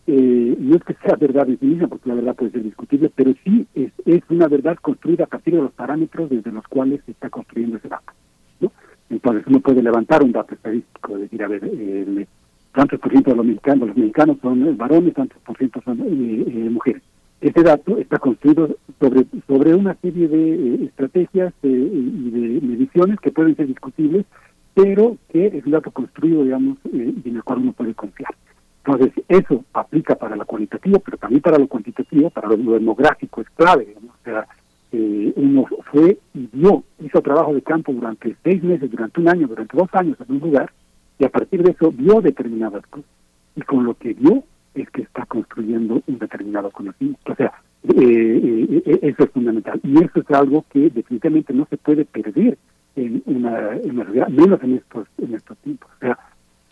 no 0.07 0.75
es 0.75 0.83
que 0.83 0.95
sea 1.05 1.15
verdad 1.17 1.47
en 1.49 1.59
sí 1.59 1.77
porque 1.87 2.09
la 2.09 2.15
verdad 2.15 2.35
puede 2.35 2.51
ser 2.51 2.63
discutible, 2.63 3.11
pero 3.13 3.31
sí 3.43 3.67
es, 3.75 3.91
una 4.29 4.47
verdad 4.47 4.75
construida 4.81 5.25
a 5.25 5.27
partir 5.27 5.53
de 5.53 5.61
los 5.61 5.71
parámetros 5.71 6.29
desde 6.31 6.51
los 6.51 6.67
cuales 6.67 7.01
se 7.05 7.11
está 7.11 7.29
construyendo 7.29 7.77
ese 7.77 7.89
dato. 7.89 8.11
¿no? 8.59 8.71
Entonces 9.09 9.43
uno 9.45 9.59
puede 9.59 9.83
levantar 9.83 10.23
un 10.23 10.31
dato 10.31 10.55
estadístico, 10.55 11.17
decir, 11.17 11.43
a 11.43 11.47
ver, 11.47 11.63
el- 11.63 12.27
tantos 12.73 12.99
por 12.99 13.11
ciento 13.11 13.31
de 13.31 13.37
los 13.37 13.45
mexicanos, 13.45 13.87
los 13.89 13.97
mexicanos 13.97 14.37
son 14.41 14.77
varones, 14.77 15.13
tantos 15.13 15.37
por 15.45 15.57
ciento 15.57 15.81
son 15.83 15.99
eh, 16.01 16.43
eh, 16.47 16.69
mujeres. 16.71 17.03
Este 17.41 17.63
dato 17.63 17.97
está 17.97 18.19
construido 18.19 18.75
sobre 18.99 19.25
sobre 19.47 19.73
una 19.73 19.95
serie 19.95 20.27
de 20.27 20.53
eh, 20.55 20.83
estrategias 20.85 21.53
eh, 21.63 21.67
y 21.69 22.29
de 22.31 22.67
mediciones 22.67 23.17
que 23.21 23.31
pueden 23.31 23.55
ser 23.55 23.67
discutibles, 23.67 24.25
pero 24.73 25.17
que 25.29 25.47
es 25.47 25.65
un 25.65 25.71
dato 25.71 25.89
construido, 25.91 26.43
digamos, 26.43 26.77
eh, 26.91 27.13
y 27.23 27.29
en 27.29 27.37
el 27.37 27.43
cual 27.43 27.59
uno 27.59 27.71
puede 27.71 27.93
confiar. 27.93 28.35
Entonces, 28.83 29.13
eso 29.29 29.63
aplica 29.73 30.15
para 30.15 30.35
lo 30.35 30.45
cualitativo, 30.45 30.99
pero 30.99 31.17
también 31.17 31.41
para 31.41 31.57
lo 31.57 31.67
cuantitativo, 31.67 32.29
para 32.29 32.49
lo, 32.49 32.57
lo 32.57 32.73
demográfico 32.73 33.41
es 33.41 33.49
clave. 33.51 33.85
digamos. 33.85 34.15
O 34.19 34.23
sea, 34.23 34.45
uno 34.91 35.65
fue 35.91 36.17
y 36.33 36.49
vio, 36.51 36.83
hizo 36.99 37.21
trabajo 37.21 37.53
de 37.53 37.61
campo 37.61 37.93
durante 37.93 38.35
seis 38.43 38.61
meses, 38.63 38.89
durante 38.91 39.21
un 39.21 39.29
año, 39.29 39.47
durante 39.47 39.77
dos 39.77 39.89
años 39.93 40.17
en 40.27 40.35
un 40.35 40.41
lugar, 40.41 40.71
y 41.19 41.25
a 41.25 41.29
partir 41.29 41.61
de 41.63 41.71
eso 41.71 41.91
vio 41.91 42.19
determinadas 42.21 42.85
cosas. 42.87 43.09
Y 43.55 43.61
con 43.61 43.85
lo 43.85 43.93
que 43.93 44.13
vio 44.13 44.43
es 44.73 44.89
que 44.91 45.01
está 45.01 45.25
construyendo 45.25 46.01
un 46.05 46.19
determinado 46.19 46.71
conocimiento. 46.71 47.31
O 47.31 47.35
sea, 47.35 47.51
eh, 47.83 47.93
eh, 47.97 48.83
eh, 48.85 48.99
eso 49.01 49.23
es 49.23 49.31
fundamental. 49.31 49.79
Y 49.83 50.03
eso 50.03 50.19
es 50.19 50.31
algo 50.31 50.65
que 50.69 50.89
definitivamente 50.89 51.53
no 51.53 51.65
se 51.69 51.77
puede 51.77 52.05
perder 52.05 52.57
en 52.95 53.21
una, 53.25 53.75
en 53.75 53.91
una 53.91 54.03
realidad, 54.03 54.27
menos 54.29 54.61
en 54.63 54.75
estos, 54.75 55.07
en 55.17 55.33
estos 55.33 55.57
tiempos. 55.59 55.89
O 55.97 55.99
sea, 55.99 56.19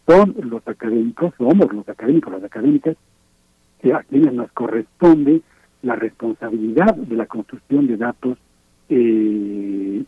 son 0.05 0.35
los 0.41 0.67
académicos, 0.67 1.33
somos 1.37 1.71
los 1.73 1.87
académicos, 1.87 2.33
las 2.33 2.43
académicas, 2.43 2.95
a 3.93 4.03
quienes 4.03 4.33
nos 4.33 4.51
corresponde 4.51 5.41
la 5.81 5.95
responsabilidad 5.95 6.95
de 6.95 7.15
la 7.15 7.25
construcción 7.25 7.87
de 7.87 7.97
datos 7.97 8.37
eh, 8.89 10.03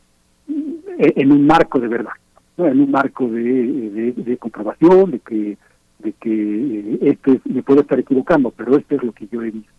en 0.97 1.31
un 1.31 1.45
marco 1.45 1.79
de 1.79 1.87
verdad, 1.87 2.11
¿no? 2.57 2.67
en 2.67 2.81
un 2.81 2.91
marco 2.91 3.27
de, 3.27 4.13
de 4.15 4.37
comprobación, 4.37 5.11
de 5.11 5.19
que 5.19 5.57
de 5.99 6.13
que 6.13 6.31
eh, 6.31 6.99
esto 7.01 7.33
es, 7.33 7.45
me 7.45 7.63
puedo 7.63 7.81
estar 7.81 7.99
equivocando, 7.99 8.51
pero 8.51 8.77
esto 8.77 8.95
es 8.95 9.03
lo 9.03 9.11
que 9.11 9.27
yo 9.27 9.41
he 9.43 9.51
visto. 9.51 9.71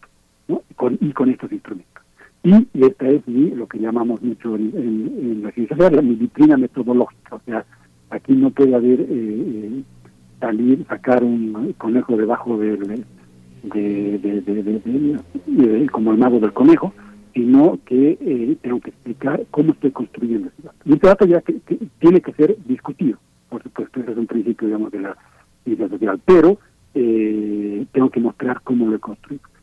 Con, 0.75 0.99
y 1.01 1.13
con 1.13 1.31
estos 1.31 1.53
instrumentos. 1.53 2.03
Y, 2.43 2.67
y 2.73 2.85
esta 2.85 3.07
es 3.07 3.27
mi, 3.29 3.51
lo 3.51 3.69
que 3.69 3.79
llamamos 3.79 4.23
mucho 4.23 4.57
en, 4.57 5.43
la 5.43 5.53
ciencia 5.53 5.77
social, 5.77 5.97
la 5.97 6.03
mi 6.03 6.15
vitrina 6.15 6.57
metodológica, 6.57 7.37
o 7.37 7.41
sea, 7.45 7.65
aquí 8.09 8.33
no 8.33 8.51
puede 8.51 8.75
haber 8.75 9.01
eh, 9.01 9.07
eh, 9.11 9.83
salir, 10.41 10.85
sacar 10.89 11.23
un 11.23 11.75
conejo 11.77 12.17
debajo 12.17 12.59
del, 12.59 13.05
de, 13.63 14.59
como 15.93 16.13
el 16.13 16.19
mago 16.19 16.41
del 16.41 16.53
conejo, 16.53 16.95
sino 17.35 17.79
que 17.85 18.19
eh, 18.21 18.57
tengo 18.63 18.81
que 18.81 18.91
explicar 18.91 19.45
cómo 19.51 19.73
estoy 19.73 19.91
construyendo 19.91 20.49
ese 20.49 20.63
dato. 20.63 20.79
Y 20.85 20.95
ese 20.95 21.07
dato 21.07 21.27
ya 21.27 21.43
que 21.43 21.61
tiene 21.99 22.21
que 22.21 22.33
ser 22.33 22.57
discutido, 22.65 23.19
por 23.51 23.63
supuesto, 23.63 24.01
ese 24.01 24.13
es 24.13 24.19
un 24.19 24.27
principio, 24.27 24.67
digamos, 24.67 24.91
de 24.91 25.01
la 25.01 25.17
ciencia 25.65 25.89
social, 25.89 26.21
pero 26.25 26.59
eh, 26.95 27.87
tengo 27.93 28.11
que 28.11 28.21
mostrar 28.21 28.61
cómo 28.63 28.87
lo 28.87 28.97
he. 28.97 29.01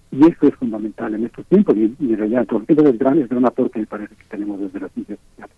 Y 0.09 0.26
eso 0.26 0.48
es 0.48 0.56
fundamental 0.56 1.14
en 1.16 1.26
estos 1.26 1.45
tiempos 1.48 1.76
y, 1.76 1.84
en 2.00 2.17
realidad 2.17 2.48
los 2.50 2.66
tiempos 2.66 2.88
es 2.88 2.98
gran, 2.98 3.19
es 3.19 3.27
gran 3.27 3.45
aporte, 3.45 3.80
me 3.80 3.85
parece, 3.85 4.16
que 4.16 4.24
tenemos 4.30 4.59
desde 4.59 4.80
la 4.80 4.90
ciencia 4.90 5.17
social. 5.17 5.50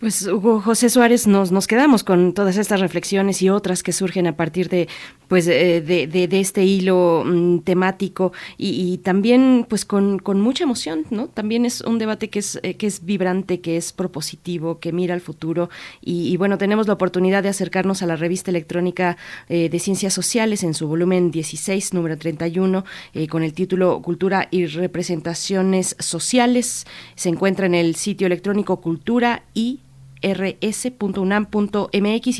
Pues 0.00 0.26
Hugo 0.26 0.60
José 0.60 0.88
Suárez, 0.88 1.26
nos 1.26 1.66
quedamos 1.66 2.02
con 2.04 2.32
todas 2.32 2.56
estas 2.56 2.80
reflexiones 2.80 3.42
y 3.42 3.50
otras 3.50 3.82
que 3.82 3.92
surgen 3.92 4.26
a 4.26 4.34
partir 4.34 4.68
de, 4.68 4.88
pues, 5.30 5.46
eh, 5.46 5.80
de, 5.80 6.08
de, 6.08 6.40
este 6.40 6.64
hilo 6.64 7.22
mm, 7.24 7.60
temático 7.60 8.32
y, 8.58 8.98
también 8.98 9.64
pues 9.68 9.84
con, 9.84 10.18
con, 10.18 10.40
mucha 10.40 10.64
emoción, 10.64 11.06
¿no? 11.10 11.28
También 11.28 11.64
es 11.64 11.82
un 11.82 12.00
debate 12.00 12.30
que 12.30 12.40
es, 12.40 12.58
eh, 12.64 12.74
que 12.74 12.88
es 12.88 13.04
vibrante, 13.04 13.60
que 13.60 13.76
es 13.76 13.92
propositivo, 13.92 14.80
que 14.80 14.90
mira 14.90 15.14
al 15.14 15.20
futuro 15.20 15.70
y, 16.00 16.36
bueno, 16.36 16.58
tenemos 16.58 16.88
la 16.88 16.94
oportunidad 16.94 17.44
de 17.44 17.48
acercarnos 17.48 18.02
a 18.02 18.06
la 18.06 18.16
revista 18.16 18.50
electrónica 18.50 19.16
eh, 19.48 19.68
de 19.68 19.78
Ciencias 19.78 20.14
Sociales 20.14 20.64
en 20.64 20.74
su 20.74 20.88
volumen 20.88 21.30
16, 21.30 21.94
número 21.94 22.18
31, 22.18 22.84
con 23.28 23.44
el 23.44 23.52
título 23.52 24.02
Cultura 24.02 24.48
y 24.50 24.66
Representaciones 24.66 25.94
Sociales. 26.00 26.88
Se 27.14 27.28
encuentra 27.28 27.66
en 27.66 27.76
el 27.76 27.94
sitio 27.94 28.26
electrónico 28.26 28.80
Cultura 28.80 29.44
y 29.54 29.78
rs.unam.mx 30.22 31.90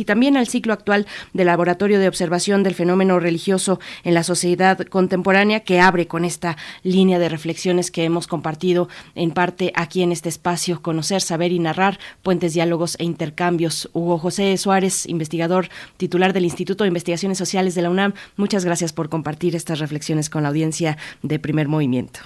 y 0.00 0.04
también 0.04 0.36
al 0.36 0.46
ciclo 0.46 0.72
actual 0.72 1.06
del 1.32 1.46
Laboratorio 1.46 1.98
de 1.98 2.08
Observación 2.08 2.62
del 2.62 2.74
Fenómeno 2.74 3.20
Religioso 3.20 3.80
en 4.04 4.14
la 4.14 4.22
Sociedad 4.22 4.78
Contemporánea 4.78 5.60
que 5.60 5.80
abre 5.80 6.06
con 6.06 6.24
esta 6.24 6.56
línea 6.82 7.18
de 7.18 7.28
reflexiones 7.28 7.90
que 7.90 8.04
hemos 8.04 8.26
compartido 8.26 8.88
en 9.14 9.30
parte 9.30 9.72
aquí 9.74 10.02
en 10.02 10.12
este 10.12 10.28
espacio, 10.28 10.82
conocer, 10.82 11.20
saber 11.20 11.52
y 11.52 11.58
narrar, 11.58 11.98
puentes, 12.22 12.54
diálogos 12.54 12.96
e 12.98 13.04
intercambios. 13.04 13.90
Hugo 13.92 14.18
José 14.18 14.56
Suárez, 14.56 15.06
investigador 15.06 15.68
titular 15.96 16.32
del 16.32 16.44
Instituto 16.44 16.84
de 16.84 16.88
Investigaciones 16.88 17.38
Sociales 17.38 17.74
de 17.74 17.82
la 17.82 17.90
UNAM, 17.90 18.14
muchas 18.36 18.64
gracias 18.64 18.92
por 18.92 19.08
compartir 19.08 19.56
estas 19.56 19.78
reflexiones 19.78 20.30
con 20.30 20.42
la 20.42 20.48
audiencia 20.50 20.98
de 21.22 21.38
Primer 21.38 21.68
Movimiento. 21.68 22.20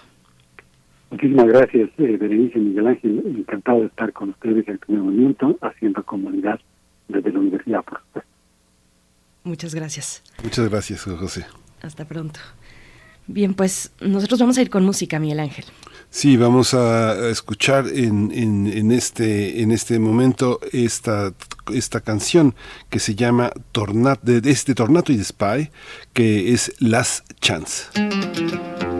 Muchísimas 1.14 1.46
gracias, 1.46 1.90
eh, 1.98 2.16
Berenice 2.20 2.58
Miguel 2.58 2.88
Ángel. 2.88 3.22
Encantado 3.24 3.82
de 3.82 3.86
estar 3.86 4.12
con 4.12 4.30
ustedes 4.30 4.66
en 4.66 4.78
primer 4.78 5.02
movimiento, 5.04 5.56
haciendo 5.62 6.02
comunidad 6.02 6.58
desde 7.06 7.32
la 7.32 7.38
universidad, 7.38 7.84
por 7.84 8.00
supuesto. 8.00 8.30
Muchas 9.44 9.74
gracias. 9.76 10.24
Muchas 10.42 10.68
gracias, 10.68 11.04
José. 11.04 11.46
Hasta 11.82 12.04
pronto. 12.04 12.40
Bien, 13.28 13.54
pues 13.54 13.92
nosotros 14.00 14.40
vamos 14.40 14.58
a 14.58 14.62
ir 14.62 14.70
con 14.70 14.84
música, 14.84 15.20
Miguel 15.20 15.38
Ángel. 15.38 15.64
Sí, 16.10 16.36
vamos 16.36 16.74
a 16.74 17.28
escuchar 17.28 17.86
en, 17.86 18.32
en, 18.32 18.66
en, 18.66 18.90
este, 18.90 19.62
en 19.62 19.70
este 19.70 20.00
momento 20.00 20.58
esta, 20.72 21.32
esta 21.72 22.00
canción 22.00 22.56
que 22.90 22.98
se 22.98 23.14
llama 23.14 23.52
Tornat, 23.70 24.20
de, 24.22 24.50
este 24.50 24.74
Tornato 24.74 25.12
y 25.12 25.16
de 25.16 25.24
Spy, 25.24 25.70
que 26.12 26.52
es 26.52 26.74
Las 26.80 27.22
Chance. 27.40 28.93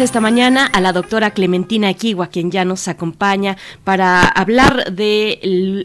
Esta 0.00 0.20
mañana 0.20 0.66
a 0.66 0.80
la 0.80 0.92
doctora 0.92 1.30
Clementina 1.30 1.88
Equigua, 1.88 2.26
quien 2.26 2.50
ya 2.50 2.64
nos 2.64 2.88
acompaña 2.88 3.56
para 3.84 4.24
hablar 4.24 4.92
de 4.92 5.38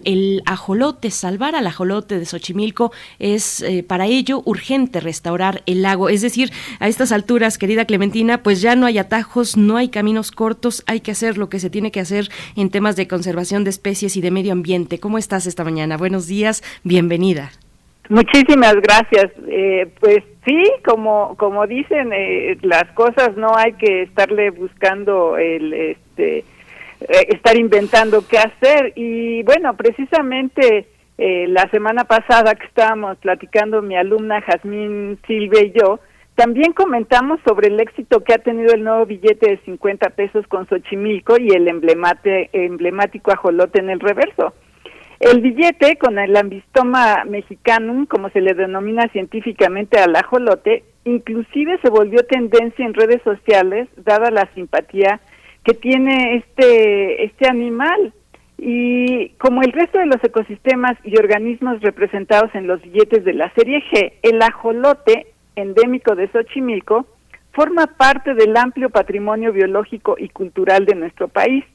el, 0.04 0.42
ajolote, 0.48 1.12
salvar 1.12 1.54
al 1.54 1.68
ajolote 1.68 2.18
de 2.18 2.26
Xochimilco. 2.26 2.92
Es 3.20 3.62
eh, 3.62 3.84
para 3.84 4.08
ello 4.08 4.42
urgente 4.46 5.00
restaurar 5.00 5.62
el 5.68 5.84
lago. 5.84 6.10
Es 6.10 6.22
decir, 6.22 6.52
a 6.80 6.88
estas 6.88 7.12
alturas, 7.12 7.60
querida 7.60 7.86
Clementina, 7.86 8.42
pues 8.42 8.62
ya 8.62 8.76
no 8.76 8.88
hay 8.88 8.98
atajos, 8.98 9.58
no 9.58 9.78
hay 9.78 9.90
caminos 9.90 10.32
cortos, 10.32 10.84
hay 10.88 11.02
que 11.02 11.12
hacer 11.12 11.38
lo 11.38 11.50
que 11.50 11.60
se 11.60 11.70
tiene 11.70 11.92
que 11.92 12.00
hacer 12.00 12.32
en 12.56 12.72
temas 12.72 12.96
de 12.96 13.08
conservación 13.08 13.64
de 13.64 13.70
especies 13.70 14.18
y 14.18 14.22
de 14.22 14.32
medio 14.32 14.54
ambiente. 14.54 15.00
¿Cómo 15.00 15.20
estás 15.20 15.46
esta 15.46 15.64
mañana? 15.64 15.98
Buenos 15.98 16.26
días, 16.26 16.64
bienvenida. 16.84 17.52
Muchísimas 18.10 18.74
gracias. 18.82 19.32
Eh, 19.48 19.88
pues 20.00 20.24
sí, 20.44 20.64
como 20.84 21.38
como 21.38 21.68
dicen, 21.68 22.12
eh, 22.12 22.58
las 22.64 22.86
cosas 22.94 23.38
no 23.38 23.56
hay 23.56 23.74
que 23.74 24.02
estarle 24.02 24.50
buscando 24.50 25.38
el 25.38 25.72
este 25.74 26.40
eh, 26.40 27.26
estar 27.30 27.56
inventando 27.56 28.28
qué 28.28 28.40
hacer 28.40 28.94
y 28.96 29.44
bueno, 29.44 29.76
precisamente 29.78 30.88
la 31.22 31.70
semana 31.70 32.06
pasada 32.06 32.56
que 32.56 32.66
estábamos 32.66 33.18
platicando 33.18 33.82
mi 33.82 33.98
alumna 33.98 34.40
Jazmín 34.40 35.20
Silve 35.28 35.66
y 35.66 35.78
yo, 35.78 36.00
también 36.36 36.72
comentamos 36.72 37.42
sobre 37.46 37.68
el 37.68 37.78
éxito 37.78 38.24
que 38.24 38.34
ha 38.34 38.38
tenido 38.38 38.74
el 38.74 38.86
nuevo 38.86 39.06
billete 39.06 39.50
de 39.50 39.58
50 39.66 40.12
pesos 40.12 40.48
con 40.48 40.66
Xochimilco 40.70 41.36
y 41.38 41.50
el 41.50 41.68
emblemático 41.68 43.32
ajolote 43.34 43.80
en 43.80 43.90
el 43.90 44.00
reverso. 44.00 44.54
El 45.20 45.42
billete 45.42 45.98
con 45.98 46.18
el 46.18 46.36
ambistoma 46.38 47.26
mexicanum, 47.26 48.06
como 48.06 48.30
se 48.30 48.40
le 48.40 48.54
denomina 48.54 49.10
científicamente 49.10 50.00
al 50.00 50.16
ajolote, 50.16 50.84
inclusive 51.04 51.78
se 51.82 51.90
volvió 51.90 52.24
tendencia 52.26 52.86
en 52.86 52.94
redes 52.94 53.22
sociales, 53.24 53.90
dada 53.98 54.32
la 54.32 54.50
simpatía 54.54 55.20
que 55.64 55.74
tiene 55.74 56.38
este, 56.38 57.26
este 57.26 57.50
animal. 57.50 58.14
Y 58.58 59.30
como 59.40 59.62
el 59.62 59.74
resto 59.74 60.00
de 60.00 60.06
los 60.06 60.24
ecosistemas 60.24 60.98
y 61.04 61.18
organismos 61.18 61.82
representados 61.82 62.54
en 62.56 62.68
los 62.68 62.82
billetes 62.82 63.26
de 63.26 63.34
la 63.34 63.52
serie 63.54 63.84
G, 63.92 64.14
el 64.22 64.42
ajolote 64.42 65.28
endémico 65.56 66.16
de 66.16 66.30
Xochimilco 66.30 67.06
forma 67.52 67.88
parte 67.88 68.34
del 68.36 68.56
amplio 68.56 68.90
patrimonio 68.90 69.52
biológico 69.52 70.16
y 70.18 70.30
cultural 70.30 70.86
de 70.86 70.96
nuestro 70.96 71.28
país. 71.28 71.66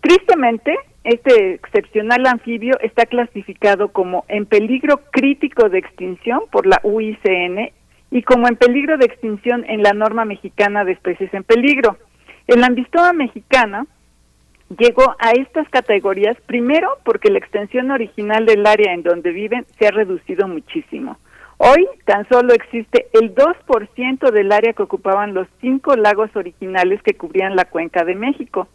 Tristemente, 0.00 0.76
este 1.04 1.54
excepcional 1.54 2.26
anfibio 2.26 2.78
está 2.80 3.04
clasificado 3.04 3.88
como 3.88 4.24
en 4.28 4.46
peligro 4.46 5.02
crítico 5.10 5.68
de 5.68 5.78
extinción 5.78 6.40
por 6.50 6.66
la 6.66 6.80
UICN 6.82 7.70
y 8.10 8.22
como 8.22 8.48
en 8.48 8.56
peligro 8.56 8.96
de 8.96 9.04
extinción 9.04 9.64
en 9.68 9.82
la 9.82 9.92
norma 9.92 10.24
mexicana 10.24 10.84
de 10.84 10.92
especies 10.92 11.32
en 11.34 11.44
peligro. 11.44 11.98
El 12.46 12.64
ambistoma 12.64 13.12
mexicana 13.12 13.86
llegó 14.78 15.14
a 15.18 15.32
estas 15.32 15.68
categorías 15.68 16.36
primero 16.46 16.96
porque 17.04 17.30
la 17.30 17.38
extensión 17.38 17.90
original 17.90 18.46
del 18.46 18.66
área 18.66 18.94
en 18.94 19.02
donde 19.02 19.30
viven 19.30 19.66
se 19.78 19.86
ha 19.86 19.90
reducido 19.90 20.48
muchísimo. 20.48 21.18
Hoy 21.58 21.86
tan 22.06 22.26
solo 22.28 22.54
existe 22.54 23.08
el 23.12 23.34
2% 23.34 24.30
del 24.30 24.52
área 24.52 24.72
que 24.72 24.82
ocupaban 24.82 25.34
los 25.34 25.46
cinco 25.60 25.96
lagos 25.96 26.34
originales 26.34 27.02
que 27.02 27.14
cubrían 27.14 27.56
la 27.56 27.66
cuenca 27.66 28.04
de 28.04 28.14
México. 28.14 28.68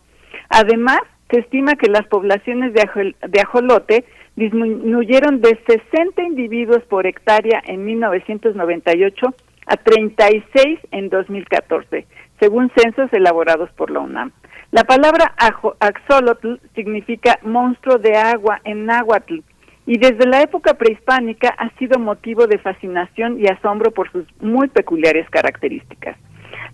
Además, 0.50 1.02
se 1.30 1.40
estima 1.40 1.76
que 1.76 1.90
las 1.90 2.08
poblaciones 2.08 2.74
de, 2.74 3.42
ajolote 3.42 4.06
disminuyeron 4.36 5.42
de 5.42 5.60
60 5.68 6.24
individuos 6.24 6.84
por 6.90 7.06
hectárea 7.06 7.62
en 7.68 7.86
1998 7.86 9.28
a 9.68 9.78
36 9.78 10.80
en 10.92 11.10
2014, 11.10 12.08
según 12.40 12.72
censos 12.76 13.12
elaborados 13.14 13.70
por 13.74 13.92
la 13.92 14.00
UNAM. 14.00 14.32
La 14.72 14.84
palabra 14.84 15.34
axolotl 15.80 16.56
significa 16.74 17.40
monstruo 17.44 17.98
de 17.98 18.16
agua 18.16 18.62
en 18.64 18.86
náhuatl 18.86 19.40
y 19.86 19.98
desde 19.98 20.28
la 20.28 20.42
época 20.42 20.76
prehispánica 20.76 21.50
ha 21.50 21.70
sido 21.78 22.00
motivo 22.00 22.48
de 22.48 22.60
fascinación 22.60 23.40
y 23.40 23.48
asombro 23.48 23.92
por 23.92 24.12
sus 24.12 24.26
muy 24.40 24.68
peculiares 24.68 25.28
características. 25.30 26.18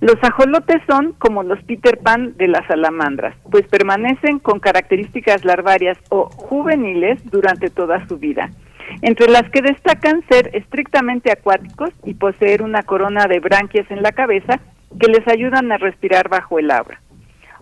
Los 0.01 0.17
ajolotes 0.21 0.81
son 0.87 1.13
como 1.13 1.43
los 1.43 1.61
Peter 1.63 1.97
Pan 1.97 2.35
de 2.37 2.47
las 2.47 2.65
salamandras, 2.67 3.35
pues 3.49 3.65
permanecen 3.67 4.39
con 4.39 4.59
características 4.59 5.45
larvarias 5.45 5.97
o 6.09 6.29
juveniles 6.29 7.23
durante 7.31 7.69
toda 7.69 8.05
su 8.07 8.17
vida, 8.17 8.49
entre 9.01 9.29
las 9.29 9.49
que 9.49 9.61
destacan 9.61 10.23
ser 10.29 10.49
estrictamente 10.53 11.31
acuáticos 11.31 11.91
y 12.03 12.15
poseer 12.15 12.61
una 12.61 12.83
corona 12.83 13.25
de 13.27 13.39
branquias 13.39 13.89
en 13.89 14.01
la 14.01 14.11
cabeza 14.11 14.59
que 14.99 15.07
les 15.07 15.25
ayudan 15.27 15.71
a 15.71 15.77
respirar 15.77 16.27
bajo 16.27 16.59
el 16.59 16.71
agua. 16.71 16.99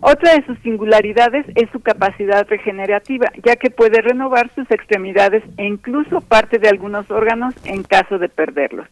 Otra 0.01 0.33
de 0.33 0.45
sus 0.45 0.57
singularidades 0.59 1.45
es 1.55 1.69
su 1.71 1.79
capacidad 1.79 2.45
regenerativa, 2.49 3.31
ya 3.45 3.55
que 3.55 3.69
puede 3.69 4.01
renovar 4.01 4.51
sus 4.53 4.69
extremidades 4.69 5.43
e 5.57 5.65
incluso 5.65 6.19
parte 6.19 6.57
de 6.57 6.67
algunos 6.67 7.09
órganos 7.09 7.53
en 7.63 7.83
caso 7.83 8.17
de 8.17 8.27
perderlos. 8.27 8.87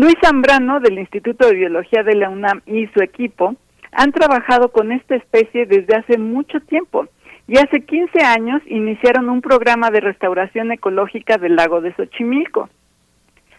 Luis 0.00 0.14
Zambrano 0.22 0.78
del 0.78 0.96
Instituto 0.96 1.48
de 1.48 1.56
Biología 1.56 2.04
de 2.04 2.14
la 2.14 2.30
UNAM 2.30 2.62
y 2.66 2.86
su 2.94 3.02
equipo 3.02 3.56
han 3.90 4.12
trabajado 4.12 4.70
con 4.70 4.92
esta 4.92 5.16
especie 5.16 5.66
desde 5.66 5.96
hace 5.96 6.18
mucho 6.18 6.60
tiempo 6.60 7.08
y 7.48 7.58
hace 7.58 7.80
15 7.80 8.22
años 8.22 8.62
iniciaron 8.66 9.28
un 9.28 9.40
programa 9.40 9.90
de 9.90 9.98
restauración 9.98 10.70
ecológica 10.70 11.36
del 11.36 11.56
lago 11.56 11.80
de 11.80 11.92
Xochimilco. 11.94 12.68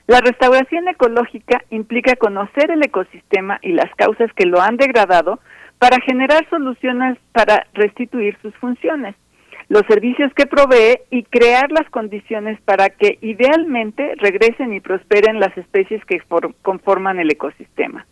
La 0.08 0.22
restauración 0.22 0.88
ecológica 0.88 1.62
implica 1.72 2.16
conocer 2.16 2.72
el 2.72 2.86
ecosistema 2.86 3.60
y 3.62 3.74
las 3.74 3.94
causas 3.96 4.32
que 4.32 4.46
lo 4.46 4.62
han 4.62 4.78
degradado 4.78 5.42
para 5.78 6.00
generar 6.00 6.48
soluciones 6.50 7.18
para 7.34 7.68
restituir 7.74 8.38
sus 8.42 8.56
funciones, 8.56 9.14
los 9.70 9.84
servicios 9.88 10.34
que 10.34 10.48
provee 10.48 11.00
y 11.12 11.24
crear 11.24 11.72
las 11.72 11.88
condiciones 11.92 12.60
para 12.62 12.90
que 12.90 13.20
idealmente 13.22 14.16
regresen 14.18 14.74
y 14.74 14.80
prosperen 14.80 15.40
las 15.40 15.56
especies 15.58 16.04
que 16.06 16.22
conforman 16.64 17.20
el 17.20 17.32
ecosistema. 17.32 18.06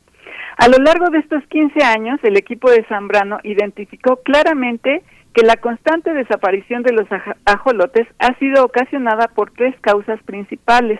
A 0.57 0.67
lo 0.67 0.77
largo 0.77 1.09
de 1.09 1.19
estos 1.19 1.43
15 1.47 1.83
años, 1.83 2.19
el 2.23 2.37
equipo 2.37 2.69
de 2.69 2.85
Zambrano 2.85 3.39
identificó 3.43 4.17
claramente 4.17 5.03
que 5.33 5.45
la 5.45 5.57
constante 5.57 6.13
desaparición 6.13 6.83
de 6.83 6.93
los 6.93 7.07
ajolotes 7.45 8.07
ha 8.19 8.37
sido 8.39 8.63
ocasionada 8.63 9.27
por 9.27 9.51
tres 9.51 9.75
causas 9.81 10.21
principales. 10.23 10.99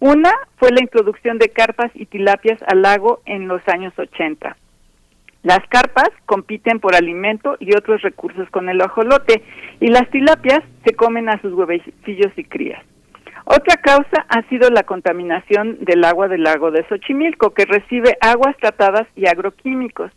Una 0.00 0.32
fue 0.56 0.70
la 0.70 0.82
introducción 0.82 1.38
de 1.38 1.48
carpas 1.48 1.90
y 1.94 2.06
tilapias 2.06 2.58
al 2.66 2.82
lago 2.82 3.20
en 3.26 3.48
los 3.48 3.60
años 3.68 3.92
80. 3.98 4.56
Las 5.42 5.60
carpas 5.68 6.10
compiten 6.26 6.80
por 6.80 6.94
alimento 6.94 7.56
y 7.60 7.76
otros 7.76 8.02
recursos 8.02 8.50
con 8.50 8.68
el 8.68 8.80
ajolote 8.80 9.42
y 9.80 9.88
las 9.88 10.08
tilapias 10.10 10.60
se 10.84 10.94
comen 10.94 11.28
a 11.28 11.40
sus 11.40 11.52
huevecillos 11.52 12.32
y 12.36 12.44
crías. 12.44 12.84
Otra 13.44 13.76
causa 13.78 14.26
ha 14.28 14.42
sido 14.50 14.68
la 14.68 14.82
contaminación 14.82 15.78
del 15.80 16.04
agua 16.04 16.28
del 16.28 16.42
lago 16.42 16.70
de 16.70 16.84
Xochimilco, 16.86 17.54
que 17.54 17.64
recibe 17.64 18.18
aguas 18.20 18.54
tratadas 18.58 19.06
y 19.16 19.26
agroquímicos. 19.26 20.12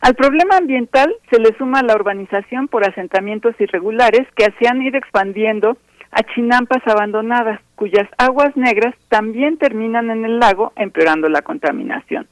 Al 0.00 0.14
problema 0.14 0.56
ambiental 0.56 1.14
se 1.30 1.38
le 1.38 1.56
suma 1.58 1.82
la 1.82 1.94
urbanización 1.94 2.68
por 2.68 2.88
asentamientos 2.88 3.54
irregulares 3.60 4.26
que 4.36 4.46
se 4.58 4.68
han 4.68 4.80
ido 4.80 4.96
expandiendo 4.96 5.76
a 6.12 6.22
chinampas 6.34 6.80
abandonadas, 6.86 7.60
cuyas 7.74 8.08
aguas 8.16 8.56
negras 8.56 8.94
también 9.08 9.58
terminan 9.58 10.10
en 10.10 10.24
el 10.24 10.38
lago, 10.38 10.72
empeorando 10.76 11.28
la 11.28 11.42
contaminación. 11.42 12.26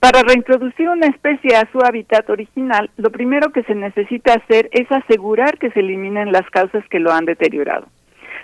Para 0.00 0.22
reintroducir 0.22 0.88
una 0.88 1.06
especie 1.06 1.56
a 1.56 1.68
su 1.72 1.80
hábitat 1.80 2.28
original, 2.30 2.90
lo 2.96 3.10
primero 3.10 3.50
que 3.50 3.64
se 3.64 3.74
necesita 3.74 4.34
hacer 4.34 4.68
es 4.72 4.90
asegurar 4.92 5.58
que 5.58 5.70
se 5.70 5.80
eliminen 5.80 6.32
las 6.32 6.48
causas 6.50 6.84
que 6.88 7.00
lo 7.00 7.12
han 7.12 7.24
deteriorado. 7.24 7.86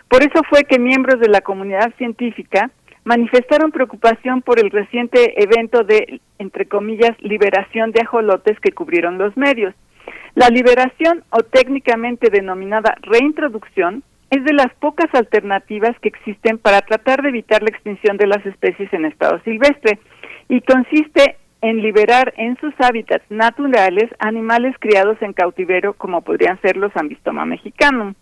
Por 0.09 0.23
eso 0.23 0.43
fue 0.49 0.65
que 0.65 0.79
miembros 0.79 1.21
de 1.21 1.29
la 1.29 1.41
comunidad 1.41 1.95
científica 1.97 2.71
manifestaron 3.05 3.71
preocupación 3.71 4.43
por 4.43 4.59
el 4.59 4.71
reciente 4.71 5.43
evento 5.43 5.85
de, 5.85 6.21
entre 6.39 6.67
comillas, 6.67 7.13
liberación 7.21 7.93
de 7.93 8.01
ajolotes 8.01 8.59
que 8.61 8.73
cubrieron 8.73 9.19
los 9.19 9.37
medios. 9.37 9.75
La 10.35 10.49
liberación, 10.49 11.23
o 11.31 11.43
técnicamente 11.43 12.31
denominada 12.31 12.97
reintroducción, 13.03 14.03
es 14.31 14.43
de 14.45 14.53
las 14.53 14.75
pocas 14.81 15.07
alternativas 15.15 15.97
que 16.01 16.09
existen 16.09 16.59
para 16.59 16.81
tratar 16.81 17.23
de 17.23 17.29
evitar 17.29 17.63
la 17.63 17.69
extinción 17.69 18.17
de 18.17 18.27
las 18.27 18.45
especies 18.45 18.93
en 18.93 19.05
estado 19.05 19.41
silvestre 19.45 19.99
y 20.48 20.60
consiste 20.60 21.36
en 21.60 21.81
liberar 21.81 22.34
en 22.36 22.58
sus 22.58 22.74
hábitats 22.78 23.24
naturales 23.31 24.10
animales 24.18 24.74
criados 24.78 25.16
en 25.23 25.32
cautiverio 25.32 25.94
como 25.94 26.20
podrían 26.20 26.60
ser 26.60 26.76
los 26.76 26.94
ambistoma 26.97 27.47
mexicanum. 27.47 28.14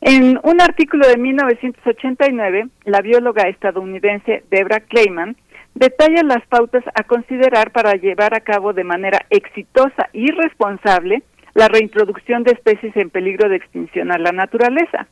En 0.00 0.40
un 0.42 0.60
artículo 0.60 1.06
de 1.06 1.16
1989, 1.16 2.66
la 2.84 3.00
bióloga 3.00 3.44
estadounidense 3.44 4.42
Debra 4.50 4.80
Clayman 4.80 5.36
detalla 5.74 6.22
las 6.24 6.44
pautas 6.48 6.82
a 6.94 7.04
considerar 7.04 7.70
para 7.70 7.94
llevar 7.94 8.34
a 8.34 8.40
cabo 8.40 8.72
de 8.72 8.84
manera 8.84 9.20
exitosa 9.30 10.08
y 10.12 10.30
responsable 10.32 11.22
la 11.54 11.68
reintroducción 11.68 12.42
de 12.42 12.52
especies 12.52 12.96
en 12.96 13.10
peligro 13.10 13.48
de 13.48 13.56
extinción 13.56 14.10
a 14.10 14.18
la 14.18 14.32
naturaleza. 14.32 15.06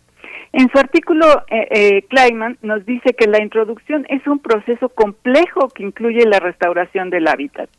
En 0.52 0.68
su 0.70 0.78
artículo, 0.78 1.26
eh, 1.48 1.68
eh, 1.70 2.02
Kleiman 2.08 2.58
nos 2.62 2.84
dice 2.84 3.14
que 3.14 3.28
la 3.28 3.40
introducción 3.40 4.04
es 4.08 4.26
un 4.26 4.40
proceso 4.40 4.88
complejo 4.88 5.68
que 5.68 5.84
incluye 5.84 6.26
la 6.26 6.40
restauración 6.40 7.08
del 7.10 7.28
hábitat. 7.28 7.70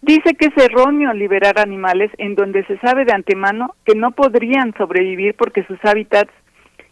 Dice 0.00 0.34
que 0.34 0.46
es 0.46 0.56
erróneo 0.56 1.12
liberar 1.12 1.58
animales 1.58 2.10
en 2.18 2.34
donde 2.34 2.64
se 2.66 2.78
sabe 2.78 3.04
de 3.04 3.12
antemano 3.12 3.74
que 3.84 3.94
no 3.94 4.12
podrían 4.12 4.74
sobrevivir 4.76 5.34
porque 5.34 5.64
sus 5.64 5.78
hábitats 5.84 6.32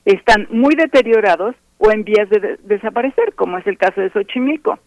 están 0.05 0.49
muy 0.51 0.75
deteriorados 0.75 1.55
o 1.79 1.91
en 1.91 2.05
vías 2.05 2.29
de 2.31 2.59
desaparecer, 2.63 3.35
como 3.35 3.59
es 3.59 3.67
el 3.67 3.79
caso 3.79 4.01
de 4.01 4.11
Xochimilco. 4.11 4.79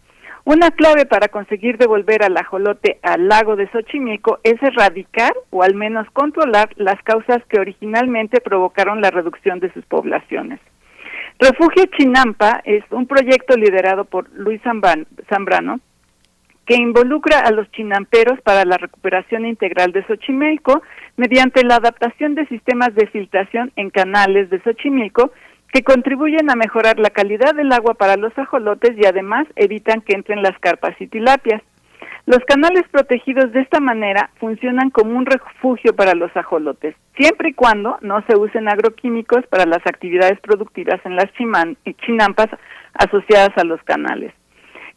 Una 0.46 0.70
clave 0.70 1.08
para 1.08 1.30
conseguir 1.30 1.80
devolver 1.80 2.24
al 2.24 2.38
ajolote 2.38 3.00
al 3.02 3.28
lago 3.28 3.56
de 3.56 3.68
Xochimilco 3.72 4.38
es 4.44 4.62
erradicar 4.62 5.34
o 5.50 5.64
al 5.64 5.74
menos 5.74 6.08
controlar 6.12 6.70
las 6.76 7.02
causas 7.02 7.40
que 7.50 7.60
originalmente 7.60 8.40
provocaron 8.42 9.02
la 9.02 9.10
reducción 9.10 9.60
de 9.60 9.74
sus 9.74 9.84
poblaciones. 9.86 10.60
Refugio 11.40 11.86
Chinampa 11.98 12.62
es 12.64 12.84
un 12.92 13.08
proyecto 13.08 13.58
liderado 13.58 14.06
por 14.06 14.30
Luis 14.34 14.62
Zambrano 14.62 15.80
que 16.68 16.76
involucra 16.76 17.40
a 17.40 17.50
los 17.50 17.70
chinamperos 17.72 18.40
para 18.42 18.66
la 18.66 18.78
recuperación 18.78 19.48
integral 19.48 19.94
de 19.94 20.06
Xochimilco 20.06 20.84
mediante 21.18 21.64
la 21.64 21.78
adaptación 21.78 22.36
de 22.36 22.46
sistemas 22.48 22.94
de 22.94 23.08
filtración 23.08 23.72
en 23.76 23.90
canales 23.90 24.52
de 24.52 24.62
Xochimilco 24.62 25.32
que 25.72 25.84
contribuyen 25.84 26.50
a 26.50 26.56
mejorar 26.56 27.00
la 27.00 27.10
calidad 27.10 27.54
del 27.56 27.72
agua 27.72 27.94
para 27.94 28.18
los 28.18 28.38
ajolotes 28.38 28.98
y 28.98 29.06
además 29.06 29.48
evitan 29.56 30.02
que 30.02 30.16
entren 30.16 30.42
las 30.42 30.58
carpas 30.60 30.96
y 31.00 31.08
tilapias. 31.08 31.62
Los 32.26 32.40
canales 32.48 32.84
protegidos 32.90 33.52
de 33.52 33.62
esta 33.62 33.80
manera 33.80 34.32
funcionan 34.40 34.90
como 34.90 35.16
un 35.16 35.28
refugio 35.28 35.96
para 35.96 36.16
los 36.16 36.36
ajolotes, 36.36 36.96
siempre 37.16 37.50
y 37.50 37.54
cuando 37.54 37.98
no 38.02 38.24
se 38.26 38.36
usen 38.36 38.68
agroquímicos 38.68 39.46
para 39.48 39.66
las 39.66 39.86
actividades 39.86 40.40
productivas 40.40 41.00
en 41.06 41.16
las 41.16 41.28
chinampas 42.04 42.48
asociadas 42.94 43.56
a 43.58 43.64
los 43.64 43.82
canales. 43.84 44.34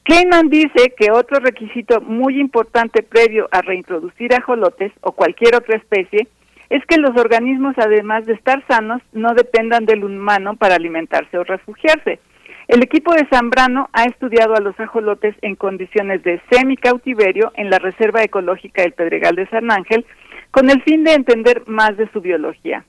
Kleinman 0.05 0.49
dice 0.49 0.95
que 0.97 1.11
otro 1.11 1.39
requisito 1.39 2.01
muy 2.01 2.41
importante 2.41 3.03
previo 3.03 3.47
a 3.53 3.61
reintroducir 3.61 4.35
ajolotes 4.35 4.91
o 5.03 5.13
cualquier 5.13 5.55
otra 5.55 5.77
especie 5.77 6.29
es 6.71 6.85
que 6.87 6.99
los 6.99 7.17
organismos, 7.17 7.75
además 7.79 8.27
de 8.27 8.35
estar 8.35 8.63
sanos, 8.69 9.01
no 9.13 9.35
dependan 9.35 9.87
del 9.87 10.05
humano 10.05 10.57
para 10.57 10.77
alimentarse 10.77 11.39
o 11.39 11.45
refugiarse. 11.45 12.21
El 12.69 12.83
equipo 12.83 13.15
de 13.15 13.27
Zambrano 13.33 13.89
ha 13.95 14.05
estudiado 14.05 14.55
a 14.55 14.61
los 14.61 14.79
ajolotes 14.79 15.35
en 15.41 15.57
condiciones 15.57 16.23
de 16.23 16.41
semi-cautiverio 16.51 17.51
en 17.55 17.71
la 17.71 17.79
Reserva 17.79 18.23
Ecológica 18.23 18.83
del 18.83 18.93
Pedregal 18.93 19.37
de 19.37 19.49
San 19.49 19.71
Ángel 19.71 20.05
con 20.51 20.69
el 20.69 20.83
fin 20.83 21.03
de 21.03 21.15
entender 21.15 21.63
más 21.67 21.97
de 21.97 22.11
su 22.13 22.21
biología. 22.21 22.85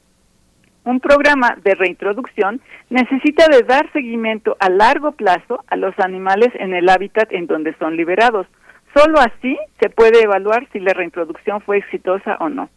Un 0.83 0.99
programa 0.99 1.57
de 1.63 1.75
reintroducción 1.75 2.61
necesita 2.89 3.47
de 3.47 3.63
dar 3.63 3.89
seguimiento 3.93 4.57
a 4.59 4.69
largo 4.69 5.13
plazo 5.13 5.63
a 5.67 5.77
los 5.77 5.97
animales 5.99 6.49
en 6.55 6.73
el 6.73 6.89
hábitat 6.89 7.31
en 7.31 7.47
donde 7.47 7.73
son 7.75 7.95
liberados. 7.95 8.47
Solo 8.93 9.19
así 9.19 9.57
se 9.79 9.89
puede 9.89 10.23
evaluar 10.23 10.67
si 10.73 10.79
la 10.79 10.93
reintroducción 10.93 11.61
fue 11.61 11.77
exitosa 11.77 12.35
o 12.39 12.49
no. 12.49 12.69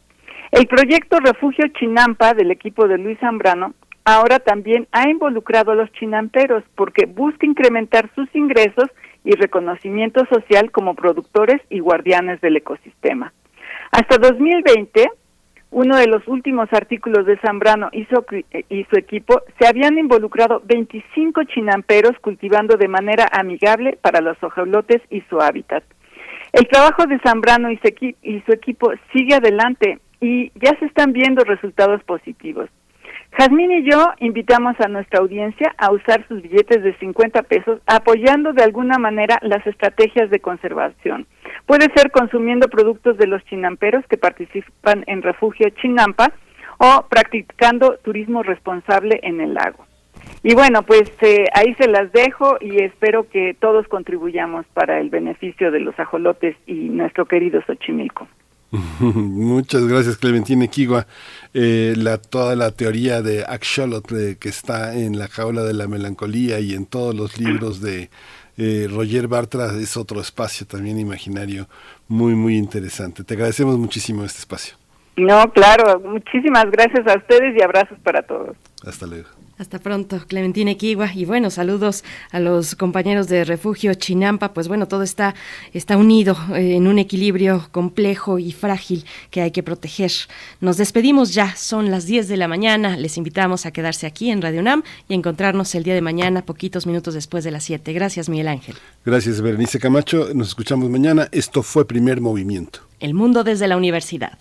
El 0.52 0.66
proyecto 0.66 1.16
Refugio 1.18 1.64
Chinampa 1.68 2.34
del 2.34 2.50
equipo 2.50 2.86
de 2.86 2.98
Luis 2.98 3.18
Zambrano 3.20 3.72
ahora 4.05 4.39
también 4.39 4.86
ha 4.92 5.08
involucrado 5.08 5.72
a 5.72 5.74
los 5.74 5.90
chinamperos 5.92 6.62
porque 6.74 7.06
busca 7.06 7.47
incrementar 7.47 8.10
sus 8.14 8.28
ingresos 8.34 8.84
y 9.24 9.31
reconocimiento 9.32 10.26
social 10.26 10.70
como 10.70 10.94
productores 10.94 11.62
y 11.70 11.81
guardianes 11.81 12.39
del 12.42 12.58
ecosistema. 12.58 13.32
Hasta 13.92 14.18
2020, 14.18 15.08
uno 15.70 15.97
de 15.97 16.06
los 16.06 16.28
últimos 16.28 16.70
artículos 16.70 17.24
de 17.24 17.39
Zambrano 17.39 17.89
y 17.90 18.05
su, 18.05 18.22
y 18.68 18.84
su 18.84 18.98
equipo 18.98 19.40
se 19.58 19.66
habían 19.66 19.97
involucrado 19.97 20.60
25 20.66 21.44
chinamperos 21.44 22.12
cultivando 22.20 22.76
de 22.76 22.89
manera 22.89 23.26
amigable 23.32 23.98
para 24.02 24.20
los 24.20 24.36
ojolotes 24.42 25.00
y 25.08 25.22
su 25.31 25.40
hábitat. 25.40 25.82
El 26.52 26.68
trabajo 26.68 27.06
de 27.06 27.18
Zambrano 27.20 27.70
y 27.70 27.78
su 27.78 28.52
equipo 28.52 28.92
sigue 29.14 29.36
adelante 29.36 29.98
y 30.23 30.52
ya 30.55 30.70
se 30.78 30.86
están 30.86 31.12
viendo 31.12 31.44
resultados 31.44 32.02
positivos. 32.05 32.70
Jazmín 33.33 33.73
y 33.73 33.91
yo 33.91 34.12
invitamos 34.20 34.76
a 34.81 34.89
nuestra 34.89 35.20
audiencia 35.20 35.75
a 35.78 35.91
usar 35.91 36.26
sus 36.28 36.42
billetes 36.42 36.83
de 36.83 36.97
50 36.99 37.42
pesos 37.42 37.81
apoyando 37.86 38.52
de 38.52 38.62
alguna 38.62 38.99
manera 38.99 39.39
las 39.42 39.67
estrategias 39.67 40.31
de 40.31 40.39
conservación. 40.39 41.26
Puede 41.67 41.91
ser 41.94 42.10
consumiendo 42.10 42.68
productos 42.68 43.17
de 43.18 43.26
los 43.26 43.42
chinamperos 43.47 44.07
que 44.07 44.17
participan 44.17 45.02
en 45.07 45.23
Refugio 45.23 45.70
Chinampa 45.70 46.33
o 46.78 47.07
practicando 47.09 47.97
turismo 48.05 48.42
responsable 48.42 49.18
en 49.23 49.41
el 49.41 49.55
lago. 49.55 49.86
Y 50.44 50.55
bueno, 50.55 50.83
pues 50.83 51.10
eh, 51.23 51.47
ahí 51.55 51.75
se 51.81 51.89
las 51.89 52.12
dejo 52.12 52.59
y 52.60 52.83
espero 52.83 53.28
que 53.28 53.57
todos 53.59 53.89
contribuyamos 53.89 54.67
para 54.75 55.01
el 55.01 55.09
beneficio 55.09 55.70
de 55.70 55.81
los 55.81 55.99
ajolotes 55.99 56.55
y 56.67 56.75
nuestro 56.75 57.25
querido 57.25 57.62
Xochimilco. 57.62 58.28
Muchas 59.01 59.86
gracias, 59.86 60.17
Clementina 60.17 60.67
Kigua. 60.67 61.07
Eh, 61.52 61.94
la, 61.97 62.17
toda 62.17 62.57
la 62.57 62.70
teoría 62.70 63.20
de 63.20 63.44
Axolot 63.44 64.07
que 64.39 64.49
está 64.49 64.94
en 64.94 65.18
la 65.18 65.28
jaula 65.28 65.62
de 65.62 65.75
la 65.75 65.86
melancolía 65.86 66.59
y 66.60 66.73
en 66.73 66.86
todos 66.86 67.15
los 67.15 67.39
libros 67.39 67.83
de 67.83 68.09
eh, 68.57 68.89
Roger 68.91 69.28
Bartra 69.28 69.75
es 69.78 69.97
otro 69.97 70.20
espacio 70.20 70.67
también 70.67 70.99
imaginario 70.99 71.68
muy, 72.09 72.34
muy 72.34 72.57
interesante. 72.57 73.25
Te 73.25 73.34
agradecemos 73.34 73.78
muchísimo 73.78 74.25
este 74.25 74.39
espacio. 74.39 74.76
No, 75.17 75.52
claro, 75.52 76.01
muchísimas 76.01 76.70
gracias 76.70 77.07
a 77.07 77.18
ustedes 77.18 77.55
y 77.59 77.62
abrazos 77.62 77.99
para 77.99 78.23
todos. 78.23 78.57
Hasta 78.86 79.07
luego. 79.07 79.28
Hasta 79.58 79.78
pronto, 79.78 80.18
Clementina 80.26 80.70
Equigua. 80.70 81.10
Y 81.14 81.24
bueno, 81.24 81.50
saludos 81.50 82.05
a 82.31 82.40
los 82.40 82.74
compañeros 82.74 83.28
de 83.28 83.44
Refugio 83.44 83.94
Chinampa. 83.94 84.55
Pues 84.55 84.66
bueno, 84.66 84.89
todo 84.89 85.02
está, 85.02 85.34
está 85.72 85.97
unido 85.97 86.36
eh, 86.55 86.76
en 86.76 86.89
un 86.89 86.98
equilibrio 86.98 87.68
complejo 87.70 88.39
y 88.39 88.52
frágil 88.52 89.05
que 89.31 89.42
hay 89.42 89.50
que 89.50 89.62
proteger. 89.62 90.10
Nos 90.60 90.78
despedimos 90.78 91.34
ya, 91.34 91.55
son 91.55 91.90
las 91.90 92.06
10 92.06 92.28
de 92.28 92.36
la 92.36 92.48
mañana. 92.48 92.97
Les 92.97 93.18
invitamos 93.18 93.66
a 93.66 93.70
quedarse 93.70 94.06
aquí 94.06 94.31
en 94.31 94.42
Radio 94.42 94.60
UNAM 94.60 94.82
y 95.08 95.14
encontrarnos 95.14 95.74
el 95.74 95.84
día 95.84 95.94
de 95.94 96.02
mañana, 96.02 96.42
poquitos 96.42 96.86
minutos 96.86 97.14
después 97.14 97.44
de 97.44 97.50
las 97.50 97.64
7. 97.64 97.92
Gracias, 97.92 98.28
Miguel 98.28 98.48
Ángel. 98.48 98.74
Gracias, 99.05 99.40
Berenice 99.40 99.78
Camacho. 99.78 100.31
Nos 100.34 100.48
escuchamos 100.48 100.89
mañana. 100.89 101.28
Esto 101.31 101.62
fue 101.62 101.86
Primer 101.86 102.20
Movimiento. 102.20 102.81
El 103.00 103.14
mundo 103.14 103.44
desde 103.44 103.68
la 103.68 103.76
universidad. 103.76 104.39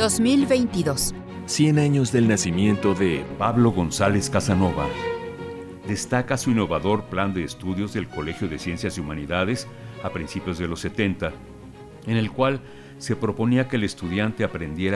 ...2022... 0.00 1.12
100 1.44 1.78
años 1.78 2.10
del 2.10 2.26
nacimiento 2.26 2.94
de 2.94 3.22
Pablo 3.36 3.70
González 3.70 4.30
Casanova. 4.30 4.86
Destaca 5.86 6.38
su 6.38 6.52
innovador 6.52 7.04
plan 7.04 7.34
de 7.34 7.44
estudios 7.44 7.92
del 7.92 8.08
Colegio 8.08 8.48
de 8.48 8.58
Ciencias 8.58 8.96
y 8.96 9.02
Humanidades 9.02 9.68
a 10.02 10.08
principios 10.08 10.56
de 10.56 10.68
los 10.68 10.80
70, 10.80 11.32
en 12.06 12.16
el 12.16 12.30
cual 12.30 12.62
se 12.96 13.14
proponía 13.14 13.68
que 13.68 13.76
el 13.76 13.84
estudiante 13.84 14.42
aprendiera 14.42 14.88